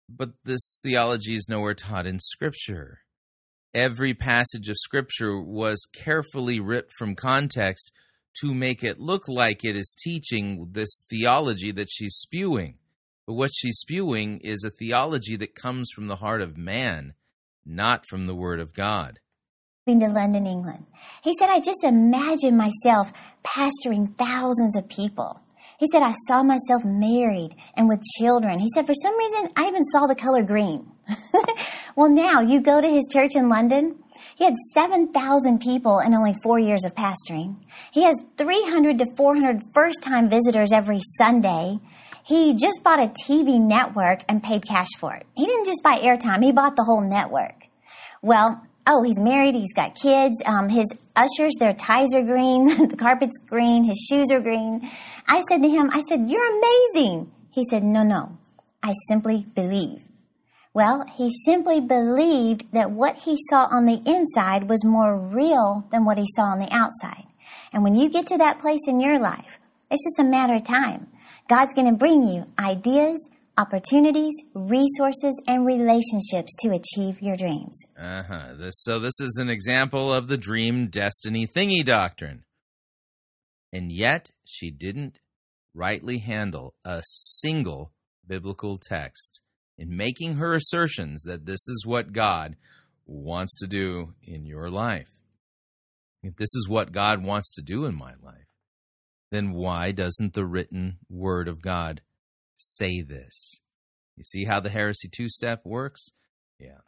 But 0.09 0.31
this 0.43 0.79
theology 0.83 1.35
is 1.35 1.47
nowhere 1.49 1.75
taught 1.75 2.07
in 2.07 2.19
Scripture. 2.19 3.01
Every 3.75 4.15
passage 4.15 4.67
of 4.67 4.77
Scripture 4.77 5.39
was 5.39 5.87
carefully 5.93 6.59
ripped 6.59 6.93
from 6.97 7.15
context 7.15 7.93
to 8.41 8.55
make 8.55 8.83
it 8.83 8.99
look 8.99 9.27
like 9.27 9.63
it 9.63 9.75
is 9.75 9.95
teaching 10.03 10.65
this 10.71 11.01
theology 11.09 11.71
that 11.73 11.89
she's 11.91 12.15
spewing. 12.15 12.79
But 13.27 13.33
what 13.33 13.51
she's 13.53 13.77
spewing 13.77 14.39
is 14.39 14.63
a 14.63 14.71
theology 14.71 15.35
that 15.37 15.53
comes 15.53 15.91
from 15.93 16.07
the 16.07 16.15
heart 16.15 16.41
of 16.41 16.57
man, 16.57 17.13
not 17.65 18.05
from 18.07 18.25
the 18.25 18.35
Word 18.35 18.59
of 18.59 18.73
God. 18.73 19.19
to 19.87 19.93
London, 19.93 20.45
England. 20.45 20.85
He 21.23 21.35
said, 21.39 21.49
I 21.49 21.59
just 21.59 21.83
imagine 21.83 22.55
myself 22.55 23.11
pastoring 23.43 24.15
thousands 24.17 24.75
of 24.75 24.87
people. 24.87 25.41
He 25.79 25.87
said, 25.91 26.03
I 26.03 26.13
saw 26.27 26.43
myself 26.43 26.83
married 26.83 27.55
and 27.75 27.87
with 27.87 28.01
children. 28.19 28.59
He 28.59 28.69
said, 28.75 28.85
for 28.85 28.93
some 28.93 29.17
reason, 29.17 29.49
I 29.55 29.67
even 29.67 29.85
saw 29.85 30.07
the 30.07 30.15
color 30.15 30.43
green. 30.43 30.91
well, 31.95 32.09
now 32.09 32.41
you 32.41 32.61
go 32.61 32.81
to 32.81 32.87
his 32.87 33.07
church 33.11 33.31
in 33.33 33.49
London. 33.49 33.97
He 34.35 34.43
had 34.43 34.55
7,000 34.73 35.59
people 35.59 35.99
in 35.99 36.13
only 36.13 36.35
four 36.43 36.59
years 36.59 36.83
of 36.83 36.93
pastoring. 36.95 37.55
He 37.91 38.03
has 38.03 38.17
300 38.37 38.99
to 38.99 39.05
400 39.15 39.61
first 39.73 40.03
time 40.03 40.29
visitors 40.29 40.71
every 40.73 40.99
Sunday. 41.17 41.79
He 42.29 42.53
just 42.53 42.83
bought 42.83 42.99
a 42.99 43.11
TV 43.27 43.59
network 43.59 44.19
and 44.29 44.43
paid 44.43 44.63
cash 44.63 44.89
for 44.99 45.15
it. 45.15 45.25
He 45.35 45.47
didn't 45.47 45.65
just 45.65 45.81
buy 45.81 45.97
airtime, 45.97 46.43
he 46.43 46.51
bought 46.51 46.75
the 46.75 46.83
whole 46.83 47.01
network. 47.01 47.63
Well, 48.21 48.61
oh, 48.85 49.01
he's 49.01 49.17
married, 49.17 49.55
he's 49.55 49.73
got 49.73 49.95
kids. 49.95 50.35
Um, 50.45 50.69
his 50.69 50.85
ushers, 51.15 51.55
their 51.59 51.73
ties 51.73 52.13
are 52.13 52.21
green, 52.21 52.87
the 52.87 52.95
carpet's 52.95 53.39
green, 53.47 53.83
his 53.83 54.05
shoes 54.07 54.29
are 54.29 54.41
green. 54.41 54.87
I 55.27 55.41
said 55.49 55.63
to 55.63 55.69
him, 55.69 55.89
I 55.91 56.03
said, 56.07 56.29
You're 56.29 56.45
amazing. 56.45 57.31
He 57.49 57.65
said, 57.67 57.83
No, 57.83 58.03
no, 58.03 58.37
I 58.83 58.93
simply 59.07 59.47
believe. 59.55 60.03
Well, 60.71 61.05
he 61.15 61.31
simply 61.45 61.81
believed 61.81 62.71
that 62.73 62.91
what 62.91 63.17
he 63.17 63.37
saw 63.49 63.65
on 63.71 63.85
the 63.85 64.03
inside 64.05 64.69
was 64.69 64.85
more 64.85 65.17
real 65.17 65.87
than 65.91 66.05
what 66.05 66.19
he 66.19 66.27
saw 66.35 66.43
on 66.43 66.59
the 66.59 66.71
outside. 66.71 67.25
And 67.73 67.83
when 67.83 67.95
you 67.95 68.07
get 68.07 68.27
to 68.27 68.37
that 68.37 68.59
place 68.59 68.81
in 68.85 68.99
your 68.99 69.17
life, 69.17 69.57
it's 69.89 70.05
just 70.05 70.19
a 70.19 70.29
matter 70.29 70.53
of 70.53 70.65
time. 70.65 71.07
God's 71.49 71.73
going 71.73 71.89
to 71.89 71.97
bring 71.97 72.21
you 72.23 72.45
ideas, 72.59 73.27
opportunities, 73.57 74.35
resources, 74.53 75.41
and 75.47 75.65
relationships 75.65 76.55
to 76.59 76.69
achieve 76.69 77.19
your 77.21 77.35
dreams. 77.35 77.75
Uh 77.97 78.21
huh. 78.21 78.53
This, 78.55 78.83
so 78.83 78.99
this 78.99 79.19
is 79.19 79.37
an 79.41 79.49
example 79.49 80.13
of 80.13 80.27
the 80.27 80.37
dream 80.37 80.87
destiny 80.87 81.47
thingy 81.47 81.83
doctrine. 81.83 82.43
And 83.73 83.91
yet 83.91 84.29
she 84.45 84.69
didn't 84.69 85.19
rightly 85.73 86.19
handle 86.19 86.75
a 86.85 87.01
single 87.03 87.93
biblical 88.27 88.77
text 88.77 89.41
in 89.77 89.97
making 89.97 90.35
her 90.35 90.53
assertions 90.53 91.23
that 91.23 91.45
this 91.45 91.67
is 91.67 91.83
what 91.85 92.13
God 92.13 92.57
wants 93.07 93.55
to 93.59 93.67
do 93.67 94.13
in 94.23 94.45
your 94.45 94.69
life. 94.69 95.09
If 96.21 96.35
this 96.35 96.53
is 96.55 96.67
what 96.69 96.91
God 96.91 97.23
wants 97.23 97.53
to 97.55 97.63
do 97.63 97.85
in 97.85 97.95
my 97.95 98.13
life, 98.21 98.48
then 99.31 99.51
why 99.51 99.91
doesn't 99.91 100.33
the 100.33 100.45
written 100.45 100.97
word 101.09 101.47
of 101.47 101.61
God 101.61 102.01
say 102.57 103.01
this? 103.01 103.61
You 104.17 104.23
see 104.23 104.45
how 104.45 104.59
the 104.59 104.69
heresy 104.69 105.09
two 105.09 105.29
step 105.29 105.61
works? 105.65 106.09
Yeah. 106.59 106.79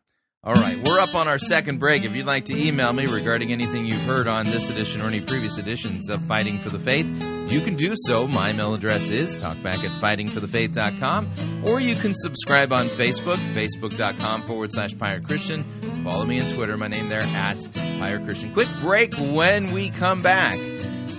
All 0.44 0.56
right, 0.56 0.84
we're 0.88 1.00
up 1.00 1.14
on 1.14 1.28
our 1.28 1.38
second 1.38 1.78
break. 1.78 2.04
If 2.04 2.16
you'd 2.16 2.26
like 2.26 2.46
to 2.46 2.60
email 2.60 2.92
me 2.94 3.06
regarding 3.06 3.52
anything 3.52 3.86
you've 3.86 4.02
heard 4.02 4.28
on 4.28 4.48
this 4.48 4.72
edition 4.72 5.00
or 5.00 5.06
any 5.06 5.22
previous 5.22 5.60
editions 5.60 6.10
of 6.10 6.20
Fighting 6.24 6.58
for 6.58 6.72
the 6.72 6.80
Faith, 6.80 7.06
you 7.52 7.62
can 7.62 7.76
do 7.76 7.94
so. 7.96 8.28
My 8.28 8.50
email 8.50 8.74
address 8.74 9.12
is 9.12 9.38
talkback 9.38 9.76
at 9.76 9.92
fightingforthefaith.com, 10.02 11.64
or 11.64 11.80
you 11.80 11.96
can 11.96 12.16
subscribe 12.16 12.74
on 12.74 12.88
Facebook, 12.88 13.38
facebook.com 13.54 14.42
forward 14.42 14.72
slash 14.72 14.98
Pirate 14.98 15.26
Christian. 15.26 15.64
Follow 16.04 16.26
me 16.26 16.42
on 16.42 16.50
Twitter, 16.50 16.76
my 16.76 16.88
name 16.88 17.08
there, 17.08 17.22
at 17.22 17.68
Pirate 18.00 18.26
Christian. 18.26 18.52
Quick 18.52 18.70
break 18.82 19.14
when 19.18 19.72
we 19.72 19.92
come 19.92 20.24
back. 20.24 20.58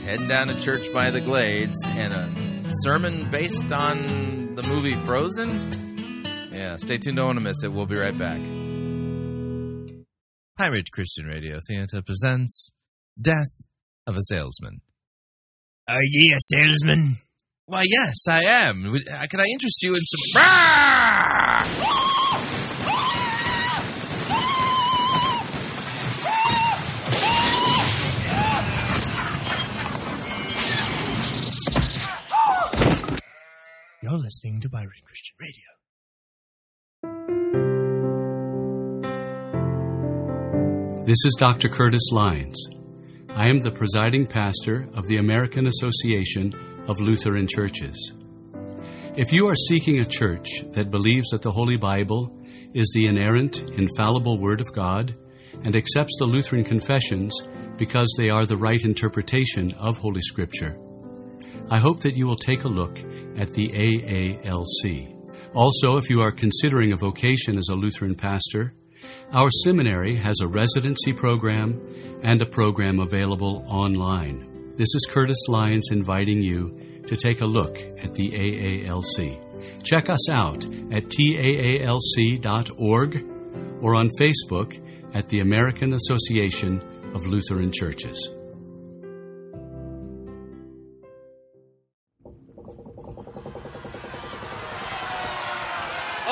Heading 0.04 0.28
down 0.28 0.48
to 0.48 0.58
Church 0.58 0.92
by 0.92 1.10
the 1.10 1.20
Glades 1.20 1.78
and 1.86 2.12
a 2.12 2.28
sermon 2.82 3.30
based 3.30 3.72
on 3.72 4.54
the 4.56 4.62
movie 4.64 4.94
Frozen. 4.94 5.48
Yeah, 6.52 6.76
stay 6.76 6.98
tuned, 6.98 7.16
don't 7.16 7.26
want 7.26 7.38
to 7.38 7.44
miss 7.44 7.62
it. 7.62 7.72
We'll 7.72 7.86
be 7.86 7.96
right 7.96 8.16
back. 8.16 8.38
High 10.58 10.68
Pirate 10.68 10.90
Christian 10.92 11.26
Radio 11.26 11.58
Theater 11.68 12.02
presents 12.02 12.72
Death 13.20 13.52
of 14.06 14.16
a 14.16 14.22
Salesman. 14.22 14.80
Are 15.88 16.02
ye 16.02 16.34
a 16.34 16.38
salesman? 16.40 17.18
Why, 17.66 17.84
yes, 17.86 18.14
I 18.28 18.42
am. 18.44 18.84
Uh, 18.86 19.26
Can 19.30 19.40
I 19.40 19.44
interest 19.44 19.82
you 19.82 19.94
in 19.94 20.00
some. 20.00 20.42
You're 34.12 34.20
listening 34.20 34.60
to 34.60 34.68
Pirate 34.68 35.02
Christian 35.06 35.36
Radio. 35.40 35.64
This 41.06 41.24
is 41.24 41.34
Dr. 41.38 41.70
Curtis 41.70 42.10
Leins. 42.12 42.58
I 43.30 43.48
am 43.48 43.60
the 43.60 43.70
presiding 43.70 44.26
pastor 44.26 44.86
of 44.92 45.06
the 45.06 45.16
American 45.16 45.66
Association 45.66 46.52
of 46.88 47.00
Lutheran 47.00 47.46
Churches. 47.48 48.12
If 49.16 49.32
you 49.32 49.46
are 49.46 49.56
seeking 49.56 50.00
a 50.00 50.04
church 50.04 50.60
that 50.72 50.90
believes 50.90 51.30
that 51.30 51.40
the 51.40 51.52
Holy 51.52 51.78
Bible 51.78 52.38
is 52.74 52.92
the 52.94 53.06
inerrant, 53.06 53.62
infallible 53.78 54.36
Word 54.38 54.60
of 54.60 54.74
God 54.74 55.14
and 55.64 55.74
accepts 55.74 56.16
the 56.18 56.26
Lutheran 56.26 56.64
confessions 56.64 57.48
because 57.78 58.14
they 58.18 58.28
are 58.28 58.44
the 58.44 58.58
right 58.58 58.84
interpretation 58.84 59.72
of 59.78 59.96
Holy 59.96 60.20
Scripture. 60.20 60.76
I 61.70 61.78
hope 61.78 62.00
that 62.00 62.14
you 62.14 62.26
will 62.26 62.36
take 62.36 62.64
a 62.64 62.68
look 62.68 62.98
at 63.38 63.52
the 63.52 63.68
AALC. 63.68 65.08
Also, 65.54 65.96
if 65.96 66.08
you 66.08 66.20
are 66.22 66.32
considering 66.32 66.92
a 66.92 66.96
vocation 66.96 67.58
as 67.58 67.68
a 67.68 67.74
Lutheran 67.74 68.14
pastor, 68.14 68.72
our 69.32 69.50
seminary 69.64 70.16
has 70.16 70.40
a 70.40 70.48
residency 70.48 71.12
program 71.12 71.80
and 72.22 72.40
a 72.40 72.46
program 72.46 73.00
available 73.00 73.64
online. 73.68 74.40
This 74.76 74.94
is 74.94 75.08
Curtis 75.10 75.48
Leins 75.48 75.90
inviting 75.90 76.40
you 76.40 77.02
to 77.06 77.16
take 77.16 77.40
a 77.40 77.46
look 77.46 77.78
at 78.02 78.14
the 78.14 78.30
AALC. 78.30 79.82
Check 79.82 80.08
us 80.08 80.30
out 80.30 80.64
at 80.92 81.08
taalc.org 81.08 81.94
or 83.82 83.94
on 83.94 84.10
Facebook 84.18 84.78
at 85.14 85.28
the 85.28 85.40
American 85.40 85.92
Association 85.94 86.80
of 87.14 87.26
Lutheran 87.26 87.72
Churches. 87.72 88.30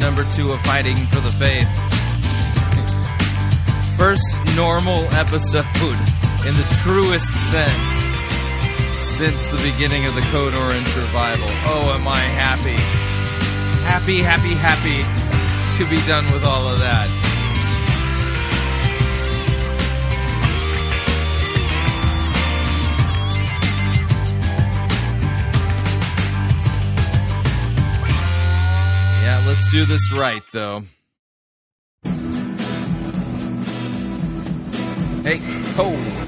Number 0.00 0.24
two 0.34 0.50
of 0.52 0.60
Fighting 0.62 0.96
for 0.96 1.20
the 1.20 1.28
Faith. 1.28 1.68
First 3.98 4.56
normal 4.56 5.04
episode 5.12 5.66
in 6.48 6.54
the 6.56 6.66
truest 6.82 7.34
sense 7.50 7.86
since 8.96 9.46
the 9.46 9.60
beginning 9.70 10.06
of 10.06 10.14
the 10.14 10.22
Code 10.32 10.54
Orange 10.54 10.88
revival. 10.96 11.48
Oh, 11.66 11.94
am 11.94 12.08
I 12.08 12.20
happy. 12.20 12.80
Happy, 13.84 14.18
happy, 14.20 14.54
happy 14.54 15.00
to 15.78 15.90
be 15.90 16.00
done 16.06 16.24
with 16.32 16.44
all 16.46 16.66
of 16.66 16.78
that. 16.78 17.19
Let's 29.50 29.66
do 29.66 29.84
this 29.84 30.12
right, 30.12 30.44
though. 30.52 30.84
Hey, 35.24 35.38
ho! 35.74 36.19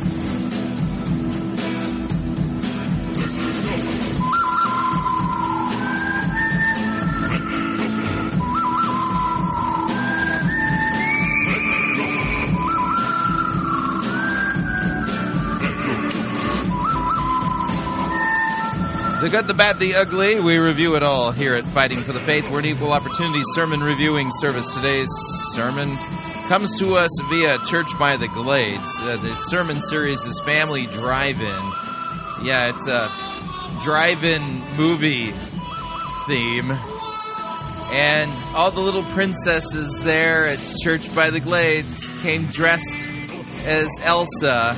The 19.23 19.29
good, 19.29 19.47
the 19.47 19.55
bad, 19.55 19.79
the 19.79 19.95
ugly. 19.95 20.41
We 20.41 20.59
review 20.59 20.97
it 20.97 21.05
all 21.05 21.31
here 21.31 21.55
at 21.55 21.65
Fighting 21.67 22.01
for 22.01 22.11
the 22.11 22.19
Faith. 22.19 22.51
We're 22.51 22.59
an 22.59 22.65
equal 22.65 22.93
opportunity 22.93 23.43
sermon 23.55 23.81
reviewing 23.81 24.33
service. 24.33 24.75
Today's 24.75 25.09
sermon 25.53 25.97
comes 26.49 26.77
to 26.81 26.97
us 26.97 27.09
via 27.31 27.59
Church 27.59 27.97
by 28.01 28.17
the 28.17 28.27
Glades. 28.27 29.01
Uh, 29.01 29.17
the 29.19 29.33
sermon 29.35 29.81
series 29.81 30.25
is 30.25 30.41
Family 30.41 30.87
Drive 30.87 31.41
In. 31.41 31.63
Yeah, 32.45 32.71
it's 32.75 32.89
a 32.89 33.09
drive 33.81 34.25
in 34.25 34.43
movie 34.77 35.27
theme. 36.27 36.73
And 37.93 38.57
all 38.57 38.73
the 38.73 38.81
little 38.81 39.05
princesses 39.05 40.03
there 40.03 40.47
at 40.47 40.59
Church 40.83 41.15
by 41.15 41.31
the 41.31 41.39
Glades 41.39 42.11
came 42.23 42.47
dressed 42.47 43.09
as 43.67 43.89
Elsa. 44.03 44.77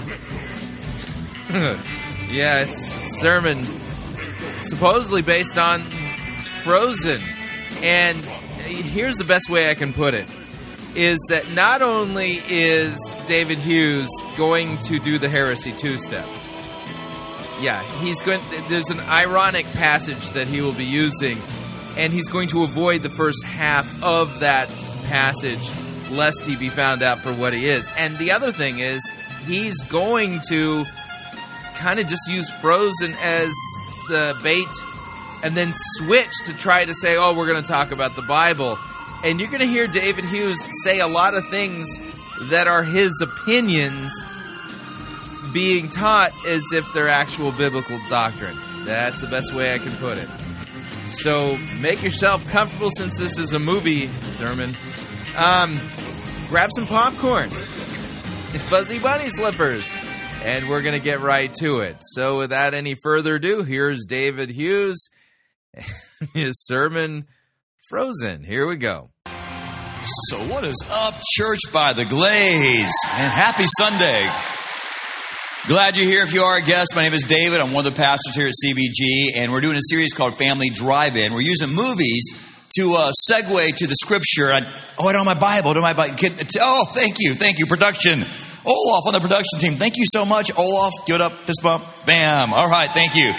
yeah, 2.30 2.60
it's 2.60 3.20
sermon 3.20 3.64
supposedly 4.64 5.22
based 5.22 5.58
on 5.58 5.80
Frozen. 6.62 7.20
And 7.82 8.16
here's 8.16 9.16
the 9.16 9.24
best 9.24 9.50
way 9.50 9.70
I 9.70 9.74
can 9.74 9.92
put 9.92 10.14
it 10.14 10.26
is 10.96 11.18
that 11.28 11.52
not 11.54 11.82
only 11.82 12.40
is 12.48 12.96
David 13.26 13.58
Hughes 13.58 14.08
going 14.36 14.78
to 14.78 14.98
do 14.98 15.18
the 15.18 15.28
heresy 15.28 15.72
two 15.72 15.98
step. 15.98 16.26
Yeah, 17.60 17.82
he's 18.00 18.22
going 18.22 18.40
there's 18.68 18.90
an 18.90 19.00
ironic 19.00 19.66
passage 19.72 20.30
that 20.32 20.46
he 20.46 20.60
will 20.60 20.72
be 20.72 20.84
using 20.84 21.36
and 21.96 22.12
he's 22.12 22.28
going 22.28 22.48
to 22.48 22.62
avoid 22.62 23.02
the 23.02 23.08
first 23.08 23.44
half 23.44 24.02
of 24.02 24.40
that 24.40 24.68
passage 25.04 25.70
lest 26.10 26.44
he 26.46 26.56
be 26.56 26.68
found 26.68 27.02
out 27.02 27.18
for 27.18 27.32
what 27.32 27.52
he 27.52 27.68
is. 27.68 27.88
And 27.96 28.16
the 28.18 28.30
other 28.30 28.52
thing 28.52 28.78
is 28.78 29.00
he's 29.46 29.82
going 29.84 30.40
to 30.48 30.84
kind 31.76 31.98
of 31.98 32.06
just 32.06 32.28
use 32.30 32.50
Frozen 32.50 33.14
as 33.22 33.52
the 34.08 34.38
bait 34.42 34.68
and 35.44 35.54
then 35.54 35.68
switch 35.72 36.32
to 36.46 36.56
try 36.56 36.84
to 36.84 36.94
say, 36.94 37.16
oh, 37.16 37.36
we're 37.36 37.46
going 37.46 37.62
to 37.62 37.68
talk 37.68 37.90
about 37.90 38.16
the 38.16 38.22
Bible. 38.22 38.78
And 39.22 39.38
you're 39.38 39.50
going 39.50 39.60
to 39.60 39.66
hear 39.66 39.86
David 39.86 40.24
Hughes 40.24 40.66
say 40.82 41.00
a 41.00 41.06
lot 41.06 41.34
of 41.34 41.46
things 41.48 41.86
that 42.50 42.66
are 42.66 42.82
his 42.82 43.20
opinions 43.22 44.12
being 45.52 45.88
taught 45.88 46.32
as 46.46 46.62
if 46.72 46.92
they're 46.92 47.08
actual 47.08 47.52
biblical 47.52 47.98
doctrine. 48.08 48.56
That's 48.84 49.20
the 49.20 49.28
best 49.28 49.54
way 49.54 49.72
I 49.72 49.78
can 49.78 49.92
put 49.96 50.18
it. 50.18 50.28
So 51.06 51.58
make 51.80 52.02
yourself 52.02 52.46
comfortable 52.50 52.90
since 52.96 53.18
this 53.18 53.38
is 53.38 53.52
a 53.52 53.58
movie 53.58 54.08
sermon. 54.22 54.70
Um, 55.36 55.78
grab 56.48 56.70
some 56.72 56.86
popcorn, 56.86 57.48
fuzzy 57.50 58.98
bunny 58.98 59.28
slippers, 59.28 59.94
and 60.44 60.68
we're 60.68 60.82
going 60.82 60.98
to 60.98 61.04
get 61.04 61.20
right 61.20 61.52
to 61.54 61.80
it. 61.80 61.96
So, 62.00 62.38
without 62.38 62.74
any 62.74 62.94
further 62.94 63.36
ado, 63.36 63.62
here's 63.62 64.04
David 64.04 64.50
Hughes, 64.50 65.08
his 66.34 66.64
sermon, 66.66 67.26
Frozen. 67.88 68.44
Here 68.44 68.66
we 68.66 68.76
go. 68.76 69.10
So, 70.28 70.36
what 70.52 70.64
is 70.64 70.76
up, 70.90 71.14
Church 71.34 71.60
by 71.72 71.94
the 71.94 72.04
Glades? 72.04 72.92
And 73.14 73.32
happy 73.32 73.64
Sunday. 73.66 74.30
Glad 75.66 75.96
you're 75.96 76.04
here. 76.04 76.22
If 76.24 76.34
you 76.34 76.42
are 76.42 76.58
a 76.58 76.62
guest, 76.62 76.94
my 76.94 77.04
name 77.04 77.14
is 77.14 77.22
David. 77.22 77.60
I'm 77.60 77.72
one 77.72 77.86
of 77.86 77.94
the 77.94 77.98
pastors 77.98 78.36
here 78.36 78.46
at 78.46 78.52
CBG, 78.52 79.38
and 79.38 79.50
we're 79.50 79.62
doing 79.62 79.78
a 79.78 79.88
series 79.88 80.12
called 80.12 80.36
Family 80.36 80.68
Drive 80.68 81.16
In. 81.16 81.32
We're 81.32 81.40
using 81.40 81.70
movies 81.70 82.22
to 82.76 82.94
uh, 82.96 83.12
segue 83.30 83.76
to 83.76 83.86
the 83.86 83.96
scripture. 83.96 84.52
I, 84.52 84.66
oh, 84.98 85.08
I 85.08 85.12
don't 85.12 85.26
have 85.26 85.36
my 85.36 85.40
Bible. 85.40 85.70
I 85.70 85.72
don't 85.72 85.82
have 85.82 85.96
my 85.96 86.08
Bible. 86.08 86.44
Oh, 86.60 86.84
thank 86.92 87.16
you. 87.18 87.34
Thank 87.34 87.58
you. 87.58 87.64
Production. 87.64 88.24
Olaf 88.64 89.06
on 89.06 89.12
the 89.12 89.20
production 89.20 89.58
team. 89.60 89.74
Thank 89.74 89.96
you 89.96 90.04
so 90.06 90.24
much. 90.24 90.50
Olaf, 90.56 90.92
give 91.06 91.16
it 91.16 91.20
up. 91.20 91.32
Fist 91.32 91.60
bump. 91.62 91.84
Bam. 92.06 92.52
All 92.54 92.68
right. 92.68 92.90
Thank 92.90 93.14
you. 93.14 93.32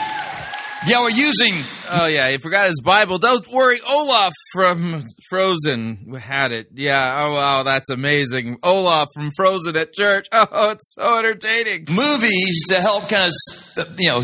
Yeah, 0.87 1.01
we're 1.01 1.09
using. 1.09 1.53
Oh 1.89 2.05
yeah, 2.05 2.29
he 2.29 2.37
forgot 2.37 2.67
his 2.67 2.79
Bible. 2.83 3.17
Don't 3.17 3.47
worry, 3.47 3.79
Olaf 3.89 4.33
from 4.53 5.03
Frozen 5.29 6.13
had 6.19 6.51
it. 6.51 6.67
Yeah. 6.75 7.23
Oh 7.23 7.33
wow, 7.33 7.63
that's 7.63 7.89
amazing. 7.89 8.57
Olaf 8.61 9.07
from 9.15 9.31
Frozen 9.35 9.75
at 9.77 9.93
church. 9.93 10.27
Oh, 10.33 10.69
it's 10.71 10.93
so 10.93 11.17
entertaining. 11.17 11.85
movies 11.89 12.65
to 12.69 12.75
help 12.75 13.09
kind 13.09 13.31
of 13.77 13.99
you 13.99 14.09
know 14.09 14.21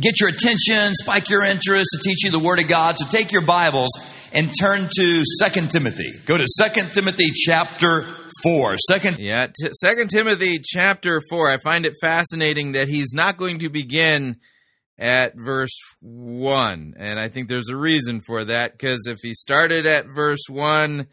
get 0.00 0.20
your 0.20 0.28
attention, 0.28 0.94
spike 0.94 1.30
your 1.30 1.42
interest, 1.42 1.88
to 1.92 1.98
teach 2.08 2.22
you 2.22 2.30
the 2.30 2.38
Word 2.38 2.60
of 2.60 2.68
God. 2.68 2.96
So 2.96 3.06
take 3.08 3.32
your 3.32 3.42
Bibles 3.42 3.90
and 4.32 4.50
turn 4.60 4.88
to 4.96 5.24
Second 5.38 5.70
Timothy. 5.70 6.10
Go 6.24 6.36
to 6.36 6.46
Second 6.46 6.92
Timothy 6.92 7.30
chapter 7.34 8.02
four. 8.42 8.76
Second. 8.76 9.18
Yeah, 9.18 9.46
t- 9.46 10.06
Timothy 10.08 10.60
chapter 10.62 11.20
four. 11.28 11.48
I 11.48 11.56
find 11.58 11.86
it 11.86 11.94
fascinating 12.00 12.72
that 12.72 12.88
he's 12.88 13.12
not 13.14 13.36
going 13.36 13.60
to 13.60 13.68
begin 13.68 14.36
at 14.98 15.34
verse 15.36 15.76
one, 16.00 16.94
and 16.98 17.18
I 17.18 17.28
think 17.28 17.48
there's 17.48 17.70
a 17.70 17.76
reason 17.76 18.20
for 18.20 18.44
that 18.44 18.72
because 18.72 19.06
if 19.06 19.18
he 19.22 19.34
started 19.34 19.86
at 19.86 20.06
verse 20.06 20.44
one. 20.48 21.06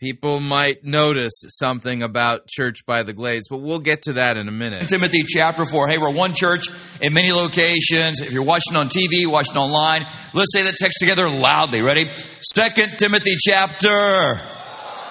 People 0.00 0.40
might 0.40 0.82
notice 0.82 1.44
something 1.48 2.02
about 2.02 2.46
Church 2.46 2.86
by 2.86 3.02
the 3.02 3.12
Glades, 3.12 3.48
but 3.50 3.58
we'll 3.58 3.80
get 3.80 4.00
to 4.04 4.14
that 4.14 4.38
in 4.38 4.48
a 4.48 4.50
minute. 4.50 4.88
Timothy 4.88 5.24
chapter 5.28 5.66
4. 5.66 5.88
Hey, 5.88 5.98
we're 5.98 6.14
one 6.14 6.32
church 6.32 6.68
in 7.02 7.12
many 7.12 7.32
locations. 7.32 8.22
If 8.22 8.32
you're 8.32 8.42
watching 8.42 8.76
on 8.76 8.88
TV, 8.88 9.26
watching 9.26 9.58
online, 9.58 10.06
let's 10.32 10.54
say 10.54 10.62
that 10.62 10.76
text 10.76 11.00
together 11.00 11.28
loudly. 11.28 11.82
Ready? 11.82 12.06
Second 12.40 12.98
Timothy 12.98 13.34
chapter. 13.38 14.40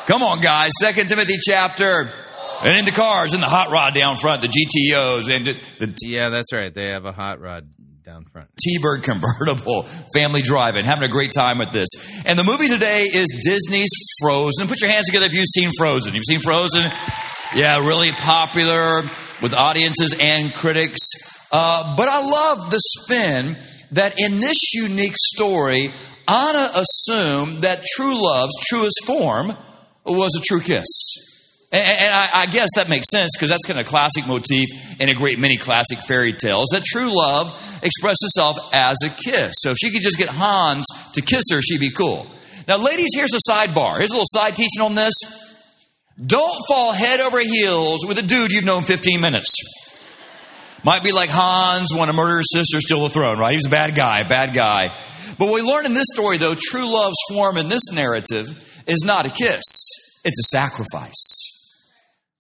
Come 0.08 0.24
on, 0.24 0.40
guys. 0.40 0.72
Second 0.82 1.08
Timothy 1.08 1.38
chapter. 1.40 2.10
And 2.64 2.76
in 2.76 2.84
the 2.84 2.92
cars, 2.92 3.36
in 3.36 3.42
the 3.42 3.48
hot 3.48 3.70
rod 3.70 3.94
down 3.94 4.18
front, 4.18 4.42
the 4.42 4.48
GTOs, 4.48 5.30
and 5.30 5.46
the 5.46 5.96
Yeah, 6.04 6.30
that's 6.30 6.52
right. 6.52 6.74
They 6.74 6.88
have 6.88 7.06
a 7.06 7.12
hot 7.12 7.40
rod 7.40 7.68
down 8.10 8.26
front. 8.26 8.50
T-Bird 8.60 9.04
convertible, 9.04 9.84
family 10.16 10.42
driving, 10.42 10.84
having 10.84 11.04
a 11.04 11.12
great 11.12 11.32
time 11.32 11.60
with 11.60 11.72
this. 11.72 11.90
And 12.26 12.40
the 12.40 12.44
movie 12.44 12.68
today 12.68 13.04
is 13.04 13.28
Disney's 13.46 13.92
Frozen. 14.22 14.68
Put 14.68 14.82
your 14.82 14.90
hands 14.90 15.06
together 15.06 15.28
if 15.28 15.34
you've 15.34 15.46
seen 15.46 15.70
Frozen. 15.78 16.16
You've 16.16 16.24
seen 16.26 16.40
Frozen? 16.40 16.90
Yeah, 17.54 17.86
really 17.86 18.12
popular 18.12 19.04
with 19.44 19.54
audiences 19.54 20.16
and 20.20 20.52
critics. 20.52 21.00
Uh, 21.52 21.96
but 21.96 22.08
I 22.10 22.22
love 22.22 22.72
the 22.72 22.80
spin 22.80 23.56
that 23.92 24.16
in 24.18 24.40
this 24.40 24.74
unique 24.74 25.16
story, 25.16 25.92
Anna 26.28 26.72
assumed 26.74 27.60
that 27.60 27.84
true 27.96 28.24
love's 28.24 28.56
truest 28.68 29.06
form 29.06 29.56
was 30.04 30.36
a 30.36 30.42
true 30.42 30.62
kiss. 30.62 31.29
And, 31.72 31.86
and 31.86 32.14
I, 32.14 32.30
I 32.34 32.46
guess 32.48 32.70
that 32.76 32.90
makes 32.90 33.10
sense 33.12 33.32
because 33.36 33.50
that's 33.50 33.66
kind 33.66 33.80
of 33.80 33.86
a 33.86 33.90
classic 33.90 34.28
motif 34.28 34.68
in 35.00 35.10
a 35.10 35.14
great 35.14 35.38
many 35.38 35.58
classic 35.58 36.00
fairy 36.08 36.34
tales 36.34 36.70
that 36.72 36.84
true 36.84 37.16
love 37.16 37.48
expresses 37.84 38.34
itself 38.36 38.58
as 38.74 38.98
a 39.04 39.10
kiss. 39.10 39.54
So 39.58 39.72
if 39.72 39.78
she 39.78 39.92
could 39.92 40.02
just 40.02 40.18
get 40.18 40.30
Hans 40.30 40.86
to 41.14 41.22
kiss 41.22 41.44
her, 41.52 41.62
she'd 41.62 41.80
be 41.80 41.92
cool. 41.92 42.28
Now, 42.68 42.78
ladies, 42.78 43.10
here's 43.14 43.34
a 43.34 43.52
sidebar. 43.52 43.98
Here's 43.98 44.12
a 44.12 44.14
little 44.14 44.26
side 44.28 44.56
teaching 44.56 44.82
on 44.82 44.96
this. 44.96 45.14
Don't 46.24 46.62
fall 46.68 46.92
head 46.92 47.22
over 47.22 47.40
heels 47.40 48.06
with 48.06 48.18
a 48.18 48.22
dude 48.22 48.52
you've 48.52 48.66
known 48.66 48.84
15 48.84 49.22
minutes. 49.22 49.56
Might 50.84 51.04
be 51.04 51.12
like 51.12 51.30
Hans 51.30 51.94
when 51.94 52.10
a 52.10 52.14
murder 52.14 52.38
his 52.38 52.52
sister, 52.52 52.80
steal 52.82 53.04
the 53.04 53.10
throne, 53.10 53.38
right? 53.38 53.52
He 53.52 53.58
was 53.58 53.68
a 53.68 53.72
bad 53.72 53.96
guy, 53.96 54.24
bad 54.24 54.54
guy. 54.54 54.96
But 55.38 55.54
we 55.54 55.62
learn 55.62 55.86
in 55.86 55.94
this 55.94 56.08
story, 56.14 56.38
though, 56.38 56.56
true 56.58 56.92
love's 56.92 57.18
form 57.30 57.58
in 57.58 57.70
this 57.70 57.84
narrative 57.92 58.48
is 58.88 59.04
not 59.06 59.26
a 59.26 59.30
kiss, 59.30 59.64
it's 60.26 60.40
a 60.40 60.58
sacrifice. 60.58 61.39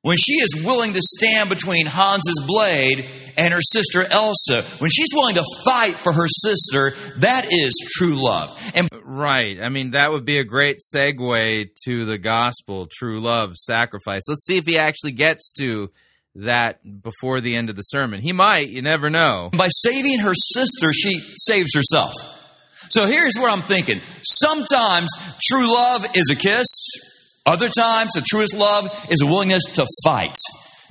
When 0.01 0.15
she 0.15 0.33
is 0.33 0.63
willing 0.63 0.93
to 0.93 1.01
stand 1.01 1.49
between 1.49 1.85
Hans's 1.85 2.41
blade 2.47 3.05
and 3.35 3.53
her 3.53 3.61
sister 3.61 4.05
Elsa, 4.09 4.61
when 4.79 4.89
she's 4.89 5.09
willing 5.13 5.35
to 5.35 5.43
fight 5.65 5.93
for 5.93 6.13
her 6.13 6.27
sister, 6.27 6.91
that 7.17 7.47
is 7.51 7.73
true 7.97 8.15
love. 8.15 8.57
And 8.75 8.87
Right. 9.03 9.59
I 9.59 9.69
mean, 9.69 9.91
that 9.91 10.11
would 10.11 10.23
be 10.23 10.37
a 10.37 10.43
great 10.45 10.77
segue 10.95 11.69
to 11.85 12.05
the 12.05 12.17
gospel, 12.17 12.87
true 12.89 13.19
love, 13.19 13.55
sacrifice. 13.55 14.21
Let's 14.29 14.45
see 14.45 14.57
if 14.57 14.65
he 14.65 14.77
actually 14.77 15.13
gets 15.13 15.51
to 15.59 15.91
that 16.35 16.79
before 17.01 17.41
the 17.41 17.55
end 17.55 17.69
of 17.69 17.75
the 17.75 17.81
sermon. 17.81 18.21
He 18.21 18.31
might, 18.31 18.69
you 18.69 18.81
never 18.81 19.09
know. 19.09 19.49
by 19.51 19.67
saving 19.69 20.19
her 20.19 20.33
sister, 20.33 20.93
she 20.93 21.19
saves 21.37 21.75
herself. 21.75 22.13
So 22.91 23.05
here's 23.05 23.35
what 23.35 23.51
I'm 23.51 23.61
thinking. 23.63 23.99
Sometimes 24.23 25.09
true 25.43 25.73
love 25.73 26.05
is 26.15 26.29
a 26.31 26.35
kiss. 26.35 26.67
Other 27.49 27.69
times, 27.69 28.11
the 28.13 28.21
truest 28.21 28.55
love 28.55 28.85
is 29.09 29.21
a 29.23 29.25
willingness 29.25 29.63
to 29.73 29.85
fight. 30.03 30.35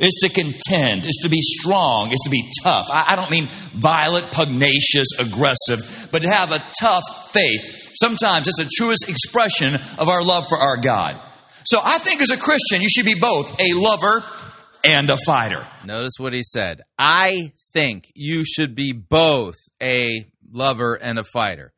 It's 0.00 0.20
to 0.22 0.28
contend. 0.28 1.04
It's 1.04 1.22
to 1.22 1.28
be 1.28 1.40
strong. 1.40 2.10
It's 2.10 2.24
to 2.24 2.30
be 2.30 2.50
tough. 2.64 2.86
I, 2.90 3.12
I 3.12 3.16
don't 3.16 3.30
mean 3.30 3.46
violent, 3.74 4.32
pugnacious, 4.32 5.06
aggressive, 5.20 6.08
but 6.10 6.22
to 6.22 6.28
have 6.28 6.50
a 6.50 6.60
tough 6.80 7.04
faith. 7.32 7.92
Sometimes 7.94 8.48
it's 8.48 8.58
the 8.58 8.70
truest 8.76 9.08
expression 9.08 9.76
of 9.98 10.08
our 10.08 10.22
love 10.22 10.48
for 10.48 10.58
our 10.58 10.76
God. 10.76 11.20
So 11.64 11.80
I 11.82 11.98
think 11.98 12.20
as 12.22 12.30
a 12.30 12.36
Christian, 12.36 12.82
you 12.82 12.88
should 12.88 13.06
be 13.06 13.14
both 13.14 13.60
a 13.60 13.74
lover 13.74 14.24
and 14.84 15.08
a 15.10 15.16
fighter. 15.24 15.64
Notice 15.84 16.14
what 16.18 16.32
he 16.32 16.42
said. 16.42 16.82
I 16.98 17.52
think 17.72 18.04
you 18.16 18.44
should 18.44 18.74
be 18.74 18.92
both 18.92 19.54
a 19.80 20.24
lover 20.50 20.94
and 20.94 21.20
a 21.20 21.24
fighter. 21.24 21.72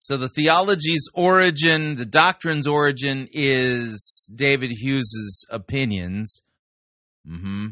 So 0.00 0.16
the 0.16 0.30
theology's 0.34 1.06
origin, 1.14 1.96
the 1.96 2.06
doctrine's 2.06 2.66
origin 2.66 3.28
is 3.32 4.30
David 4.34 4.70
Hughes's 4.72 5.46
opinions. 5.50 6.42
hmm 7.26 7.68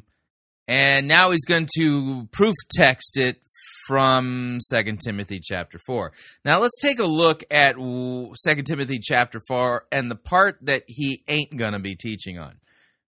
And 0.67 1.09
now 1.09 1.31
he's 1.31 1.47
going 1.47 1.67
to 1.79 2.29
proof 2.31 2.55
text 2.71 3.19
it 3.19 3.41
from 3.87 4.59
2 4.71 4.97
Timothy 5.03 5.41
chapter 5.43 5.79
4. 5.79 6.13
Now 6.45 6.61
let's 6.61 6.79
take 6.83 6.99
a 6.99 7.07
look 7.07 7.43
at 7.51 7.77
2 7.77 8.33
Timothy 8.67 8.99
chapter 9.03 9.41
4 9.49 9.85
and 9.91 10.11
the 10.11 10.17
part 10.17 10.59
that 10.63 10.83
he 10.87 11.25
ain't 11.29 11.57
going 11.57 11.73
to 11.73 11.79
be 11.79 11.97
teaching 11.97 12.39
on. 12.39 12.57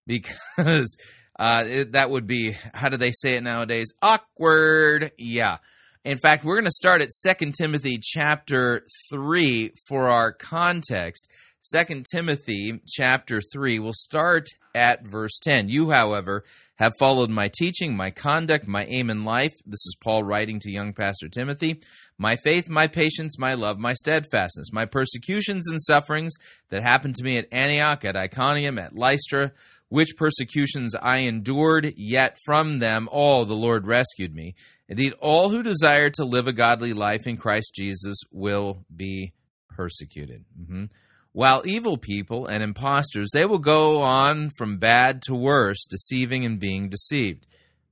Because 0.07 0.97
uh, 1.39 1.65
it- 1.69 1.93
that 1.93 2.09
would 2.11 2.27
be, 2.27 2.57
how 2.73 2.89
do 2.89 2.97
they 2.97 3.13
say 3.13 3.35
it 3.37 3.43
nowadays? 3.43 3.93
Awkward. 4.01 5.13
Yeah. 5.19 5.59
In 6.03 6.17
fact, 6.17 6.45
we're 6.45 6.55
going 6.55 6.65
to 6.65 6.71
start 6.71 7.03
at 7.03 7.11
2 7.11 7.53
Timothy 7.53 7.99
chapter 8.03 8.83
3 9.11 9.73
for 9.87 10.09
our 10.09 10.33
context. 10.33 11.31
2 11.75 12.05
Timothy 12.11 12.81
chapter 12.89 13.43
3, 13.53 13.79
we'll 13.81 13.93
start 13.93 14.47
at 14.75 15.07
verse 15.07 15.39
10. 15.43 15.69
You, 15.69 15.91
however, 15.91 16.45
have 16.77 16.95
followed 16.99 17.29
my 17.29 17.51
teaching, 17.55 17.95
my 17.95 18.11
conduct, 18.11 18.67
my 18.67 18.87
aim 18.87 19.11
in 19.11 19.27
life. 19.27 19.53
This 19.67 19.85
is 19.85 19.95
Paul 20.03 20.25
writing 20.25 20.59
to 20.61 20.71
young 20.71 20.95
Pastor 20.95 21.29
Timothy. 21.29 21.83
My 22.17 22.37
faith, 22.37 22.71
my 22.71 22.87
patience, 22.87 23.39
my 23.39 23.53
love, 23.53 23.79
my 23.79 23.93
steadfastness, 23.93 24.73
my 24.73 24.87
persecutions 24.87 25.69
and 25.69 25.83
sufferings 25.83 26.33
that 26.71 26.83
happened 26.83 27.17
to 27.17 27.25
me 27.25 27.37
at 27.37 27.53
Antioch, 27.53 28.07
at 28.07 28.17
Iconium, 28.17 28.79
at 28.79 28.95
Lystra, 28.95 29.53
which 29.91 30.17
persecutions 30.17 30.95
I 30.95 31.19
endured, 31.19 31.93
yet 31.97 32.39
from 32.47 32.79
them 32.79 33.07
all 33.13 33.45
the 33.45 33.55
Lord 33.55 33.87
rescued 33.87 34.35
me. 34.35 34.55
Indeed, 34.91 35.15
all 35.21 35.51
who 35.51 35.63
desire 35.63 36.11
to 36.11 36.25
live 36.25 36.49
a 36.49 36.53
godly 36.53 36.93
life 36.93 37.29
in 37.29 37.37
Christ 37.37 37.75
Jesus 37.77 38.23
will 38.33 38.85
be 38.95 39.33
persecuted. 39.69 40.45
Mhm. 40.61 40.91
While 41.33 41.63
evil 41.65 41.97
people 41.97 42.47
and 42.47 42.61
impostors, 42.61 43.31
they 43.33 43.47
will 43.47 43.61
go 43.61 44.03
on 44.03 44.51
from 44.59 44.79
bad 44.79 45.23
to 45.23 45.35
worse, 45.35 45.87
deceiving 45.89 46.45
and 46.45 46.59
being 46.59 46.89
deceived. 46.89 47.47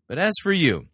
But 0.09 0.19
as 0.19 0.35
for 0.43 0.53
you, 0.53 0.89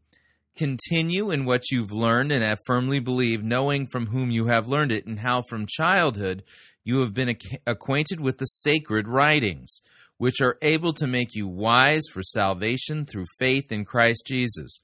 continue 0.59 1.31
in 1.31 1.47
what 1.47 1.71
you've 1.71 1.91
learned 1.91 2.33
and 2.33 2.45
have 2.45 2.61
firmly 2.67 2.99
believed, 2.99 3.43
knowing 3.43 3.87
from 3.87 4.09
whom 4.09 4.31
you 4.31 4.49
have 4.49 4.69
learned 4.69 4.93
it, 4.93 5.07
and 5.07 5.21
how 5.21 5.41
from 5.49 5.65
childhood 5.67 6.45
you 6.85 7.01
have 7.01 7.15
been 7.15 7.31
ac- 7.31 7.59
acquainted 7.67 8.21
with 8.21 8.37
the 8.37 8.45
sacred 8.45 9.09
writings, 9.09 9.81
which 10.19 10.43
are 10.43 10.59
able 10.61 10.93
to 10.93 11.07
make 11.07 11.35
you 11.35 11.49
wise 11.49 12.05
for 12.13 12.23
salvation 12.23 13.07
through 13.07 13.25
faith 13.39 13.73
in 13.73 13.87
Christ 13.87 14.25
Jesus. 14.27 14.81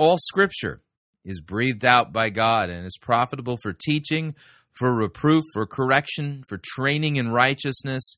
All 0.00 0.16
scripture 0.16 0.80
is 1.26 1.42
breathed 1.42 1.84
out 1.84 2.10
by 2.10 2.30
God 2.30 2.70
and 2.70 2.86
is 2.86 2.96
profitable 2.96 3.58
for 3.62 3.74
teaching, 3.74 4.34
for 4.72 4.94
reproof, 4.94 5.44
for 5.52 5.66
correction, 5.66 6.42
for 6.48 6.56
training 6.56 7.16
in 7.16 7.30
righteousness, 7.30 8.16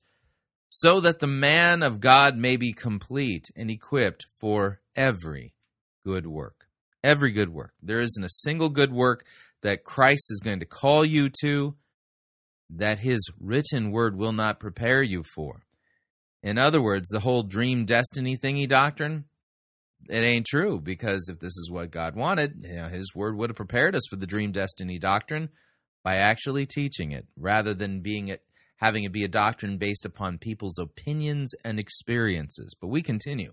so 0.68 1.00
that 1.00 1.18
the 1.18 1.26
man 1.26 1.82
of 1.82 1.98
God 1.98 2.36
may 2.36 2.54
be 2.54 2.72
complete 2.72 3.50
and 3.56 3.68
equipped 3.68 4.26
for 4.40 4.80
every 4.94 5.54
good 6.06 6.24
work. 6.24 6.68
Every 7.02 7.32
good 7.32 7.48
work. 7.48 7.72
There 7.82 7.98
isn't 7.98 8.24
a 8.24 8.28
single 8.28 8.68
good 8.68 8.92
work 8.92 9.26
that 9.62 9.82
Christ 9.82 10.28
is 10.30 10.38
going 10.38 10.60
to 10.60 10.66
call 10.66 11.04
you 11.04 11.30
to 11.40 11.74
that 12.70 13.00
his 13.00 13.28
written 13.40 13.90
word 13.90 14.16
will 14.16 14.32
not 14.32 14.60
prepare 14.60 15.02
you 15.02 15.24
for. 15.34 15.64
In 16.44 16.58
other 16.58 16.80
words, 16.80 17.08
the 17.08 17.18
whole 17.18 17.42
dream 17.42 17.86
destiny 17.86 18.36
thingy 18.36 18.68
doctrine, 18.68 19.24
it 20.08 20.24
ain't 20.24 20.46
true 20.46 20.80
because 20.80 21.28
if 21.28 21.38
this 21.38 21.56
is 21.56 21.70
what 21.70 21.90
God 21.90 22.16
wanted, 22.16 22.64
you 22.64 22.74
know, 22.74 22.88
his 22.88 23.14
word 23.14 23.36
would 23.36 23.50
have 23.50 23.56
prepared 23.56 23.94
us 23.94 24.04
for 24.08 24.16
the 24.16 24.26
dream 24.26 24.52
destiny 24.52 24.98
doctrine 24.98 25.50
by 26.02 26.16
actually 26.16 26.66
teaching 26.66 27.12
it 27.12 27.26
rather 27.36 27.74
than 27.74 28.00
being 28.00 28.28
it 28.28 28.42
having 28.76 29.04
it 29.04 29.12
be 29.12 29.22
a 29.22 29.28
doctrine 29.28 29.78
based 29.78 30.04
upon 30.04 30.38
people's 30.38 30.76
opinions 30.76 31.52
and 31.64 31.78
experiences. 31.78 32.74
But 32.80 32.88
we 32.88 33.00
continue. 33.00 33.52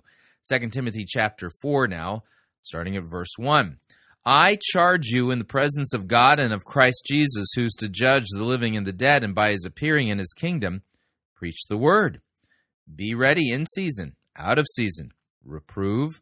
2 0.52 0.70
Timothy 0.70 1.06
chapter 1.08 1.52
4 1.62 1.88
now, 1.88 2.24
starting 2.64 2.96
at 2.96 3.04
verse 3.04 3.34
1. 3.38 3.78
I 4.26 4.58
charge 4.60 5.08
you 5.08 5.30
in 5.30 5.38
the 5.38 5.46
presence 5.46 5.94
of 5.94 6.08
God 6.08 6.40
and 6.40 6.52
of 6.52 6.66
Christ 6.66 7.04
Jesus, 7.08 7.48
who's 7.56 7.76
to 7.76 7.90
judge 7.90 8.26
the 8.32 8.44
living 8.44 8.76
and 8.76 8.88
the 8.88 8.94
dead, 8.94 9.24
and 9.24 9.36
by 9.36 9.52
his 9.52 9.66
appearing 9.66 10.08
in 10.08 10.18
his 10.18 10.34
kingdom, 10.34 10.82
preach 11.36 11.68
the 11.70 11.78
word. 11.78 12.22
Be 12.94 13.14
ready 13.14 13.52
in 13.52 13.68
season, 13.68 14.16
out 14.36 14.58
of 14.58 14.66
season, 14.76 15.12
reprove, 15.46 16.22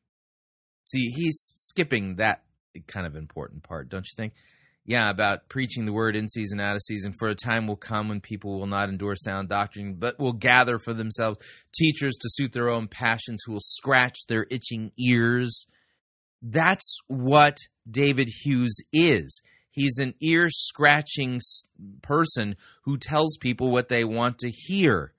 See, 0.91 1.09
he's 1.15 1.53
skipping 1.57 2.15
that 2.17 2.43
kind 2.87 3.07
of 3.07 3.15
important 3.15 3.63
part, 3.63 3.89
don't 3.89 4.05
you 4.05 4.15
think? 4.15 4.33
Yeah, 4.83 5.09
about 5.09 5.47
preaching 5.47 5.85
the 5.85 5.93
word 5.93 6.15
in 6.15 6.27
season, 6.27 6.59
out 6.59 6.75
of 6.75 6.81
season. 6.81 7.13
For 7.17 7.29
a 7.29 7.35
time 7.35 7.67
will 7.67 7.77
come 7.77 8.09
when 8.09 8.19
people 8.19 8.59
will 8.59 8.67
not 8.67 8.89
endure 8.89 9.15
sound 9.15 9.47
doctrine, 9.47 9.95
but 9.99 10.19
will 10.19 10.33
gather 10.33 10.79
for 10.79 10.93
themselves 10.93 11.37
teachers 11.73 12.15
to 12.15 12.29
suit 12.31 12.51
their 12.51 12.69
own 12.69 12.87
passions 12.87 13.43
who 13.45 13.53
will 13.53 13.61
scratch 13.61 14.17
their 14.27 14.47
itching 14.49 14.91
ears. 14.97 15.67
That's 16.41 16.97
what 17.07 17.57
David 17.89 18.27
Hughes 18.43 18.75
is. 18.91 19.41
He's 19.69 19.99
an 19.99 20.15
ear 20.19 20.47
scratching 20.49 21.39
person 22.01 22.55
who 22.83 22.97
tells 22.97 23.37
people 23.37 23.71
what 23.71 23.87
they 23.87 24.03
want 24.03 24.39
to 24.39 24.49
hear. 24.49 25.13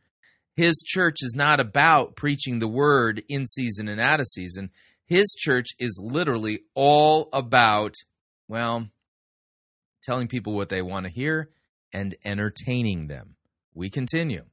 His 0.54 0.82
church 0.86 1.18
is 1.22 1.34
not 1.34 1.60
about 1.60 2.16
preaching 2.16 2.58
the 2.58 2.68
word 2.68 3.22
in 3.28 3.46
season 3.46 3.88
and 3.88 4.00
out 4.00 4.20
of 4.20 4.26
season. 4.26 4.70
His 5.12 5.34
church 5.38 5.66
is 5.78 6.00
literally 6.02 6.60
all 6.74 7.28
about, 7.34 7.92
well, 8.48 8.88
telling 10.02 10.26
people 10.26 10.54
what 10.54 10.70
they 10.70 10.80
want 10.80 11.04
to 11.04 11.12
hear 11.12 11.50
and 11.92 12.14
entertaining 12.24 13.08
them. 13.08 13.36
We 13.74 13.90
continue. 13.90 14.44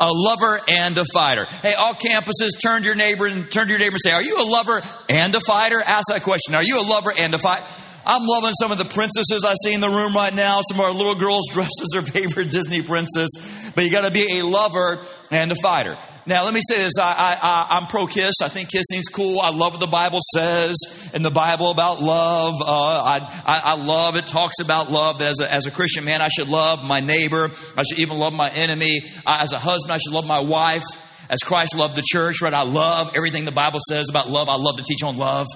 A 0.00 0.10
lover 0.10 0.58
and 0.68 0.98
a 0.98 1.04
fighter. 1.14 1.44
Hey, 1.44 1.74
all 1.74 1.94
campuses, 1.94 2.60
turn 2.60 2.80
to 2.80 2.86
your 2.86 2.96
neighbor 2.96 3.26
and 3.26 3.48
turn 3.52 3.66
to 3.66 3.70
your 3.70 3.78
neighbor 3.78 3.94
and 3.94 4.00
say, 4.02 4.10
"Are 4.10 4.22
you 4.22 4.42
a 4.42 4.50
lover 4.50 4.82
and 5.08 5.32
a 5.36 5.40
fighter?" 5.46 5.80
Ask 5.80 6.08
that 6.08 6.24
question. 6.24 6.56
Are 6.56 6.64
you 6.64 6.80
a 6.80 6.82
lover 6.82 7.12
and 7.16 7.32
a 7.34 7.38
fighter? 7.38 7.64
I'm 8.04 8.26
loving 8.26 8.54
some 8.58 8.72
of 8.72 8.78
the 8.78 8.84
princesses 8.84 9.44
I 9.46 9.54
see 9.62 9.74
in 9.74 9.80
the 9.80 9.90
room 9.90 10.12
right 10.12 10.34
now. 10.34 10.60
Some 10.68 10.80
of 10.80 10.86
our 10.86 10.92
little 10.92 11.14
girls 11.14 11.46
dressed 11.52 11.80
as 11.82 11.88
their 11.92 12.02
favorite 12.02 12.50
Disney 12.50 12.82
princess. 12.82 13.28
But 13.76 13.84
you 13.84 13.92
got 13.92 14.00
to 14.00 14.10
be 14.10 14.40
a 14.40 14.44
lover 14.44 14.98
and 15.30 15.52
a 15.52 15.56
fighter. 15.62 15.96
Now, 16.28 16.44
let 16.44 16.52
me 16.52 16.60
say 16.68 16.76
this. 16.76 16.92
I, 17.00 17.38
I, 17.42 17.66
I'm 17.70 17.86
pro 17.86 18.06
kiss. 18.06 18.34
I 18.42 18.48
think 18.48 18.68
kissing's 18.68 19.08
cool. 19.08 19.40
I 19.40 19.48
love 19.48 19.72
what 19.72 19.80
the 19.80 19.86
Bible 19.86 20.18
says 20.34 20.76
in 21.14 21.22
the 21.22 21.30
Bible 21.30 21.70
about 21.70 22.02
love. 22.02 22.56
Uh, 22.60 22.66
I, 22.66 23.42
I, 23.46 23.60
I 23.64 23.76
love 23.76 24.14
it 24.14 24.26
talks 24.26 24.60
about 24.60 24.90
love 24.90 25.20
that 25.20 25.28
as 25.28 25.40
a, 25.40 25.50
as 25.50 25.66
a 25.66 25.70
Christian 25.70 26.04
man, 26.04 26.20
I 26.20 26.28
should 26.28 26.48
love 26.48 26.84
my 26.84 27.00
neighbor. 27.00 27.50
I 27.78 27.82
should 27.82 27.98
even 27.98 28.18
love 28.18 28.34
my 28.34 28.50
enemy. 28.50 29.00
I, 29.26 29.42
as 29.42 29.54
a 29.54 29.58
husband, 29.58 29.90
I 29.90 29.96
should 29.96 30.12
love 30.12 30.26
my 30.26 30.40
wife. 30.40 30.84
As 31.30 31.38
Christ 31.38 31.74
loved 31.74 31.96
the 31.96 32.04
church, 32.06 32.42
right? 32.42 32.52
I 32.52 32.60
love 32.60 33.12
everything 33.16 33.46
the 33.46 33.50
Bible 33.50 33.80
says 33.88 34.10
about 34.10 34.28
love. 34.28 34.50
I 34.50 34.56
love 34.56 34.76
to 34.76 34.82
teach 34.82 35.02
on 35.02 35.16
love. 35.16 35.46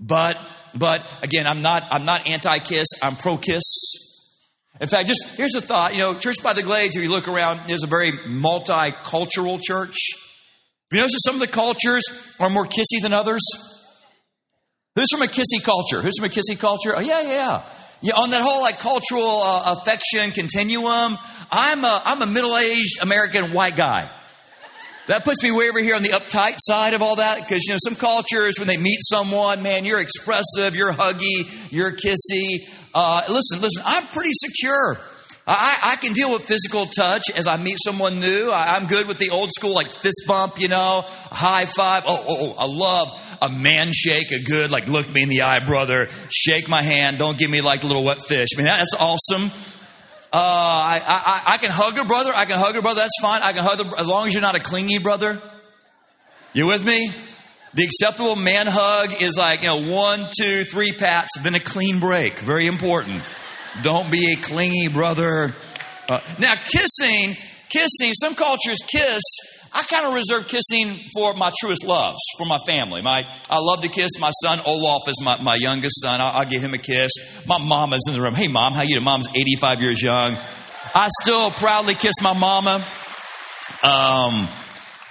But, 0.00 0.36
but 0.74 1.06
again, 1.22 1.46
I'm 1.46 1.62
not, 1.62 1.84
I'm 1.92 2.04
not 2.04 2.28
anti-kiss. 2.28 2.88
I'm 3.00 3.14
pro-kiss. 3.14 4.01
In 4.82 4.88
fact, 4.88 5.06
just 5.06 5.24
here's 5.36 5.54
a 5.54 5.60
thought. 5.60 5.92
You 5.92 6.00
know, 6.00 6.14
Church 6.14 6.42
by 6.42 6.54
the 6.54 6.62
Glades, 6.62 6.96
if 6.96 7.02
you 7.02 7.10
look 7.10 7.28
around, 7.28 7.70
is 7.70 7.84
a 7.84 7.86
very 7.86 8.10
multicultural 8.10 9.62
church. 9.62 9.96
Have 10.90 10.96
you 10.96 10.98
noticed 10.98 11.24
some 11.24 11.36
of 11.36 11.40
the 11.40 11.46
cultures 11.46 12.02
are 12.40 12.50
more 12.50 12.66
kissy 12.66 13.00
than 13.00 13.12
others? 13.12 13.40
Who's 14.96 15.10
from 15.10 15.22
a 15.22 15.26
kissy 15.26 15.62
culture? 15.62 16.02
Who's 16.02 16.18
from 16.18 16.26
a 16.26 16.28
kissy 16.28 16.58
culture? 16.58 16.94
Oh, 16.96 17.00
yeah, 17.00 17.22
yeah, 17.22 17.28
yeah. 17.28 17.62
Yeah, 18.02 18.14
on 18.16 18.30
that 18.30 18.42
whole 18.42 18.60
like 18.60 18.80
cultural 18.80 19.40
uh, 19.44 19.76
affection 19.78 20.32
continuum, 20.32 21.16
I'm 21.52 21.84
a, 21.84 22.02
I'm 22.04 22.20
a 22.20 22.26
middle-aged 22.26 23.00
American 23.02 23.52
white 23.52 23.76
guy. 23.76 24.10
That 25.06 25.24
puts 25.24 25.42
me 25.44 25.52
way 25.52 25.68
over 25.68 25.78
here 25.78 25.94
on 25.94 26.02
the 26.02 26.10
uptight 26.10 26.56
side 26.58 26.94
of 26.94 27.02
all 27.02 27.16
that 27.16 27.38
because, 27.38 27.64
you 27.64 27.74
know, 27.74 27.78
some 27.82 27.94
cultures, 27.94 28.58
when 28.58 28.66
they 28.66 28.76
meet 28.76 28.98
someone, 29.02 29.62
man, 29.62 29.84
you're 29.84 30.00
expressive, 30.00 30.74
you're 30.74 30.92
huggy, 30.92 31.72
you're 31.72 31.92
kissy. 31.92 32.68
Uh, 32.94 33.22
listen, 33.28 33.60
listen, 33.60 33.82
I'm 33.84 34.06
pretty 34.08 34.32
secure. 34.32 34.98
I, 35.46 35.78
I 35.84 35.96
can 35.96 36.12
deal 36.12 36.32
with 36.32 36.44
physical 36.44 36.86
touch 36.86 37.24
as 37.34 37.46
I 37.48 37.56
meet 37.56 37.76
someone 37.84 38.20
new. 38.20 38.50
I, 38.50 38.76
I'm 38.76 38.86
good 38.86 39.08
with 39.08 39.18
the 39.18 39.30
old 39.30 39.50
school, 39.50 39.74
like 39.74 39.88
fist 39.88 40.22
bump, 40.28 40.60
you 40.60 40.68
know, 40.68 41.04
high 41.04 41.64
five. 41.64 42.04
Oh, 42.06 42.24
oh, 42.28 42.36
oh, 42.38 42.54
I 42.56 42.66
love 42.66 43.38
a 43.42 43.48
man 43.48 43.92
shake, 43.92 44.30
a 44.30 44.40
good, 44.40 44.70
like, 44.70 44.86
look 44.86 45.12
me 45.12 45.22
in 45.22 45.28
the 45.28 45.42
eye, 45.42 45.58
brother. 45.58 46.08
Shake 46.30 46.68
my 46.68 46.82
hand. 46.82 47.18
Don't 47.18 47.36
give 47.36 47.50
me 47.50 47.60
like 47.60 47.82
a 47.82 47.86
little 47.86 48.04
wet 48.04 48.20
fish. 48.20 48.50
I 48.54 48.56
mean, 48.56 48.66
that's 48.66 48.94
awesome. 48.98 49.50
Uh, 50.32 50.36
I, 50.36 51.02
I, 51.04 51.54
I 51.54 51.56
can 51.58 51.70
hug 51.72 51.98
a 51.98 52.04
brother. 52.04 52.30
I 52.34 52.44
can 52.44 52.58
hug 52.58 52.76
a 52.76 52.82
brother. 52.82 53.00
That's 53.00 53.20
fine. 53.20 53.42
I 53.42 53.52
can 53.52 53.64
hug 53.64 53.80
a, 53.80 54.00
as 54.00 54.06
long 54.06 54.28
as 54.28 54.34
you're 54.34 54.42
not 54.42 54.54
a 54.54 54.60
clingy 54.60 54.98
brother. 54.98 55.40
You 56.52 56.66
with 56.66 56.84
me? 56.84 57.10
The 57.74 57.84
acceptable 57.84 58.36
man 58.36 58.66
hug 58.68 59.22
is 59.22 59.36
like, 59.36 59.62
you 59.62 59.68
know, 59.68 59.90
one, 59.90 60.26
two, 60.38 60.64
three 60.64 60.92
pats, 60.92 61.30
then 61.40 61.54
a 61.54 61.60
clean 61.60 62.00
break. 62.00 62.38
Very 62.38 62.66
important. 62.66 63.22
Don't 63.82 64.10
be 64.10 64.32
a 64.32 64.36
clingy 64.36 64.88
brother. 64.88 65.54
Uh, 66.06 66.20
now, 66.38 66.54
kissing, 66.54 67.34
kissing, 67.70 68.12
some 68.20 68.34
cultures 68.34 68.78
kiss. 68.86 69.22
I 69.74 69.82
kind 69.84 70.04
of 70.06 70.12
reserve 70.12 70.48
kissing 70.48 70.98
for 71.14 71.32
my 71.32 71.50
truest 71.58 71.86
loves, 71.86 72.18
for 72.36 72.44
my 72.44 72.58
family. 72.66 73.00
My, 73.00 73.26
I 73.48 73.58
love 73.58 73.80
to 73.80 73.88
kiss 73.88 74.10
my 74.20 74.30
son 74.42 74.60
Olaf 74.66 75.08
is 75.08 75.18
my, 75.22 75.40
my 75.40 75.54
youngest 75.58 76.02
son. 76.02 76.20
I'll, 76.20 76.40
I'll 76.40 76.44
give 76.44 76.62
him 76.62 76.74
a 76.74 76.78
kiss. 76.78 77.10
My 77.46 77.56
mom 77.56 77.94
is 77.94 78.04
in 78.06 78.12
the 78.14 78.20
room. 78.20 78.34
Hey, 78.34 78.48
mom, 78.48 78.74
how 78.74 78.82
you 78.82 78.96
doing? 78.96 79.04
Mom's 79.04 79.28
85 79.28 79.80
years 79.80 80.02
young. 80.02 80.36
I 80.94 81.08
still 81.22 81.50
proudly 81.50 81.94
kiss 81.94 82.20
my 82.20 82.34
mama. 82.34 82.84
Um, 83.82 84.46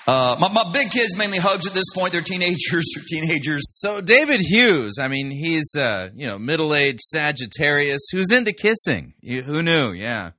uh, 0.07 0.35
my, 0.39 0.49
my 0.51 0.71
big 0.73 0.89
kids 0.89 1.15
mainly 1.15 1.37
hugs 1.37 1.67
at 1.67 1.73
this 1.73 1.85
point. 1.93 2.11
They're 2.13 2.21
teenagers. 2.21 2.85
They're 2.95 3.03
teenagers. 3.21 3.63
So 3.69 4.01
David 4.01 4.41
Hughes, 4.41 4.97
I 4.99 5.07
mean, 5.07 5.29
he's 5.31 5.73
uh, 5.77 6.09
you 6.15 6.27
know 6.27 6.37
middle-aged 6.39 7.01
Sagittarius 7.01 8.01
who's 8.11 8.31
into 8.31 8.53
kissing. 8.53 9.13
You, 9.21 9.41
who 9.43 9.61
knew? 9.61 9.91
Yeah. 9.91 10.31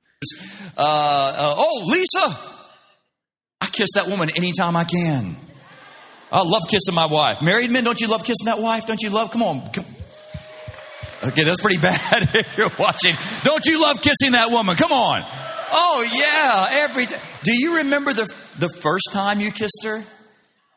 Uh, 0.77 0.81
uh, 0.81 1.55
oh, 1.57 1.83
Lisa, 1.85 2.37
I 3.61 3.67
kiss 3.67 3.89
that 3.95 4.07
woman 4.07 4.29
anytime 4.35 4.75
I 4.75 4.83
can. 4.85 5.35
I 6.31 6.41
love 6.43 6.63
kissing 6.69 6.95
my 6.95 7.05
wife. 7.05 7.41
Married 7.41 7.69
men, 7.69 7.83
don't 7.83 7.99
you 8.01 8.07
love 8.07 8.23
kissing 8.23 8.45
that 8.45 8.59
wife? 8.59 8.87
Don't 8.87 9.01
you 9.01 9.09
love? 9.11 9.31
Come 9.31 9.43
on. 9.43 9.67
Come. 9.71 9.85
Okay, 11.23 11.43
that's 11.43 11.61
pretty 11.61 11.77
bad 11.81 12.23
if 12.33 12.57
you're 12.57 12.71
watching. 12.79 13.15
Don't 13.43 13.65
you 13.65 13.81
love 13.81 14.01
kissing 14.01 14.31
that 14.31 14.49
woman? 14.51 14.75
Come 14.75 14.91
on. 14.91 15.23
Oh 15.71 16.05
yeah, 16.15 16.83
every. 16.83 17.05
T- 17.05 17.15
Do 17.43 17.51
you 17.53 17.77
remember 17.77 18.13
the 18.13 18.25
the 18.59 18.69
first 18.69 19.09
time 19.11 19.39
you 19.39 19.51
kissed 19.51 19.81
her? 19.83 20.03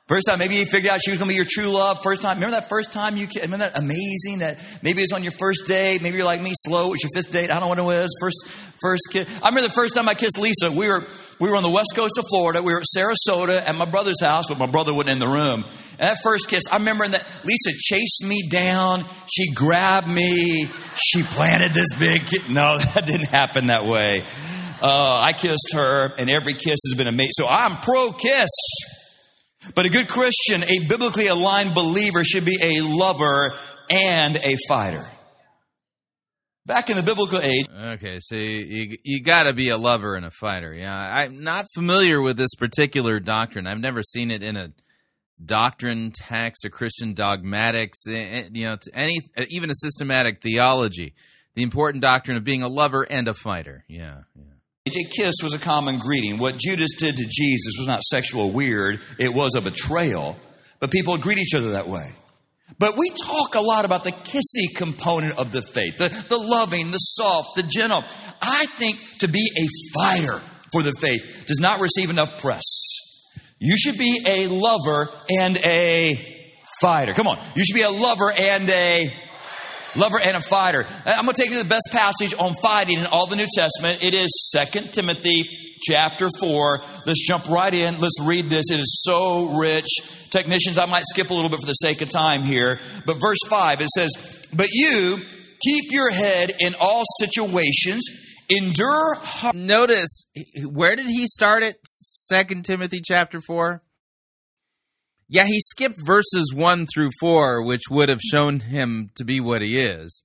First 0.08 0.28
time, 0.28 0.38
maybe 0.38 0.54
you 0.54 0.66
figured 0.66 0.92
out 0.92 1.00
she 1.04 1.10
was 1.10 1.18
going 1.18 1.28
to 1.28 1.32
be 1.32 1.36
your 1.36 1.46
true 1.48 1.66
love. 1.66 2.00
First 2.00 2.22
time, 2.22 2.36
remember 2.36 2.54
that 2.54 2.68
first 2.68 2.92
time 2.92 3.16
you 3.16 3.26
kissed? 3.26 3.44
Remember 3.44 3.68
that 3.68 3.76
amazing? 3.76 4.38
That 4.38 4.58
maybe 4.80 5.00
it 5.00 5.10
was 5.10 5.12
on 5.12 5.24
your 5.24 5.32
first 5.32 5.66
date. 5.66 6.00
Maybe 6.00 6.16
you're 6.16 6.24
like 6.24 6.40
me, 6.40 6.52
slow. 6.54 6.86
It 6.86 6.90
was 6.90 7.02
your 7.02 7.10
fifth 7.22 7.32
date. 7.32 7.50
I 7.50 7.54
don't 7.54 7.62
know 7.62 7.68
what 7.68 7.78
it 7.78 7.82
was. 7.82 8.16
First, 8.20 8.46
first 8.80 9.02
kiss. 9.10 9.42
I 9.42 9.48
remember 9.48 9.66
the 9.66 9.74
first 9.74 9.96
time 9.96 10.08
I 10.08 10.14
kissed 10.14 10.38
Lisa. 10.38 10.70
We 10.70 10.86
were 10.86 11.04
we 11.40 11.50
were 11.50 11.56
on 11.56 11.64
the 11.64 11.70
west 11.70 11.92
coast 11.96 12.18
of 12.18 12.24
Florida. 12.30 12.62
We 12.62 12.72
were 12.72 12.78
at 12.78 12.86
Sarasota 12.96 13.66
at 13.66 13.74
my 13.74 13.84
brother's 13.84 14.20
house, 14.20 14.46
but 14.48 14.58
my 14.58 14.66
brother 14.66 14.94
wasn't 14.94 15.10
in 15.10 15.18
the 15.18 15.26
room. 15.26 15.64
And 15.98 16.10
that 16.10 16.18
first 16.22 16.48
kiss, 16.48 16.62
I 16.70 16.76
remember 16.76 17.08
that 17.08 17.26
Lisa 17.44 17.70
chased 17.76 18.24
me 18.24 18.48
down. 18.48 19.04
She 19.28 19.52
grabbed 19.54 20.08
me. 20.08 20.68
She 20.94 21.24
planted 21.24 21.72
this 21.72 21.92
big 21.98 22.26
kiss. 22.26 22.48
No, 22.48 22.78
that 22.94 23.06
didn't 23.06 23.26
happen 23.26 23.66
that 23.66 23.84
way. 23.84 24.22
Uh, 24.82 25.20
I 25.22 25.32
kissed 25.32 25.72
her, 25.74 26.12
and 26.18 26.28
every 26.30 26.52
kiss 26.52 26.78
has 26.88 26.94
been 26.96 27.06
amazing. 27.06 27.32
So 27.32 27.46
I'm 27.48 27.76
pro 27.78 28.12
kiss. 28.12 28.50
But 29.74 29.86
a 29.86 29.88
good 29.88 30.06
Christian, 30.08 30.62
a 30.62 30.86
biblically 30.86 31.26
aligned 31.28 31.74
believer, 31.74 32.22
should 32.24 32.44
be 32.44 32.58
a 32.62 32.82
lover 32.82 33.52
and 33.90 34.36
a 34.36 34.56
fighter. 34.68 35.10
Back 36.66 36.90
in 36.90 36.96
the 36.96 37.02
biblical 37.02 37.40
age. 37.40 37.66
Okay, 37.72 38.18
so 38.20 38.34
you 38.34 38.96
you 39.04 39.22
got 39.22 39.44
to 39.44 39.52
be 39.52 39.68
a 39.68 39.76
lover 39.76 40.16
and 40.16 40.26
a 40.26 40.30
fighter. 40.30 40.74
Yeah, 40.74 40.92
I'm 40.94 41.42
not 41.44 41.66
familiar 41.74 42.20
with 42.20 42.36
this 42.36 42.54
particular 42.56 43.20
doctrine. 43.20 43.66
I've 43.68 43.80
never 43.80 44.02
seen 44.02 44.30
it 44.32 44.42
in 44.42 44.56
a 44.56 44.72
doctrine 45.44 46.10
text 46.12 46.64
or 46.64 46.70
Christian 46.70 47.14
dogmatics. 47.14 48.00
eh, 48.08 48.14
eh, 48.14 48.48
You 48.52 48.64
know, 48.66 48.76
any 48.94 49.20
even 49.48 49.70
a 49.70 49.74
systematic 49.74 50.40
theology. 50.42 51.14
The 51.54 51.62
important 51.62 52.02
doctrine 52.02 52.36
of 52.36 52.44
being 52.44 52.62
a 52.62 52.68
lover 52.68 53.06
and 53.08 53.28
a 53.28 53.34
fighter. 53.34 53.84
Yeah, 53.88 54.18
yeah. 54.34 54.45
A 54.86 55.04
kiss 55.04 55.34
was 55.42 55.52
a 55.52 55.58
common 55.58 55.98
greeting. 55.98 56.38
What 56.38 56.58
Judas 56.58 56.90
did 56.96 57.16
to 57.16 57.24
Jesus 57.24 57.74
was 57.76 57.88
not 57.88 58.02
sexual 58.04 58.50
weird, 58.50 59.00
it 59.18 59.34
was 59.34 59.56
a 59.56 59.60
betrayal. 59.60 60.36
But 60.78 60.92
people 60.92 61.14
would 61.14 61.22
greet 61.22 61.38
each 61.38 61.54
other 61.54 61.72
that 61.72 61.88
way. 61.88 62.06
But 62.78 62.96
we 62.96 63.10
talk 63.10 63.56
a 63.56 63.60
lot 63.60 63.84
about 63.84 64.04
the 64.04 64.12
kissy 64.12 64.74
component 64.76 65.38
of 65.38 65.50
the 65.50 65.62
faith, 65.62 65.98
the, 65.98 66.08
the 66.28 66.38
loving, 66.38 66.92
the 66.92 66.98
soft, 66.98 67.56
the 67.56 67.62
gentle. 67.64 68.04
I 68.40 68.66
think 68.66 68.98
to 69.20 69.28
be 69.28 69.50
a 69.58 69.66
fighter 69.98 70.40
for 70.72 70.82
the 70.82 70.92
faith 71.00 71.44
does 71.46 71.58
not 71.58 71.80
receive 71.80 72.10
enough 72.10 72.40
press. 72.40 72.62
You 73.58 73.76
should 73.76 73.98
be 73.98 74.22
a 74.26 74.46
lover 74.46 75.08
and 75.30 75.56
a 75.58 76.20
fighter. 76.80 77.14
Come 77.14 77.26
on. 77.26 77.38
You 77.56 77.64
should 77.64 77.74
be 77.74 77.82
a 77.82 77.90
lover 77.90 78.30
and 78.36 78.68
a 78.68 79.12
lover 79.94 80.18
and 80.22 80.36
a 80.36 80.40
fighter. 80.40 80.86
Uh, 81.04 81.14
I'm 81.16 81.24
going 81.24 81.34
to 81.34 81.40
take 81.40 81.50
you 81.50 81.58
to 81.58 81.62
the 81.62 81.68
best 81.68 81.88
passage 81.92 82.34
on 82.38 82.54
fighting 82.54 82.98
in 82.98 83.06
all 83.06 83.26
the 83.26 83.36
New 83.36 83.46
Testament. 83.54 84.02
It 84.02 84.14
is 84.14 84.54
2 84.54 84.80
Timothy 84.92 85.44
chapter 85.80 86.28
4. 86.40 86.80
Let's 87.06 87.26
jump 87.26 87.48
right 87.48 87.72
in. 87.72 87.98
Let's 87.98 88.20
read 88.22 88.46
this. 88.46 88.70
It 88.70 88.80
is 88.80 89.02
so 89.04 89.58
rich. 89.58 90.28
Technicians, 90.30 90.78
I 90.78 90.86
might 90.86 91.04
skip 91.06 91.30
a 91.30 91.34
little 91.34 91.50
bit 91.50 91.60
for 91.60 91.66
the 91.66 91.74
sake 91.74 92.00
of 92.02 92.08
time 92.08 92.42
here. 92.42 92.80
But 93.04 93.20
verse 93.20 93.38
5, 93.48 93.80
it 93.80 93.88
says, 93.90 94.46
But 94.52 94.68
you 94.72 95.18
keep 95.60 95.84
your 95.90 96.10
head 96.10 96.52
in 96.60 96.74
all 96.80 97.04
situations, 97.20 98.02
endure. 98.48 99.16
Notice, 99.54 100.24
where 100.64 100.96
did 100.96 101.06
he 101.06 101.26
start 101.26 101.62
it? 101.62 101.76
Second 101.84 102.64
Timothy 102.64 103.00
chapter 103.04 103.40
4? 103.40 103.82
Yeah, 105.28 105.44
he 105.46 105.58
skipped 105.58 105.98
verses 106.04 106.52
1 106.54 106.86
through 106.94 107.10
4, 107.18 107.64
which 107.64 107.82
would 107.90 108.08
have 108.08 108.20
shown 108.20 108.60
him 108.60 109.10
to 109.16 109.24
be 109.24 109.40
what 109.40 109.60
he 109.60 109.78
is. 109.78 110.22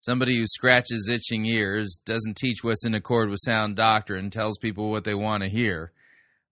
Somebody 0.00 0.36
who 0.36 0.46
scratches 0.46 1.08
itching 1.08 1.46
ears, 1.46 1.98
doesn't 2.04 2.36
teach 2.36 2.58
what's 2.62 2.84
in 2.84 2.94
accord 2.94 3.30
with 3.30 3.38
sound 3.42 3.76
doctrine, 3.76 4.30
tells 4.30 4.58
people 4.58 4.90
what 4.90 5.04
they 5.04 5.14
want 5.14 5.44
to 5.44 5.48
hear. 5.48 5.92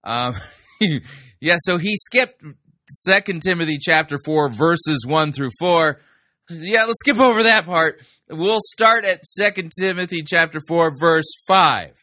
Um, 0.04 0.34
yeah, 1.40 1.56
so 1.58 1.78
he 1.78 1.96
skipped 1.96 2.42
Second 2.88 3.42
Timothy 3.42 3.78
chapter 3.80 4.16
4, 4.24 4.50
verses 4.50 5.04
1 5.06 5.32
through 5.32 5.50
4. 5.58 6.00
Yeah, 6.50 6.84
let's 6.84 7.00
skip 7.00 7.20
over 7.20 7.42
that 7.42 7.66
part. 7.66 8.00
We'll 8.30 8.60
start 8.60 9.04
at 9.04 9.24
Second 9.24 9.72
Timothy 9.78 10.22
chapter 10.22 10.60
4, 10.68 10.98
verse 10.98 11.30
5. 11.48 11.94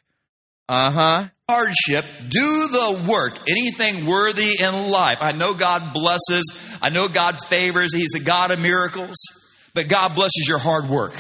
Uh 0.68 0.92
huh. 0.92 1.28
Hardship, 1.50 2.06
do 2.30 2.68
the 2.68 3.06
work, 3.10 3.34
anything 3.50 4.06
worthy 4.06 4.62
in 4.62 4.92
life. 4.92 5.18
I 5.22 5.32
know 5.32 5.56
God 5.56 5.94
blesses, 5.94 6.78
I 6.80 6.90
know 6.90 7.08
God 7.08 7.40
favors, 7.40 7.94
He's 7.94 8.12
the 8.12 8.20
God 8.20 8.52
of 8.52 8.60
miracles, 8.60 9.16
but 9.74 9.88
God 9.88 10.14
blesses 10.14 10.46
your 10.48 10.60
hard 10.60 10.90
work. 10.90 11.14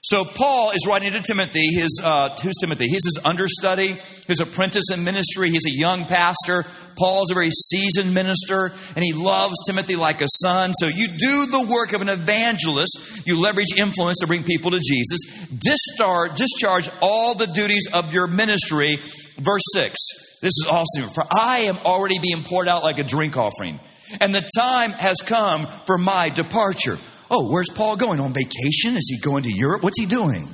So 0.00 0.24
Paul 0.24 0.70
is 0.70 0.86
writing 0.86 1.12
to 1.12 1.20
Timothy, 1.20 1.74
his 1.74 2.00
uh, 2.02 2.30
who's 2.40 2.54
Timothy? 2.60 2.86
He's 2.86 3.04
his 3.04 3.20
understudy, 3.24 3.96
his 4.28 4.38
apprentice 4.38 4.92
in 4.92 5.02
ministry. 5.02 5.50
He's 5.50 5.66
a 5.66 5.76
young 5.76 6.04
pastor. 6.04 6.64
Paul's 6.96 7.30
a 7.30 7.34
very 7.34 7.50
seasoned 7.50 8.14
minister, 8.14 8.72
and 8.94 9.04
he 9.04 9.12
loves 9.12 9.54
Timothy 9.66 9.96
like 9.96 10.20
a 10.20 10.28
son. 10.28 10.72
So 10.74 10.86
you 10.86 11.08
do 11.08 11.46
the 11.46 11.66
work 11.68 11.92
of 11.92 12.00
an 12.00 12.08
evangelist. 12.08 13.22
You 13.26 13.40
leverage 13.40 13.76
influence 13.76 14.18
to 14.20 14.26
bring 14.26 14.44
people 14.44 14.70
to 14.70 14.80
Jesus. 14.80 15.48
Discharge, 15.48 16.36
discharge 16.36 16.88
all 17.02 17.34
the 17.34 17.46
duties 17.46 17.88
of 17.92 18.14
your 18.14 18.28
ministry. 18.28 18.98
Verse 19.40 19.62
six. 19.72 19.94
This 20.40 20.50
is 20.50 20.66
awesome. 20.70 21.10
For 21.10 21.24
I 21.30 21.60
am 21.60 21.78
already 21.84 22.18
being 22.20 22.42
poured 22.44 22.68
out 22.68 22.82
like 22.82 22.98
a 22.98 23.04
drink 23.04 23.36
offering, 23.36 23.80
and 24.20 24.34
the 24.34 24.48
time 24.56 24.92
has 24.92 25.16
come 25.16 25.66
for 25.86 25.98
my 25.98 26.28
departure. 26.30 26.98
Oh, 27.30 27.50
where's 27.50 27.70
Paul 27.70 27.96
going? 27.96 28.20
On 28.20 28.32
vacation? 28.32 28.96
Is 28.96 29.08
he 29.08 29.20
going 29.20 29.42
to 29.42 29.52
Europe? 29.52 29.82
What's 29.82 30.00
he 30.00 30.06
doing? 30.06 30.48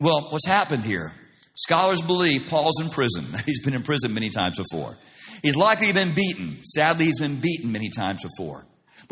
Well, 0.00 0.28
what's 0.30 0.46
happened 0.46 0.84
here? 0.84 1.14
Scholars 1.54 2.02
believe 2.02 2.48
Paul's 2.48 2.80
in 2.80 2.90
prison. 2.90 3.24
He's 3.46 3.62
been 3.62 3.74
in 3.74 3.82
prison 3.82 4.14
many 4.14 4.30
times 4.30 4.58
before. 4.58 4.96
He's 5.42 5.56
likely 5.56 5.92
been 5.92 6.12
beaten. 6.14 6.58
Sadly, 6.62 7.06
he's 7.06 7.18
been 7.18 7.40
beaten 7.40 7.72
many 7.72 7.90
times 7.90 8.22
before. 8.22 8.64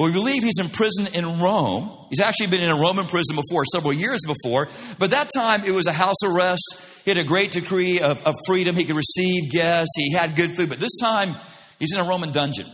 We 0.05 0.13
believe 0.13 0.43
he's 0.43 0.59
in 0.59 0.69
prison 0.71 1.09
in 1.15 1.41
Rome. 1.41 1.91
He's 2.09 2.21
actually 2.21 2.47
been 2.47 2.63
in 2.63 2.71
a 2.71 2.81
Roman 2.81 3.07
prison 3.07 3.37
before, 3.37 3.65
several 3.67 3.93
years 3.93 4.21
before. 4.27 4.69
But 4.99 5.11
that 5.11 5.31
time 5.35 5.65
it 5.65 5.73
was 5.73 5.87
a 5.87 5.93
house 5.93 6.23
arrest. 6.25 6.63
He 7.05 7.11
had 7.11 7.19
a 7.19 7.25
great 7.25 7.53
degree 7.53 8.01
of, 8.01 8.19
of 8.27 8.35
freedom. 8.47 8.77
He 8.77 8.85
could 8.85 8.97
receive 8.97 9.51
guests. 9.51 9.93
He 9.97 10.13
had 10.13 10.37
good 10.37 10.53
food. 10.53 10.71
But 10.71 10.81
this 10.81 10.97
time 11.01 11.37
he's 11.79 11.93
in 11.95 12.01
a 12.01 12.05
Roman 12.05 12.33
dungeon. 12.33 12.67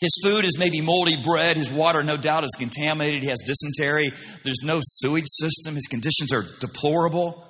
His 0.00 0.18
food 0.24 0.44
is 0.44 0.58
maybe 0.58 0.80
moldy 0.80 1.22
bread. 1.22 1.56
His 1.56 1.70
water, 1.70 2.02
no 2.02 2.16
doubt, 2.16 2.44
is 2.44 2.56
contaminated. 2.58 3.22
He 3.22 3.28
has 3.28 3.38
dysentery. 3.46 4.12
There's 4.42 4.62
no 4.64 4.80
sewage 4.82 5.28
system. 5.28 5.74
His 5.74 5.86
conditions 5.86 6.32
are 6.32 6.44
deplorable. 6.60 7.46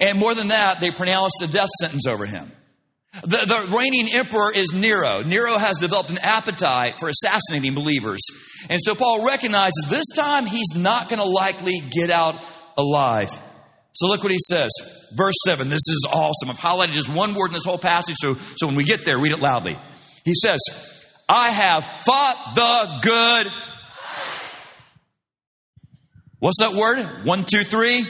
And 0.00 0.18
more 0.18 0.34
than 0.34 0.48
that, 0.48 0.80
they 0.80 0.90
pronounced 0.90 1.40
a 1.42 1.46
death 1.46 1.70
sentence 1.80 2.06
over 2.06 2.26
him. 2.26 2.50
The, 3.22 3.28
the 3.28 3.76
reigning 3.76 4.12
emperor 4.12 4.52
is 4.54 4.72
Nero. 4.74 5.22
Nero 5.22 5.58
has 5.58 5.78
developed 5.78 6.10
an 6.10 6.18
appetite 6.18 6.98
for 6.98 7.08
assassinating 7.08 7.74
believers. 7.74 8.20
And 8.68 8.80
so 8.82 8.94
Paul 8.94 9.26
recognizes 9.26 9.86
this 9.88 10.06
time 10.14 10.46
he's 10.46 10.74
not 10.76 11.08
going 11.08 11.22
to 11.22 11.28
likely 11.28 11.80
get 11.90 12.10
out 12.10 12.36
alive. 12.76 13.30
So 13.94 14.08
look 14.08 14.22
what 14.22 14.32
he 14.32 14.38
says. 14.38 14.70
Verse 15.16 15.36
7. 15.46 15.68
This 15.68 15.88
is 15.88 16.06
awesome. 16.12 16.50
I've 16.50 16.58
highlighted 16.58 16.92
just 16.92 17.08
one 17.08 17.34
word 17.34 17.46
in 17.48 17.52
this 17.54 17.64
whole 17.64 17.78
passage, 17.78 18.16
so, 18.18 18.34
so 18.34 18.66
when 18.66 18.76
we 18.76 18.84
get 18.84 19.04
there, 19.04 19.18
read 19.18 19.32
it 19.32 19.40
loudly. 19.40 19.76
He 20.24 20.34
says, 20.34 20.58
I 21.28 21.48
have 21.48 21.84
fought 21.84 22.52
the 22.54 23.08
good. 23.08 23.52
What's 26.38 26.58
that 26.58 26.74
word? 26.74 27.04
One, 27.24 27.44
two, 27.44 27.64
three. 27.64 28.04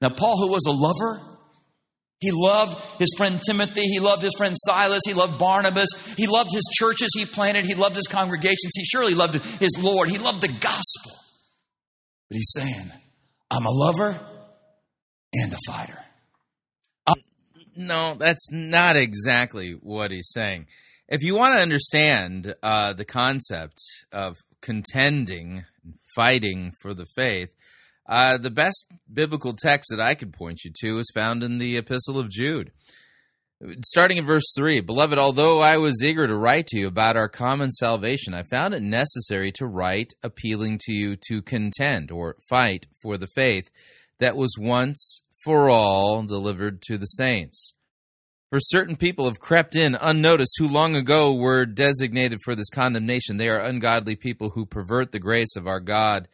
Now, 0.00 0.10
Paul, 0.10 0.38
who 0.38 0.48
was 0.48 0.66
a 0.66 0.72
lover, 0.72 1.27
he 2.20 2.30
loved 2.32 2.80
his 2.98 3.14
friend 3.16 3.40
Timothy. 3.44 3.82
He 3.82 4.00
loved 4.00 4.22
his 4.22 4.34
friend 4.36 4.54
Silas. 4.56 5.02
He 5.06 5.14
loved 5.14 5.38
Barnabas. 5.38 5.88
He 6.16 6.26
loved 6.26 6.50
his 6.52 6.68
churches 6.72 7.10
he 7.16 7.24
planted. 7.24 7.64
He 7.64 7.74
loved 7.74 7.94
his 7.94 8.08
congregations. 8.08 8.72
He 8.74 8.84
surely 8.84 9.14
loved 9.14 9.34
his 9.34 9.78
Lord. 9.80 10.08
He 10.08 10.18
loved 10.18 10.40
the 10.40 10.48
gospel. 10.48 11.12
But 12.28 12.36
he's 12.36 12.52
saying, 12.56 12.90
I'm 13.50 13.66
a 13.66 13.70
lover 13.70 14.18
and 15.32 15.52
a 15.52 15.58
fighter. 15.66 15.98
No, 17.80 18.16
that's 18.18 18.48
not 18.50 18.96
exactly 18.96 19.78
what 19.80 20.10
he's 20.10 20.32
saying. 20.32 20.66
If 21.08 21.22
you 21.22 21.36
want 21.36 21.54
to 21.54 21.62
understand 21.62 22.52
uh, 22.60 22.92
the 22.92 23.04
concept 23.04 23.78
of 24.10 24.36
contending, 24.60 25.64
fighting 26.12 26.72
for 26.82 26.92
the 26.92 27.06
faith, 27.14 27.50
uh, 28.08 28.38
the 28.38 28.50
best 28.50 28.86
biblical 29.12 29.52
text 29.52 29.90
that 29.90 30.00
I 30.00 30.14
could 30.14 30.32
point 30.32 30.64
you 30.64 30.72
to 30.80 30.98
is 30.98 31.10
found 31.14 31.44
in 31.44 31.58
the 31.58 31.76
Epistle 31.76 32.18
of 32.18 32.30
Jude. 32.30 32.72
Starting 33.84 34.18
in 34.18 34.24
verse 34.24 34.52
3 34.56 34.80
Beloved, 34.80 35.18
although 35.18 35.60
I 35.60 35.78
was 35.78 36.02
eager 36.02 36.26
to 36.26 36.36
write 36.36 36.68
to 36.68 36.78
you 36.78 36.86
about 36.86 37.16
our 37.16 37.28
common 37.28 37.70
salvation, 37.70 38.32
I 38.32 38.44
found 38.44 38.72
it 38.72 38.82
necessary 38.82 39.52
to 39.56 39.66
write 39.66 40.14
appealing 40.22 40.78
to 40.84 40.92
you 40.92 41.16
to 41.28 41.42
contend 41.42 42.10
or 42.10 42.36
fight 42.48 42.86
for 43.02 43.18
the 43.18 43.26
faith 43.26 43.68
that 44.20 44.36
was 44.36 44.56
once 44.58 45.22
for 45.44 45.68
all 45.68 46.22
delivered 46.22 46.80
to 46.82 46.98
the 46.98 47.06
saints. 47.06 47.74
For 48.50 48.60
certain 48.60 48.96
people 48.96 49.26
have 49.26 49.40
crept 49.40 49.76
in 49.76 49.98
unnoticed 50.00 50.56
who 50.58 50.68
long 50.68 50.96
ago 50.96 51.34
were 51.34 51.66
designated 51.66 52.40
for 52.42 52.54
this 52.54 52.70
condemnation. 52.70 53.36
They 53.36 53.48
are 53.48 53.60
ungodly 53.60 54.16
people 54.16 54.50
who 54.50 54.64
pervert 54.64 55.12
the 55.12 55.18
grace 55.18 55.54
of 55.56 55.66
our 55.66 55.80
God 55.80 56.28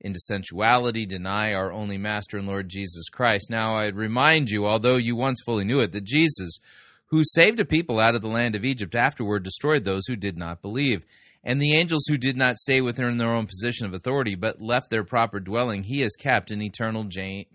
into 0.00 0.20
sensuality, 0.20 1.06
deny 1.06 1.52
our 1.52 1.72
only 1.72 1.98
Master 1.98 2.38
and 2.38 2.46
Lord 2.46 2.68
Jesus 2.68 3.08
Christ. 3.08 3.50
Now 3.50 3.74
I 3.74 3.88
remind 3.88 4.50
you, 4.50 4.66
although 4.66 4.96
you 4.96 5.16
once 5.16 5.40
fully 5.44 5.64
knew 5.64 5.80
it, 5.80 5.92
that 5.92 6.04
Jesus, 6.04 6.58
who 7.06 7.22
saved 7.24 7.60
a 7.60 7.64
people 7.64 7.98
out 7.98 8.14
of 8.14 8.22
the 8.22 8.28
land 8.28 8.54
of 8.54 8.64
Egypt, 8.64 8.94
afterward 8.94 9.42
destroyed 9.42 9.84
those 9.84 10.06
who 10.06 10.16
did 10.16 10.36
not 10.36 10.62
believe. 10.62 11.04
And 11.44 11.60
the 11.60 11.74
angels 11.74 12.04
who 12.08 12.16
did 12.16 12.36
not 12.36 12.58
stay 12.58 12.80
within 12.80 13.16
their 13.16 13.32
own 13.32 13.46
position 13.46 13.86
of 13.86 13.94
authority, 13.94 14.34
but 14.34 14.60
left 14.60 14.90
their 14.90 15.04
proper 15.04 15.40
dwelling, 15.40 15.84
he 15.84 16.00
has 16.00 16.16
kept 16.16 16.50
in 16.50 16.60
eternal 16.60 17.08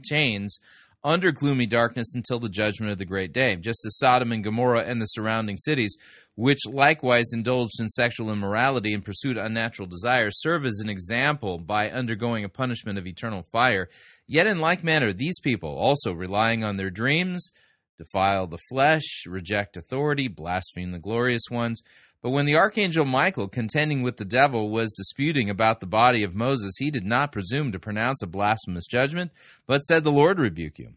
chains 0.04 0.60
under 1.04 1.32
gloomy 1.32 1.66
darkness 1.66 2.16
until 2.16 2.40
the 2.40 2.50
judgment 2.50 2.92
of 2.92 2.98
the 2.98 3.06
great 3.06 3.34
day. 3.34 3.56
Just 3.58 3.86
as 3.86 3.98
Sodom 3.98 4.32
and 4.32 4.44
Gomorrah 4.44 4.86
and 4.86 5.02
the 5.02 5.06
surrounding 5.06 5.58
cities, 5.58 5.98
which 6.36 6.66
likewise 6.66 7.32
indulged 7.34 7.80
in 7.80 7.88
sexual 7.88 8.32
immorality 8.32 8.94
and 8.94 9.06
pursued 9.06 9.38
unnatural 9.38 9.88
desires, 9.88 10.42
serve 10.42 10.66
as 10.66 10.80
an 10.84 10.90
example 10.90 11.60
by 11.60 11.90
undergoing 11.90 12.44
a 12.44 12.50
punishment 12.50 12.98
of 12.98 13.06
eternal 13.06 13.44
fire. 13.52 13.88
Yet 14.28 14.48
in 14.48 14.60
like 14.60 14.84
manner, 14.84 15.14
these 15.14 15.40
people, 15.40 15.70
also 15.70 16.14
relying 16.14 16.64
on 16.64 16.76
their 16.76 16.90
dreams, 16.90 17.52
defile 17.98 18.48
the 18.48 18.58
flesh, 18.70 19.24
reject 19.28 19.78
authority, 19.78 20.28
blaspheme 20.28 20.92
the 20.92 21.00
glorious 21.00 21.44
ones. 21.52 21.82
But 22.24 22.32
when 22.32 22.46
the 22.46 22.56
archangel 22.56 23.06
Michael, 23.06 23.50
contending 23.50 24.02
with 24.02 24.18
the 24.18 24.26
devil, 24.26 24.70
was 24.70 24.94
disputing 24.94 25.50
about 25.50 25.82
the 25.82 25.86
body 25.86 26.24
of 26.24 26.34
Moses, 26.34 26.74
he 26.80 26.90
did 26.90 27.06
not 27.06 27.34
presume 27.34 27.74
to 27.74 27.80
pronounce 27.80 28.24
a 28.24 28.28
blasphemous 28.28 28.88
judgment, 28.88 29.32
but 29.68 29.80
said, 29.80 30.04
The 30.04 30.12
Lord 30.12 30.40
rebuke 30.40 30.80
you. 30.80 30.94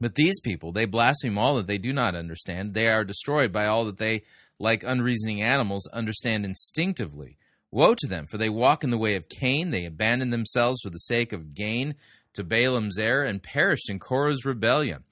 But 0.00 0.14
these 0.14 0.40
people, 0.40 0.72
they 0.72 0.86
blaspheme 0.86 1.38
all 1.38 1.56
that 1.56 1.66
they 1.66 1.78
do 1.78 1.92
not 1.92 2.14
understand. 2.14 2.72
They 2.72 2.88
are 2.88 3.04
destroyed 3.04 3.52
by 3.52 3.66
all 3.66 3.84
that 3.86 3.98
they, 3.98 4.22
like 4.58 4.82
unreasoning 4.82 5.42
animals, 5.42 5.86
understand 5.88 6.44
instinctively. 6.44 7.36
Woe 7.70 7.94
to 7.94 8.06
them, 8.06 8.26
for 8.26 8.38
they 8.38 8.48
walk 8.48 8.82
in 8.82 8.90
the 8.90 8.98
way 8.98 9.14
of 9.14 9.28
Cain. 9.28 9.70
They 9.70 9.84
abandon 9.84 10.30
themselves 10.30 10.80
for 10.82 10.90
the 10.90 10.98
sake 10.98 11.32
of 11.32 11.54
gain 11.54 11.94
to 12.34 12.44
Balaam's 12.44 12.98
error 12.98 13.24
and 13.24 13.42
perished 13.42 13.90
in 13.90 13.98
Korah's 13.98 14.44
rebellion. 14.44 15.04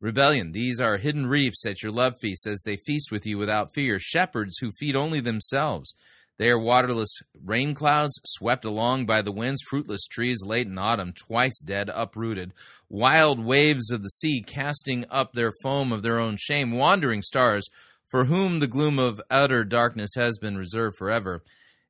Rebellion. 0.00 0.52
These 0.52 0.80
are 0.80 0.96
hidden 0.96 1.26
reefs 1.26 1.66
at 1.66 1.82
your 1.82 1.92
love 1.92 2.14
feast 2.20 2.46
as 2.46 2.62
they 2.64 2.76
feast 2.76 3.10
with 3.10 3.26
you 3.26 3.36
without 3.36 3.74
fear. 3.74 3.98
Shepherds 3.98 4.58
who 4.58 4.70
feed 4.70 4.96
only 4.96 5.20
themselves. 5.20 5.94
They 6.38 6.50
are 6.50 6.58
waterless 6.58 7.10
rain 7.44 7.74
clouds, 7.74 8.20
swept 8.24 8.64
along 8.64 9.06
by 9.06 9.22
the 9.22 9.32
winds, 9.32 9.60
fruitless 9.68 10.06
trees 10.06 10.44
late 10.46 10.68
in 10.68 10.78
autumn, 10.78 11.12
twice 11.12 11.60
dead, 11.60 11.90
uprooted, 11.92 12.52
wild 12.88 13.44
waves 13.44 13.90
of 13.90 14.04
the 14.04 14.08
sea 14.08 14.44
casting 14.46 15.04
up 15.10 15.32
their 15.32 15.50
foam 15.64 15.92
of 15.92 16.04
their 16.04 16.20
own 16.20 16.36
shame, 16.38 16.70
wandering 16.70 17.22
stars, 17.22 17.68
for 18.08 18.24
whom 18.24 18.58
the 18.58 18.66
gloom 18.66 18.98
of 18.98 19.20
utter 19.30 19.64
darkness 19.64 20.10
has 20.16 20.38
been 20.38 20.56
reserved 20.56 20.96
forever. 20.96 21.42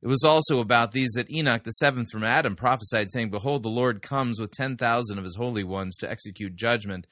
It 0.03 0.07
was 0.07 0.23
also 0.25 0.61
about 0.61 0.93
these 0.93 1.11
that 1.17 1.31
Enoch, 1.31 1.65
the 1.65 1.73
seventh 1.73 2.09
from 2.13 2.23
Adam, 2.23 2.55
prophesied, 2.55 3.11
saying, 3.11 3.31
Behold, 3.31 3.63
the 3.63 3.69
Lord 3.69 4.03
comes 4.03 4.41
with 4.41 4.53
ten 4.53 4.77
thousand 4.77 5.19
of 5.19 5.25
his 5.25 5.37
holy 5.37 5.65
ones 5.65 5.97
to 5.99 6.11
execute 6.11 6.55
judgment 6.55 7.07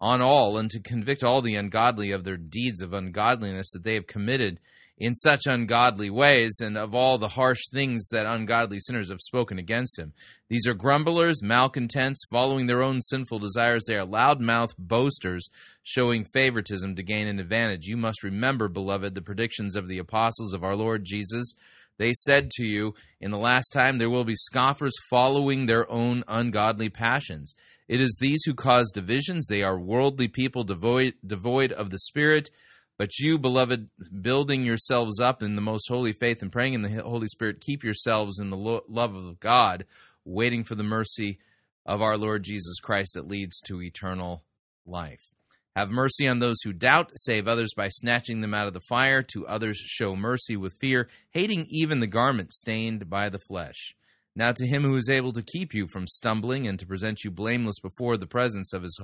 on 0.00 0.22
all 0.22 0.58
and 0.58 0.70
to 0.70 0.80
convict 0.80 1.24
all 1.24 1.42
the 1.42 1.56
ungodly 1.56 2.12
of 2.12 2.22
their 2.22 2.36
deeds 2.36 2.80
of 2.80 2.92
ungodliness 2.92 3.72
that 3.72 3.82
they 3.82 3.94
have 3.94 4.06
committed 4.06 4.60
in 4.98 5.14
such 5.14 5.46
ungodly 5.46 6.10
ways 6.10 6.58
and 6.60 6.76
of 6.76 6.94
all 6.94 7.18
the 7.18 7.28
harsh 7.28 7.60
things 7.72 8.08
that 8.08 8.26
ungodly 8.26 8.80
sinners 8.80 9.10
have 9.10 9.20
spoken 9.20 9.58
against 9.58 9.98
him. 9.98 10.12
These 10.48 10.66
are 10.66 10.74
grumblers, 10.74 11.42
malcontents, 11.42 12.24
following 12.30 12.66
their 12.66 12.82
own 12.82 13.00
sinful 13.00 13.38
desires. 13.38 13.84
They 13.86 13.96
are 13.96 14.06
loudmouth 14.06 14.76
boasters, 14.76 15.48
showing 15.84 16.24
favoritism 16.24 16.96
to 16.96 17.02
gain 17.02 17.28
an 17.28 17.38
advantage. 17.38 17.86
You 17.86 17.96
must 17.96 18.24
remember, 18.24 18.68
beloved, 18.68 19.14
the 19.14 19.22
predictions 19.22 19.76
of 19.76 19.86
the 19.86 19.98
apostles 19.98 20.52
of 20.52 20.64
our 20.64 20.74
Lord 20.74 21.04
Jesus. 21.04 21.54
They 21.98 22.12
said 22.12 22.50
to 22.52 22.64
you, 22.64 22.94
In 23.20 23.30
the 23.30 23.38
last 23.38 23.70
time 23.70 23.98
there 23.98 24.10
will 24.10 24.24
be 24.24 24.36
scoffers 24.36 24.94
following 25.10 25.66
their 25.66 25.90
own 25.90 26.24
ungodly 26.26 26.88
passions. 26.88 27.54
It 27.88 28.00
is 28.00 28.18
these 28.20 28.42
who 28.44 28.54
cause 28.54 28.90
divisions. 28.92 29.46
They 29.46 29.62
are 29.62 29.78
worldly 29.78 30.28
people 30.28 30.64
devoid, 30.64 31.14
devoid 31.24 31.72
of 31.72 31.90
the 31.90 31.98
Spirit. 31.98 32.50
But 32.98 33.18
you, 33.20 33.38
beloved, 33.38 33.88
building 34.20 34.64
yourselves 34.64 35.20
up 35.20 35.42
in 35.42 35.54
the 35.54 35.62
most 35.62 35.88
holy 35.88 36.12
faith 36.12 36.42
and 36.42 36.50
praying 36.50 36.74
in 36.74 36.82
the 36.82 37.02
Holy 37.02 37.28
Spirit, 37.28 37.60
keep 37.60 37.84
yourselves 37.84 38.40
in 38.40 38.50
the 38.50 38.56
lo- 38.56 38.82
love 38.88 39.14
of 39.14 39.38
God, 39.38 39.86
waiting 40.24 40.64
for 40.64 40.74
the 40.74 40.82
mercy 40.82 41.38
of 41.86 42.02
our 42.02 42.16
Lord 42.16 42.42
Jesus 42.42 42.80
Christ 42.80 43.12
that 43.14 43.28
leads 43.28 43.60
to 43.62 43.80
eternal 43.80 44.42
life. 44.84 45.30
Have 45.76 45.90
mercy 45.90 46.26
on 46.26 46.40
those 46.40 46.56
who 46.64 46.72
doubt, 46.72 47.12
save 47.14 47.46
others 47.46 47.72
by 47.76 47.86
snatching 47.88 48.40
them 48.40 48.52
out 48.52 48.66
of 48.66 48.74
the 48.74 48.80
fire. 48.88 49.22
To 49.22 49.46
others, 49.46 49.76
show 49.76 50.16
mercy 50.16 50.56
with 50.56 50.74
fear, 50.80 51.08
hating 51.30 51.66
even 51.70 52.00
the 52.00 52.08
garment 52.08 52.52
stained 52.52 53.08
by 53.08 53.28
the 53.28 53.38
flesh. 53.38 53.94
Now, 54.34 54.50
to 54.50 54.66
him 54.66 54.82
who 54.82 54.96
is 54.96 55.08
able 55.08 55.30
to 55.32 55.42
keep 55.42 55.72
you 55.72 55.86
from 55.86 56.08
stumbling 56.08 56.66
and 56.66 56.80
to 56.80 56.86
present 56.86 57.22
you 57.22 57.30
blameless 57.30 57.78
before 57.78 58.16
the 58.16 58.26
presence 58.26 58.72
of 58.72 58.82
his 58.82 59.00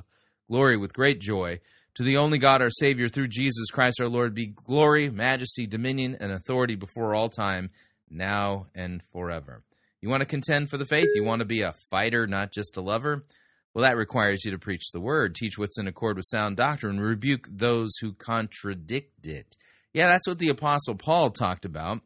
glory 0.51 0.77
with 0.77 0.95
great 0.95 1.21
joy, 1.21 1.61
to 1.95 2.03
the 2.03 2.17
only 2.17 2.39
God, 2.39 2.61
our 2.61 2.71
Savior, 2.71 3.09
through 3.09 3.29
Jesus 3.29 3.71
Christ 3.71 4.01
our 4.01 4.09
Lord, 4.09 4.35
be 4.35 4.47
glory, 4.47 5.11
majesty, 5.11 5.67
dominion, 5.67 6.17
and 6.21 6.33
authority 6.33 6.75
before 6.75 7.15
all 7.15 7.29
time, 7.29 7.71
now 8.11 8.67
and 8.75 9.03
forever. 9.13 9.63
You 10.01 10.09
want 10.09 10.21
to 10.21 10.27
contend 10.27 10.71
for 10.71 10.77
the 10.77 10.85
faith? 10.85 11.09
You 11.15 11.25
want 11.25 11.41
to 11.41 11.47
be 11.47 11.63
a 11.63 11.73
fighter, 11.91 12.27
not 12.27 12.53
just 12.53 12.77
a 12.77 12.83
lover? 12.83 13.25
Well, 13.73 13.85
that 13.85 13.97
requires 13.97 14.45
you 14.45 14.53
to 14.53 14.59
preach 14.59 14.93
the 14.93 15.01
word, 15.01 15.35
teach 15.35 15.59
what's 15.59 15.79
in 15.79 15.89
accord 15.89 16.17
with 16.17 16.27
sound 16.29 16.57
doctrine, 16.57 17.01
rebuke 17.01 17.49
those 17.51 17.97
who 18.01 18.13
contradict 18.13 19.27
it. 19.27 19.57
Yeah, 19.93 20.07
that's 20.07 20.29
what 20.29 20.39
the 20.39 20.51
Apostle 20.51 20.95
Paul 20.95 21.31
talked 21.31 21.65
about 21.65 22.01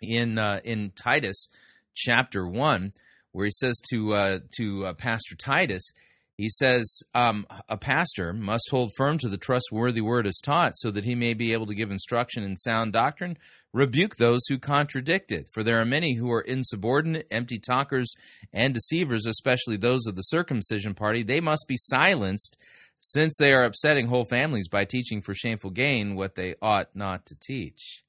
in 0.00 0.38
uh, 0.38 0.60
in 0.64 0.92
Titus 0.94 1.48
chapter 1.94 2.46
one, 2.46 2.92
where 3.32 3.46
he 3.46 3.50
says 3.52 3.80
to 3.90 4.14
uh, 4.14 4.38
to 4.56 4.86
uh, 4.86 4.94
Pastor 4.94 5.34
Titus, 5.36 5.92
he 6.36 6.48
says 6.48 7.02
um, 7.14 7.46
a 7.68 7.76
pastor 7.76 8.32
must 8.32 8.68
hold 8.70 8.90
firm 8.96 9.18
to 9.18 9.28
the 9.28 9.38
trustworthy 9.38 10.00
word 10.00 10.26
as 10.26 10.40
taught, 10.42 10.72
so 10.76 10.90
that 10.90 11.04
he 11.04 11.14
may 11.14 11.34
be 11.34 11.52
able 11.52 11.66
to 11.66 11.74
give 11.74 11.90
instruction 11.90 12.42
in 12.42 12.56
sound 12.56 12.92
doctrine. 12.92 13.38
Rebuke 13.72 14.16
those 14.16 14.40
who 14.48 14.58
contradict 14.58 15.32
it, 15.32 15.48
for 15.52 15.62
there 15.62 15.80
are 15.80 15.84
many 15.84 16.14
who 16.14 16.30
are 16.32 16.40
insubordinate, 16.40 17.26
empty 17.30 17.58
talkers, 17.58 18.12
and 18.52 18.74
deceivers, 18.74 19.26
especially 19.26 19.76
those 19.76 20.06
of 20.06 20.16
the 20.16 20.22
circumcision 20.22 20.94
party. 20.94 21.22
They 21.22 21.40
must 21.40 21.66
be 21.68 21.76
silenced, 21.76 22.56
since 23.00 23.36
they 23.38 23.52
are 23.52 23.64
upsetting 23.64 24.06
whole 24.06 24.24
families 24.24 24.68
by 24.68 24.84
teaching 24.84 25.22
for 25.22 25.34
shameful 25.34 25.70
gain 25.70 26.14
what 26.14 26.36
they 26.36 26.54
ought 26.62 26.94
not 26.94 27.26
to 27.26 27.36
teach. 27.40 28.02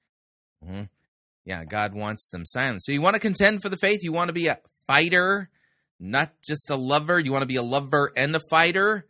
Mhm. 0.66 0.90
Yeah, 1.46 1.64
God 1.66 1.94
wants 1.94 2.30
them 2.30 2.46
silenced. 2.46 2.86
So 2.86 2.92
you 2.92 3.02
want 3.02 3.16
to 3.16 3.20
contend 3.20 3.62
for 3.62 3.70
the 3.70 3.78
faith? 3.78 4.04
You 4.04 4.12
want 4.12 4.30
to 4.30 4.34
be 4.34 4.48
a 4.48 4.60
fighter, 4.88 5.50
not 6.00 6.34
just 6.44 6.70
a 6.70 6.76
lover? 6.76 7.20
You 7.20 7.32
want 7.32 7.44
to 7.44 7.48
be 7.48 7.56
a 7.56 7.64
lover 7.64 8.12
and 8.16 8.36
a 8.36 8.40
fighter? 8.50 9.08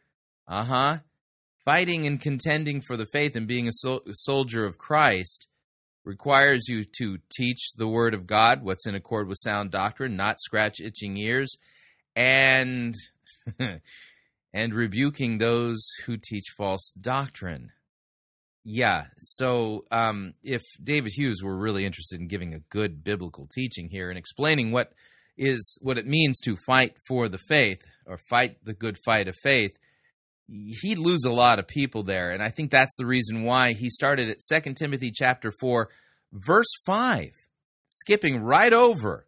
Uh 0.48 0.64
huh. 0.64 0.98
Fighting 1.64 2.06
and 2.06 2.22
contending 2.22 2.82
for 2.82 2.96
the 2.96 3.08
faith 3.12 3.36
and 3.36 3.48
being 3.48 3.68
a 3.68 3.72
sol- 3.72 4.04
soldier 4.12 4.66
of 4.66 4.78
Christ 4.78 5.48
requires 6.04 6.68
you 6.68 6.84
to 7.00 7.18
teach 7.36 7.74
the 7.76 7.88
word 7.88 8.14
of 8.14 8.28
God, 8.28 8.64
what's 8.64 8.86
in 8.86 8.96
accord 8.96 9.28
with 9.28 9.40
sound 9.42 9.72
doctrine, 9.72 10.16
not 10.16 10.40
scratch 10.40 10.80
itching 10.80 11.18
ears, 11.18 11.58
and 12.16 12.94
and 14.54 14.74
rebuking 14.74 15.38
those 15.38 15.86
who 16.06 16.18
teach 16.18 16.46
false 16.56 16.92
doctrine. 16.92 17.72
Yeah, 18.64 19.06
so 19.18 19.86
um, 19.92 20.34
if 20.44 20.62
David 20.84 21.12
Hughes 21.16 21.44
were 21.44 21.56
really 21.56 21.86
interested 21.86 22.20
in 22.20 22.28
giving 22.28 22.54
a 22.54 22.60
good 22.72 23.04
biblical 23.04 23.48
teaching 23.54 23.90
here 23.90 24.10
and 24.10 24.18
explaining 24.18 24.72
what 24.72 24.92
is 25.38 25.78
what 25.82 25.98
it 25.98 26.08
means 26.08 26.40
to 26.40 26.56
fight 26.56 26.96
for 27.08 27.28
the 27.28 27.38
faith 27.38 27.82
or 28.06 28.18
fight 28.30 28.58
the 28.64 28.74
good 28.74 28.98
fight 29.06 29.28
of 29.28 29.36
faith, 29.44 29.72
he'd 30.48 30.98
lose 30.98 31.24
a 31.26 31.34
lot 31.34 31.58
of 31.58 31.68
people 31.68 32.04
there 32.04 32.30
and 32.30 32.44
i 32.44 32.50
think 32.50 32.70
that's 32.70 32.96
the 32.98 33.06
reason 33.06 33.46
why 33.46 33.74
he 33.74 33.90
started 33.90 34.30
at 34.30 34.38
2 34.64 34.74
timothy 34.76 35.10
chapter 35.12 35.52
4 35.60 35.90
verse 36.32 36.72
5 36.86 37.32
skipping 37.90 38.40
right 38.44 38.72
over 38.72 39.26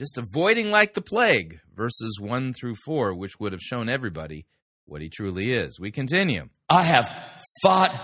just 0.00 0.18
avoiding 0.18 0.72
like 0.72 0.94
the 0.94 1.00
plague 1.00 1.60
verses 1.76 2.18
1 2.20 2.54
through 2.54 2.74
4 2.84 3.14
which 3.14 3.38
would 3.38 3.52
have 3.52 3.60
shown 3.60 3.88
everybody 3.88 4.46
what 4.84 5.00
he 5.00 5.08
truly 5.08 5.52
is 5.52 5.78
we 5.78 5.92
continue 5.92 6.48
I 6.68 6.82
have 6.82 7.08
fought 7.62 7.94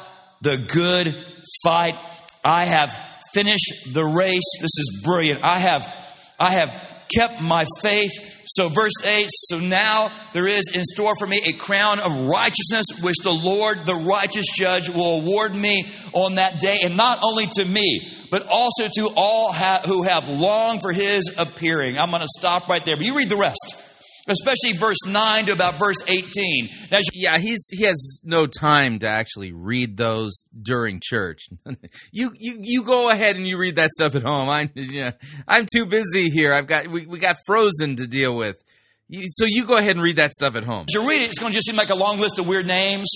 the 0.41 0.57
good 0.57 1.15
fight. 1.63 1.97
I 2.43 2.65
have 2.65 2.97
finished 3.35 3.93
the 3.93 4.05
race. 4.05 4.59
This 4.61 4.79
is 4.79 5.03
brilliant. 5.05 5.45
I 5.45 5.59
have, 5.59 5.83
I 6.41 6.53
have 6.53 6.94
kept 7.09 7.43
my 7.43 7.65
faith. 7.83 8.43
So 8.47 8.69
verse 8.69 8.93
8, 9.05 9.27
so 9.31 9.59
now 9.59 10.11
there 10.33 10.47
is 10.47 10.71
in 10.75 10.85
store 10.85 11.17
for 11.17 11.27
me 11.27 11.41
a 11.47 11.53
crown 11.53 11.99
of 11.99 12.27
righteousness, 12.27 12.87
which 13.03 13.17
the 13.23 13.33
Lord, 13.33 13.87
the 13.87 13.95
righteous 13.95 14.47
judge, 14.57 14.89
will 14.89 15.19
award 15.19 15.55
me 15.55 15.87
on 16.13 16.37
that 16.37 16.61
day. 16.61 16.81
And 16.85 16.97
not 16.97 17.19
only 17.23 17.47
to 17.55 17.65
me, 17.65 18.07
but 18.31 18.47
also 18.49 18.89
to 18.95 19.11
all 19.17 19.53
ha- 19.53 19.83
who 19.87 20.03
have 20.03 20.29
longed 20.29 20.83
for 20.83 20.93
his 20.93 21.35
appearing. 21.39 21.99
I'm 21.99 22.11
going 22.11 22.23
to 22.23 22.29
stop 22.39 22.69
right 22.69 22.85
there. 22.85 22.97
But 22.97 23.07
you 23.07 23.17
read 23.17 23.29
the 23.29 23.37
rest 23.37 23.84
especially 24.29 24.73
verse 24.73 24.99
9 25.07 25.47
to 25.47 25.53
about 25.53 25.79
verse 25.79 25.97
18. 26.07 26.69
Now, 26.91 27.01
yeah, 27.13 27.39
he's 27.39 27.67
he 27.71 27.85
has 27.85 28.21
no 28.25 28.47
time 28.47 28.99
to 29.01 29.09
actually 29.09 29.53
read 29.53 29.97
those 29.97 30.45
during 30.61 31.01
church. 31.03 31.49
you 32.13 32.33
you 32.39 32.59
you 32.61 32.83
go 32.83 33.11
ahead 33.11 33.37
and 33.37 33.47
you 33.47 33.59
read 33.59 33.77
that 33.77 33.91
stuff 33.91 34.15
at 34.15 34.23
home. 34.23 34.49
I 34.49 34.71
yeah, 34.75 35.13
I'm 35.47 35.67
too 35.73 35.87
busy 35.87 36.31
here. 36.31 36.53
I've 36.53 36.67
got 36.67 36.89
we, 36.89 37.07
we 37.07 37.19
got 37.19 37.37
Frozen 37.47 37.97
to 37.97 38.07
deal 38.07 38.37
with. 38.37 38.63
You, 39.09 39.27
so 39.31 39.45
you 39.45 39.67
go 39.67 39.77
ahead 39.77 39.97
and 39.97 40.03
read 40.03 40.17
that 40.17 40.33
stuff 40.33 40.57
at 40.57 40.65
home. 40.65 40.87
As 40.89 40.95
you 40.95 41.07
read 41.09 41.21
it, 41.21 41.29
it's 41.31 41.39
going 41.39 41.53
to 41.53 41.55
just 41.55 41.67
seem 41.67 41.77
like 41.77 41.91
a 41.91 41.95
long 41.95 42.19
list 42.19 42.39
of 42.39 42.49
weird 42.49 42.67
names. 42.67 43.09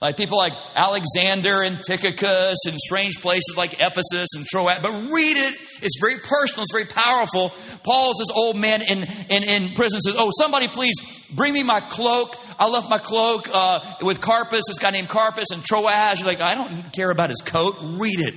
Like 0.00 0.16
people 0.16 0.38
like 0.38 0.54
Alexander 0.74 1.60
and 1.60 1.78
Tychicus 1.82 2.56
and 2.66 2.78
strange 2.78 3.20
places 3.20 3.54
like 3.58 3.74
Ephesus 3.74 4.28
and 4.34 4.46
Troas. 4.46 4.78
But 4.80 4.92
read 4.92 5.36
it. 5.36 5.54
It's 5.82 6.00
very 6.00 6.14
personal. 6.16 6.62
It's 6.62 6.72
very 6.72 6.86
powerful. 6.86 7.52
Paul's 7.84 8.16
this 8.16 8.34
old 8.34 8.56
man 8.56 8.80
in, 8.80 9.06
in, 9.28 9.42
in 9.44 9.74
prison 9.74 10.00
says, 10.00 10.14
Oh, 10.16 10.30
somebody 10.38 10.68
please 10.68 10.94
bring 11.34 11.52
me 11.52 11.62
my 11.62 11.80
cloak. 11.80 12.34
I 12.58 12.68
left 12.68 12.88
my 12.88 12.96
cloak 12.96 13.50
uh, 13.52 13.80
with 14.00 14.22
Carpus, 14.22 14.62
this 14.68 14.78
guy 14.78 14.90
named 14.90 15.08
Carpus 15.08 15.50
and 15.52 15.62
Troas. 15.62 16.18
You're 16.18 16.28
like, 16.28 16.40
I 16.40 16.54
don't 16.54 16.92
care 16.94 17.10
about 17.10 17.28
his 17.28 17.42
coat. 17.42 17.76
Read 17.82 18.20
it. 18.20 18.34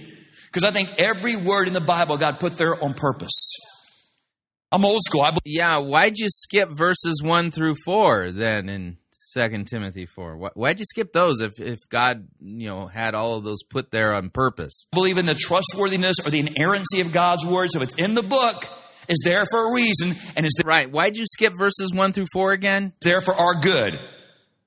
Because 0.47 0.65
I 0.65 0.71
think 0.71 0.93
every 0.99 1.37
word 1.37 1.67
in 1.67 1.73
the 1.73 1.81
Bible 1.81 2.17
God 2.17 2.41
put 2.41 2.57
there 2.57 2.81
on 2.83 2.93
purpose. 2.93 3.53
I'm 4.69 4.83
old 4.83 5.01
school. 5.05 5.21
I 5.21 5.35
Yeah, 5.45 5.77
why'd 5.77 6.17
you 6.17 6.27
skip 6.29 6.69
verses 6.71 7.21
one 7.23 7.51
through 7.51 7.75
four 7.85 8.31
then 8.31 8.67
in 8.67 8.97
Second 9.33 9.65
Timothy 9.65 10.05
four? 10.05 10.37
Why, 10.37 10.49
why'd 10.53 10.79
you 10.79 10.85
skip 10.85 11.11
those 11.11 11.41
if 11.41 11.59
if 11.59 11.79
God 11.89 12.27
you 12.39 12.69
know 12.69 12.87
had 12.87 13.15
all 13.15 13.35
of 13.35 13.43
those 13.43 13.63
put 13.63 13.89
there 13.91 14.13
on 14.13 14.29
purpose? 14.29 14.85
believe 14.91 15.17
in 15.17 15.25
the 15.25 15.35
trustworthiness 15.35 16.17
or 16.25 16.29
the 16.29 16.39
inerrancy 16.39 17.01
of 17.01 17.11
God's 17.11 17.45
word. 17.45 17.69
So 17.71 17.81
if 17.81 17.83
it's 17.83 17.95
in 17.95 18.13
the 18.13 18.23
book, 18.23 18.67
is 19.07 19.21
there 19.25 19.45
for 19.49 19.71
a 19.71 19.73
reason 19.73 20.15
and 20.37 20.45
is 20.45 20.61
right. 20.63 20.89
Why'd 20.89 21.17
you 21.17 21.25
skip 21.25 21.53
verses 21.57 21.91
one 21.93 22.13
through 22.13 22.27
four 22.31 22.51
again? 22.51 22.93
there 23.01 23.21
for 23.21 23.33
our 23.33 23.55
good. 23.55 23.97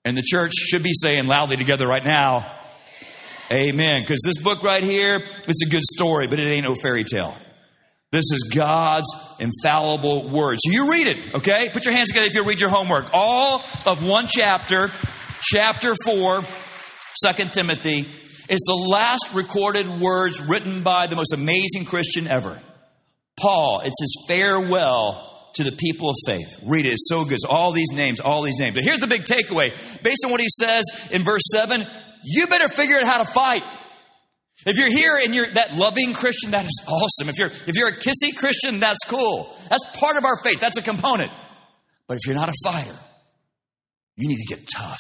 And 0.05 0.17
the 0.17 0.23
church 0.23 0.53
should 0.55 0.83
be 0.83 0.93
saying 0.95 1.27
loudly 1.27 1.57
together 1.57 1.87
right 1.87 2.05
now, 2.05 2.53
Amen. 3.53 4.03
Because 4.03 4.21
this 4.25 4.43
book 4.43 4.65
right 4.65 4.83
here, 4.83 5.21
it's 5.49 5.65
a 5.65 5.71
good 5.71 5.85
story, 5.85 6.27
but 6.27 6.41
it 6.41 6.49
ain't 6.49 6.65
no 6.65 6.75
fairy 6.75 7.05
tale. 7.05 7.35
This 8.17 8.33
is 8.33 8.51
God's 8.55 9.15
infallible 9.39 10.31
word. 10.31 10.59
So 10.59 10.73
you 10.73 10.91
read 10.91 11.07
it, 11.07 11.35
okay? 11.35 11.69
Put 11.71 11.85
your 11.85 11.95
hands 11.95 12.09
together 12.09 12.29
if 12.29 12.35
you 12.35 12.49
read 12.49 12.63
your 12.63 12.71
homework. 12.71 13.11
All 13.13 13.63
of 13.85 14.07
one 14.07 14.27
chapter, 14.27 14.91
chapter 15.43 15.95
4, 16.03 16.39
2 16.41 17.45
Timothy, 17.53 18.07
is 18.49 18.61
the 18.61 18.87
last 18.89 19.35
recorded 19.35 20.01
words 20.01 20.41
written 20.41 20.83
by 20.83 21.09
the 21.09 21.17
most 21.17 21.35
amazing 21.35 21.85
Christian 21.85 22.27
ever, 22.27 22.59
Paul, 23.39 23.81
it's 23.85 24.01
his 24.01 24.25
farewell 24.27 25.51
to 25.57 25.65
the 25.65 25.73
people 25.73 26.09
of 26.09 26.17
faith. 26.25 26.59
Read 26.65 26.87
it, 26.87 26.93
it's 26.93 27.09
so 27.11 27.25
good. 27.25 27.35
It's 27.35 27.45
all 27.45 27.73
these 27.73 27.93
names, 27.93 28.21
all 28.21 28.41
these 28.41 28.59
names. 28.59 28.77
But 28.77 28.85
here's 28.85 29.01
the 29.01 29.09
big 29.09 29.25
takeaway. 29.25 29.73
Based 30.03 30.25
on 30.25 30.31
what 30.31 30.41
he 30.41 30.49
says 30.49 30.85
in 31.13 31.23
verse 31.23 31.43
7, 31.53 31.85
you 32.25 32.47
better 32.47 32.69
figure 32.69 32.97
out 32.97 33.05
how 33.05 33.19
to 33.19 33.31
fight. 33.31 33.63
If 34.67 34.77
you're 34.77 34.91
here 34.91 35.17
and 35.23 35.33
you're 35.35 35.47
that 35.47 35.77
loving 35.77 36.13
Christian, 36.13 36.51
that 36.51 36.65
is 36.65 36.83
awesome. 36.89 37.29
If 37.29 37.39
you're 37.39 37.47
if 37.69 37.77
you're 37.77 37.89
a 37.89 37.97
kissy 37.97 38.37
Christian, 38.37 38.81
that's 38.81 38.99
cool. 39.07 39.49
That's 39.71 39.85
part 39.99 40.17
of 40.17 40.25
our 40.25 40.43
faith. 40.43 40.61
That's 40.61 40.77
a 40.77 40.83
component. 40.83 41.31
But 42.09 42.17
if 42.17 42.27
you're 42.27 42.37
not 42.37 42.49
a 42.49 42.55
fighter, 42.65 42.97
you 44.17 44.29
need 44.29 44.39
to 44.39 44.55
get 44.55 44.67
tough. 44.77 44.99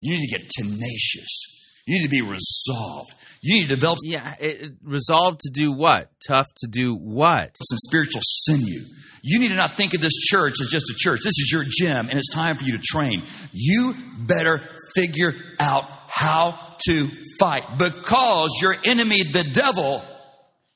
You 0.00 0.16
need 0.16 0.28
to 0.28 0.38
get 0.38 0.48
tenacious. 0.50 1.82
You 1.86 1.98
need 1.98 2.04
to 2.04 2.08
be 2.08 2.22
resolved. 2.22 3.10
You 3.42 3.54
need 3.54 3.68
to 3.68 3.74
develop 3.74 3.98
Yeah, 4.02 4.34
it, 4.40 4.72
resolved 4.82 5.40
to 5.40 5.50
do 5.52 5.72
what? 5.72 6.10
Tough 6.26 6.46
to 6.58 6.68
do 6.68 6.94
what? 6.94 7.56
some 7.56 7.78
spiritual 7.78 8.20
sinew. 8.22 8.82
You 9.22 9.40
need 9.40 9.48
to 9.48 9.56
not 9.56 9.72
think 9.72 9.94
of 9.94 10.00
this 10.00 10.14
church 10.14 10.54
as 10.60 10.68
just 10.68 10.86
a 10.90 10.94
church. 10.96 11.20
This 11.24 11.38
is 11.38 11.50
your 11.52 11.64
gym, 11.68 12.08
and 12.08 12.18
it's 12.18 12.32
time 12.32 12.56
for 12.56 12.64
you 12.64 12.72
to 12.76 12.82
train. 12.82 13.22
You 13.52 13.94
better 14.18 14.58
figure 14.94 15.34
out 15.58 15.84
how 16.08 16.58
to 16.86 17.08
fight 17.38 17.64
because 17.78 18.58
your 18.60 18.74
enemy, 18.84 19.22
the 19.22 19.48
devil, 19.52 20.02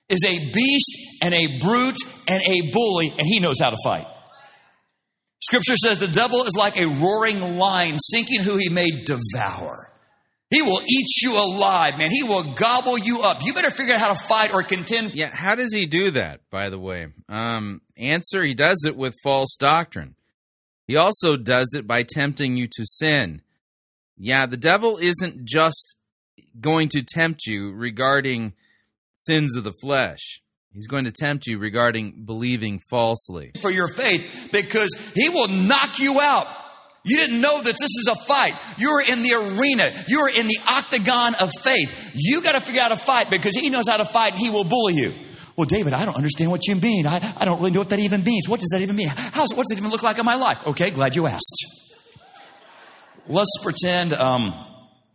is 0.09 0.24
a 0.24 0.53
beast 0.53 1.20
and 1.23 1.35
a 1.35 1.59
brute 1.59 1.99
and 2.28 2.43
a 2.43 2.70
bully, 2.73 3.09
and 3.09 3.27
he 3.27 3.41
knows 3.41 3.61
how 3.61 3.70
to 3.70 3.77
fight. 3.85 4.07
Scripture 5.43 5.77
says 5.77 5.99
the 5.99 6.09
devil 6.09 6.43
is 6.45 6.55
like 6.57 6.77
a 6.77 6.87
roaring 6.87 7.57
lion, 7.57 7.99
seeking 7.99 8.41
who 8.41 8.57
he 8.57 8.69
may 8.69 8.91
devour. 8.91 9.91
He 10.51 10.62
will 10.62 10.82
eat 10.82 11.07
you 11.23 11.39
alive, 11.39 11.97
man. 11.97 12.11
He 12.11 12.24
will 12.24 12.43
gobble 12.43 12.99
you 12.99 13.23
up. 13.23 13.39
You 13.45 13.55
better 13.55 13.70
figure 13.70 13.95
out 13.95 14.01
how 14.01 14.12
to 14.12 14.23
fight 14.24 14.53
or 14.53 14.65
contend. 14.65 15.15
Yeah, 15.15 15.31
how 15.32 15.55
does 15.55 15.73
he 15.73 15.87
do 15.87 16.11
that, 16.11 16.41
by 16.51 16.70
the 16.70 16.78
way? 16.78 17.07
Um, 17.28 17.82
answer, 17.97 18.43
he 18.43 18.55
does 18.55 18.85
it 18.85 18.97
with 18.97 19.15
false 19.23 19.57
doctrine. 19.57 20.16
He 20.89 20.97
also 20.97 21.37
does 21.37 21.73
it 21.77 21.87
by 21.87 22.03
tempting 22.03 22.57
you 22.57 22.66
to 22.66 22.85
sin. 22.85 23.43
Yeah, 24.19 24.47
the 24.47 24.57
devil 24.57 24.99
isn't 24.99 25.45
just 25.45 25.95
going 26.59 26.89
to 26.90 27.02
tempt 27.02 27.47
you 27.47 27.72
regarding 27.72 28.55
sins 29.14 29.56
of 29.56 29.64
the 29.64 29.72
flesh. 29.82 30.40
He's 30.72 30.86
going 30.86 31.05
to 31.05 31.12
tempt 31.12 31.47
you 31.47 31.59
regarding 31.59 32.24
believing 32.24 32.81
falsely. 32.90 33.51
for 33.60 33.70
your 33.70 33.89
faith 33.89 34.51
because 34.52 34.90
he 35.14 35.28
will 35.28 35.48
knock 35.48 35.98
you 35.98 36.20
out. 36.20 36.47
You 37.02 37.16
didn't 37.16 37.40
know 37.40 37.56
that 37.56 37.72
this 37.72 37.81
is 37.81 38.09
a 38.10 38.24
fight. 38.27 38.52
You're 38.78 39.01
in 39.01 39.22
the 39.22 39.32
arena. 39.35 39.90
You're 40.06 40.28
in 40.28 40.47
the 40.47 40.59
octagon 40.68 41.35
of 41.40 41.51
faith. 41.62 42.12
You 42.14 42.43
got 42.43 42.52
to 42.52 42.60
figure 42.60 42.82
out 42.82 42.93
a 42.93 42.97
fight 42.97 43.31
because 43.31 43.56
he 43.56 43.70
knows 43.70 43.89
how 43.89 43.97
to 43.97 44.05
fight 44.05 44.32
and 44.32 44.40
he 44.40 44.51
will 44.51 44.64
bully 44.64 44.94
you. 44.94 45.14
Well, 45.56 45.66
David, 45.66 45.93
I 45.93 46.05
don't 46.05 46.16
understand 46.16 46.51
what 46.51 46.66
you 46.66 46.77
mean. 46.77 47.06
I, 47.06 47.35
I 47.36 47.44
don't 47.44 47.59
really 47.59 47.72
know 47.72 47.81
what 47.81 47.89
that 47.89 47.98
even 47.98 48.22
means. 48.22 48.48
What 48.48 48.60
does 48.60 48.68
that 48.70 48.82
even 48.82 48.97
mean? 48.97 49.09
How's, 49.09 49.52
what 49.52 49.66
does 49.66 49.72
it 49.72 49.78
even 49.78 49.90
look 49.90 50.02
like 50.02 50.18
in 50.18 50.24
my 50.24 50.36
life? 50.36 50.66
Okay, 50.68 50.90
glad 50.90 51.16
you 51.16 51.27
asked. 51.27 51.66
Let's 53.27 53.59
pretend, 53.62 54.12
um, 54.12 54.55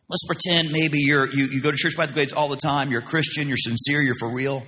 let's 0.09 0.25
pretend 0.27 0.71
maybe 0.71 0.99
you're, 0.99 1.27
you, 1.27 1.45
you 1.45 1.61
go 1.61 1.71
to 1.71 1.77
church 1.77 1.97
by 1.97 2.05
the 2.05 2.13
glades 2.13 2.33
all 2.33 2.47
the 2.47 2.57
time. 2.57 2.91
You're 2.91 3.01
a 3.01 3.05
Christian. 3.05 3.47
You're 3.47 3.57
sincere. 3.57 4.01
You're 4.01 4.15
for 4.15 4.29
real. 4.29 4.63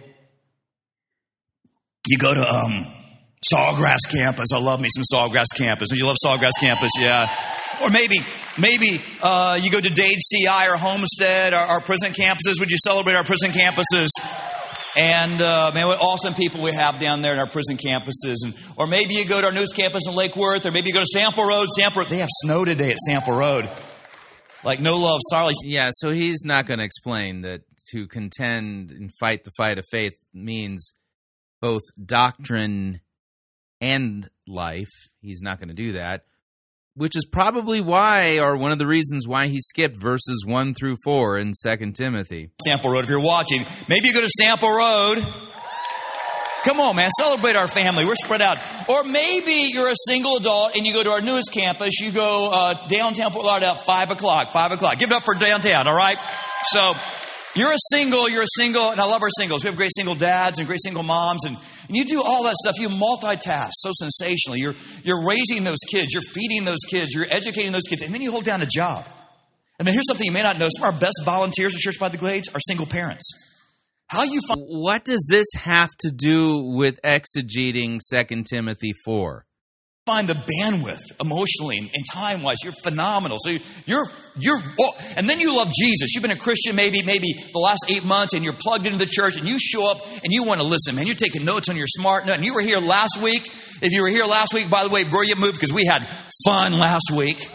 You 2.07 2.17
go 2.17 2.33
to, 2.33 2.41
um, 2.41 2.85
Sawgrass 3.45 3.99
Campus. 4.09 4.47
I 4.53 4.59
love 4.59 4.81
me 4.81 4.89
some 4.89 5.03
Sawgrass 5.03 5.55
Campus. 5.55 5.89
You 5.91 6.05
love 6.05 6.17
Sawgrass 6.23 6.59
Campus? 6.59 6.91
Yeah. 6.97 7.29
Or 7.83 7.91
maybe, 7.91 8.17
maybe 8.59 9.01
uh, 9.21 9.59
you 9.61 9.69
go 9.69 9.79
to 9.79 9.89
Dade 9.89 10.17
CI 10.31 10.67
or 10.69 10.77
Homestead, 10.77 11.53
our, 11.53 11.67
our 11.67 11.81
prison 11.81 12.13
campuses. 12.13 12.59
Would 12.59 12.71
you 12.71 12.77
celebrate 12.77 13.13
our 13.13 13.23
prison 13.23 13.51
campuses? 13.51 14.09
And 14.97 15.39
uh, 15.39 15.71
man, 15.75 15.85
what 15.85 15.99
awesome 16.01 16.33
people 16.33 16.63
we 16.63 16.71
have 16.71 16.99
down 16.99 17.21
there 17.21 17.33
in 17.33 17.39
our 17.39 17.47
prison 17.47 17.77
campuses. 17.77 18.37
And 18.43 18.55
or 18.75 18.87
maybe 18.87 19.13
you 19.13 19.25
go 19.25 19.39
to 19.39 19.47
our 19.47 19.53
news 19.53 19.71
campus 19.71 20.07
in 20.07 20.15
Lake 20.15 20.35
Worth, 20.35 20.65
or 20.65 20.71
maybe 20.71 20.87
you 20.87 20.93
go 20.93 21.01
to 21.01 21.05
Sample 21.05 21.47
Road. 21.47 21.67
Sample, 21.75 22.03
they 22.05 22.17
have 22.17 22.29
snow 22.31 22.65
today 22.65 22.89
at 22.89 22.97
Sample 22.97 23.35
Road. 23.35 23.69
Like 24.67 24.81
no 24.81 24.97
love, 24.97 25.21
sorry. 25.29 25.53
Yeah, 25.63 25.91
so 25.93 26.11
he's 26.11 26.43
not 26.43 26.65
going 26.65 26.79
to 26.79 26.83
explain 26.83 27.39
that 27.41 27.61
to 27.91 28.05
contend 28.05 28.91
and 28.91 29.09
fight 29.17 29.45
the 29.45 29.51
fight 29.55 29.77
of 29.77 29.85
faith 29.89 30.11
means 30.33 30.93
both 31.61 31.83
doctrine 32.03 32.99
and 33.79 34.29
life. 34.45 34.91
He's 35.21 35.39
not 35.41 35.59
going 35.59 35.69
to 35.69 35.73
do 35.73 35.93
that, 35.93 36.25
which 36.95 37.15
is 37.15 37.25
probably 37.31 37.79
why, 37.79 38.39
or 38.39 38.57
one 38.57 38.73
of 38.73 38.77
the 38.77 38.87
reasons 38.87 39.25
why 39.25 39.47
he 39.47 39.61
skipped 39.61 39.95
verses 39.95 40.43
1 40.45 40.73
through 40.73 40.97
4 41.05 41.37
in 41.37 41.53
2 41.65 41.91
Timothy. 41.93 42.49
Sample 42.61 42.91
Road. 42.91 43.05
If 43.05 43.09
you're 43.09 43.21
watching, 43.21 43.65
maybe 43.87 44.09
you 44.09 44.13
go 44.13 44.19
to 44.19 44.29
Sample 44.37 44.69
Road. 44.69 45.25
Come 46.63 46.79
on, 46.79 46.95
man, 46.95 47.09
celebrate 47.17 47.55
our 47.55 47.67
family. 47.67 48.05
We're 48.05 48.15
spread 48.15 48.41
out. 48.41 48.57
Or 48.89 49.03
maybe 49.03 49.69
you're 49.71 49.89
a 49.89 49.95
single 50.07 50.37
adult 50.37 50.75
and 50.75 50.85
you 50.85 50.93
go 50.93 51.03
to 51.03 51.11
our 51.11 51.21
newest 51.21 51.51
campus. 51.53 51.99
You 51.99 52.11
go 52.11 52.49
uh, 52.51 52.87
downtown 52.87 53.31
Fort 53.31 53.45
Lauderdale 53.45 53.75
at 53.75 53.85
five 53.85 54.11
o'clock. 54.11 54.51
Five 54.51 54.71
o'clock. 54.71 54.99
Give 54.99 55.11
it 55.11 55.15
up 55.15 55.23
for 55.23 55.35
downtown. 55.35 55.87
All 55.87 55.95
right. 55.95 56.17
So 56.63 56.93
you're 57.55 57.71
a 57.71 57.77
single. 57.91 58.29
You're 58.29 58.43
a 58.43 58.53
single, 58.57 58.91
and 58.91 58.99
I 58.99 59.05
love 59.05 59.21
our 59.21 59.29
singles. 59.37 59.63
We 59.63 59.69
have 59.69 59.77
great 59.77 59.95
single 59.95 60.15
dads 60.15 60.59
and 60.59 60.67
great 60.67 60.81
single 60.83 61.03
moms, 61.03 61.45
and, 61.45 61.57
and 61.87 61.97
you 61.97 62.05
do 62.05 62.21
all 62.21 62.43
that 62.43 62.55
stuff. 62.55 62.75
You 62.79 62.89
multitask 62.89 63.71
so 63.73 63.91
sensationally. 63.93 64.59
You're 64.59 64.75
you're 65.03 65.25
raising 65.25 65.63
those 65.63 65.79
kids. 65.89 66.13
You're 66.13 66.21
feeding 66.21 66.65
those 66.65 66.83
kids. 66.89 67.13
You're 67.15 67.25
educating 67.29 67.71
those 67.71 67.87
kids, 67.89 68.01
and 68.01 68.13
then 68.13 68.21
you 68.21 68.31
hold 68.31 68.43
down 68.43 68.61
a 68.61 68.67
job. 68.67 69.05
And 69.79 69.87
then 69.87 69.93
here's 69.93 70.07
something 70.07 70.25
you 70.25 70.31
may 70.31 70.43
not 70.43 70.59
know: 70.59 70.67
some 70.75 70.87
of 70.87 70.93
our 70.93 70.99
best 70.99 71.21
volunteers 71.23 71.73
at 71.73 71.81
Church 71.81 71.99
by 71.99 72.09
the 72.09 72.17
Glades 72.17 72.49
are 72.49 72.59
single 72.59 72.85
parents. 72.85 73.46
How 74.07 74.23
you 74.23 74.39
find 74.47 74.61
What 74.61 75.03
does 75.03 75.27
this 75.29 75.47
have 75.61 75.89
to 75.99 76.11
do 76.11 76.59
with 76.63 76.99
exegeting 77.03 77.99
2 78.09 78.43
Timothy 78.43 78.93
4? 79.05 79.45
find 80.07 80.29
the 80.29 80.33
bandwidth 80.33 81.01
emotionally 81.19 81.77
and, 81.77 82.05
time 82.09 82.41
wise. 82.41 82.57
You're 82.63 82.73
phenomenal. 82.81 83.37
So 83.41 83.57
you're 83.85 84.05
you're 84.39 84.59
oh, 84.79 84.97
and 85.17 85.29
then 85.29 85.41
you 85.41 85.55
love 85.55 85.69
Jesus. 85.77 86.15
You've 86.15 86.21
been 86.21 86.31
a 86.31 86.37
Christian 86.37 86.77
maybe 86.77 87.03
maybe 87.03 87.33
the 87.51 87.59
last 87.59 87.85
eight 87.89 88.05
months, 88.05 88.33
and 88.33 88.43
you're 88.43 88.53
plugged 88.53 88.85
into 88.85 88.97
the 88.97 89.05
church, 89.05 89.37
and 89.37 89.47
you 89.47 89.59
show 89.59 89.91
up 89.91 89.97
and 90.23 90.31
you 90.31 90.45
want 90.45 90.61
to 90.61 90.65
listen, 90.65 90.95
man. 90.95 91.05
You're 91.05 91.15
taking 91.15 91.43
notes 91.43 91.67
on 91.67 91.75
your 91.75 91.87
smart 91.87 92.25
note. 92.25 92.35
And 92.35 92.45
you 92.45 92.53
were 92.53 92.61
here 92.61 92.79
last 92.79 93.21
week. 93.21 93.45
If 93.81 93.91
you 93.91 94.01
were 94.01 94.07
here 94.07 94.25
last 94.25 94.53
week, 94.53 94.69
by 94.69 94.85
the 94.85 94.89
way, 94.89 95.03
brilliant 95.03 95.41
move 95.41 95.53
because 95.53 95.73
we 95.73 95.85
had 95.85 96.07
fun 96.45 96.79
last 96.79 97.11
week. 97.13 97.45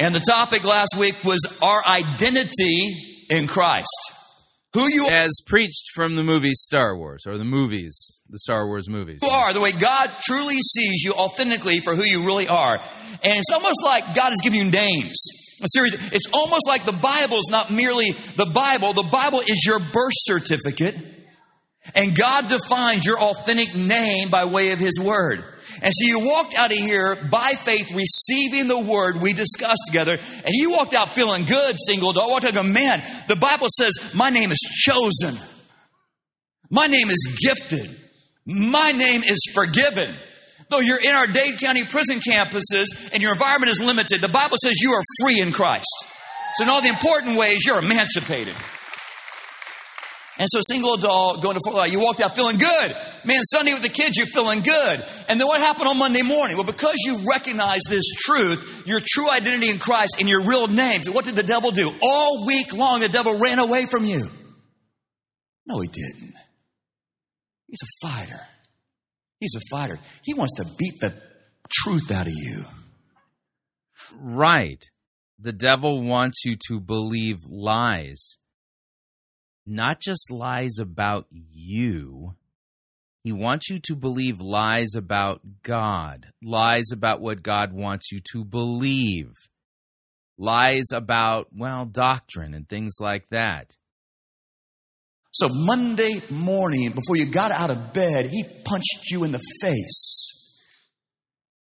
And 0.00 0.14
the 0.14 0.20
topic 0.20 0.64
last 0.64 0.96
week 0.98 1.22
was 1.24 1.40
our 1.62 1.82
identity 1.86 3.26
in 3.28 3.46
Christ. 3.46 4.15
Who 4.76 4.92
you 4.92 5.08
As 5.10 5.32
preached 5.46 5.92
from 5.94 6.16
the 6.16 6.22
movie 6.22 6.52
Star 6.52 6.96
Wars, 6.96 7.26
or 7.26 7.38
the 7.38 7.44
movies, 7.44 8.22
the 8.28 8.38
Star 8.38 8.66
Wars 8.66 8.90
movies. 8.90 9.20
you 9.22 9.28
are, 9.28 9.54
the 9.54 9.60
way 9.60 9.72
God 9.72 10.10
truly 10.22 10.56
sees 10.60 11.02
you 11.02 11.14
authentically 11.14 11.80
for 11.80 11.96
who 11.96 12.04
you 12.04 12.26
really 12.26 12.46
are. 12.46 12.74
And 12.76 13.38
it's 13.38 13.50
almost 13.52 13.82
like 13.82 14.04
God 14.14 14.30
has 14.30 14.38
given 14.42 14.58
you 14.58 14.70
names. 14.70 15.16
Seriously, 15.64 15.98
it's 16.12 16.30
almost 16.30 16.68
like 16.68 16.84
the 16.84 16.92
Bible 16.92 17.38
is 17.38 17.48
not 17.50 17.70
merely 17.70 18.10
the 18.36 18.44
Bible, 18.44 18.92
the 18.92 19.02
Bible 19.02 19.40
is 19.40 19.64
your 19.66 19.78
birth 19.78 20.12
certificate. 20.14 20.94
And 21.94 22.14
God 22.14 22.48
defines 22.48 23.06
your 23.06 23.18
authentic 23.18 23.74
name 23.74 24.28
by 24.28 24.44
way 24.44 24.72
of 24.72 24.78
His 24.78 25.00
Word. 25.00 25.42
And 25.86 25.94
so 25.94 26.08
you 26.08 26.26
walked 26.26 26.56
out 26.56 26.72
of 26.72 26.78
here 26.78 27.14
by 27.30 27.52
faith, 27.52 27.94
receiving 27.94 28.66
the 28.66 28.76
Word 28.76 29.20
we 29.20 29.32
discussed 29.32 29.82
together, 29.86 30.14
and 30.14 30.48
you 30.48 30.72
walked 30.72 30.94
out 30.94 31.12
feeling 31.12 31.44
good, 31.44 31.76
single 31.78 32.10
adult. 32.10 32.28
Walked 32.28 32.44
out 32.44 32.54
going, 32.54 32.72
man, 32.72 33.00
the 33.28 33.36
Bible 33.36 33.68
says 33.70 33.92
my 34.12 34.30
name 34.30 34.50
is 34.50 34.58
chosen. 34.58 35.36
My 36.72 36.88
name 36.88 37.08
is 37.08 37.38
gifted. 37.40 37.88
My 38.44 38.90
name 38.90 39.22
is 39.22 39.38
forgiven. 39.54 40.12
Though 40.70 40.80
you're 40.80 41.00
in 41.00 41.14
our 41.14 41.28
Dade 41.28 41.60
County 41.60 41.84
prison 41.84 42.18
campuses 42.18 42.86
and 43.12 43.22
your 43.22 43.30
environment 43.30 43.70
is 43.70 43.80
limited, 43.80 44.20
the 44.20 44.28
Bible 44.28 44.56
says 44.60 44.80
you 44.80 44.90
are 44.90 45.02
free 45.22 45.40
in 45.40 45.52
Christ. 45.52 45.86
So, 46.56 46.64
in 46.64 46.68
all 46.68 46.82
the 46.82 46.88
important 46.88 47.38
ways, 47.38 47.64
you're 47.64 47.78
emancipated. 47.78 48.56
And 50.38 50.46
so, 50.50 50.60
single 50.68 50.94
adult 50.94 51.42
going 51.42 51.54
to 51.54 51.60
Fort 51.64 51.76
Lauderdale, 51.76 51.98
you 51.98 52.04
walked 52.04 52.20
out 52.20 52.36
feeling 52.36 52.58
good. 52.58 52.96
Man, 53.24 53.40
Sunday 53.44 53.72
with 53.72 53.82
the 53.82 53.88
kids, 53.88 54.18
you're 54.18 54.26
feeling 54.26 54.60
good. 54.60 55.04
And 55.30 55.40
then 55.40 55.46
what 55.46 55.60
happened 55.60 55.88
on 55.88 55.98
Monday 55.98 56.20
morning? 56.22 56.56
Well, 56.56 56.66
because 56.66 56.96
you 57.06 57.20
recognize 57.28 57.80
this 57.88 58.04
truth, 58.14 58.84
your 58.86 59.00
true 59.04 59.30
identity 59.30 59.70
in 59.70 59.78
Christ 59.78 60.16
and 60.20 60.28
your 60.28 60.42
real 60.42 60.68
names, 60.68 61.08
what 61.08 61.24
did 61.24 61.36
the 61.36 61.42
devil 61.42 61.70
do? 61.70 61.90
All 62.02 62.46
week 62.46 62.74
long, 62.74 63.00
the 63.00 63.08
devil 63.08 63.38
ran 63.38 63.58
away 63.58 63.86
from 63.86 64.04
you. 64.04 64.28
No, 65.66 65.80
he 65.80 65.88
didn't. 65.88 66.34
He's 67.66 67.82
a 67.82 68.06
fighter. 68.06 68.40
He's 69.40 69.54
a 69.56 69.60
fighter. 69.70 69.98
He 70.22 70.34
wants 70.34 70.54
to 70.56 70.66
beat 70.78 71.00
the 71.00 71.14
truth 71.70 72.10
out 72.10 72.26
of 72.26 72.32
you. 72.32 72.64
Right. 74.20 74.82
The 75.38 75.52
devil 75.52 76.02
wants 76.02 76.44
you 76.44 76.56
to 76.68 76.80
believe 76.80 77.38
lies. 77.50 78.38
Not 79.66 80.00
just 80.00 80.30
lies 80.30 80.78
about 80.78 81.26
you. 81.30 82.36
He 83.24 83.32
wants 83.32 83.68
you 83.68 83.80
to 83.86 83.96
believe 83.96 84.40
lies 84.40 84.94
about 84.94 85.40
God, 85.64 86.28
lies 86.44 86.92
about 86.92 87.20
what 87.20 87.42
God 87.42 87.72
wants 87.72 88.12
you 88.12 88.20
to 88.32 88.44
believe, 88.44 89.32
lies 90.38 90.92
about, 90.92 91.48
well, 91.52 91.86
doctrine 91.86 92.54
and 92.54 92.68
things 92.68 92.98
like 93.00 93.28
that. 93.30 93.74
So 95.32 95.48
Monday 95.50 96.22
morning, 96.30 96.92
before 96.92 97.16
you 97.16 97.26
got 97.26 97.50
out 97.50 97.70
of 97.70 97.92
bed, 97.92 98.30
he 98.30 98.44
punched 98.64 99.10
you 99.10 99.24
in 99.24 99.32
the 99.32 99.42
face. 99.60 100.62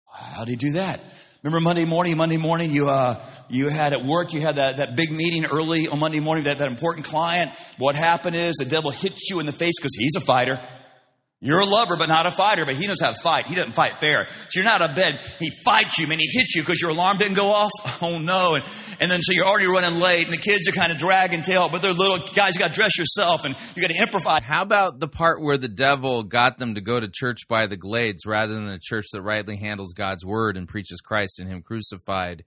How'd 0.08 0.48
he 0.48 0.56
do 0.56 0.74
that? 0.74 1.02
Remember 1.42 1.60
Monday 1.60 1.86
morning, 1.86 2.16
Monday 2.16 2.38
morning, 2.38 2.72
you, 2.72 2.90
uh, 2.90 3.20
you 3.50 3.70
had 3.70 3.94
at 3.94 4.04
work, 4.04 4.34
you 4.34 4.42
had 4.42 4.56
that, 4.56 4.78
that 4.78 4.96
big 4.96 5.12
meeting 5.12 5.46
early 5.46 5.88
on 5.88 6.00
Monday 6.00 6.20
morning, 6.20 6.46
that, 6.46 6.58
that 6.60 6.68
important 6.68 7.06
client. 7.06 7.52
What 7.78 7.96
happened 7.96 8.36
is 8.36 8.56
the 8.56 8.66
devil 8.66 8.92
hits 8.92 9.30
you 9.30 9.40
in 9.40 9.46
the 9.46 9.52
face 9.52 9.76
because 9.80 9.96
he's 9.96 10.16
a 10.16 10.22
fighter. 10.22 10.60
You're 11.42 11.60
a 11.60 11.66
lover, 11.66 11.96
but 11.98 12.08
not 12.08 12.26
a 12.26 12.32
fighter, 12.32 12.66
but 12.66 12.76
he 12.76 12.88
knows 12.88 13.02
how 13.02 13.12
to 13.12 13.22
fight. 13.22 13.46
He 13.46 13.56
doesn't 13.56 13.74
fight 13.74 14.00
fair. 14.00 14.26
So 14.26 14.50
you're 14.56 14.64
not 14.64 14.82
out 14.82 14.90
of 14.90 14.96
bed. 14.96 15.20
He 15.38 15.52
fights 15.64 16.00
you, 16.00 16.08
man. 16.08 16.18
He 16.18 16.28
hits 16.32 16.56
you 16.56 16.64
because 16.64 16.82
your 16.82 16.90
alarm 16.92 17.18
didn't 17.18 17.36
go 17.36 17.50
off. 17.50 17.72
Oh 18.02 18.20
no. 18.20 18.56
And, 18.56 18.64
and 19.00 19.10
then 19.10 19.22
so 19.22 19.32
you're 19.32 19.46
already 19.46 19.68
running 19.68 20.00
late 20.02 20.26
and 20.26 20.34
the 20.34 20.42
kids 20.42 20.68
are 20.68 20.72
kind 20.72 20.92
of 20.92 20.98
dragging 20.98 21.42
tail, 21.42 21.70
but 21.70 21.82
they're 21.82 21.94
little 21.94 22.18
guys. 22.34 22.56
You 22.56 22.60
got 22.60 22.70
to 22.70 22.74
dress 22.74 22.98
yourself 22.98 23.46
and 23.46 23.56
you 23.76 23.82
got 23.82 23.90
to 23.90 24.00
improvise. 24.00 24.44
How 24.44 24.62
about 24.62 25.00
the 25.00 25.08
part 25.08 25.42
where 25.42 25.58
the 25.58 25.68
devil 25.68 26.24
got 26.24 26.58
them 26.58 26.76
to 26.76 26.82
go 26.82 27.00
to 27.00 27.08
church 27.08 27.48
by 27.48 27.68
the 27.68 27.78
glades 27.78 28.26
rather 28.26 28.54
than 28.54 28.68
the 28.68 28.80
church 28.82 29.06
that 29.14 29.22
rightly 29.22 29.56
handles 29.56 29.94
God's 29.94 30.26
word 30.26 30.58
and 30.58 30.68
preaches 30.68 31.00
Christ 31.00 31.40
and 31.40 31.50
Him 31.50 31.62
crucified 31.62 32.44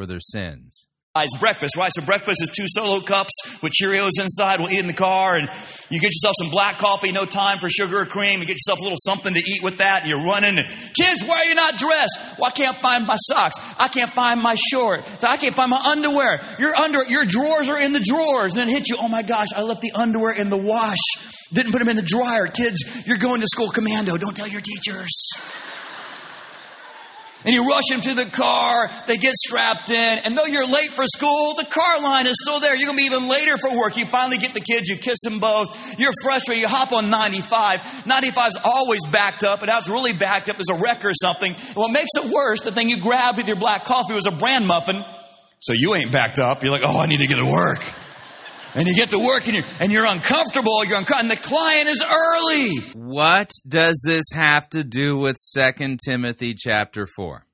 for 0.00 0.06
their 0.06 0.20
sins? 0.20 0.88
It's 1.18 1.36
breakfast, 1.38 1.76
right? 1.76 1.90
So 1.94 2.02
breakfast 2.02 2.40
is 2.40 2.48
two 2.56 2.64
solo 2.68 3.00
cups 3.00 3.32
with 3.62 3.72
Cheerios 3.72 4.12
inside. 4.18 4.60
We'll 4.60 4.70
eat 4.70 4.78
in 4.78 4.86
the 4.86 4.94
car 4.94 5.36
and 5.36 5.46
you 5.90 6.00
get 6.00 6.08
yourself 6.08 6.36
some 6.40 6.50
black 6.50 6.78
coffee, 6.78 7.12
no 7.12 7.26
time 7.26 7.58
for 7.58 7.68
sugar 7.68 7.98
or 7.98 8.06
cream. 8.06 8.40
You 8.40 8.46
get 8.46 8.54
yourself 8.54 8.78
a 8.78 8.82
little 8.82 8.96
something 9.04 9.34
to 9.34 9.40
eat 9.40 9.62
with 9.62 9.78
that 9.78 10.02
and 10.02 10.08
you're 10.08 10.24
running. 10.24 10.56
And, 10.56 10.66
Kids, 10.66 11.24
why 11.26 11.40
are 11.40 11.44
you 11.44 11.54
not 11.56 11.76
dressed? 11.76 12.38
Well, 12.38 12.48
I 12.48 12.52
can't 12.52 12.76
find 12.76 13.06
my 13.06 13.16
socks. 13.16 13.56
I 13.78 13.88
can't 13.88 14.10
find 14.10 14.40
my 14.40 14.54
short. 14.54 15.04
So 15.18 15.26
I 15.26 15.36
can't 15.36 15.54
find 15.54 15.70
my 15.70 15.82
underwear. 15.84 16.40
Your 16.58 16.74
under, 16.76 17.04
your 17.04 17.26
drawers 17.26 17.68
are 17.68 17.78
in 17.78 17.92
the 17.92 18.00
drawers. 18.00 18.52
And 18.52 18.60
then 18.60 18.68
it 18.68 18.72
hit 18.72 18.88
you. 18.88 18.96
Oh 18.98 19.08
my 19.08 19.22
gosh, 19.22 19.48
I 19.54 19.62
left 19.62 19.82
the 19.82 19.92
underwear 19.94 20.32
in 20.32 20.48
the 20.48 20.56
wash. 20.56 21.02
Didn't 21.52 21.72
put 21.72 21.80
them 21.80 21.88
in 21.88 21.96
the 21.96 22.02
dryer. 22.02 22.46
Kids, 22.46 23.04
you're 23.06 23.18
going 23.18 23.40
to 23.40 23.48
school 23.48 23.68
commando. 23.68 24.16
Don't 24.16 24.36
tell 24.36 24.48
your 24.48 24.62
teachers. 24.62 25.10
And 27.44 27.54
you 27.54 27.66
rush 27.66 27.84
them 27.88 28.02
to 28.02 28.14
the 28.14 28.26
car, 28.26 28.90
they 29.06 29.16
get 29.16 29.32
strapped 29.32 29.88
in, 29.88 30.18
and 30.24 30.36
though 30.36 30.44
you're 30.44 30.66
late 30.66 30.90
for 30.90 31.06
school, 31.06 31.54
the 31.54 31.64
car 31.64 32.02
line 32.02 32.26
is 32.26 32.36
still 32.42 32.60
there. 32.60 32.76
You're 32.76 32.86
gonna 32.86 32.98
be 32.98 33.04
even 33.04 33.30
later 33.30 33.56
for 33.56 33.74
work. 33.78 33.96
You 33.96 34.04
finally 34.04 34.36
get 34.36 34.52
the 34.52 34.60
kids, 34.60 34.88
you 34.88 34.96
kiss 34.96 35.18
them 35.24 35.38
both, 35.38 35.98
you're 35.98 36.12
frustrated, 36.22 36.60
you 36.60 36.68
hop 36.68 36.92
on 36.92 37.08
95. 37.08 37.80
95's 38.04 38.58
always 38.62 39.00
backed 39.06 39.42
up, 39.42 39.62
and 39.62 39.70
how 39.70 39.78
it's 39.78 39.88
really 39.88 40.12
backed 40.12 40.50
up 40.50 40.60
is 40.60 40.68
a 40.70 40.74
wreck 40.74 41.02
or 41.02 41.14
something. 41.14 41.54
And 41.54 41.76
what 41.76 41.92
makes 41.92 42.10
it 42.16 42.30
worse, 42.30 42.60
the 42.60 42.72
thing 42.72 42.90
you 42.90 42.98
grabbed 42.98 43.38
with 43.38 43.48
your 43.48 43.56
black 43.56 43.86
coffee 43.86 44.12
was 44.12 44.26
a 44.26 44.32
bran 44.32 44.66
muffin, 44.66 45.02
so 45.60 45.72
you 45.72 45.94
ain't 45.94 46.12
backed 46.12 46.40
up. 46.40 46.62
You're 46.62 46.72
like, 46.72 46.82
oh, 46.84 46.98
I 46.98 47.06
need 47.06 47.20
to 47.20 47.26
get 47.26 47.36
to 47.36 47.46
work. 47.46 47.80
And 48.74 48.86
you 48.86 48.94
get 48.94 49.10
to 49.10 49.18
work 49.18 49.46
and 49.46 49.56
you're, 49.56 49.64
and 49.80 49.92
you're 49.92 50.06
uncomfortable, 50.06 50.84
you're 50.84 50.96
unco- 50.96 51.18
and 51.18 51.30
the 51.30 51.36
client 51.36 51.88
is 51.88 52.04
early. 52.04 52.76
What 52.94 53.50
does 53.66 54.02
this 54.06 54.26
have 54.32 54.68
to 54.70 54.84
do 54.84 55.18
with 55.18 55.36
Second 55.36 56.00
Timothy 56.04 56.54
chapter 56.54 57.06
4? 57.06 57.44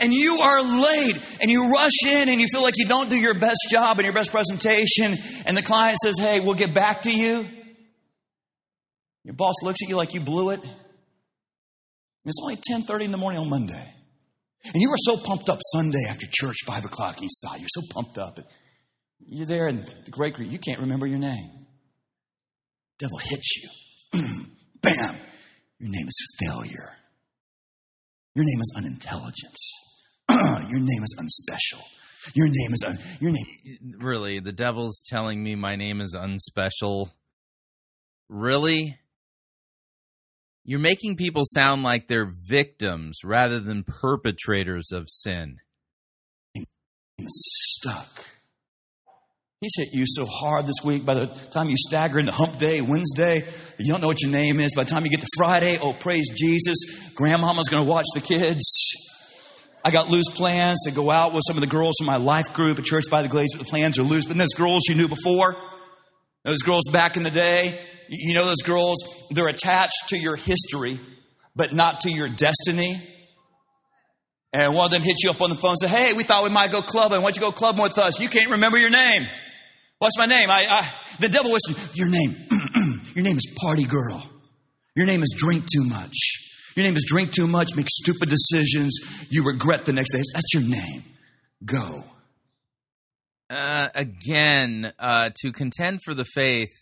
and 0.00 0.12
you 0.12 0.38
are 0.42 0.62
late 0.62 1.38
and 1.40 1.50
you 1.50 1.70
rush 1.70 2.04
in 2.06 2.28
and 2.28 2.40
you 2.40 2.46
feel 2.48 2.62
like 2.62 2.74
you 2.76 2.86
don't 2.86 3.08
do 3.08 3.16
your 3.16 3.34
best 3.34 3.68
job 3.70 3.98
and 3.98 4.04
your 4.04 4.14
best 4.14 4.30
presentation 4.30 5.16
and 5.46 5.56
the 5.56 5.62
client 5.62 5.96
says 5.98 6.18
hey 6.18 6.40
we'll 6.40 6.54
get 6.54 6.74
back 6.74 7.02
to 7.02 7.10
you. 7.10 7.46
Your 9.24 9.34
boss 9.34 9.54
looks 9.62 9.78
at 9.82 9.88
you 9.88 9.96
like 9.96 10.14
you 10.14 10.20
blew 10.20 10.50
it. 10.50 10.60
It's 12.24 12.38
only 12.42 12.56
10.30 12.56 13.04
in 13.04 13.10
the 13.12 13.18
morning 13.18 13.40
on 13.40 13.48
monday. 13.48 13.94
And 14.64 14.74
you 14.76 14.90
were 14.90 14.98
so 14.98 15.16
pumped 15.16 15.48
up 15.48 15.58
sunday 15.72 16.04
after 16.08 16.26
church 16.30 16.56
5 16.66 16.84
o'clock 16.84 17.22
east 17.22 17.40
side 17.40 17.60
you're 17.60 17.68
so 17.68 17.82
pumped 17.92 18.18
up 18.18 18.38
you're 19.28 19.46
there 19.46 19.66
and 19.66 19.84
the 20.04 20.10
great 20.10 20.38
you 20.38 20.58
can't 20.58 20.80
remember 20.80 21.06
your 21.06 21.18
name 21.18 21.66
devil 22.98 23.18
hits 23.18 23.62
you 23.62 24.20
bam 24.82 25.16
your 25.78 25.90
name 25.90 26.06
is 26.06 26.36
failure 26.40 26.96
your 28.34 28.44
name 28.46 28.60
is 28.60 28.72
unintelligence. 28.76 29.72
your 30.30 30.80
name 30.80 31.02
is 31.02 31.14
unspecial. 31.18 31.82
Your 32.34 32.46
name 32.46 32.72
is 32.72 32.84
un- 32.86 32.98
your 33.20 33.30
name. 33.30 33.98
Really, 33.98 34.40
the 34.40 34.52
devil's 34.52 35.02
telling 35.04 35.42
me 35.42 35.54
my 35.54 35.76
name 35.76 36.00
is 36.00 36.16
unspecial. 36.18 37.10
Really? 38.28 38.98
You're 40.64 40.78
making 40.78 41.16
people 41.16 41.42
sound 41.44 41.82
like 41.82 42.06
they're 42.06 42.32
victims 42.48 43.18
rather 43.24 43.60
than 43.60 43.84
perpetrators 43.84 44.92
of 44.92 45.06
sin. 45.08 45.56
Stuck. 47.20 48.24
He's 49.62 49.70
hit 49.76 49.90
you 49.92 50.06
so 50.08 50.26
hard 50.26 50.66
this 50.66 50.82
week. 50.82 51.06
By 51.06 51.14
the 51.14 51.26
time 51.52 51.70
you 51.70 51.76
stagger 51.78 52.18
into 52.18 52.32
hump 52.32 52.58
day, 52.58 52.80
Wednesday, 52.80 53.44
you 53.78 53.92
don't 53.92 54.00
know 54.00 54.08
what 54.08 54.20
your 54.20 54.32
name 54.32 54.58
is. 54.58 54.72
By 54.74 54.82
the 54.82 54.90
time 54.90 55.04
you 55.04 55.10
get 55.10 55.20
to 55.20 55.26
Friday, 55.38 55.78
oh, 55.80 55.92
praise 55.92 56.30
Jesus, 56.34 57.12
grandmama's 57.14 57.68
going 57.68 57.84
to 57.84 57.88
watch 57.88 58.06
the 58.12 58.20
kids. 58.20 58.64
I 59.84 59.92
got 59.92 60.10
loose 60.10 60.28
plans 60.30 60.80
to 60.86 60.90
go 60.90 61.12
out 61.12 61.32
with 61.32 61.44
some 61.46 61.56
of 61.56 61.60
the 61.60 61.68
girls 61.68 61.94
from 61.96 62.08
my 62.08 62.16
life 62.16 62.52
group 62.52 62.80
at 62.80 62.84
Church 62.84 63.04
by 63.08 63.22
the 63.22 63.28
Glades, 63.28 63.54
but 63.54 63.64
the 63.64 63.70
plans 63.70 64.00
are 64.00 64.02
loose. 64.02 64.24
But 64.24 64.36
those 64.36 64.52
girls 64.52 64.82
you 64.88 64.96
knew 64.96 65.06
before, 65.06 65.54
those 66.42 66.62
girls 66.62 66.82
back 66.92 67.16
in 67.16 67.22
the 67.22 67.30
day, 67.30 67.78
you 68.08 68.34
know 68.34 68.44
those 68.44 68.62
girls, 68.62 68.96
they're 69.30 69.46
attached 69.46 70.08
to 70.08 70.18
your 70.18 70.34
history, 70.34 70.98
but 71.54 71.72
not 71.72 72.00
to 72.00 72.10
your 72.10 72.28
destiny. 72.28 73.00
And 74.52 74.74
one 74.74 74.86
of 74.86 74.90
them 74.90 75.02
hit 75.02 75.22
you 75.22 75.30
up 75.30 75.40
on 75.40 75.50
the 75.50 75.56
phone 75.56 75.70
and 75.70 75.78
said, 75.78 75.90
Hey, 75.90 76.14
we 76.14 76.24
thought 76.24 76.42
we 76.42 76.50
might 76.50 76.72
go 76.72 76.82
clubbing. 76.82 77.18
Why 77.22 77.30
don't 77.30 77.36
you 77.36 77.42
go 77.42 77.52
clubbing 77.52 77.84
with 77.84 77.96
us? 77.98 78.18
You 78.18 78.28
can't 78.28 78.50
remember 78.50 78.76
your 78.76 78.90
name. 78.90 79.22
What's 80.02 80.18
my 80.18 80.26
name? 80.26 80.50
I, 80.50 80.66
I 80.68 80.92
the 81.20 81.28
devil 81.28 81.52
whispers, 81.52 81.96
Your 81.96 82.08
name, 82.08 82.34
your 83.14 83.22
name 83.22 83.36
is 83.36 83.46
Party 83.62 83.84
Girl. 83.84 84.28
Your 84.96 85.06
name 85.06 85.22
is 85.22 85.32
Drink 85.38 85.62
Too 85.72 85.84
Much. 85.84 86.72
Your 86.74 86.82
name 86.82 86.96
is 86.96 87.04
Drink 87.06 87.30
Too 87.30 87.46
Much, 87.46 87.76
make 87.76 87.86
stupid 87.88 88.28
decisions. 88.28 88.98
You 89.30 89.44
regret 89.44 89.84
the 89.84 89.92
next 89.92 90.10
day. 90.10 90.20
That's 90.34 90.52
your 90.54 90.64
name. 90.64 91.04
Go. 91.64 92.02
Uh, 93.48 93.90
again, 93.94 94.92
uh, 94.98 95.30
to 95.36 95.52
contend 95.52 96.00
for 96.04 96.14
the 96.14 96.24
faith, 96.24 96.72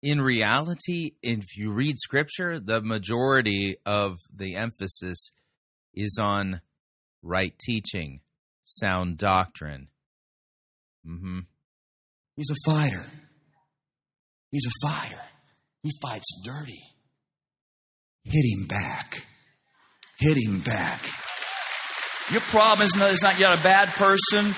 in 0.00 0.20
reality, 0.20 1.14
if 1.24 1.56
you 1.56 1.72
read 1.72 1.98
scripture, 1.98 2.60
the 2.60 2.80
majority 2.80 3.78
of 3.84 4.18
the 4.32 4.54
emphasis 4.54 5.32
is 5.92 6.20
on 6.22 6.60
right 7.20 7.58
teaching, 7.58 8.20
sound 8.64 9.18
doctrine. 9.18 9.88
hmm 11.04 11.40
He's 12.40 12.48
a 12.48 12.70
fighter. 12.70 13.04
He's 14.50 14.66
a 14.66 14.88
fighter. 14.88 15.20
He 15.82 15.90
fights 16.00 16.40
dirty. 16.42 16.80
Hit 18.24 18.46
him 18.46 18.66
back. 18.66 19.26
Hit 20.18 20.38
him 20.38 20.60
back. 20.60 21.02
Your 22.32 22.40
problem 22.40 22.86
is 22.86 22.96
not, 22.96 23.10
is 23.10 23.20
not 23.20 23.38
you're 23.38 23.50
not 23.50 23.60
a 23.60 23.62
bad 23.62 23.88
person, 23.88 24.54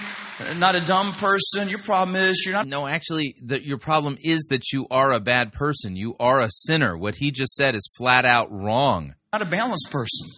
not 0.59 0.77
a 0.77 0.81
dumb 0.87 1.11
person. 1.15 1.69
Your 1.69 1.81
problem 1.81 2.15
is 2.15 2.45
you're 2.47 2.55
not. 2.55 2.69
No, 2.69 2.87
actually, 2.87 3.35
the, 3.43 3.61
your 3.61 3.79
problem 3.79 4.17
is 4.23 4.47
that 4.51 4.71
you 4.73 4.87
are 4.93 5.11
a 5.11 5.19
bad 5.19 5.51
person. 5.51 5.97
You 5.97 6.15
are 6.21 6.41
a 6.41 6.51
sinner. 6.53 6.97
What 6.97 7.17
he 7.17 7.33
just 7.33 7.57
said 7.57 7.75
is 7.75 7.91
flat 7.99 8.25
out 8.25 8.53
wrong. 8.53 9.17
Not 9.33 9.43
a 9.43 9.47
balanced 9.47 9.89
person. 9.91 10.29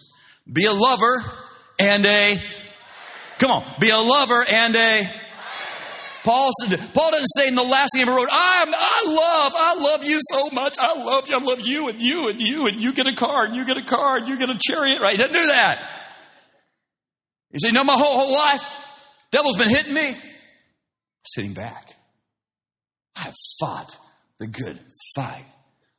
Be 0.51 0.65
a 0.65 0.73
lover 0.73 1.23
and 1.79 2.03
a. 2.07 2.37
Come 3.37 3.51
on. 3.51 3.63
Be 3.79 3.91
a 3.91 3.99
lover 3.99 4.43
and 4.49 4.75
a. 4.75 5.09
Paul, 6.25 6.49
said- 6.59 6.79
Paul 6.95 7.11
doesn't 7.11 7.27
say 7.37 7.47
in 7.47 7.53
the 7.53 7.61
last 7.63 7.91
thing 7.93 8.03
he 8.03 8.09
ever 8.09 8.17
wrote, 8.17 8.29
I, 8.31 8.65
I 8.67 9.09
love, 9.09 9.53
I 9.55 9.91
love 9.91 10.03
you 10.03 10.19
so 10.33 10.49
much. 10.49 10.75
I 10.79 10.97
love 10.97 11.29
you. 11.29 11.35
I 11.35 11.39
love 11.39 11.61
you 11.61 11.87
and 11.87 12.01
you 12.01 12.29
and 12.29 12.41
you 12.41 12.65
and 12.65 12.77
you 12.77 12.93
get 12.93 13.05
a 13.05 13.13
car 13.13 13.45
and 13.45 13.55
you 13.55 13.63
get 13.63 13.77
a 13.77 13.83
car 13.83 14.17
and 14.17 14.27
you 14.27 14.35
get 14.37 14.49
a 14.49 14.57
chariot. 14.59 14.99
Right? 14.99 15.11
He 15.11 15.17
doesn't 15.17 15.33
do 15.33 15.47
that. 15.47 15.79
He 17.51 17.59
said, 17.59 17.67
you 17.67 17.73
know, 17.73 17.83
my 17.83 17.93
whole, 17.93 18.19
whole 18.19 18.33
life, 18.33 18.61
devil's 19.29 19.55
been 19.55 19.69
hitting 19.69 19.93
me. 19.93 20.15
Sitting 21.27 21.53
back. 21.53 21.93
I 23.15 23.21
have 23.21 23.35
fought 23.59 23.95
the 24.39 24.47
good 24.47 24.79
fight. 25.15 25.45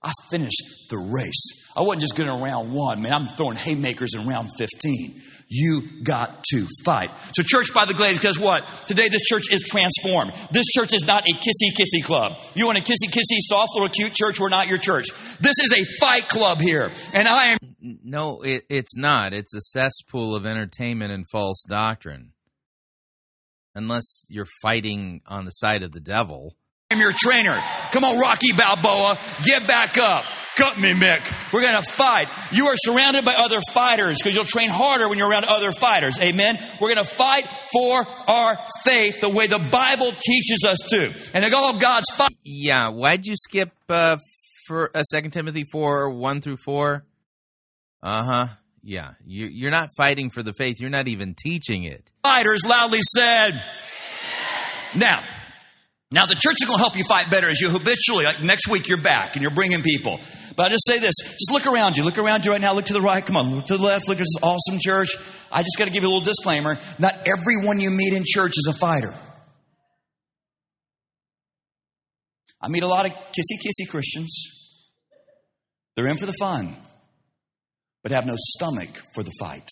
I 0.03 0.13
finished 0.29 0.61
the 0.91 0.99
race. 0.99 1.71
I 1.77 1.83
wasn't 1.83 2.01
just 2.01 2.17
getting 2.17 2.33
around 2.33 2.73
one, 2.73 3.01
man. 3.01 3.13
I'm 3.13 3.27
throwing 3.29 3.57
haymakers 3.57 4.15
in 4.15 4.27
round 4.27 4.51
15. 4.59 5.23
You 5.49 5.83
got 6.03 6.43
to 6.51 6.67
fight. 6.85 7.11
So, 7.33 7.43
church 7.45 7.73
by 7.73 7.85
the 7.85 7.95
glades, 7.95 8.19
guess 8.19 8.37
what? 8.37 8.65
Today, 8.89 9.09
this 9.09 9.23
church 9.23 9.45
is 9.53 9.63
transformed. 9.63 10.33
This 10.51 10.67
church 10.67 10.93
is 10.93 11.07
not 11.07 11.23
a 11.23 11.33
kissy 11.35 11.71
kissy 11.79 12.03
club. 12.03 12.37
You 12.57 12.67
want 12.67 12.79
a 12.79 12.83
kissy 12.83 13.09
kissy, 13.09 13.39
soft 13.41 13.71
little 13.75 13.89
cute 13.89 14.13
church? 14.13 14.41
We're 14.41 14.49
not 14.49 14.67
your 14.67 14.79
church. 14.79 15.07
This 15.39 15.59
is 15.61 15.73
a 15.73 15.85
fight 16.01 16.29
club 16.29 16.59
here. 16.59 16.91
And 17.15 17.29
I 17.29 17.45
am 17.47 17.59
No, 17.81 18.43
it, 18.43 18.65
it's 18.69 18.97
not. 18.97 19.33
It's 19.33 19.55
a 19.55 19.61
cesspool 19.61 20.35
of 20.35 20.47
entertainment 20.47 21.13
and 21.13 21.25
false 21.31 21.63
doctrine. 21.69 22.33
Unless 23.77 24.25
you're 24.29 24.49
fighting 24.63 25.21
on 25.27 25.45
the 25.45 25.51
side 25.51 25.85
of 25.85 25.93
the 25.93 26.01
devil. 26.01 26.55
I'm 26.91 26.99
your 26.99 27.13
trainer. 27.13 27.57
Come 27.93 28.05
on, 28.05 28.19
Rocky 28.19 28.53
Balboa, 28.53 29.19
get 29.45 29.67
back 29.69 29.99
up. 29.99 30.25
Cut 30.57 30.81
me, 30.81 30.93
Mick. 30.93 31.53
We're 31.53 31.61
going 31.61 31.77
to 31.77 31.83
fight. 31.83 32.29
You 32.51 32.69
are 32.69 32.75
surrounded 32.77 33.27
by 33.27 33.35
other 33.35 33.61
fighters 33.73 34.17
because 34.19 34.35
you'll 34.35 34.47
train 34.47 34.71
harder 34.71 35.07
when 35.07 35.19
you're 35.19 35.29
around 35.29 35.45
other 35.45 35.71
fighters. 35.71 36.19
Amen. 36.19 36.59
We're 36.81 36.95
going 36.95 37.05
to 37.07 37.13
fight 37.13 37.47
for 37.47 38.07
our 38.27 38.59
faith 38.83 39.21
the 39.21 39.29
way 39.29 39.49
the 39.49 39.59
Bible 39.59 40.13
teaches 40.13 40.65
us 40.67 40.79
to. 40.89 41.13
And 41.35 41.45
they're 41.45 41.55
all 41.55 41.79
God's 41.79 42.07
fight. 42.15 42.31
Yeah, 42.43 42.89
why'd 42.89 43.27
you 43.27 43.35
skip 43.37 43.71
uh, 43.91 44.17
for 44.67 44.91
uh, 44.97 45.03
Second 45.03 45.33
Timothy 45.33 45.65
four 45.71 46.11
one 46.11 46.41
through 46.41 46.57
four? 46.57 47.05
Uh 48.03 48.25
huh. 48.25 48.47
Yeah, 48.83 49.11
you, 49.27 49.47
you're 49.47 49.71
not 49.71 49.91
fighting 49.97 50.31
for 50.31 50.43
the 50.43 50.55
faith. 50.55 50.81
You're 50.81 50.91
not 50.91 51.09
even 51.09 51.35
teaching 51.35 51.85
it. 51.85 52.11
Fighters 52.23 52.65
loudly 52.65 53.01
said. 53.03 53.61
Now, 54.95 55.23
now 56.11 56.25
the 56.25 56.37
church 56.37 56.55
is 56.63 56.67
going 56.67 56.79
to 56.79 56.83
help 56.83 56.97
you 56.97 57.03
fight 57.03 57.29
better 57.31 57.49
as 57.49 57.61
you 57.61 57.69
habitually, 57.69 58.25
like 58.25 58.43
next 58.43 58.69
week 58.69 58.89
you're 58.89 58.97
back 58.97 59.35
and 59.35 59.43
you're 59.43 59.51
bringing 59.51 59.83
people. 59.83 60.21
But 60.57 60.67
I 60.67 60.69
just 60.71 60.87
say 60.87 60.99
this, 60.99 61.15
just 61.23 61.53
look 61.53 61.67
around 61.67 61.99
you. 61.99 62.05
Look 62.05 62.19
around 62.19 62.47
you 62.47 62.53
right 62.53 62.61
now. 62.61 62.73
Look 62.73 62.87
to 62.87 62.95
the 62.95 63.01
right. 63.01 63.25
Come 63.25 63.37
on. 63.37 63.55
Look 63.55 63.67
to 63.67 63.77
the 63.77 63.85
left. 63.85 64.09
Look 64.09 64.17
at 64.17 64.21
this 64.21 64.43
awesome 64.43 64.79
church. 64.81 65.11
I 65.53 65.63
just 65.63 65.77
got 65.79 65.85
to 65.85 65.91
give 65.91 66.03
you 66.03 66.09
a 66.09 66.13
little 66.13 66.25
disclaimer. 66.25 66.79
Not 66.99 67.15
everyone 67.29 67.79
you 67.79 67.91
meet 67.91 68.15
in 68.15 68.23
church 68.25 68.53
is 68.57 68.67
a 68.75 68.79
fighter. 68.79 69.15
I 72.61 72.69
meet 72.69 72.83
a 72.83 72.89
lot 72.89 73.05
of 73.05 73.13
kissy 73.13 73.59
kissy 73.65 73.89
Christians. 73.89 74.35
They're 75.95 76.07
in 76.07 76.17
for 76.17 76.27
the 76.27 76.35
fun, 76.39 76.75
but 78.03 78.13
have 78.13 78.27
no 78.27 78.35
stomach 78.37 78.89
for 79.15 79.23
the 79.23 79.33
fight. 79.39 79.69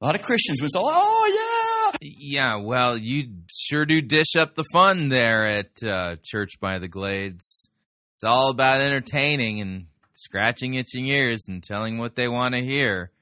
A 0.00 0.04
lot 0.04 0.14
of 0.14 0.22
Christians 0.22 0.62
would 0.62 0.72
say, 0.72 0.78
oh, 0.80 1.92
yeah. 1.92 1.98
Yeah, 2.00 2.56
well, 2.56 2.96
you 2.96 3.30
sure 3.50 3.84
do 3.84 4.00
dish 4.00 4.36
up 4.38 4.54
the 4.54 4.64
fun 4.72 5.08
there 5.08 5.44
at 5.46 5.70
uh, 5.82 6.16
Church 6.22 6.60
by 6.60 6.78
the 6.78 6.86
Glades. 6.86 7.70
It's 8.18 8.24
all 8.24 8.50
about 8.50 8.80
entertaining 8.80 9.60
and 9.60 9.86
scratching 10.14 10.74
itching 10.74 11.06
ears 11.06 11.44
and 11.46 11.62
telling 11.62 11.98
what 11.98 12.16
they 12.16 12.26
want 12.26 12.56
to 12.56 12.60
hear, 12.60 13.12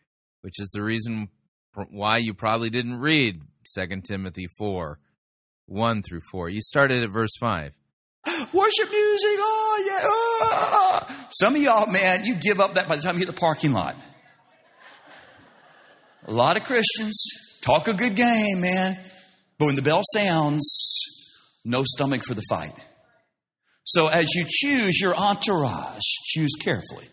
which 0.40 0.59
is 0.59 0.70
the 0.74 0.82
reason 0.82 1.28
why 1.90 2.16
you 2.16 2.32
probably 2.32 2.70
didn't 2.70 3.01
read 3.01 3.43
2 3.74 4.01
Timothy 4.01 4.47
4 4.56 4.98
1 5.66 6.02
through 6.02 6.23
4. 6.31 6.48
You 6.48 6.62
started 6.62 7.02
at 7.02 7.10
verse 7.10 7.36
5. 7.39 7.74
Worship 8.55 8.90
music. 8.90 9.36
Oh, 9.39 9.85
yeah. 9.86 10.09
ah. 10.09 11.28
Some 11.31 11.56
of 11.56 11.60
y'all, 11.60 11.93
man, 11.93 12.24
you 12.24 12.35
give 12.35 12.59
up 12.59 12.73
that 12.74 12.89
by 12.89 12.97
the 12.97 13.02
time 13.02 13.16
you 13.16 13.27
hit 13.27 13.27
the 13.27 13.39
parking 13.39 13.74
lot. 13.74 13.97
A 16.24 16.32
lot 16.32 16.56
of 16.56 16.64
Christians 16.64 17.23
talk 17.60 17.86
a 17.89 17.93
good 17.93 18.16
game, 18.16 18.62
man. 18.62 18.97
But 19.59 19.66
when 19.66 19.77
the 19.77 19.82
bell 19.82 20.01
sounds, 20.14 20.64
no 21.66 21.82
stomach 21.85 22.23
for 22.23 22.32
the 22.32 22.44
fight. 22.48 22.73
So 23.87 24.09
as 24.09 24.35
you 24.35 24.45
choose 24.49 25.01
your 25.01 25.15
entourage, 25.15 26.03
choose 26.25 26.51
carefully. 26.61 27.09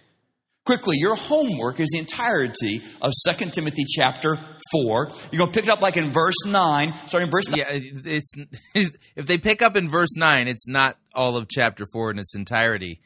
Quickly, 0.65 0.97
your 0.97 1.15
homework 1.15 1.79
is 1.79 1.89
the 1.91 1.99
entirety 1.99 2.81
of 2.99 3.11
2 3.29 3.49
Timothy 3.51 3.83
chapter 3.85 4.37
4. 4.71 5.11
You're 5.31 5.39
going 5.39 5.51
to 5.51 5.59
pick 5.59 5.65
it 5.65 5.69
up 5.69 5.81
like 5.81 5.97
in 5.97 6.05
verse 6.05 6.47
9, 6.47 6.93
starting 7.05 7.27
in 7.27 7.31
verse 7.31 7.47
9. 7.49 7.59
Yeah, 7.59 7.67
it's 7.69 8.33
if 9.15 9.27
they 9.27 9.37
pick 9.37 9.61
up 9.61 9.75
in 9.75 9.87
verse 9.87 10.15
9, 10.17 10.47
it's 10.47 10.67
not 10.67 10.97
all 11.13 11.37
of 11.37 11.47
chapter 11.47 11.85
4 11.93 12.11
in 12.11 12.19
its 12.19 12.35
entirety. 12.35 13.01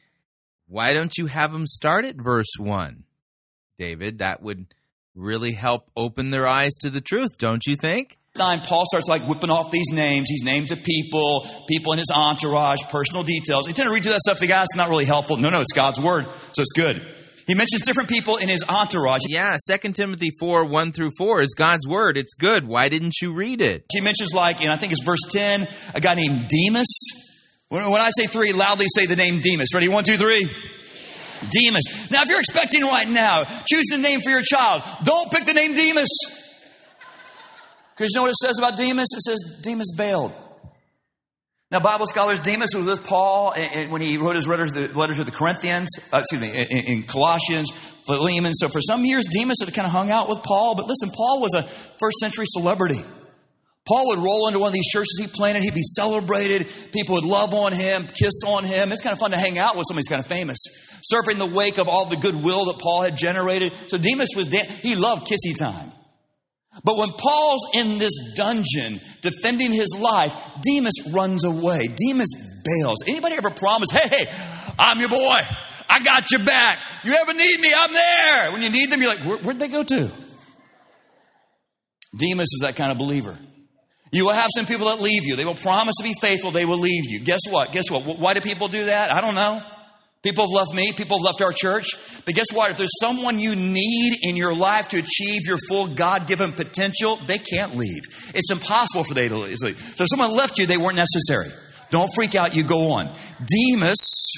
Why 0.68 0.94
don't 0.94 1.18
you 1.18 1.26
have 1.26 1.52
them 1.52 1.68
start 1.68 2.06
at 2.06 2.16
verse 2.16 2.54
1? 2.58 3.04
David, 3.78 4.20
that 4.20 4.42
would 4.42 4.74
really 5.14 5.52
help 5.52 5.90
open 5.98 6.30
their 6.30 6.48
eyes 6.48 6.74
to 6.82 6.90
the 6.90 7.02
truth, 7.02 7.38
don't 7.38 7.66
you 7.66 7.76
think? 7.76 8.18
9, 8.38 8.62
Paul 8.62 8.84
starts 8.86 9.08
like 9.08 9.24
whipping 9.24 9.50
off 9.50 9.72
these 9.72 9.90
names, 9.92 10.28
these 10.30 10.44
names 10.44 10.72
of 10.72 10.84
people, 10.84 11.48
people 11.68 11.94
in 11.94 12.00
his 12.00 12.12
entourage, 12.14 12.80
personal 12.90 13.24
details. 13.24 13.68
You 13.68 13.74
tend 13.74 13.88
to 13.88 13.94
read 13.94 14.04
through 14.04 14.14
that 14.14 14.22
stuff, 14.22 14.40
the 14.40 14.48
guys, 14.48 14.68
it's 14.72 14.76
not 14.76 14.90
really 14.90 15.06
helpful. 15.06 15.38
No, 15.38 15.50
no, 15.50 15.62
it's 15.62 15.74
God's 15.74 16.00
word, 16.00 16.26
so 16.54 16.62
it's 16.62 16.72
good. 16.74 17.02
He 17.48 17.54
mentions 17.54 17.84
different 17.84 18.10
people 18.10 18.36
in 18.36 18.50
his 18.50 18.64
entourage. 18.68 19.22
Yeah, 19.30 19.56
2 19.70 19.94
Timothy 19.94 20.32
4 20.38 20.66
1 20.66 20.92
through 20.92 21.12
4 21.18 21.42
is 21.42 21.54
God's 21.54 21.88
word. 21.88 22.18
It's 22.18 22.34
good. 22.34 22.68
Why 22.68 22.90
didn't 22.90 23.22
you 23.22 23.34
read 23.34 23.62
it? 23.62 23.86
He 23.92 24.02
mentions, 24.02 24.34
like, 24.34 24.62
and 24.62 24.70
I 24.70 24.76
think 24.76 24.92
it's 24.92 25.04
verse 25.04 25.22
10, 25.32 25.66
a 25.96 26.02
guy 26.02 26.16
named 26.16 26.50
Demas. 26.50 26.88
When, 27.70 27.90
when 27.90 28.02
I 28.02 28.12
say 28.18 28.28
three, 28.28 28.52
loudly 28.52 28.88
say 28.94 29.06
the 29.06 29.16
name 29.16 29.40
Demas. 29.42 29.74
Ready? 29.74 29.88
One, 29.88 30.04
two, 30.04 30.18
three. 30.18 30.50
Demas. 31.50 32.12
Now, 32.12 32.24
if 32.24 32.30
you're 32.30 32.40
expecting 32.40 32.84
right 32.84 33.08
now, 33.08 33.44
choose 33.66 33.86
the 33.92 33.98
name 33.98 34.22
for 34.22 34.30
your 34.30 34.42
child. 34.42 34.82
Don't 35.04 35.32
pick 35.32 35.46
the 35.46 35.54
name 35.54 35.74
Demas. 35.74 36.10
Because 37.98 38.12
you 38.14 38.20
know 38.20 38.24
what 38.24 38.32
it 38.32 38.38
says 38.38 38.60
about 38.60 38.78
Demas? 38.78 39.08
It 39.12 39.22
says 39.22 39.62
Demas 39.64 39.92
bailed. 39.98 40.32
Now, 41.72 41.80
Bible 41.80 42.06
scholars, 42.06 42.40
Demas 42.40 42.70
was 42.74 42.86
with 42.86 43.06
Paul 43.06 43.54
when 43.90 44.02
he 44.02 44.18
wrote 44.18 44.36
his 44.36 44.48
letters, 44.48 44.72
the 44.72 44.88
letters 44.98 45.18
to 45.18 45.26
the 45.26 45.32
Corinthians, 45.32 45.90
uh, 46.14 46.20
excuse 46.20 46.42
me, 46.42 46.58
in, 46.58 46.86
in 46.86 47.04
Colossians, 47.04 47.72
Philemon. 48.06 48.54
So 48.54 48.70
for 48.70 48.80
some 48.80 49.04
years, 49.04 49.26
Demas 49.26 49.58
had 49.60 49.74
kind 49.74 49.86
of 49.86 49.92
hung 49.92 50.12
out 50.12 50.30
with 50.30 50.44
Paul. 50.44 50.76
But 50.76 50.88
listen, 50.88 51.10
Paul 51.10 51.42
was 51.42 51.56
a 51.56 51.64
first 51.64 52.20
century 52.20 52.46
celebrity. 52.48 53.02
Paul 53.86 54.08
would 54.08 54.20
roll 54.20 54.48
into 54.48 54.60
one 54.60 54.68
of 54.68 54.74
these 54.74 54.88
churches 54.88 55.18
he 55.20 55.28
planted. 55.28 55.64
He'd 55.64 55.74
be 55.74 55.82
celebrated. 55.82 56.68
People 56.94 57.16
would 57.16 57.26
love 57.26 57.54
on 57.54 57.74
him, 57.74 58.06
kiss 58.06 58.44
on 58.46 58.64
him. 58.64 58.92
It's 58.92 59.02
kind 59.02 59.14
of 59.14 59.20
fun 59.20 59.32
to 59.32 59.38
hang 59.38 59.58
out 59.58 59.76
with 59.76 59.86
somebody 59.88 60.04
who's 60.08 60.10
kind 60.10 60.20
of 60.20 60.28
famous. 60.28 60.58
Surfing 61.12 61.38
the 61.38 61.46
wake 61.46 61.80
of 61.80 61.88
all 61.90 62.06
the 62.06 62.18
goodwill 62.18 62.66
that 62.66 62.80
Paul 62.80 63.02
had 63.02 63.18
generated. 63.18 63.74
So 63.88 63.98
Demas 63.98 64.30
was, 64.36 64.48
dan- 64.48 64.68
he 64.68 64.96
loved 64.96 65.28
kissy 65.28 65.58
time. 65.58 65.92
But 66.84 66.98
when 66.98 67.10
Paul's 67.10 67.68
in 67.74 67.98
this 67.98 68.14
dungeon 68.36 69.00
defending 69.22 69.74
his 69.74 69.96
life, 70.00 70.34
Demas 70.62 71.10
runs 71.12 71.44
away. 71.44 71.88
Demas 71.88 72.30
bails. 72.64 73.04
Anybody 73.08 73.36
ever 73.36 73.50
promise, 73.50 73.90
hey, 73.92 74.26
hey, 74.26 74.32
I'm 74.78 75.00
your 75.00 75.10
boy. 75.10 75.40
I 75.90 76.00
got 76.04 76.30
your 76.32 76.44
back. 76.44 76.80
You 77.04 77.14
ever 77.14 77.34
need 77.34 77.60
me? 77.60 77.72
I'm 77.76 77.94
there. 77.94 78.52
When 78.52 78.62
you 78.62 78.70
need 78.70 78.92
them, 78.92 79.02
you're 79.02 79.16
like, 79.16 79.26
Where, 79.26 79.38
where'd 79.38 79.60
they 79.60 79.70
go 79.70 79.84
to? 79.84 80.12
Demas 82.18 82.50
is 82.54 82.60
that 82.62 82.76
kind 82.76 82.92
of 82.92 82.98
believer. 82.98 83.38
You 84.12 84.26
will 84.26 84.34
have 84.34 84.50
some 84.56 84.66
people 84.66 84.88
that 84.88 85.02
leave 85.02 85.26
you. 85.26 85.36
They 85.36 85.46
will 85.46 85.56
promise 85.56 85.96
to 85.98 86.04
be 86.04 86.14
faithful. 86.20 86.52
They 86.52 86.66
will 86.66 86.80
leave 86.80 87.04
you. 87.06 87.20
Guess 87.24 87.42
what? 87.50 87.72
Guess 87.72 87.92
what? 87.92 88.04
Why 88.04 88.34
do 88.34 88.42
people 88.42 88.68
do 88.70 88.86
that? 88.86 89.12
I 89.12 89.22
don't 89.22 89.36
know. 89.36 89.62
People 90.24 90.46
have 90.46 90.52
left 90.52 90.74
me. 90.74 90.92
People 90.94 91.18
have 91.18 91.26
left 91.26 91.42
our 91.42 91.54
church. 91.54 91.96
But 92.26 92.36
guess 92.36 92.48
what? 92.52 92.72
If 92.72 92.78
there's 92.78 93.00
someone 93.00 93.40
you 93.40 93.56
need 93.56 94.18
in 94.24 94.36
your 94.36 94.54
life 94.54 94.90
to 94.90 94.98
achieve 94.98 95.42
your 95.46 95.58
full 95.70 95.88
God 95.88 96.28
given 96.28 96.52
potential, 96.52 97.18
they 97.28 97.38
can't 97.38 97.76
leave. 97.76 98.02
It's 98.36 98.52
impossible 98.52 99.04
for 99.04 99.14
them 99.14 99.30
to 99.30 99.36
leave. 99.38 99.58
So 99.58 100.04
if 100.04 100.10
someone 100.10 100.32
left 100.36 100.58
you, 100.58 100.66
they 100.66 100.78
weren't 100.78 100.98
necessary. 100.98 101.50
Don't 101.90 102.10
freak 102.14 102.36
out. 102.36 102.56
You 102.56 102.64
go 102.64 102.92
on. 102.92 103.10
Demas, 103.46 104.36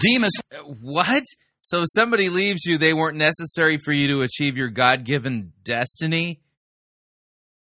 Demas. 0.00 0.32
What? 0.80 1.24
So 1.62 1.80
if 1.80 1.86
somebody 1.88 2.28
leaves 2.28 2.60
you, 2.64 2.78
they 2.78 2.94
weren't 2.94 3.16
necessary 3.16 3.78
for 3.78 3.92
you 3.92 4.08
to 4.08 4.22
achieve 4.22 4.56
your 4.56 4.68
God 4.68 5.04
given 5.04 5.52
destiny? 5.64 6.40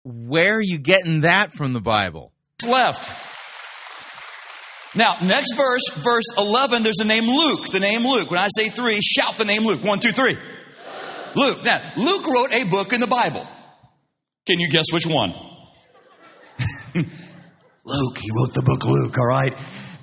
Where 0.04 0.54
are 0.54 0.62
you 0.62 0.78
getting 0.78 1.22
that 1.22 1.52
from 1.52 1.72
the 1.72 1.80
Bible? 1.80 2.32
left. 2.66 3.37
Now, 4.94 5.16
next 5.22 5.54
verse, 5.54 5.88
verse 5.96 6.24
11, 6.36 6.82
there's 6.82 7.00
a 7.00 7.06
name 7.06 7.24
Luke. 7.24 7.68
The 7.70 7.80
name 7.80 8.06
Luke. 8.06 8.30
When 8.30 8.40
I 8.40 8.48
say 8.56 8.70
three, 8.70 9.00
shout 9.02 9.34
the 9.36 9.44
name 9.44 9.64
Luke. 9.64 9.84
One, 9.84 10.00
two, 10.00 10.12
three. 10.12 10.36
Luke. 11.34 11.64
Now, 11.64 11.80
Luke 11.96 12.26
wrote 12.26 12.52
a 12.54 12.64
book 12.64 12.92
in 12.92 13.00
the 13.00 13.06
Bible. 13.06 13.46
Can 14.46 14.60
you 14.60 14.70
guess 14.70 14.86
which 14.92 15.06
one? 15.06 15.30
Luke. 17.84 18.18
He 18.18 18.30
wrote 18.34 18.54
the 18.54 18.62
book 18.64 18.84
Luke, 18.86 19.18
all 19.18 19.26
right? 19.26 19.52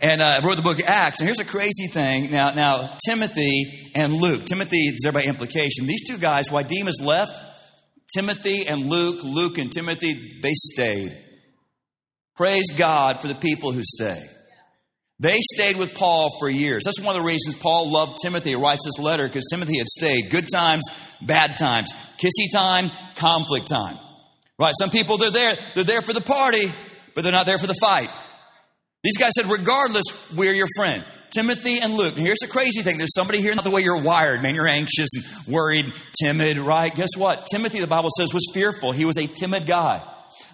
And 0.01 0.21
uh, 0.21 0.41
wrote 0.43 0.55
the 0.55 0.61
book 0.61 0.79
Acts. 0.81 1.19
And 1.19 1.27
here's 1.27 1.39
a 1.39 1.45
crazy 1.45 1.87
thing. 1.87 2.31
Now, 2.31 2.51
now 2.53 2.95
Timothy 3.07 3.91
and 3.95 4.13
Luke. 4.13 4.45
Timothy 4.45 4.77
is 4.77 4.99
there 5.03 5.11
by 5.11 5.23
implication. 5.23 5.87
These 5.87 6.07
two 6.07 6.19
guys, 6.19 6.51
why 6.51 6.61
Demas 6.61 6.99
left, 7.01 7.33
Timothy 8.15 8.67
and 8.67 8.85
Luke, 8.85 9.23
Luke 9.23 9.57
and 9.57 9.71
Timothy, 9.71 10.13
they 10.41 10.53
stayed. 10.53 11.17
Praise 12.35 12.69
God 12.77 13.19
for 13.19 13.27
the 13.27 13.35
people 13.35 13.71
who 13.71 13.81
stay. 13.83 14.21
They 15.19 15.39
stayed 15.53 15.77
with 15.77 15.95
Paul 15.95 16.29
for 16.39 16.49
years. 16.49 16.83
That's 16.83 16.99
one 16.99 17.15
of 17.15 17.21
the 17.21 17.27
reasons 17.27 17.55
Paul 17.55 17.89
loved 17.89 18.17
Timothy. 18.21 18.55
Writes 18.55 18.83
this 18.83 19.03
letter 19.03 19.27
because 19.27 19.45
Timothy 19.49 19.77
had 19.77 19.87
stayed. 19.87 20.29
Good 20.29 20.47
times, 20.51 20.83
bad 21.21 21.55
times. 21.57 21.91
Kissy 22.17 22.51
time, 22.53 22.91
conflict 23.15 23.67
time. 23.67 23.97
Right? 24.59 24.73
Some 24.77 24.89
people, 24.89 25.17
they're 25.17 25.31
there, 25.31 25.55
they're 25.73 25.83
there 25.85 26.01
for 26.01 26.13
the 26.13 26.21
party, 26.21 26.65
but 27.13 27.23
they're 27.23 27.31
not 27.31 27.45
there 27.45 27.57
for 27.57 27.67
the 27.67 27.77
fight. 27.79 28.09
These 29.03 29.17
guys 29.17 29.31
said, 29.37 29.49
regardless, 29.49 30.33
we're 30.35 30.53
your 30.53 30.67
friend. 30.75 31.03
Timothy 31.31 31.79
and 31.79 31.93
Luke. 31.93 32.15
And 32.15 32.25
here's 32.25 32.39
the 32.39 32.47
crazy 32.47 32.81
thing. 32.81 32.97
There's 32.97 33.13
somebody 33.13 33.41
here, 33.41 33.53
not 33.53 33.63
the 33.63 33.69
way 33.69 33.81
you're 33.81 34.01
wired, 34.01 34.41
man. 34.41 34.55
You're 34.55 34.67
anxious 34.67 35.09
and 35.15 35.53
worried, 35.53 35.93
timid, 36.21 36.57
right? 36.57 36.93
Guess 36.93 37.17
what? 37.17 37.45
Timothy, 37.51 37.79
the 37.79 37.87
Bible 37.87 38.09
says, 38.17 38.33
was 38.33 38.49
fearful. 38.53 38.93
He 38.93 39.05
was 39.05 39.17
a 39.17 39.27
timid 39.27 39.65
guy. 39.65 40.01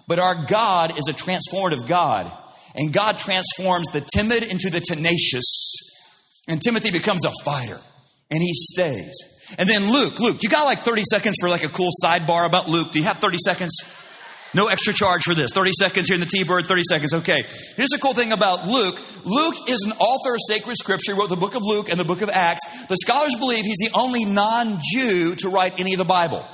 But 0.06 0.18
our 0.18 0.34
God 0.34 0.98
is 0.98 1.08
a 1.08 1.12
transformative 1.12 1.88
God. 1.88 2.30
And 2.74 2.92
God 2.92 3.18
transforms 3.18 3.86
the 3.92 4.00
timid 4.00 4.42
into 4.42 4.70
the 4.70 4.80
tenacious. 4.80 5.74
And 6.48 6.60
Timothy 6.60 6.90
becomes 6.90 7.24
a 7.24 7.32
fighter. 7.44 7.80
And 8.30 8.40
he 8.42 8.52
stays. 8.52 9.12
And 9.58 9.68
then 9.68 9.92
Luke, 9.92 10.18
Luke, 10.18 10.42
you 10.42 10.48
got 10.48 10.64
like 10.64 10.78
30 10.78 11.02
seconds 11.04 11.36
for 11.40 11.48
like 11.48 11.64
a 11.64 11.68
cool 11.68 11.90
sidebar 12.02 12.46
about 12.46 12.68
Luke? 12.68 12.92
Do 12.92 12.98
you 12.98 13.04
have 13.04 13.18
30 13.18 13.38
seconds? 13.44 13.72
No 14.54 14.68
extra 14.68 14.92
charge 14.92 15.22
for 15.22 15.34
this. 15.34 15.50
30 15.52 15.72
seconds 15.72 16.08
here 16.08 16.14
in 16.14 16.20
the 16.20 16.26
T-Bird, 16.26 16.66
30 16.66 16.82
seconds. 16.82 17.14
Okay. 17.14 17.42
Here's 17.76 17.88
the 17.90 17.98
cool 17.98 18.12
thing 18.12 18.32
about 18.32 18.66
Luke. 18.66 19.00
Luke 19.24 19.54
is 19.68 19.82
an 19.86 19.92
author 19.92 20.34
of 20.34 20.40
sacred 20.46 20.76
scripture. 20.76 21.14
He 21.14 21.18
wrote 21.18 21.30
the 21.30 21.36
book 21.36 21.54
of 21.54 21.62
Luke 21.64 21.90
and 21.90 21.98
the 21.98 22.04
book 22.04 22.20
of 22.20 22.28
Acts. 22.28 22.62
But 22.88 22.96
scholars 22.96 23.34
believe 23.38 23.64
he's 23.64 23.78
the 23.78 23.90
only 23.94 24.24
non-Jew 24.24 25.36
to 25.36 25.48
write 25.48 25.80
any 25.80 25.94
of 25.94 25.98
the 25.98 26.04
Bible. 26.04 26.46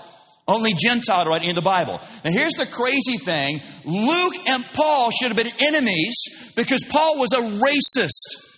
Only 0.49 0.73
Gentile 0.73 1.25
to 1.25 1.31
write 1.31 1.47
of 1.47 1.55
the 1.55 1.61
Bible. 1.61 2.01
Now 2.25 2.31
here's 2.33 2.55
the 2.55 2.67
crazy 2.67 3.19
thing. 3.19 3.61
Luke 3.85 4.35
and 4.49 4.65
Paul 4.73 5.11
should 5.11 5.29
have 5.29 5.37
been 5.37 5.53
enemies 5.61 6.53
because 6.57 6.83
Paul 6.89 7.19
was 7.19 7.33
a 7.33 7.43
racist. 7.43 8.49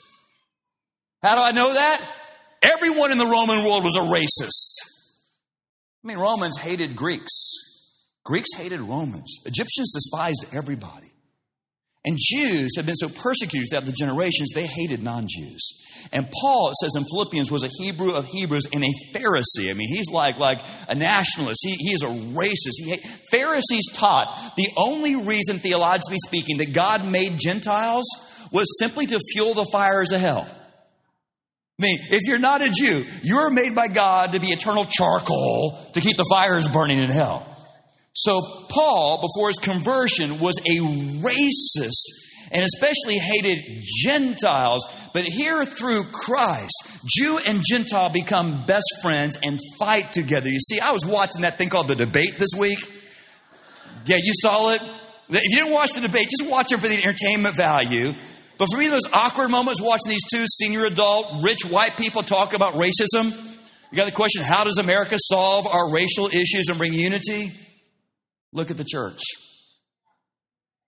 How 1.22 1.34
do 1.34 1.42
I 1.42 1.50
know 1.50 1.72
that? 1.72 2.00
Everyone 2.62 3.10
in 3.10 3.18
the 3.18 3.26
Roman 3.26 3.64
world 3.64 3.82
was 3.82 3.96
a 3.96 4.00
racist. 4.00 4.86
I 6.04 6.08
mean, 6.08 6.18
Romans 6.18 6.58
hated 6.58 6.94
Greeks. 6.94 7.32
Greeks 8.24 8.50
hated 8.56 8.80
Romans. 8.80 9.38
Egyptians 9.44 9.92
despised 9.92 10.46
everybody. 10.54 11.09
And 12.05 12.16
Jews 12.18 12.70
have 12.77 12.86
been 12.86 12.97
so 12.97 13.10
persecuted 13.10 13.68
throughout 13.68 13.85
the 13.85 13.93
generations, 13.93 14.51
they 14.55 14.66
hated 14.66 15.02
non 15.02 15.27
Jews. 15.28 15.60
And 16.12 16.31
Paul, 16.31 16.70
it 16.70 16.77
says 16.77 16.93
in 16.97 17.05
Philippians, 17.05 17.51
was 17.51 17.62
a 17.62 17.68
Hebrew 17.78 18.12
of 18.12 18.24
Hebrews 18.24 18.66
and 18.72 18.82
a 18.82 18.89
Pharisee. 19.12 19.70
I 19.70 19.74
mean, 19.74 19.89
he's 19.94 20.10
like, 20.10 20.39
like 20.39 20.60
a 20.89 20.94
nationalist. 20.94 21.60
He, 21.62 21.74
he 21.74 21.93
is 21.93 22.02
a 22.02 22.06
racist. 22.06 22.78
He 22.78 22.97
Pharisees 23.31 23.93
taught 23.93 24.55
the 24.56 24.68
only 24.78 25.14
reason, 25.14 25.59
theologically 25.59 26.16
speaking, 26.27 26.56
that 26.59 26.72
God 26.72 27.05
made 27.05 27.39
Gentiles 27.39 28.06
was 28.51 28.78
simply 28.78 29.06
to 29.06 29.20
fuel 29.32 29.52
the 29.52 29.68
fires 29.70 30.10
of 30.10 30.20
hell. 30.22 30.48
I 31.78 31.82
mean, 31.82 31.98
if 32.10 32.27
you're 32.27 32.39
not 32.39 32.62
a 32.62 32.70
Jew, 32.70 33.05
you're 33.22 33.51
made 33.51 33.74
by 33.74 33.89
God 33.89 34.32
to 34.32 34.40
be 34.40 34.48
eternal 34.48 34.86
charcoal 34.86 35.78
to 35.93 36.01
keep 36.01 36.16
the 36.16 36.27
fires 36.31 36.66
burning 36.66 36.98
in 36.98 37.10
hell. 37.10 37.47
So, 38.12 38.40
Paul, 38.68 39.20
before 39.20 39.48
his 39.48 39.58
conversion, 39.58 40.40
was 40.40 40.58
a 40.58 40.78
racist 41.22 42.04
and 42.52 42.64
especially 42.64 43.18
hated 43.18 43.64
Gentiles. 44.02 44.84
But 45.14 45.24
here 45.24 45.64
through 45.64 46.04
Christ, 46.12 46.72
Jew 47.06 47.38
and 47.46 47.60
Gentile 47.64 48.10
become 48.10 48.64
best 48.66 48.86
friends 49.02 49.36
and 49.42 49.58
fight 49.78 50.12
together. 50.12 50.48
You 50.48 50.58
see, 50.60 50.80
I 50.80 50.92
was 50.92 51.06
watching 51.06 51.42
that 51.42 51.58
thing 51.58 51.68
called 51.68 51.88
The 51.88 51.96
Debate 51.96 52.38
this 52.38 52.50
week. 52.58 52.78
Yeah, 54.06 54.16
you 54.16 54.32
saw 54.34 54.74
it. 54.74 54.82
If 55.28 55.50
you 55.50 55.56
didn't 55.56 55.72
watch 55.72 55.92
the 55.92 56.00
debate, 56.00 56.28
just 56.28 56.50
watch 56.50 56.72
it 56.72 56.78
for 56.78 56.88
the 56.88 56.96
entertainment 56.96 57.54
value. 57.54 58.14
But 58.58 58.68
for 58.72 58.78
me, 58.78 58.88
those 58.88 59.08
awkward 59.12 59.50
moments 59.50 59.80
watching 59.80 60.10
these 60.10 60.24
two 60.32 60.44
senior 60.46 60.84
adult, 60.84 61.44
rich 61.44 61.64
white 61.64 61.96
people 61.96 62.22
talk 62.22 62.52
about 62.52 62.74
racism, 62.74 63.30
you 63.90 63.96
got 63.96 64.06
the 64.06 64.12
question 64.12 64.42
how 64.42 64.64
does 64.64 64.78
America 64.78 65.16
solve 65.18 65.66
our 65.66 65.92
racial 65.92 66.26
issues 66.26 66.66
and 66.68 66.78
bring 66.78 66.92
unity? 66.92 67.52
Look 68.52 68.70
at 68.70 68.77
the 68.77 68.85
church. 68.85 69.20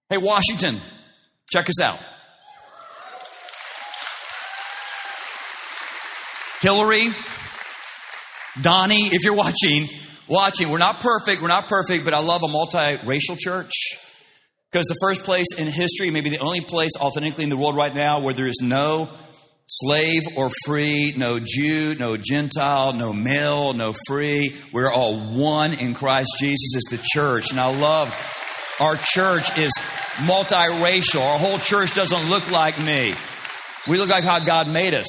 Hey, 0.08 0.18
Washington, 0.18 0.76
check 1.50 1.68
us 1.68 1.80
out. 1.80 1.98
Hillary, 6.60 7.06
Donnie, 8.60 9.06
if 9.06 9.24
you're 9.24 9.34
watching, 9.34 9.88
watching, 10.28 10.70
we're 10.70 10.78
not 10.78 11.00
perfect, 11.00 11.42
we're 11.42 11.48
not 11.48 11.66
perfect, 11.66 12.04
but 12.04 12.14
I 12.14 12.20
love 12.20 12.42
a 12.42 12.46
multiracial 12.46 13.38
church. 13.38 13.72
Because 14.70 14.86
the 14.86 14.96
first 15.00 15.24
place 15.24 15.46
in 15.58 15.66
history, 15.66 16.10
maybe 16.10 16.30
the 16.30 16.38
only 16.38 16.60
place 16.60 16.92
authentically 17.00 17.44
in 17.44 17.50
the 17.50 17.56
world 17.56 17.76
right 17.76 17.94
now 17.94 18.20
where 18.20 18.32
there 18.32 18.46
is 18.46 18.60
no 18.62 19.08
slave 19.66 20.22
or 20.36 20.50
free, 20.64 21.14
no 21.16 21.38
Jew, 21.42 21.94
no 21.94 22.16
Gentile, 22.16 22.92
no 22.92 23.12
male, 23.12 23.72
no 23.72 23.94
free. 24.06 24.56
We're 24.72 24.92
all 24.92 25.16
one 25.16 25.74
in 25.74 25.94
Christ 25.94 26.30
Jesus 26.38 26.74
is 26.74 26.84
the 26.90 27.00
church. 27.02 27.50
And 27.50 27.60
I 27.60 27.74
love 27.74 28.08
our 28.80 28.96
church 28.96 29.56
is 29.58 29.72
multiracial. 30.26 31.22
Our 31.22 31.38
whole 31.38 31.58
church 31.58 31.94
doesn't 31.94 32.30
look 32.30 32.50
like 32.50 32.78
me. 32.80 33.14
We 33.88 33.98
look 33.98 34.10
like 34.10 34.24
how 34.24 34.38
God 34.38 34.68
made 34.68 34.94
us. 34.94 35.08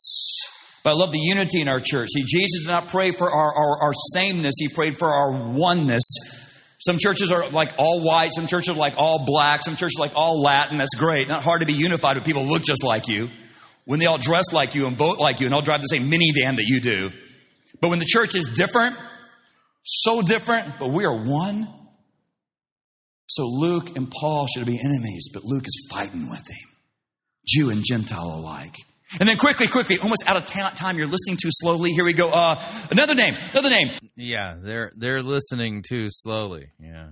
But 0.84 0.92
I 0.92 0.94
love 0.94 1.12
the 1.12 1.20
unity 1.20 1.62
in 1.62 1.70
our 1.70 1.80
church. 1.80 2.10
See, 2.14 2.24
Jesus 2.26 2.66
did 2.66 2.72
not 2.72 2.90
pray 2.90 3.12
for 3.12 3.30
our, 3.30 3.54
our, 3.56 3.84
our 3.84 3.94
sameness, 4.14 4.56
He 4.58 4.68
prayed 4.68 4.98
for 4.98 5.08
our 5.08 5.32
oneness. 5.32 6.04
Some 6.80 6.98
churches 6.98 7.32
are 7.32 7.48
like 7.50 7.72
all 7.78 8.02
white, 8.02 8.32
some 8.34 8.46
churches 8.46 8.76
are 8.76 8.78
like 8.78 8.96
all 8.98 9.26
black, 9.26 9.64
some 9.64 9.78
churches 9.78 9.96
are 9.98 10.02
like 10.02 10.16
all 10.16 10.42
Latin. 10.42 10.80
That's 10.80 10.96
great. 10.96 11.30
Not 11.30 11.42
hard 11.42 11.62
to 11.62 11.66
be 11.66 11.74
unified 11.74 12.18
when 12.18 12.26
people 12.26 12.46
look 12.46 12.62
just 12.62 12.84
like 12.84 13.08
you 13.08 13.30
when 13.86 14.00
they 14.00 14.06
all 14.06 14.18
dress 14.18 14.54
like 14.54 14.76
you 14.76 14.88
and 14.88 14.98
vote 14.98 15.20
like 15.20 15.40
you 15.40 15.46
and 15.46 15.54
all 15.54 15.62
drive 15.62 15.82
the 15.82 15.88
same 15.88 16.10
minivan 16.10 16.58
that 16.58 16.66
you 16.66 16.80
do. 16.80 17.12
But 17.82 17.90
when 17.90 18.00
the 18.00 18.06
church 18.06 18.36
is 18.36 18.48
different, 18.56 18.96
so 19.84 20.22
different, 20.22 20.80
but 20.80 20.90
we 20.90 21.06
are 21.06 21.16
one. 21.16 21.68
So 23.28 23.46
Luke 23.46 23.96
and 23.96 24.10
Paul 24.10 24.48
should 24.48 24.66
be 24.66 24.80
enemies, 24.80 25.30
but 25.34 25.44
Luke 25.44 25.66
is 25.66 25.88
fighting 25.92 26.30
with 26.30 26.48
him, 26.48 26.70
Jew 27.48 27.70
and 27.70 27.84
Gentile 27.84 28.36
alike. 28.36 28.76
And 29.20 29.30
then 29.30 29.38
quickly, 29.38 29.68
quickly, 29.68 29.98
almost 30.02 30.24
out 30.28 30.38
of 30.38 30.46
time, 30.46 30.98
you're 30.98 31.08
listening 31.08 31.38
too 31.38 31.50
slowly. 31.52 31.92
Here 31.92 32.04
we 32.04 32.14
go. 32.14 32.30
Uh, 32.32 32.60
another 32.90 33.14
name, 33.14 33.36
another 33.52 33.70
name. 33.70 33.90
Yeah, 34.16 34.56
they're 34.60 34.92
they're 34.96 35.22
listening 35.22 35.84
too 35.88 36.08
slowly. 36.10 36.72
Yeah. 36.80 37.10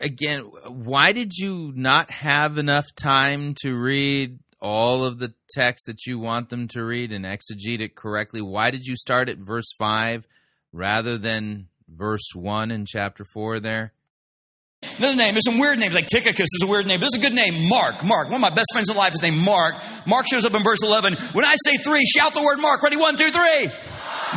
Again, 0.00 0.40
why 0.66 1.12
did 1.12 1.32
you 1.36 1.72
not 1.76 2.10
have 2.10 2.58
enough 2.58 2.86
time 2.96 3.54
to 3.62 3.72
read 3.72 4.40
all 4.62 5.04
of 5.04 5.18
the 5.18 5.34
text 5.50 5.86
that 5.86 6.06
you 6.06 6.18
want 6.18 6.48
them 6.48 6.68
to 6.68 6.84
read 6.84 7.12
and 7.12 7.24
exegete 7.24 7.80
it 7.80 7.96
correctly? 7.96 8.40
Why 8.40 8.70
did 8.70 8.86
you 8.86 8.96
start 8.96 9.28
at 9.28 9.38
verse 9.38 9.70
5 9.78 10.26
rather 10.72 11.18
than 11.18 11.66
verse 11.88 12.30
1 12.34 12.70
in 12.70 12.86
chapter 12.86 13.24
4 13.24 13.60
there? 13.60 13.92
Another 14.98 15.16
name, 15.16 15.34
there's 15.34 15.44
some 15.44 15.58
weird 15.58 15.78
names, 15.78 15.94
like 15.94 16.06
Tychicus 16.06 16.48
is 16.54 16.62
a 16.62 16.66
weird 16.66 16.86
name. 16.86 16.98
This 16.98 17.10
is 17.12 17.18
a 17.18 17.22
good 17.22 17.34
name, 17.34 17.68
Mark. 17.68 18.04
Mark. 18.04 18.26
One 18.26 18.36
of 18.36 18.40
my 18.40 18.50
best 18.50 18.68
friends 18.72 18.90
in 18.90 18.96
life 18.96 19.14
is 19.14 19.22
named 19.22 19.38
Mark. 19.38 19.74
Mark 20.06 20.26
shows 20.26 20.44
up 20.44 20.54
in 20.54 20.62
verse 20.62 20.82
11. 20.82 21.14
When 21.32 21.44
I 21.44 21.54
say 21.64 21.76
three, 21.76 22.04
shout 22.04 22.34
the 22.34 22.42
word 22.42 22.58
Mark. 22.60 22.82
Ready? 22.82 22.96
One, 22.96 23.16
two, 23.16 23.30
three. 23.30 23.68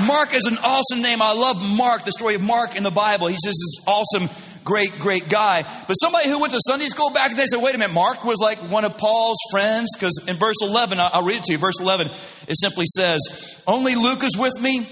Mark 0.05 0.33
is 0.33 0.45
an 0.45 0.57
awesome 0.63 1.01
name. 1.01 1.21
I 1.21 1.33
love 1.33 1.57
Mark, 1.77 2.03
the 2.03 2.11
story 2.11 2.35
of 2.35 2.41
Mark 2.41 2.75
in 2.75 2.83
the 2.83 2.91
Bible. 2.91 3.27
He's 3.27 3.43
just 3.43 3.57
this 3.57 3.85
awesome 3.87 4.29
great, 4.65 4.91
great 4.99 5.29
guy. 5.29 5.63
But 5.87 5.93
somebody 5.93 6.27
who 6.27 6.41
went 6.41 6.51
to 6.51 6.59
Sunday 6.67 6.87
school 6.87 7.11
back 7.11 7.29
and 7.29 7.39
they 7.39 7.45
said, 7.45 7.61
wait 7.61 7.75
a 7.75 7.77
minute, 7.77 7.93
Mark 7.93 8.25
was 8.25 8.39
like 8.41 8.57
one 8.69 8.83
of 8.83 8.97
Paul's 8.97 9.37
friends. 9.51 9.87
Because 9.95 10.19
in 10.27 10.35
verse 10.35 10.57
11, 10.61 10.99
I'll 10.99 11.23
read 11.23 11.37
it 11.37 11.43
to 11.45 11.51
you. 11.53 11.57
Verse 11.57 11.79
11, 11.79 12.07
it 12.07 12.57
simply 12.59 12.85
says, 12.93 13.63
Only 13.65 13.95
Luke 13.95 14.23
is 14.23 14.35
with 14.37 14.59
me. 14.61 14.85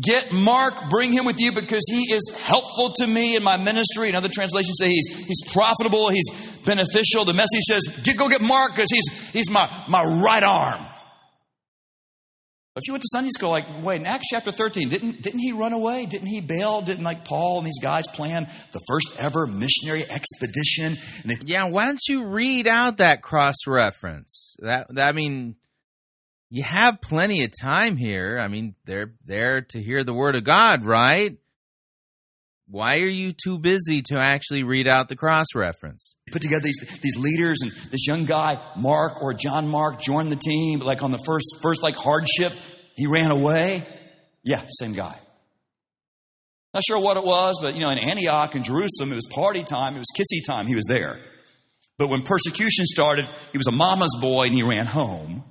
Get 0.00 0.32
Mark, 0.32 0.90
bring 0.90 1.12
him 1.12 1.24
with 1.24 1.40
you 1.40 1.50
because 1.50 1.82
he 1.90 2.14
is 2.14 2.30
helpful 2.44 2.92
to 2.98 3.06
me 3.06 3.34
in 3.34 3.42
my 3.42 3.56
ministry. 3.56 4.08
Another 4.08 4.28
translation 4.32 4.72
say 4.74 4.90
he's, 4.90 5.26
he's 5.26 5.40
profitable, 5.52 6.08
he's 6.08 6.28
beneficial. 6.64 7.24
The 7.24 7.32
message 7.32 7.62
says, 7.66 7.82
get, 8.04 8.16
go 8.16 8.28
get 8.28 8.40
Mark 8.40 8.74
because 8.74 8.90
he's, 8.92 9.30
he's 9.32 9.50
my, 9.50 9.68
my 9.88 10.04
right 10.04 10.42
arm. 10.42 10.80
If 12.78 12.86
you 12.86 12.92
went 12.92 13.02
to 13.02 13.08
Sunday 13.10 13.30
school, 13.30 13.50
like, 13.50 13.66
wait, 13.82 14.00
in 14.00 14.06
Acts 14.06 14.28
chapter 14.30 14.52
13, 14.52 14.88
didn't, 14.88 15.20
didn't 15.22 15.40
he 15.40 15.52
run 15.52 15.72
away? 15.72 16.06
Didn't 16.06 16.28
he 16.28 16.40
bail? 16.40 16.80
Didn't 16.80 17.02
like 17.02 17.24
Paul 17.24 17.58
and 17.58 17.66
these 17.66 17.80
guys 17.82 18.06
plan 18.06 18.46
the 18.72 18.80
first 18.88 19.16
ever 19.18 19.46
missionary 19.46 20.04
expedition? 20.08 20.96
They- 21.24 21.36
yeah, 21.44 21.64
why 21.64 21.86
don't 21.86 22.00
you 22.08 22.24
read 22.24 22.68
out 22.68 22.98
that 22.98 23.20
cross 23.20 23.66
reference? 23.66 24.54
That, 24.60 24.94
that 24.94 25.08
I 25.08 25.12
mean, 25.12 25.56
you 26.50 26.62
have 26.62 27.00
plenty 27.00 27.42
of 27.44 27.50
time 27.60 27.96
here. 27.96 28.38
I 28.38 28.48
mean, 28.48 28.74
they're 28.84 29.12
there 29.24 29.62
to 29.62 29.82
hear 29.82 30.04
the 30.04 30.14
word 30.14 30.36
of 30.36 30.44
God, 30.44 30.84
right? 30.84 31.36
Why 32.70 32.98
are 33.00 33.06
you 33.06 33.32
too 33.32 33.58
busy 33.58 34.02
to 34.08 34.18
actually 34.18 34.62
read 34.62 34.86
out 34.86 35.08
the 35.08 35.16
cross 35.16 35.46
reference? 35.54 36.16
Put 36.30 36.42
together 36.42 36.60
these, 36.64 37.00
these 37.02 37.16
leaders 37.16 37.60
and 37.62 37.72
this 37.90 38.06
young 38.06 38.26
guy, 38.26 38.58
Mark 38.76 39.22
or 39.22 39.32
John 39.32 39.68
Mark, 39.68 40.02
joined 40.02 40.30
the 40.30 40.36
team, 40.36 40.80
like 40.80 41.02
on 41.02 41.10
the 41.10 41.20
first, 41.24 41.46
first 41.62 41.82
like 41.82 41.96
hardship, 41.96 42.52
he 42.98 43.06
ran 43.06 43.30
away. 43.30 43.84
Yeah, 44.42 44.60
same 44.68 44.92
guy. 44.92 45.16
Not 46.74 46.82
sure 46.84 46.98
what 46.98 47.16
it 47.16 47.24
was, 47.24 47.60
but 47.62 47.74
you 47.74 47.80
know, 47.80 47.90
in 47.90 47.98
Antioch 47.98 48.56
and 48.56 48.64
Jerusalem, 48.64 49.12
it 49.12 49.14
was 49.14 49.26
party 49.30 49.62
time, 49.62 49.94
it 49.94 50.00
was 50.00 50.08
kissy 50.16 50.44
time, 50.44 50.66
he 50.66 50.74
was 50.74 50.84
there. 50.86 51.16
But 51.96 52.08
when 52.08 52.22
persecution 52.22 52.86
started, 52.86 53.26
he 53.52 53.58
was 53.58 53.68
a 53.68 53.72
mama's 53.72 54.16
boy 54.20 54.46
and 54.46 54.54
he 54.54 54.64
ran 54.64 54.86
home. 54.86 55.44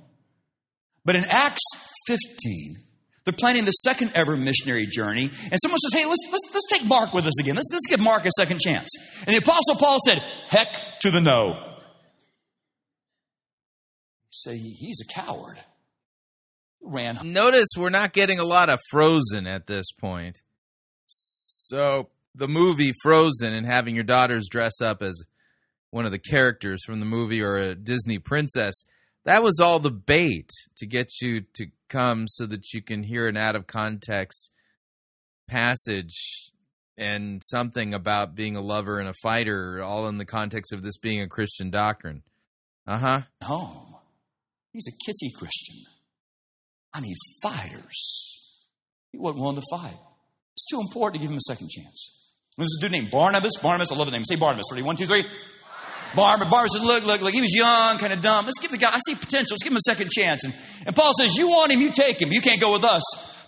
But 1.06 1.16
in 1.16 1.24
Acts 1.28 1.62
15, 2.06 2.76
they're 3.24 3.32
planning 3.32 3.64
the 3.64 3.72
second 3.72 4.12
ever 4.14 4.36
missionary 4.36 4.86
journey. 4.86 5.24
And 5.24 5.58
someone 5.62 5.78
says, 5.78 6.00
hey, 6.00 6.06
let's, 6.06 6.26
let's, 6.30 6.50
let's 6.52 6.68
take 6.70 6.86
Mark 6.86 7.14
with 7.14 7.26
us 7.26 7.40
again. 7.40 7.56
Let's, 7.56 7.72
let's 7.72 7.86
give 7.88 8.00
Mark 8.00 8.26
a 8.26 8.30
second 8.36 8.60
chance. 8.60 8.88
And 9.26 9.34
the 9.34 9.38
Apostle 9.38 9.76
Paul 9.76 9.98
said, 10.06 10.18
heck 10.48 11.00
to 11.00 11.10
the 11.10 11.20
no. 11.20 11.64
Say, 14.30 14.58
he's 14.58 15.00
a 15.00 15.12
coward. 15.12 15.58
Ran. 16.80 17.18
Notice 17.32 17.68
we're 17.76 17.90
not 17.90 18.12
getting 18.12 18.38
a 18.38 18.44
lot 18.44 18.70
of 18.70 18.80
Frozen 18.90 19.46
at 19.46 19.66
this 19.66 19.86
point. 19.92 20.36
So 21.06 22.08
the 22.34 22.48
movie 22.48 22.92
Frozen 23.02 23.52
and 23.52 23.66
having 23.66 23.94
your 23.94 24.04
daughters 24.04 24.48
dress 24.50 24.80
up 24.80 25.02
as 25.02 25.22
one 25.90 26.04
of 26.04 26.12
the 26.12 26.18
characters 26.18 26.82
from 26.84 27.00
the 27.00 27.06
movie 27.06 27.42
or 27.42 27.56
a 27.56 27.74
Disney 27.74 28.18
princess, 28.18 28.84
that 29.24 29.42
was 29.42 29.60
all 29.60 29.78
the 29.80 29.90
bait 29.90 30.50
to 30.76 30.86
get 30.86 31.08
you 31.20 31.42
to 31.54 31.66
come 31.88 32.26
so 32.28 32.46
that 32.46 32.72
you 32.72 32.82
can 32.82 33.02
hear 33.02 33.26
an 33.26 33.36
out 33.36 33.56
of 33.56 33.66
context 33.66 34.50
passage 35.48 36.52
and 36.96 37.42
something 37.44 37.94
about 37.94 38.34
being 38.34 38.56
a 38.56 38.60
lover 38.60 38.98
and 38.98 39.08
a 39.08 39.14
fighter, 39.22 39.82
all 39.82 40.08
in 40.08 40.18
the 40.18 40.24
context 40.24 40.72
of 40.72 40.82
this 40.82 40.98
being 40.98 41.22
a 41.22 41.28
Christian 41.28 41.70
doctrine. 41.70 42.22
Uh 42.86 42.98
huh. 42.98 43.20
home. 43.42 43.96
He's 44.72 44.86
a 44.88 45.10
kissy 45.10 45.32
Christian. 45.34 45.76
I 46.94 47.00
need 47.00 47.16
fighters. 47.42 48.50
He 49.12 49.18
wasn't 49.18 49.40
willing 49.40 49.56
to 49.56 49.66
fight. 49.70 49.96
It's 50.54 50.66
too 50.70 50.80
important 50.80 51.14
to 51.14 51.20
give 51.20 51.30
him 51.30 51.38
a 51.38 51.48
second 51.48 51.70
chance. 51.70 52.14
There's 52.56 52.68
this 52.68 52.78
dude 52.80 52.92
named 52.92 53.10
Barnabas. 53.10 53.52
Barnabas, 53.62 53.92
I 53.92 53.96
love 53.96 54.06
the 54.06 54.12
name. 54.12 54.24
Say 54.24 54.36
Barnabas. 54.36 54.66
Ready? 54.70 54.82
One, 54.82 54.96
two, 54.96 55.06
three. 55.06 55.24
Barnabas, 56.16 56.50
Barnabas 56.50 56.72
said, 56.72 56.82
look, 56.82 57.06
look, 57.06 57.20
look, 57.20 57.32
he 57.32 57.40
was 57.40 57.54
young, 57.54 57.98
kind 57.98 58.12
of 58.12 58.22
dumb. 58.22 58.46
Let's 58.46 58.58
give 58.58 58.70
the 58.70 58.78
guy, 58.78 58.90
I 58.90 58.98
see 59.06 59.14
potential. 59.14 59.48
Let's 59.52 59.62
give 59.62 59.72
him 59.72 59.76
a 59.76 59.86
second 59.86 60.10
chance. 60.10 60.42
And, 60.42 60.54
and 60.86 60.96
Paul 60.96 61.12
says, 61.18 61.36
you 61.36 61.48
want 61.48 61.70
him, 61.70 61.80
you 61.80 61.92
take 61.92 62.20
him. 62.20 62.32
You 62.32 62.40
can't 62.40 62.60
go 62.60 62.72
with 62.72 62.84
us. 62.84 63.02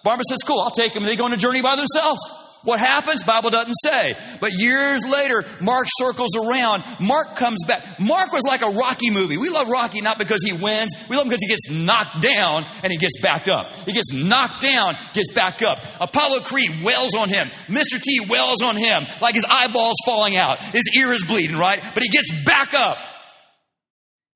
Barnabas 0.05 0.27
says, 0.29 0.39
cool, 0.47 0.61
I'll 0.61 0.71
take 0.71 0.95
him. 0.95 1.03
And 1.03 1.11
they 1.11 1.17
go 1.17 1.25
on 1.25 1.33
a 1.33 1.37
journey 1.37 1.63
by 1.63 1.77
themselves. 1.77 2.21
What 2.63 2.79
happens? 2.79 3.23
Bible 3.23 3.51
doesn't 3.51 3.75
say. 3.83 4.15
But 4.39 4.53
years 4.53 5.03
later, 5.07 5.45
Mark 5.63 5.87
circles 5.99 6.37
around. 6.37 6.83
Mark 7.01 7.37
comes 7.37 7.59
back. 7.67 7.83
Mark 7.99 8.33
was 8.33 8.43
like 8.47 8.61
a 8.61 8.77
Rocky 8.77 9.11
movie. 9.11 9.39
We 9.39 9.49
love 9.49 9.69
Rocky 9.69 10.03
not 10.03 10.19
because 10.19 10.43
he 10.45 10.53
wins. 10.53 10.91
We 11.09 11.17
love 11.17 11.25
him 11.25 11.31
because 11.31 11.41
he 11.41 11.49
gets 11.49 11.71
knocked 11.71 12.21
down 12.21 12.65
and 12.85 12.93
he 12.93 12.99
gets 12.99 13.19
back 13.23 13.49
up. 13.49 13.73
He 13.87 13.93
gets 13.93 14.13
knocked 14.13 14.61
down, 14.61 14.95
gets 15.15 15.33
back 15.33 15.63
up. 15.63 15.79
Apollo 16.01 16.41
Creed 16.41 16.71
wails 16.85 17.15
on 17.15 17.31
him. 17.31 17.47
Mr. 17.69 18.01
T 18.01 18.21
wails 18.29 18.61
on 18.63 18.77
him 18.77 19.05
like 19.23 19.35
his 19.35 19.47
eyeballs 19.49 19.97
falling 20.05 20.37
out. 20.37 20.59
His 20.59 20.85
ear 20.99 21.13
is 21.13 21.25
bleeding, 21.25 21.57
right? 21.57 21.81
But 21.95 22.03
he 22.03 22.11
gets 22.11 22.45
back 22.45 22.75
up 22.75 22.99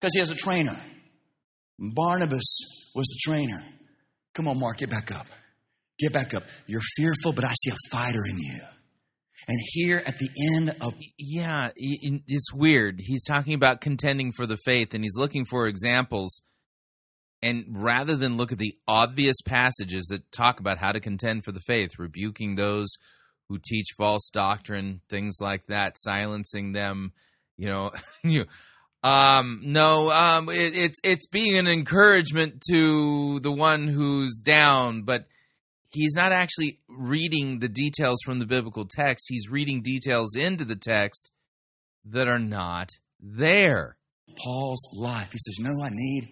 because 0.00 0.14
he 0.14 0.20
has 0.20 0.30
a 0.30 0.36
trainer. 0.36 0.80
Barnabas 1.78 2.90
was 2.94 3.06
the 3.06 3.18
trainer. 3.22 3.62
Come 4.34 4.48
on, 4.48 4.58
Mark, 4.58 4.78
get 4.78 4.88
back 4.88 5.12
up. 5.12 5.26
Get 5.98 6.12
back 6.12 6.34
up. 6.34 6.44
You're 6.66 6.82
fearful, 6.96 7.32
but 7.32 7.44
I 7.44 7.52
see 7.54 7.70
a 7.70 7.76
fighter 7.90 8.22
in 8.28 8.38
you. 8.38 8.60
And 9.46 9.58
here 9.72 10.02
at 10.04 10.18
the 10.18 10.28
end 10.54 10.70
of. 10.80 10.94
Yeah, 11.18 11.70
it's 11.76 12.52
weird. 12.52 13.00
He's 13.00 13.24
talking 13.24 13.54
about 13.54 13.80
contending 13.80 14.32
for 14.32 14.46
the 14.46 14.56
faith 14.64 14.94
and 14.94 15.04
he's 15.04 15.16
looking 15.16 15.44
for 15.44 15.66
examples. 15.66 16.42
And 17.42 17.66
rather 17.68 18.16
than 18.16 18.38
look 18.38 18.52
at 18.52 18.58
the 18.58 18.74
obvious 18.88 19.36
passages 19.46 20.06
that 20.06 20.32
talk 20.32 20.60
about 20.60 20.78
how 20.78 20.92
to 20.92 21.00
contend 21.00 21.44
for 21.44 21.52
the 21.52 21.60
faith, 21.60 21.90
rebuking 21.98 22.54
those 22.54 22.88
who 23.48 23.58
teach 23.62 23.88
false 23.98 24.30
doctrine, 24.32 25.02
things 25.10 25.36
like 25.40 25.66
that, 25.66 25.98
silencing 25.98 26.72
them, 26.72 27.12
you 27.58 27.68
know, 27.68 27.90
you 28.24 28.46
um 29.04 29.60
no 29.62 30.10
um 30.10 30.48
it, 30.48 30.74
it's 30.74 30.98
it's 31.04 31.26
being 31.26 31.58
an 31.58 31.66
encouragement 31.66 32.62
to 32.70 33.38
the 33.40 33.52
one 33.52 33.86
who's 33.86 34.40
down 34.42 35.02
but 35.02 35.26
he's 35.94 36.14
not 36.14 36.32
actually 36.32 36.78
reading 36.88 37.60
the 37.60 37.68
details 37.68 38.18
from 38.24 38.38
the 38.38 38.46
biblical 38.46 38.86
text 38.88 39.26
he's 39.28 39.48
reading 39.50 39.82
details 39.82 40.36
into 40.36 40.64
the 40.64 40.76
text 40.76 41.30
that 42.04 42.28
are 42.28 42.38
not 42.38 42.88
there 43.20 43.96
Paul's 44.36 44.88
life. 44.96 45.32
He 45.32 45.38
says, 45.38 45.58
No, 45.60 45.82
I 45.82 45.90
need, 45.92 46.28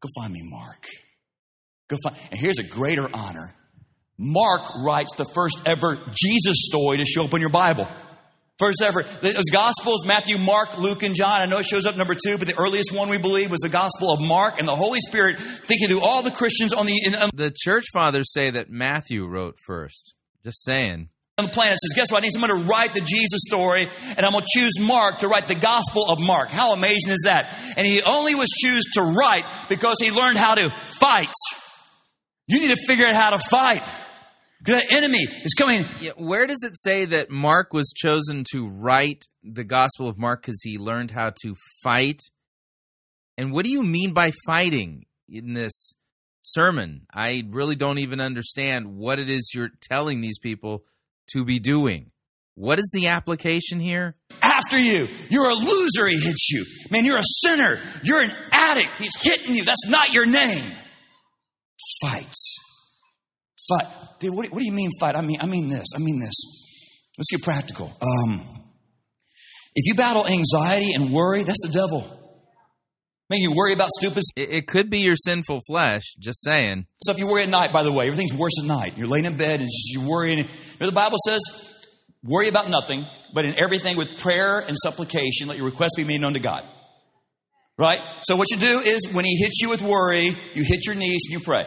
go 0.00 0.08
find 0.16 0.32
me 0.32 0.40
Mark. 0.44 0.86
Go 1.88 1.96
find, 2.02 2.16
and 2.30 2.40
here's 2.40 2.58
a 2.58 2.64
greater 2.64 3.08
honor. 3.12 3.54
Mark 4.18 4.62
writes 4.84 5.14
the 5.16 5.24
first 5.24 5.62
ever 5.66 5.96
Jesus 6.12 6.66
story 6.68 6.98
to 6.98 7.06
show 7.06 7.24
up 7.24 7.34
in 7.34 7.40
your 7.40 7.50
Bible. 7.50 7.88
First 8.60 8.82
ever. 8.82 9.02
The 9.02 9.48
Gospels, 9.50 10.06
Matthew, 10.06 10.36
Mark, 10.36 10.76
Luke, 10.78 11.02
and 11.02 11.16
John. 11.16 11.40
I 11.40 11.46
know 11.46 11.58
it 11.58 11.66
shows 11.66 11.86
up 11.86 11.96
number 11.96 12.14
two, 12.14 12.36
but 12.36 12.46
the 12.46 12.58
earliest 12.58 12.92
one 12.92 13.08
we 13.08 13.16
believe 13.16 13.50
was 13.50 13.60
the 13.60 13.70
Gospel 13.70 14.12
of 14.12 14.20
Mark 14.20 14.58
and 14.58 14.68
the 14.68 14.76
Holy 14.76 15.00
Spirit 15.00 15.38
thinking 15.38 15.88
through 15.88 16.02
all 16.02 16.22
the 16.22 16.30
Christians 16.30 16.74
on 16.74 16.84
the, 16.84 17.00
in, 17.06 17.14
on 17.14 17.30
the 17.34 17.50
church 17.50 17.86
fathers 17.92 18.32
say 18.32 18.50
that 18.50 18.68
matthew 18.68 19.26
wrote 19.26 19.56
first 19.64 20.14
just 20.44 20.62
saying 20.62 21.08
On 21.38 21.46
the 21.46 21.50
planet 21.50 21.78
says, 21.78 21.96
guess 21.96 22.12
what? 22.12 22.18
I 22.18 22.20
need 22.26 22.32
someone 22.32 22.50
to 22.50 22.66
write 22.66 22.92
the 22.92 23.00
Jesus 23.00 23.40
story, 23.48 23.88
and 24.16 24.26
I'm 24.26 24.32
going 24.32 24.44
to 24.44 24.58
choose 24.58 24.78
Mark 24.78 25.20
to 25.20 25.28
write 25.28 25.48
the 25.48 25.54
Gospel 25.54 26.04
of 26.06 26.20
Mark. 26.20 26.50
How 26.50 26.74
amazing 26.74 27.12
is 27.12 27.22
that? 27.24 27.56
And 27.78 27.86
he 27.86 28.02
only 28.02 28.34
was 28.34 28.48
choose 28.50 28.84
to 28.94 29.02
write 29.02 29.44
because 29.70 29.96
he 30.00 30.10
learned 30.10 30.36
how 30.36 30.54
to 30.54 30.68
fight. 30.70 31.32
You 32.46 32.60
need 32.60 32.76
to 32.76 32.82
figure 32.86 33.06
out 33.06 33.14
how 33.14 33.30
to 33.30 33.38
fight. 33.38 33.82
The 34.62 34.82
enemy 34.90 35.22
is 35.44 35.54
coming. 35.54 35.84
Yeah, 36.00 36.12
where 36.16 36.46
does 36.46 36.62
it 36.64 36.78
say 36.78 37.06
that 37.06 37.30
Mark 37.30 37.72
was 37.72 37.92
chosen 37.96 38.44
to 38.52 38.68
write 38.68 39.24
the 39.42 39.64
Gospel 39.64 40.08
of 40.08 40.18
Mark 40.18 40.42
because 40.42 40.60
he 40.62 40.76
learned 40.76 41.10
how 41.10 41.32
to 41.42 41.54
fight? 41.82 42.20
And 43.38 43.52
what 43.52 43.64
do 43.64 43.70
you 43.70 43.82
mean 43.82 44.12
by 44.12 44.32
fighting 44.46 45.06
in 45.28 45.54
this 45.54 45.94
sermon? 46.42 47.06
I 47.12 47.44
really 47.48 47.74
don't 47.74 47.98
even 47.98 48.20
understand 48.20 48.96
what 48.96 49.18
it 49.18 49.30
is 49.30 49.52
you're 49.54 49.70
telling 49.80 50.20
these 50.20 50.38
people 50.38 50.84
to 51.32 51.44
be 51.44 51.58
doing. 51.58 52.10
What 52.54 52.78
is 52.78 52.90
the 52.92 53.08
application 53.08 53.80
here? 53.80 54.14
After 54.42 54.78
you. 54.78 55.08
You're 55.30 55.48
a 55.48 55.54
loser, 55.54 56.06
he 56.06 56.18
hits 56.18 56.50
you. 56.50 56.66
Man, 56.90 57.06
you're 57.06 57.16
a 57.16 57.24
sinner. 57.24 57.78
You're 58.02 58.20
an 58.20 58.32
addict. 58.52 58.90
He's 58.98 59.16
hitting 59.22 59.54
you. 59.54 59.64
That's 59.64 59.88
not 59.88 60.12
your 60.12 60.26
name. 60.26 60.70
Fight. 62.02 62.34
Fight. 63.68 63.86
Dude, 64.20 64.34
what, 64.34 64.50
what 64.50 64.58
do 64.60 64.64
you 64.64 64.72
mean 64.72 64.90
fight? 64.98 65.16
I 65.16 65.20
mean, 65.20 65.38
I 65.40 65.46
mean 65.46 65.68
this. 65.68 65.86
I 65.94 65.98
mean 65.98 66.20
this. 66.20 66.34
Let's 67.18 67.30
get 67.30 67.42
practical. 67.42 67.92
Um, 68.00 68.40
if 69.74 69.86
you 69.86 69.94
battle 69.94 70.26
anxiety 70.26 70.92
and 70.94 71.12
worry, 71.12 71.42
that's 71.42 71.66
the 71.66 71.72
devil. 71.72 72.16
Making 73.28 73.50
you 73.50 73.52
worry 73.52 73.72
about 73.72 73.90
stupid 73.90 74.24
It, 74.34 74.50
it 74.50 74.66
could 74.66 74.90
be 74.90 75.00
your 75.00 75.14
sinful 75.14 75.60
flesh, 75.68 76.02
just 76.18 76.42
saying. 76.42 76.86
stuff. 77.04 77.18
You 77.18 77.28
worry 77.28 77.44
at 77.44 77.48
night, 77.48 77.72
by 77.72 77.84
the 77.84 77.92
way. 77.92 78.06
Everything's 78.06 78.34
worse 78.34 78.58
at 78.60 78.66
night. 78.66 78.94
You're 78.96 79.06
laying 79.06 79.24
in 79.24 79.36
bed 79.36 79.60
and 79.60 79.68
just, 79.68 79.92
you're 79.92 80.08
worrying. 80.08 80.38
You 80.38 80.44
know, 80.80 80.86
the 80.86 80.92
Bible 80.92 81.18
says, 81.24 81.40
worry 82.24 82.48
about 82.48 82.68
nothing, 82.68 83.06
but 83.32 83.44
in 83.44 83.56
everything 83.56 83.96
with 83.96 84.18
prayer 84.18 84.58
and 84.58 84.76
supplication, 84.82 85.46
let 85.46 85.56
your 85.56 85.66
requests 85.66 85.94
be 85.96 86.04
made 86.04 86.20
known 86.20 86.34
to 86.34 86.40
God. 86.40 86.64
Right? 87.78 88.00
So 88.22 88.34
what 88.34 88.50
you 88.50 88.58
do 88.58 88.80
is 88.80 89.12
when 89.12 89.24
he 89.24 89.36
hits 89.36 89.62
you 89.62 89.70
with 89.70 89.80
worry, 89.80 90.34
you 90.54 90.64
hit 90.64 90.86
your 90.86 90.96
knees 90.96 91.22
and 91.30 91.38
you 91.38 91.44
pray. 91.44 91.66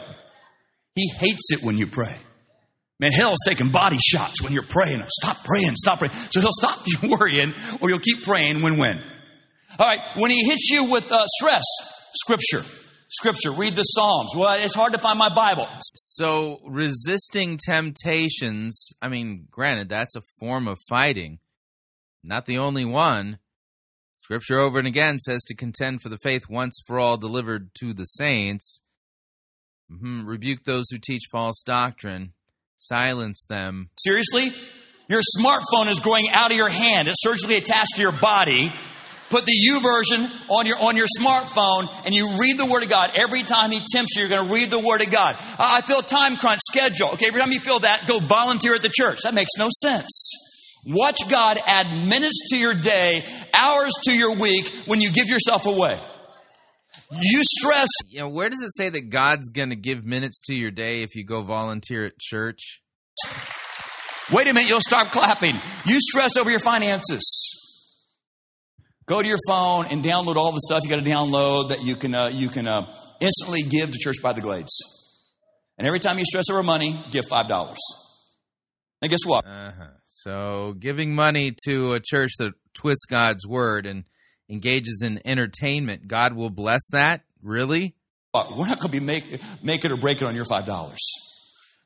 He 0.95 1.09
hates 1.19 1.51
it 1.51 1.63
when 1.63 1.77
you 1.77 1.87
pray. 1.87 2.15
Man, 2.99 3.11
hell's 3.11 3.39
taking 3.45 3.69
body 3.69 3.97
shots 3.97 4.41
when 4.41 4.53
you're 4.53 4.63
praying. 4.63 5.01
Stop 5.09 5.43
praying, 5.43 5.75
stop 5.75 5.99
praying. 5.99 6.13
So 6.13 6.39
he'll 6.39 6.51
stop 6.51 6.79
you 6.85 7.09
worrying 7.09 7.53
or 7.81 7.89
you'll 7.89 7.99
keep 7.99 8.23
praying 8.23 8.61
when 8.61 8.77
when. 8.77 8.99
All 9.79 9.87
right, 9.87 10.01
when 10.17 10.29
he 10.29 10.43
hits 10.47 10.69
you 10.69 10.91
with 10.91 11.11
uh, 11.11 11.25
stress, 11.27 11.63
scripture. 12.15 12.61
Scripture, 13.09 13.51
read 13.51 13.73
the 13.73 13.83
Psalms. 13.83 14.31
Well, 14.35 14.57
it's 14.59 14.73
hard 14.73 14.93
to 14.93 14.99
find 14.99 15.19
my 15.19 15.29
Bible. 15.29 15.67
So, 15.93 16.61
resisting 16.65 17.59
temptations, 17.63 18.89
I 19.03 19.07
mean, 19.07 19.47
granted, 19.51 19.87
that's 19.87 20.15
a 20.15 20.23
form 20.39 20.67
of 20.67 20.79
fighting. 20.89 21.37
Not 22.23 22.47
the 22.47 22.57
only 22.57 22.85
one. 22.85 23.37
Scripture 24.21 24.57
over 24.57 24.79
and 24.79 24.87
again 24.87 25.19
says 25.19 25.43
to 25.43 25.55
contend 25.55 26.01
for 26.01 26.09
the 26.09 26.17
faith 26.17 26.49
once 26.49 26.81
for 26.87 26.99
all 26.99 27.17
delivered 27.17 27.69
to 27.75 27.93
the 27.93 28.05
saints. 28.05 28.81
Mhm, 29.91 30.25
Rebuke 30.25 30.63
those 30.63 30.85
who 30.91 30.97
teach 30.97 31.23
false 31.31 31.61
doctrine. 31.65 32.33
Silence 32.79 33.45
them. 33.47 33.89
Seriously? 33.97 34.51
Your 35.09 35.21
smartphone 35.37 35.87
is 35.87 35.99
growing 35.99 36.29
out 36.29 36.51
of 36.51 36.57
your 36.57 36.69
hand. 36.69 37.07
It's 37.07 37.21
surgically 37.21 37.55
attached 37.55 37.95
to 37.95 38.01
your 38.01 38.11
body. 38.11 38.71
Put 39.29 39.45
the 39.45 39.53
U 39.53 39.81
version 39.81 40.27
on 40.47 40.65
your 40.65 40.77
on 40.79 40.95
your 40.95 41.07
smartphone 41.19 41.89
and 42.05 42.13
you 42.13 42.37
read 42.37 42.57
the 42.57 42.65
Word 42.65 42.83
of 42.83 42.89
God. 42.89 43.11
Every 43.15 43.41
time 43.41 43.71
He 43.71 43.79
tempts 43.91 44.15
you, 44.15 44.21
you're 44.21 44.29
going 44.29 44.47
to 44.47 44.53
read 44.53 44.69
the 44.69 44.79
Word 44.79 45.01
of 45.01 45.11
God. 45.11 45.35
I 45.57 45.81
feel 45.81 46.01
time 46.01 46.37
crunch 46.37 46.59
schedule. 46.69 47.09
Okay, 47.13 47.27
every 47.27 47.41
time 47.41 47.51
you 47.51 47.59
feel 47.59 47.79
that, 47.79 48.05
go 48.07 48.19
volunteer 48.19 48.75
at 48.75 48.81
the 48.81 48.91
church. 48.93 49.19
That 49.23 49.33
makes 49.33 49.51
no 49.57 49.69
sense. 49.81 50.31
Watch 50.85 51.29
God 51.29 51.57
add 51.65 52.07
minutes 52.07 52.49
to 52.51 52.57
your 52.57 52.73
day, 52.73 53.23
hours 53.53 53.93
to 54.03 54.15
your 54.15 54.35
week 54.35 54.67
when 54.85 55.01
you 55.01 55.11
give 55.11 55.27
yourself 55.27 55.65
away. 55.65 55.97
You 57.21 57.41
stress. 57.43 57.89
Know, 58.13 58.29
where 58.29 58.49
does 58.49 58.61
it 58.61 58.71
say 58.75 58.89
that 58.89 59.09
God's 59.09 59.49
going 59.49 59.69
to 59.69 59.75
give 59.75 60.05
minutes 60.05 60.41
to 60.45 60.53
your 60.53 60.71
day 60.71 61.03
if 61.03 61.15
you 61.15 61.25
go 61.25 61.43
volunteer 61.43 62.05
at 62.05 62.17
church? 62.19 62.81
Wait 64.31 64.47
a 64.47 64.53
minute, 64.53 64.69
you'll 64.69 64.81
stop 64.81 65.07
clapping. 65.11 65.55
You 65.85 65.99
stress 65.99 66.37
over 66.37 66.49
your 66.49 66.59
finances. 66.59 67.21
Go 69.05 69.21
to 69.21 69.27
your 69.27 69.37
phone 69.47 69.87
and 69.89 70.03
download 70.03 70.37
all 70.37 70.53
the 70.53 70.61
stuff 70.61 70.83
you 70.83 70.89
got 70.89 71.03
to 71.03 71.09
download 71.09 71.69
that 71.69 71.83
you 71.83 71.95
can 71.95 72.15
uh, 72.15 72.27
you 72.27 72.47
can 72.47 72.67
uh, 72.67 72.85
instantly 73.19 73.63
give 73.63 73.91
to 73.91 73.97
Church 73.97 74.17
by 74.21 74.31
the 74.31 74.39
Glades. 74.39 74.71
And 75.77 75.85
every 75.85 75.99
time 75.99 76.17
you 76.17 76.25
stress 76.25 76.49
over 76.49 76.63
money, 76.63 76.97
give 77.11 77.25
five 77.29 77.49
dollars. 77.49 77.79
And 79.01 79.09
guess 79.09 79.25
what? 79.25 79.45
Uh-huh. 79.45 79.87
So, 80.05 80.75
giving 80.79 81.13
money 81.13 81.53
to 81.65 81.93
a 81.93 81.99
church 81.99 82.31
that 82.39 82.53
twists 82.73 83.05
God's 83.05 83.45
word 83.45 83.85
and 83.85 84.05
engages 84.53 85.01
in 85.03 85.19
entertainment, 85.25 86.07
God 86.07 86.33
will 86.33 86.49
bless 86.49 86.81
that? 86.91 87.21
Really? 87.41 87.95
We're 88.33 88.67
not 88.67 88.79
going 88.79 88.91
to 88.91 88.99
be 88.99 88.99
make 88.99 89.25
make 89.61 89.83
it 89.85 89.91
or 89.91 89.97
break 89.97 90.21
it 90.21 90.25
on 90.25 90.35
your 90.35 90.45
five 90.45 90.65
dollars, 90.65 91.01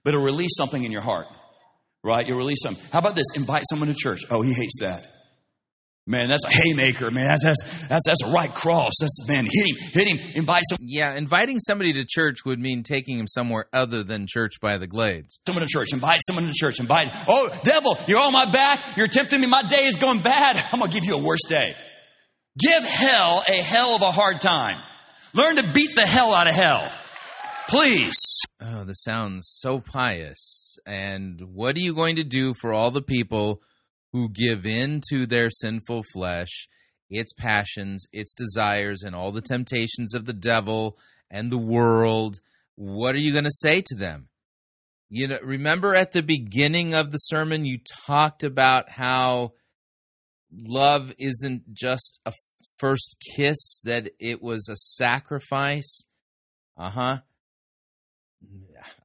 but 0.04 0.14
it'll 0.14 0.24
release 0.24 0.56
something 0.56 0.84
in 0.84 0.92
your 0.92 1.02
heart, 1.02 1.28
right? 2.04 2.26
You'll 2.26 2.38
release 2.38 2.62
something. 2.64 2.84
How 2.94 3.00
about 3.00 3.16
this? 3.16 3.26
Invite 3.36 3.64
someone 3.70 3.90
to 3.90 3.96
church. 3.96 4.22
Oh, 4.30 4.42
he 4.44 4.54
hates 4.54 4.78
that. 4.82 5.04
Man, 6.10 6.30
that's 6.30 6.46
a 6.46 6.50
haymaker, 6.50 7.12
man. 7.12 7.28
That's 7.28 7.44
that's 7.44 7.88
that's, 7.90 8.06
that's 8.06 8.24
a 8.24 8.32
right 8.32 8.54
cross. 8.54 8.94
That's 9.02 9.28
man, 9.28 9.46
hit 9.52 9.68
him, 9.68 9.76
hit 9.92 10.08
him, 10.08 10.36
invite 10.36 10.64
some 10.70 10.78
Yeah, 10.80 11.14
inviting 11.16 11.60
somebody 11.60 11.92
to 11.94 12.06
church 12.08 12.46
would 12.46 12.60
mean 12.60 12.84
taking 12.84 13.20
him 13.20 13.28
somewhere 13.28 13.66
other 13.74 14.04
than 14.04 14.26
church 14.26 14.62
by 14.62 14.78
the 14.78 14.88
Glades. 14.88 15.42
someone 15.46 15.64
to 15.64 15.70
church, 15.70 15.92
invite 15.92 16.22
someone 16.26 16.46
to 16.46 16.54
church, 16.54 16.80
invite. 16.80 17.12
Oh, 17.28 17.50
devil, 17.66 17.98
you're 18.08 18.22
on 18.22 18.32
my 18.32 18.50
back. 18.50 18.80
You're 18.96 19.08
tempting 19.08 19.42
me. 19.42 19.48
My 19.48 19.64
day 19.64 19.84
is 19.88 19.98
going 19.98 20.20
bad. 20.20 20.56
I'm 20.72 20.80
gonna 20.80 20.94
give 20.94 21.04
you 21.04 21.16
a 21.16 21.22
worse 21.22 21.44
day. 21.50 21.76
Give 22.58 22.84
hell 22.84 23.44
a 23.48 23.62
hell 23.62 23.96
of 23.96 24.02
a 24.02 24.12
hard 24.12 24.42
time. 24.42 24.82
Learn 25.34 25.58
to 25.58 25.74
beat 25.74 25.94
the 25.96 26.02
hell 26.02 26.34
out 26.34 26.48
of 26.48 26.56
hell, 26.56 26.92
please. 27.70 28.16
Oh, 28.60 28.84
this 28.84 29.04
sounds 29.04 29.48
so 29.60 29.80
pious. 29.80 30.80
And 30.88 31.40
what 31.54 31.76
are 31.76 31.82
you 31.82 31.94
going 31.94 32.16
to 32.16 32.24
do 32.24 32.56
for 32.56 32.74
all 32.74 32.90
the 32.90 33.04
people 33.04 33.62
who 34.12 34.30
give 34.30 34.66
in 34.66 35.02
to 35.10 35.28
their 35.28 35.52
sinful 35.52 36.04
flesh, 36.12 36.68
its 37.12 37.32
passions, 37.34 38.06
its 38.12 38.34
desires, 38.34 39.04
and 39.04 39.16
all 39.16 39.32
the 39.32 39.42
temptations 39.42 40.16
of 40.16 40.26
the 40.26 40.34
devil 40.34 40.98
and 41.30 41.52
the 41.52 41.60
world? 41.60 42.40
What 42.76 43.14
are 43.14 43.20
you 43.20 43.34
going 43.34 43.44
to 43.44 43.52
say 43.52 43.84
to 43.86 43.96
them? 43.96 44.30
You 45.10 45.28
know, 45.28 45.38
remember 45.44 45.94
at 45.94 46.12
the 46.12 46.24
beginning 46.24 46.96
of 46.96 47.12
the 47.12 47.18
sermon, 47.18 47.66
you 47.66 47.78
talked 48.08 48.44
about 48.44 48.90
how 48.90 49.52
love 50.52 51.12
isn't 51.20 51.74
just 51.74 52.20
a 52.26 52.34
first 52.80 53.16
kiss, 53.36 53.82
that 53.84 54.10
it 54.20 54.42
was 54.42 54.70
a 54.70 54.76
sacrifice. 54.76 56.04
Uh 56.78 56.90
huh. 56.90 57.18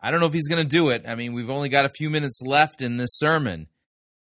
I 0.02 0.10
don't 0.10 0.20
know 0.20 0.26
if 0.26 0.34
he's 0.34 0.48
going 0.48 0.62
to 0.62 0.68
do 0.68 0.90
it. 0.90 1.04
I 1.06 1.14
mean, 1.14 1.32
we've 1.32 1.50
only 1.50 1.68
got 1.68 1.86
a 1.86 1.92
few 1.96 2.10
minutes 2.10 2.40
left 2.44 2.82
in 2.82 2.98
this 2.98 3.16
sermon, 3.16 3.68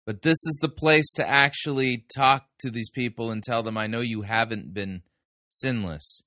but 0.05 0.21
this 0.21 0.37
is 0.45 0.57
the 0.61 0.69
place 0.69 1.11
to 1.15 1.27
actually 1.27 2.05
talk 2.15 2.45
to 2.59 2.69
these 2.69 2.89
people 2.89 3.31
and 3.31 3.43
tell 3.43 3.63
them, 3.63 3.77
I 3.77 3.87
know 3.87 3.99
you 3.99 4.21
haven't 4.21 4.73
been 4.73 5.01
sinless. 5.51 6.21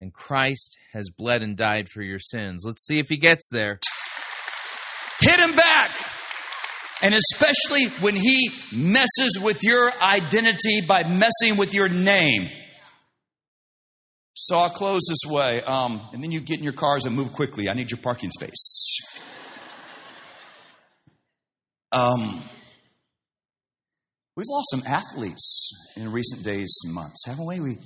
And 0.00 0.12
Christ 0.12 0.76
has 0.92 1.08
bled 1.08 1.42
and 1.42 1.56
died 1.56 1.88
for 1.88 2.02
your 2.02 2.18
sins. 2.18 2.64
Let's 2.66 2.84
see 2.84 2.98
if 2.98 3.08
he 3.08 3.16
gets 3.16 3.48
there. 3.50 3.78
Hit 5.20 5.40
him 5.40 5.56
back. 5.56 6.03
And 7.04 7.14
especially 7.14 7.84
when 8.00 8.16
he 8.16 8.48
messes 8.72 9.38
with 9.40 9.62
your 9.62 9.92
identity 10.02 10.80
by 10.88 11.04
messing 11.04 11.58
with 11.58 11.74
your 11.74 11.88
name. 11.88 12.48
So 14.32 14.56
I'll 14.56 14.70
close 14.70 15.02
this 15.08 15.30
way. 15.30 15.62
Um, 15.62 16.00
and 16.14 16.22
then 16.22 16.32
you 16.32 16.40
get 16.40 16.58
in 16.58 16.64
your 16.64 16.72
cars 16.72 17.04
and 17.04 17.14
move 17.14 17.32
quickly. 17.32 17.68
I 17.68 17.74
need 17.74 17.90
your 17.90 18.00
parking 18.00 18.30
space. 18.30 18.96
Um, 21.92 22.40
we've 24.34 24.46
lost 24.50 24.70
some 24.70 24.82
athletes 24.86 25.92
in 25.98 26.10
recent 26.10 26.42
days 26.42 26.74
and 26.84 26.94
months, 26.94 27.24
haven't 27.26 27.46
we? 27.46 27.60
we 27.60 27.76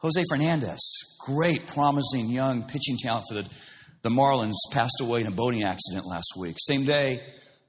Jose 0.00 0.22
Fernandez, 0.28 1.16
great, 1.18 1.66
promising 1.66 2.28
young 2.28 2.62
pitching 2.62 2.98
talent 3.02 3.24
for 3.28 3.34
the, 3.34 3.48
the 4.02 4.10
Marlins, 4.10 4.52
passed 4.70 5.00
away 5.00 5.22
in 5.22 5.26
a 5.26 5.32
boating 5.32 5.64
accident 5.64 6.04
last 6.06 6.34
week. 6.36 6.56
Same 6.60 6.84
day, 6.84 7.20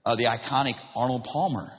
uh, 0.07 0.15
the 0.15 0.23
iconic 0.23 0.79
Arnold 0.95 1.25
Palmer, 1.25 1.69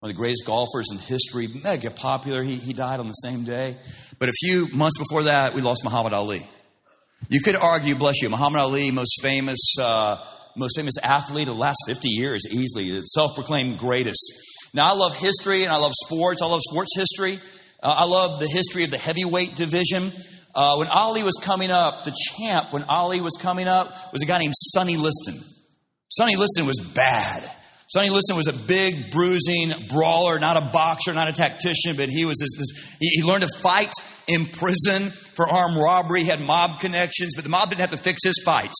one 0.00 0.10
of 0.10 0.14
the 0.14 0.14
greatest 0.14 0.44
golfers 0.44 0.88
in 0.92 0.98
history, 0.98 1.48
mega 1.64 1.90
popular. 1.90 2.42
He, 2.42 2.56
he 2.56 2.74
died 2.74 3.00
on 3.00 3.06
the 3.06 3.14
same 3.14 3.44
day. 3.44 3.78
But 4.18 4.28
a 4.28 4.32
few 4.32 4.68
months 4.74 4.98
before 4.98 5.22
that, 5.22 5.54
we 5.54 5.62
lost 5.62 5.82
Muhammad 5.82 6.12
Ali. 6.12 6.46
You 7.30 7.40
could 7.40 7.56
argue, 7.56 7.94
bless 7.94 8.20
you, 8.20 8.28
Muhammad 8.28 8.60
Ali, 8.60 8.90
most 8.90 9.22
famous, 9.22 9.58
uh, 9.80 10.22
most 10.54 10.76
famous 10.76 10.96
athlete 11.02 11.48
of 11.48 11.56
the 11.56 11.60
last 11.60 11.78
50 11.86 12.08
years, 12.10 12.42
easily, 12.50 12.90
the 12.90 13.02
self-proclaimed 13.02 13.78
greatest. 13.78 14.22
Now, 14.74 14.92
I 14.92 14.94
love 14.94 15.16
history 15.16 15.62
and 15.62 15.72
I 15.72 15.78
love 15.78 15.92
sports. 15.94 16.42
I 16.42 16.46
love 16.46 16.60
sports 16.60 16.90
history. 16.94 17.38
Uh, 17.82 17.94
I 18.00 18.04
love 18.04 18.38
the 18.38 18.48
history 18.48 18.84
of 18.84 18.90
the 18.90 18.98
heavyweight 18.98 19.56
division. 19.56 20.12
Uh, 20.54 20.76
when 20.76 20.88
Ali 20.88 21.22
was 21.22 21.40
coming 21.42 21.70
up, 21.70 22.04
the 22.04 22.14
champ, 22.36 22.74
when 22.74 22.82
Ali 22.82 23.22
was 23.22 23.32
coming 23.40 23.66
up, 23.66 24.12
was 24.12 24.20
a 24.20 24.26
guy 24.26 24.40
named 24.40 24.54
Sonny 24.54 24.98
Liston. 24.98 25.42
Sonny 26.16 26.36
Liston 26.36 26.66
was 26.66 26.80
bad. 26.94 27.50
Sonny 27.88 28.08
Liston 28.08 28.36
was 28.36 28.48
a 28.48 28.52
big, 28.52 29.12
bruising 29.12 29.72
brawler, 29.88 30.38
not 30.38 30.56
a 30.56 30.62
boxer, 30.72 31.12
not 31.12 31.28
a 31.28 31.32
tactician, 31.32 31.94
but 31.96 32.08
he 32.08 32.24
was 32.24 32.36
this, 32.38 32.56
this 32.58 32.96
he, 32.98 33.08
he 33.20 33.22
learned 33.22 33.42
to 33.42 33.58
fight 33.60 33.92
in 34.26 34.46
prison 34.46 35.10
for 35.10 35.46
armed 35.48 35.76
robbery. 35.76 36.20
He 36.20 36.26
had 36.26 36.40
mob 36.40 36.80
connections, 36.80 37.32
but 37.34 37.44
the 37.44 37.50
mob 37.50 37.68
didn't 37.68 37.82
have 37.82 37.90
to 37.90 37.98
fix 37.98 38.24
his 38.24 38.42
fights. 38.44 38.74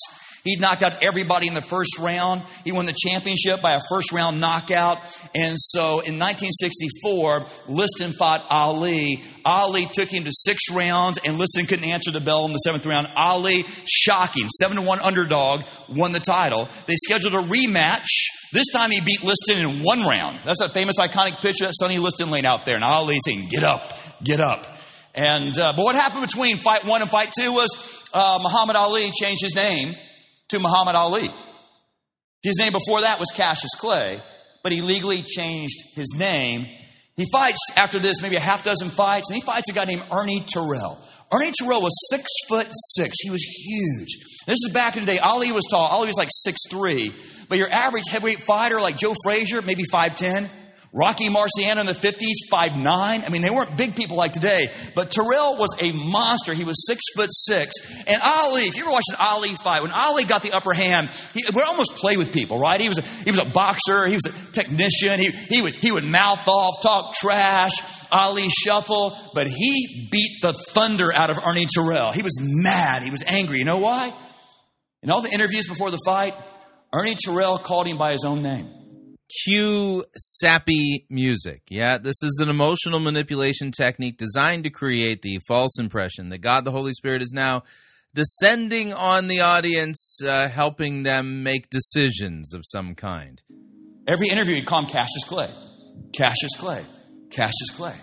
He 0.46 0.56
knocked 0.56 0.84
out 0.84 1.02
everybody 1.02 1.48
in 1.48 1.54
the 1.54 1.60
first 1.60 1.98
round. 1.98 2.42
He 2.64 2.70
won 2.70 2.86
the 2.86 2.94
championship 2.96 3.60
by 3.60 3.74
a 3.74 3.80
first 3.90 4.12
round 4.12 4.40
knockout. 4.40 4.98
And 5.34 5.56
so 5.58 6.00
in 6.00 6.20
1964, 6.20 7.44
Liston 7.66 8.12
fought 8.12 8.46
Ali. 8.48 9.22
Ali 9.44 9.86
took 9.92 10.08
him 10.08 10.22
to 10.24 10.30
six 10.32 10.70
rounds, 10.70 11.18
and 11.24 11.36
Liston 11.36 11.66
couldn't 11.66 11.84
answer 11.84 12.12
the 12.12 12.20
bell 12.20 12.46
in 12.46 12.52
the 12.52 12.58
seventh 12.58 12.86
round. 12.86 13.08
Ali, 13.16 13.64
shocking, 13.86 14.48
seven 14.48 14.76
to 14.76 14.82
one 14.82 15.00
underdog, 15.00 15.62
won 15.88 16.12
the 16.12 16.20
title. 16.20 16.68
They 16.86 16.94
scheduled 16.96 17.34
a 17.34 17.42
rematch. 17.48 18.06
This 18.52 18.68
time 18.72 18.92
he 18.92 19.00
beat 19.00 19.24
Liston 19.24 19.58
in 19.58 19.82
one 19.82 20.02
round. 20.02 20.38
That's 20.44 20.60
that 20.60 20.72
famous 20.72 20.94
iconic 20.96 21.40
picture 21.40 21.66
that 21.66 21.74
Sonny 21.74 21.98
Liston 21.98 22.30
laid 22.30 22.44
out 22.44 22.64
there. 22.66 22.76
And 22.76 22.84
Ali 22.84 23.18
saying, 23.24 23.48
"Get 23.50 23.64
up, 23.64 23.98
get 24.22 24.40
up." 24.40 24.66
And 25.12 25.58
uh, 25.58 25.72
but 25.74 25.84
what 25.84 25.96
happened 25.96 26.24
between 26.26 26.56
fight 26.56 26.84
one 26.84 27.02
and 27.02 27.10
fight 27.10 27.32
two 27.36 27.50
was 27.50 27.68
uh, 28.12 28.38
Muhammad 28.40 28.76
Ali 28.76 29.10
changed 29.10 29.42
his 29.42 29.56
name 29.56 29.94
to 30.48 30.58
Muhammad 30.58 30.94
Ali. 30.94 31.30
His 32.42 32.56
name 32.58 32.72
before 32.72 33.00
that 33.00 33.18
was 33.18 33.28
Cassius 33.34 33.74
Clay, 33.76 34.20
but 34.62 34.72
he 34.72 34.80
legally 34.80 35.22
changed 35.22 35.76
his 35.94 36.14
name. 36.16 36.66
He 37.16 37.26
fights 37.32 37.58
after 37.76 37.98
this 37.98 38.22
maybe 38.22 38.36
a 38.36 38.40
half 38.40 38.62
dozen 38.62 38.90
fights, 38.90 39.28
and 39.28 39.36
he 39.36 39.42
fights 39.42 39.70
a 39.70 39.72
guy 39.72 39.84
named 39.84 40.04
Ernie 40.12 40.44
Terrell. 40.46 40.98
Ernie 41.32 41.52
Terrell 41.58 41.80
was 41.80 41.92
six 42.10 42.30
foot 42.48 42.68
six. 42.94 43.16
He 43.20 43.30
was 43.30 43.42
huge. 43.42 44.08
This 44.46 44.58
is 44.64 44.70
back 44.72 44.96
in 44.96 45.04
the 45.04 45.12
day. 45.12 45.18
Ali 45.18 45.50
was 45.50 45.64
tall. 45.68 45.88
Ali 45.88 46.06
was 46.08 46.16
like 46.16 46.28
six 46.30 46.60
three. 46.70 47.12
But 47.48 47.58
your 47.58 47.70
average 47.70 48.04
heavyweight 48.10 48.40
fighter 48.40 48.80
like 48.80 48.96
Joe 48.96 49.14
Frazier, 49.24 49.62
maybe 49.62 49.84
5'10. 49.92 50.48
Rocky 50.96 51.28
Marciano 51.28 51.80
in 51.80 51.86
the 51.86 51.92
50s, 51.92 52.50
5'9. 52.50 52.86
I 52.86 53.28
mean, 53.28 53.42
they 53.42 53.50
weren't 53.50 53.76
big 53.76 53.94
people 53.94 54.16
like 54.16 54.32
today, 54.32 54.68
but 54.94 55.10
Terrell 55.10 55.58
was 55.58 55.76
a 55.78 55.92
monster. 55.92 56.54
He 56.54 56.64
was 56.64 56.86
six 56.86 57.02
foot 57.14 57.28
six. 57.30 57.74
And 58.06 58.18
Ali, 58.24 58.62
if 58.62 58.76
you 58.76 58.82
ever 58.82 58.92
watched 58.92 59.10
an 59.10 59.16
Ali 59.20 59.50
fight, 59.50 59.82
when 59.82 59.90
Ali 59.92 60.24
got 60.24 60.42
the 60.42 60.52
upper 60.52 60.72
hand, 60.72 61.10
he 61.34 61.42
would 61.52 61.64
almost 61.64 61.96
play 61.96 62.16
with 62.16 62.32
people, 62.32 62.58
right? 62.58 62.80
He 62.80 62.88
was 62.88 62.96
a, 62.96 63.02
he 63.02 63.30
was 63.30 63.40
a 63.40 63.44
boxer, 63.44 64.06
he 64.06 64.14
was 64.14 64.24
a 64.24 64.52
technician, 64.52 65.20
he, 65.20 65.32
he, 65.54 65.60
would, 65.60 65.74
he 65.74 65.92
would 65.92 66.04
mouth 66.04 66.48
off, 66.48 66.80
talk 66.80 67.14
trash, 67.14 67.74
Ali 68.10 68.48
shuffle, 68.48 69.14
but 69.34 69.46
he 69.46 70.08
beat 70.10 70.38
the 70.40 70.54
thunder 70.54 71.12
out 71.12 71.28
of 71.28 71.38
Ernie 71.44 71.66
Terrell. 71.66 72.12
He 72.12 72.22
was 72.22 72.38
mad, 72.40 73.02
he 73.02 73.10
was 73.10 73.22
angry. 73.26 73.58
You 73.58 73.66
know 73.66 73.78
why? 73.78 74.14
In 75.02 75.10
all 75.10 75.20
the 75.20 75.30
interviews 75.30 75.68
before 75.68 75.90
the 75.90 76.00
fight, 76.06 76.34
Ernie 76.94 77.16
Terrell 77.16 77.58
called 77.58 77.86
him 77.86 77.98
by 77.98 78.12
his 78.12 78.24
own 78.24 78.42
name. 78.42 78.75
Cue 79.44 80.04
sappy 80.16 81.06
music. 81.10 81.62
Yeah, 81.68 81.98
this 81.98 82.22
is 82.22 82.38
an 82.42 82.48
emotional 82.48 83.00
manipulation 83.00 83.72
technique 83.72 84.18
designed 84.18 84.64
to 84.64 84.70
create 84.70 85.22
the 85.22 85.38
false 85.48 85.78
impression 85.78 86.28
that 86.28 86.38
God 86.38 86.64
the 86.64 86.70
Holy 86.70 86.92
Spirit 86.92 87.22
is 87.22 87.32
now 87.34 87.64
descending 88.14 88.94
on 88.94 89.26
the 89.26 89.40
audience, 89.40 90.20
uh, 90.26 90.48
helping 90.48 91.02
them 91.02 91.42
make 91.42 91.68
decisions 91.70 92.54
of 92.54 92.62
some 92.64 92.94
kind. 92.94 93.42
Every 94.08 94.28
interview, 94.28 94.54
he'd 94.54 94.66
call 94.66 94.80
him 94.80 94.86
Cassius 94.86 95.24
Clay. 95.24 95.50
Cassius 96.16 96.52
Clay. 96.56 96.82
Cassius 97.30 97.70
Clay. 97.74 97.94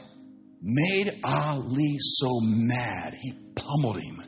Made 0.62 1.20
Ali 1.24 1.98
so 2.00 2.40
mad, 2.42 3.14
he 3.22 3.34
pummeled 3.56 3.98
him. 3.98 4.24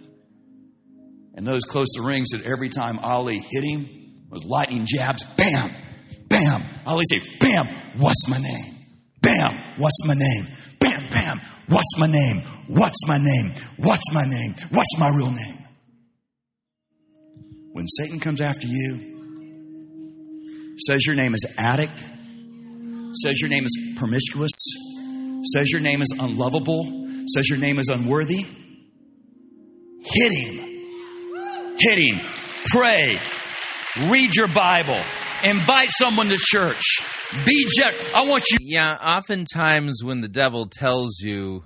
And 1.36 1.46
those 1.46 1.66
close 1.66 1.90
to 1.96 2.02
the 2.02 2.08
ring 2.08 2.26
said 2.26 2.42
every 2.44 2.70
time 2.70 3.00
Ali 3.00 3.40
hit 3.40 3.64
him 3.64 3.88
with 4.30 4.46
lightning 4.46 4.86
jabs, 4.88 5.24
bam, 5.24 5.70
bam. 6.36 6.62
I 6.86 6.92
always 6.92 7.08
say, 7.10 7.22
bam, 7.40 7.68
what's 7.98 8.28
my 8.30 8.38
name? 8.38 8.74
Bam, 9.22 9.54
what's 9.78 10.06
my 10.06 10.14
name? 10.14 10.46
Bam, 10.80 11.04
bam, 11.10 11.42
what's 11.68 11.98
my 11.98 12.08
name? 12.08 12.42
What's 12.68 13.08
my 13.08 13.18
name? 13.18 13.52
What's 13.78 14.14
my 14.14 14.26
name? 14.26 14.56
What's 14.72 14.98
my 15.00 15.10
real 15.10 15.32
name? 15.32 15.58
When 17.72 17.88
Satan 17.88 18.20
comes 18.20 18.42
after 18.42 18.68
you, 18.68 19.14
says 20.88 21.06
your 21.06 21.16
name 21.16 21.34
is 21.34 21.46
addict, 21.58 21.98
says 23.24 23.40
your 23.42 23.50
name 23.50 23.66
is 23.66 23.96
promiscuous, 23.98 24.54
says 25.54 25.72
your 25.72 25.82
name 25.82 26.02
is 26.02 26.16
unlovable, 26.20 27.08
says 27.28 27.50
your 27.50 27.60
name 27.60 27.80
is 27.80 27.88
unworthy, 27.90 28.46
hit 30.02 30.32
him. 30.32 30.66
Hit 31.78 32.00
him. 32.00 32.20
Pray. 32.72 33.18
Read 34.10 34.36
your 34.36 34.48
Bible. 34.48 35.00
Invite 35.46 35.90
someone 35.92 36.28
to 36.30 36.38
church. 36.40 36.82
Be 37.46 37.68
gen- 37.76 37.94
I 38.16 38.28
want 38.28 38.46
you. 38.50 38.58
Yeah, 38.62 38.98
oftentimes 39.00 40.04
when 40.04 40.22
the 40.22 40.28
devil 40.28 40.68
tells 40.72 41.20
you 41.20 41.64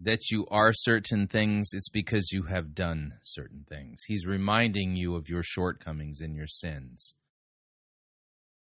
that 0.00 0.30
you 0.30 0.46
are 0.50 0.74
certain 0.74 1.26
things, 1.26 1.68
it's 1.72 1.88
because 1.88 2.32
you 2.32 2.42
have 2.42 2.74
done 2.74 3.14
certain 3.22 3.64
things. 3.66 4.02
He's 4.06 4.26
reminding 4.26 4.94
you 4.94 5.14
of 5.16 5.30
your 5.30 5.42
shortcomings 5.42 6.20
and 6.20 6.36
your 6.36 6.46
sins. 6.46 7.14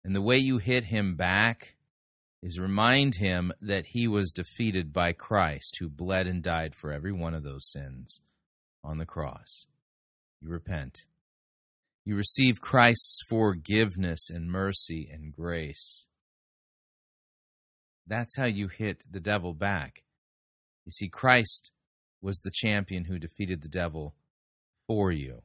And 0.05 0.15
the 0.15 0.21
way 0.21 0.37
you 0.37 0.57
hit 0.57 0.85
him 0.85 1.15
back 1.17 1.75
is 2.41 2.57
remind 2.57 3.15
him 3.15 3.51
that 3.61 3.87
he 3.87 4.07
was 4.07 4.31
defeated 4.31 4.93
by 4.93 5.11
Christ, 5.11 5.77
who 5.81 5.89
bled 5.89 6.27
and 6.27 6.41
died 6.41 6.75
for 6.75 6.93
every 6.93 7.11
one 7.11 7.33
of 7.33 7.43
those 7.43 7.69
sins 7.69 8.21
on 8.85 8.99
the 8.99 9.05
cross. 9.05 9.65
You 10.39 10.49
repent. 10.49 10.99
You 12.07 12.15
receive 12.15 12.61
Christ's 12.61 13.21
forgiveness 13.27 14.29
and 14.29 14.49
mercy 14.49 15.09
and 15.11 15.35
grace. 15.35 16.07
That's 18.07 18.37
how 18.37 18.45
you 18.45 18.69
hit 18.69 19.03
the 19.11 19.19
devil 19.19 19.53
back. 19.53 20.03
You 20.85 20.93
see, 20.93 21.09
Christ 21.09 21.69
was 22.21 22.37
the 22.39 22.51
champion 22.53 23.03
who 23.03 23.19
defeated 23.19 23.61
the 23.61 23.67
devil 23.67 24.15
for 24.87 25.11
you, 25.11 25.41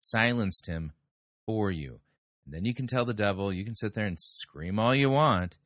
silenced 0.00 0.66
him 0.66 0.94
for 1.44 1.70
you. 1.70 2.00
And 2.46 2.54
then 2.54 2.64
you 2.64 2.72
can 2.72 2.86
tell 2.86 3.04
the 3.04 3.12
devil, 3.12 3.52
you 3.52 3.66
can 3.66 3.74
sit 3.74 3.92
there 3.92 4.06
and 4.06 4.18
scream 4.18 4.78
all 4.78 4.94
you 4.94 5.10
want. 5.10 5.58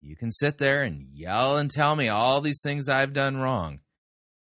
You 0.00 0.16
can 0.16 0.30
sit 0.30 0.56
there 0.56 0.82
and 0.82 1.08
yell 1.12 1.58
and 1.58 1.70
tell 1.70 1.94
me 1.94 2.08
all 2.08 2.40
these 2.40 2.62
things 2.62 2.88
I've 2.88 3.12
done 3.12 3.36
wrong. 3.36 3.80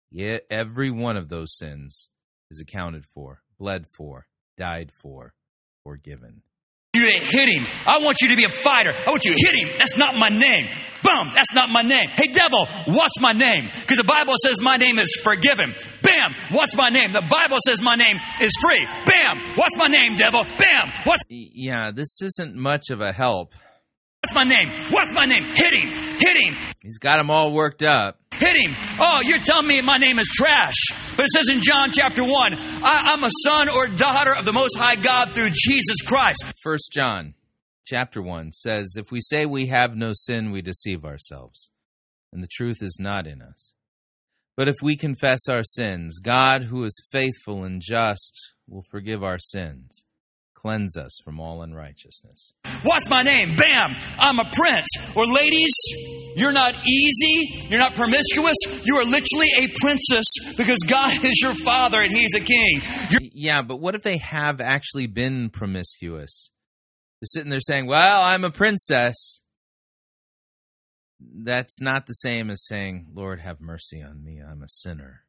Yet 0.10 0.46
every 0.50 0.90
one 0.90 1.18
of 1.18 1.28
those 1.28 1.58
sins 1.58 2.08
is 2.50 2.62
accounted 2.62 3.06
for, 3.14 3.42
bled 3.60 3.88
for, 3.90 4.28
died 4.58 4.92
for, 4.92 5.34
forgiven. 5.84 6.42
You 6.96 7.02
to 7.12 7.18
hit 7.20 7.50
him. 7.50 7.66
I 7.88 8.00
want 8.04 8.22
you 8.22 8.30
to 8.30 8.36
be 8.38 8.44
a 8.44 8.50
fighter. 8.50 8.94
I 9.08 9.10
want 9.10 9.26
you 9.26 9.34
to 9.36 9.40
hit 9.46 9.56
him. 9.56 9.68
That's 9.80 9.98
not 9.98 10.16
my 10.16 10.30
name. 10.30 10.68
Boom. 11.04 11.32
That's 11.34 11.54
not 11.54 11.70
my 11.70 11.82
name. 11.82 12.08
Hey, 12.10 12.32
devil, 12.32 12.66
what's 12.86 13.20
my 13.20 13.34
name? 13.34 13.66
Because 13.82 13.98
the 13.98 14.04
Bible 14.04 14.36
says 14.42 14.62
my 14.62 14.78
name 14.78 14.98
is 15.00 15.20
forgiven. 15.22 15.74
Bam. 16.04 16.34
What's 16.52 16.78
my 16.78 16.90
name? 16.90 17.12
The 17.12 17.26
Bible 17.30 17.58
says 17.66 17.82
my 17.82 17.96
name 17.96 18.18
is 18.40 18.52
free. 18.62 18.86
Bam. 19.06 19.38
What's 19.56 19.76
my 19.76 19.88
name, 19.88 20.16
devil? 20.16 20.46
Bam. 20.58 20.90
What's 21.04 21.24
Yeah, 21.30 21.92
this 21.92 22.22
isn't 22.22 22.56
much 22.56 22.90
of 22.92 23.02
a 23.02 23.12
help. 23.12 23.54
what's 24.22 24.36
my 24.36 24.44
name? 24.44 24.70
What's 24.92 25.14
my 25.14 25.26
name? 25.26 25.44
Hit 25.44 25.74
him. 25.74 25.90
Hit 26.20 26.38
him. 26.46 26.56
He's 26.84 27.00
got 27.00 27.20
him 27.20 27.30
all 27.32 27.52
worked 27.54 27.82
up. 27.84 28.20
Hit 28.44 28.62
him. 28.62 28.76
Oh, 29.00 29.22
you're 29.24 29.40
telling 29.40 29.68
me 29.68 29.82
my 29.82 29.98
name 29.98 30.20
is 30.20 30.30
trash. 30.36 30.76
But 31.16 31.26
it 31.26 31.32
says 31.32 31.50
in 31.50 31.62
John 31.62 31.92
chapter 31.92 32.24
1, 32.24 32.32
I, 32.34 33.16
I'm 33.16 33.24
a 33.24 33.30
son 33.46 33.70
or 33.70 33.88
daughter 33.88 34.32
of 34.38 34.44
the 34.44 34.52
Most 34.52 34.78
High 34.78 35.02
God 35.02 35.30
through 35.30 35.52
Jesus 35.54 36.02
Christ. 36.02 36.44
First 36.62 36.92
John 36.92 37.36
chapter 37.86 38.22
1 38.22 38.52
says, 38.52 38.96
If 38.98 39.12
we 39.12 39.22
say 39.22 39.46
we 39.46 39.68
have 39.68 39.96
no 39.96 40.12
sin, 40.14 40.52
we 40.52 40.62
deceive 40.62 41.06
ourselves, 41.06 41.70
and 42.34 42.44
the 42.44 42.50
truth 42.52 42.82
is 42.82 42.98
not 43.00 43.28
in 43.28 43.42
us. 43.42 43.76
But 44.58 44.68
if 44.68 44.76
we 44.82 44.98
confess 44.98 45.48
our 45.48 45.64
sins, 45.64 46.20
God, 46.20 46.64
who 46.64 46.84
is 46.84 47.08
faithful 47.12 47.64
and 47.64 47.82
just, 47.82 48.54
will 48.68 48.84
forgive 48.92 49.24
our 49.24 49.40
sins, 49.40 50.06
cleanse 50.64 50.96
us 50.96 51.20
from 51.24 51.40
all 51.40 51.62
unrighteousness. 51.62 52.54
What's 52.84 53.10
my 53.10 53.22
name? 53.22 53.56
Bam! 53.56 53.96
I'm 54.18 54.40
a 54.40 54.50
prince. 54.54 54.88
Or 55.16 55.26
ladies, 55.26 55.74
you're 56.38 56.54
not 56.54 56.74
easy. 56.88 57.68
You're 57.70 57.80
not 57.80 57.96
promiscuous. 57.96 58.56
You 58.86 58.96
are 58.96 59.04
literally 59.04 59.50
a 59.60 59.68
princess 59.82 60.26
because 60.58 60.80
God 60.88 61.14
is 61.24 61.42
your 61.42 61.54
father 61.54 62.02
and 62.02 62.12
He's 62.12 62.34
a 62.36 62.40
king. 62.40 62.82
You're 63.10 63.22
Yeah, 63.34 63.62
but 63.62 63.82
what 63.82 63.96
if 63.96 64.04
they 64.04 64.18
have 64.18 64.62
actually 64.62 65.08
been 65.08 65.50
promiscuous? 65.50 66.50
They're 67.20 67.28
sitting 67.28 67.50
there 67.50 67.60
saying, 67.62 67.88
Well, 67.88 68.24
I'm 68.24 68.46
a 68.46 68.52
princess. 68.52 69.42
That's 71.20 71.80
not 71.82 72.06
the 72.06 72.14
same 72.14 72.50
as 72.50 72.66
saying, 72.66 73.08
Lord, 73.14 73.40
have 73.42 73.62
mercy 73.62 74.02
on 74.02 74.24
me. 74.24 74.42
I'm 74.42 74.62
a 74.62 74.70
sinner. 74.70 75.24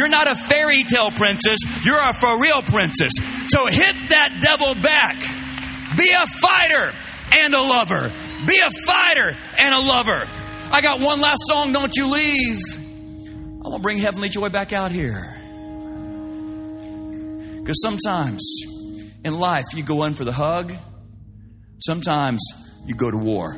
You're 0.00 0.08
not 0.08 0.30
a 0.30 0.34
fairy 0.34 0.82
tale 0.82 1.10
princess. 1.10 1.58
You're 1.84 2.00
a 2.00 2.14
for 2.14 2.40
real 2.40 2.62
princess. 2.62 3.12
So 3.48 3.66
hit 3.66 3.94
that 4.08 4.38
devil 4.40 4.74
back. 4.82 5.16
Be 5.94 6.08
a 6.08 6.26
fighter 6.26 6.94
and 7.40 7.52
a 7.52 7.60
lover. 7.60 8.10
Be 8.46 8.58
a 8.64 8.70
fighter 8.70 9.36
and 9.58 9.74
a 9.74 9.78
lover. 9.78 10.26
I 10.72 10.80
got 10.80 11.00
one 11.02 11.20
last 11.20 11.40
song. 11.46 11.74
Don't 11.74 11.94
you 11.94 12.10
leave. 12.10 12.62
I 13.62 13.68
want 13.68 13.74
to 13.74 13.82
bring 13.82 13.98
heavenly 13.98 14.30
joy 14.30 14.48
back 14.48 14.72
out 14.72 14.90
here. 14.90 15.36
Because 17.58 17.82
sometimes 17.82 18.62
in 19.22 19.38
life 19.38 19.66
you 19.74 19.82
go 19.82 20.04
in 20.04 20.14
for 20.14 20.24
the 20.24 20.32
hug. 20.32 20.72
Sometimes 21.84 22.40
you 22.86 22.94
go 22.94 23.10
to 23.10 23.18
war. 23.18 23.52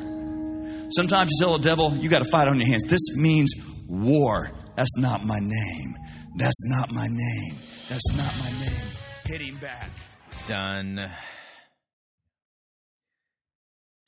Sometimes 0.89 1.31
you 1.31 1.45
tell 1.45 1.57
the 1.57 1.63
devil, 1.63 1.95
you 1.95 2.09
got 2.09 2.19
to 2.19 2.29
fight 2.29 2.49
on 2.49 2.59
your 2.59 2.67
hands. 2.67 2.83
This 2.83 3.15
means 3.15 3.53
war. 3.87 4.51
That's 4.75 4.97
not 4.97 5.23
my 5.23 5.39
name. 5.39 6.02
That's 6.35 6.67
not 6.67 6.91
my 6.91 7.07
name. 7.07 7.55
That's 7.89 8.11
not 8.17 8.33
my 8.39 8.65
name. 8.65 8.89
Hit 9.25 9.41
him 9.41 9.57
back. 9.57 9.89
Done. 10.47 11.09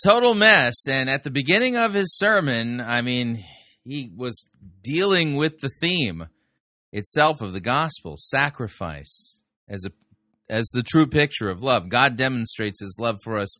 Total 0.03 0.33
mess. 0.33 0.87
And 0.89 1.07
at 1.07 1.23
the 1.23 1.29
beginning 1.29 1.77
of 1.77 1.93
his 1.93 2.17
sermon, 2.17 2.81
I 2.81 3.01
mean, 3.01 3.43
he 3.83 4.11
was 4.15 4.47
dealing 4.81 5.35
with 5.35 5.59
the 5.59 5.69
theme 5.79 6.25
itself 6.91 7.41
of 7.41 7.53
the 7.53 7.61
gospel 7.61 8.15
sacrifice 8.17 9.41
as 9.69 9.85
a 9.85 9.91
as 10.47 10.65
the 10.73 10.83
true 10.83 11.07
picture 11.07 11.49
of 11.49 11.61
love. 11.61 11.89
God 11.89 12.17
demonstrates 12.17 12.79
his 12.79 12.97
love 12.99 13.19
for 13.23 13.39
us 13.39 13.57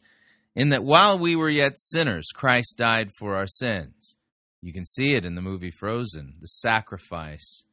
in 0.55 0.69
that 0.69 0.83
while 0.83 1.17
we 1.17 1.35
were 1.35 1.49
yet 1.49 1.73
sinners, 1.77 2.29
Christ 2.33 2.77
died 2.77 3.11
for 3.17 3.35
our 3.35 3.47
sins. 3.47 4.15
You 4.61 4.71
can 4.71 4.85
see 4.85 5.15
it 5.15 5.25
in 5.25 5.35
the 5.35 5.41
movie 5.41 5.71
Frozen, 5.71 6.35
the 6.41 6.47
sacrifice 6.47 7.65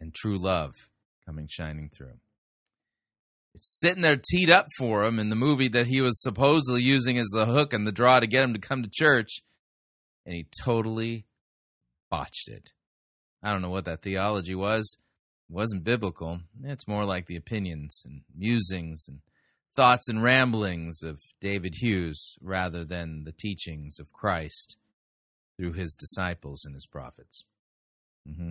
and 0.00 0.14
true 0.14 0.38
love 0.38 0.72
coming 1.26 1.48
shining 1.50 1.90
through. 1.90 2.18
It's 3.54 3.80
sitting 3.80 4.02
there 4.02 4.16
teed 4.16 4.50
up 4.50 4.66
for 4.78 5.04
him 5.04 5.18
in 5.18 5.30
the 5.30 5.36
movie 5.36 5.68
that 5.68 5.86
he 5.86 6.00
was 6.00 6.22
supposedly 6.22 6.82
using 6.82 7.18
as 7.18 7.28
the 7.32 7.46
hook 7.46 7.72
and 7.72 7.86
the 7.86 7.92
draw 7.92 8.20
to 8.20 8.26
get 8.26 8.44
him 8.44 8.54
to 8.54 8.60
come 8.60 8.82
to 8.82 8.90
church, 8.92 9.40
and 10.24 10.34
he 10.34 10.46
totally 10.64 11.26
botched 12.10 12.48
it. 12.48 12.70
I 13.42 13.52
don't 13.52 13.62
know 13.62 13.70
what 13.70 13.84
that 13.86 14.02
theology 14.02 14.54
was. 14.54 14.98
It 15.48 15.52
wasn't 15.52 15.84
biblical. 15.84 16.40
It's 16.62 16.88
more 16.88 17.04
like 17.04 17.26
the 17.26 17.36
opinions 17.36 18.02
and 18.04 18.22
musings 18.36 19.06
and 19.08 19.20
thoughts 19.74 20.08
and 20.08 20.22
ramblings 20.22 21.02
of 21.02 21.20
David 21.40 21.74
Hughes 21.76 22.36
rather 22.40 22.84
than 22.84 23.24
the 23.24 23.32
teachings 23.32 23.98
of 23.98 24.12
Christ 24.12 24.76
through 25.56 25.72
his 25.72 25.94
disciples 25.94 26.64
and 26.64 26.74
his 26.74 26.86
prophets. 26.86 27.44
Mm-hmm. 28.28 28.50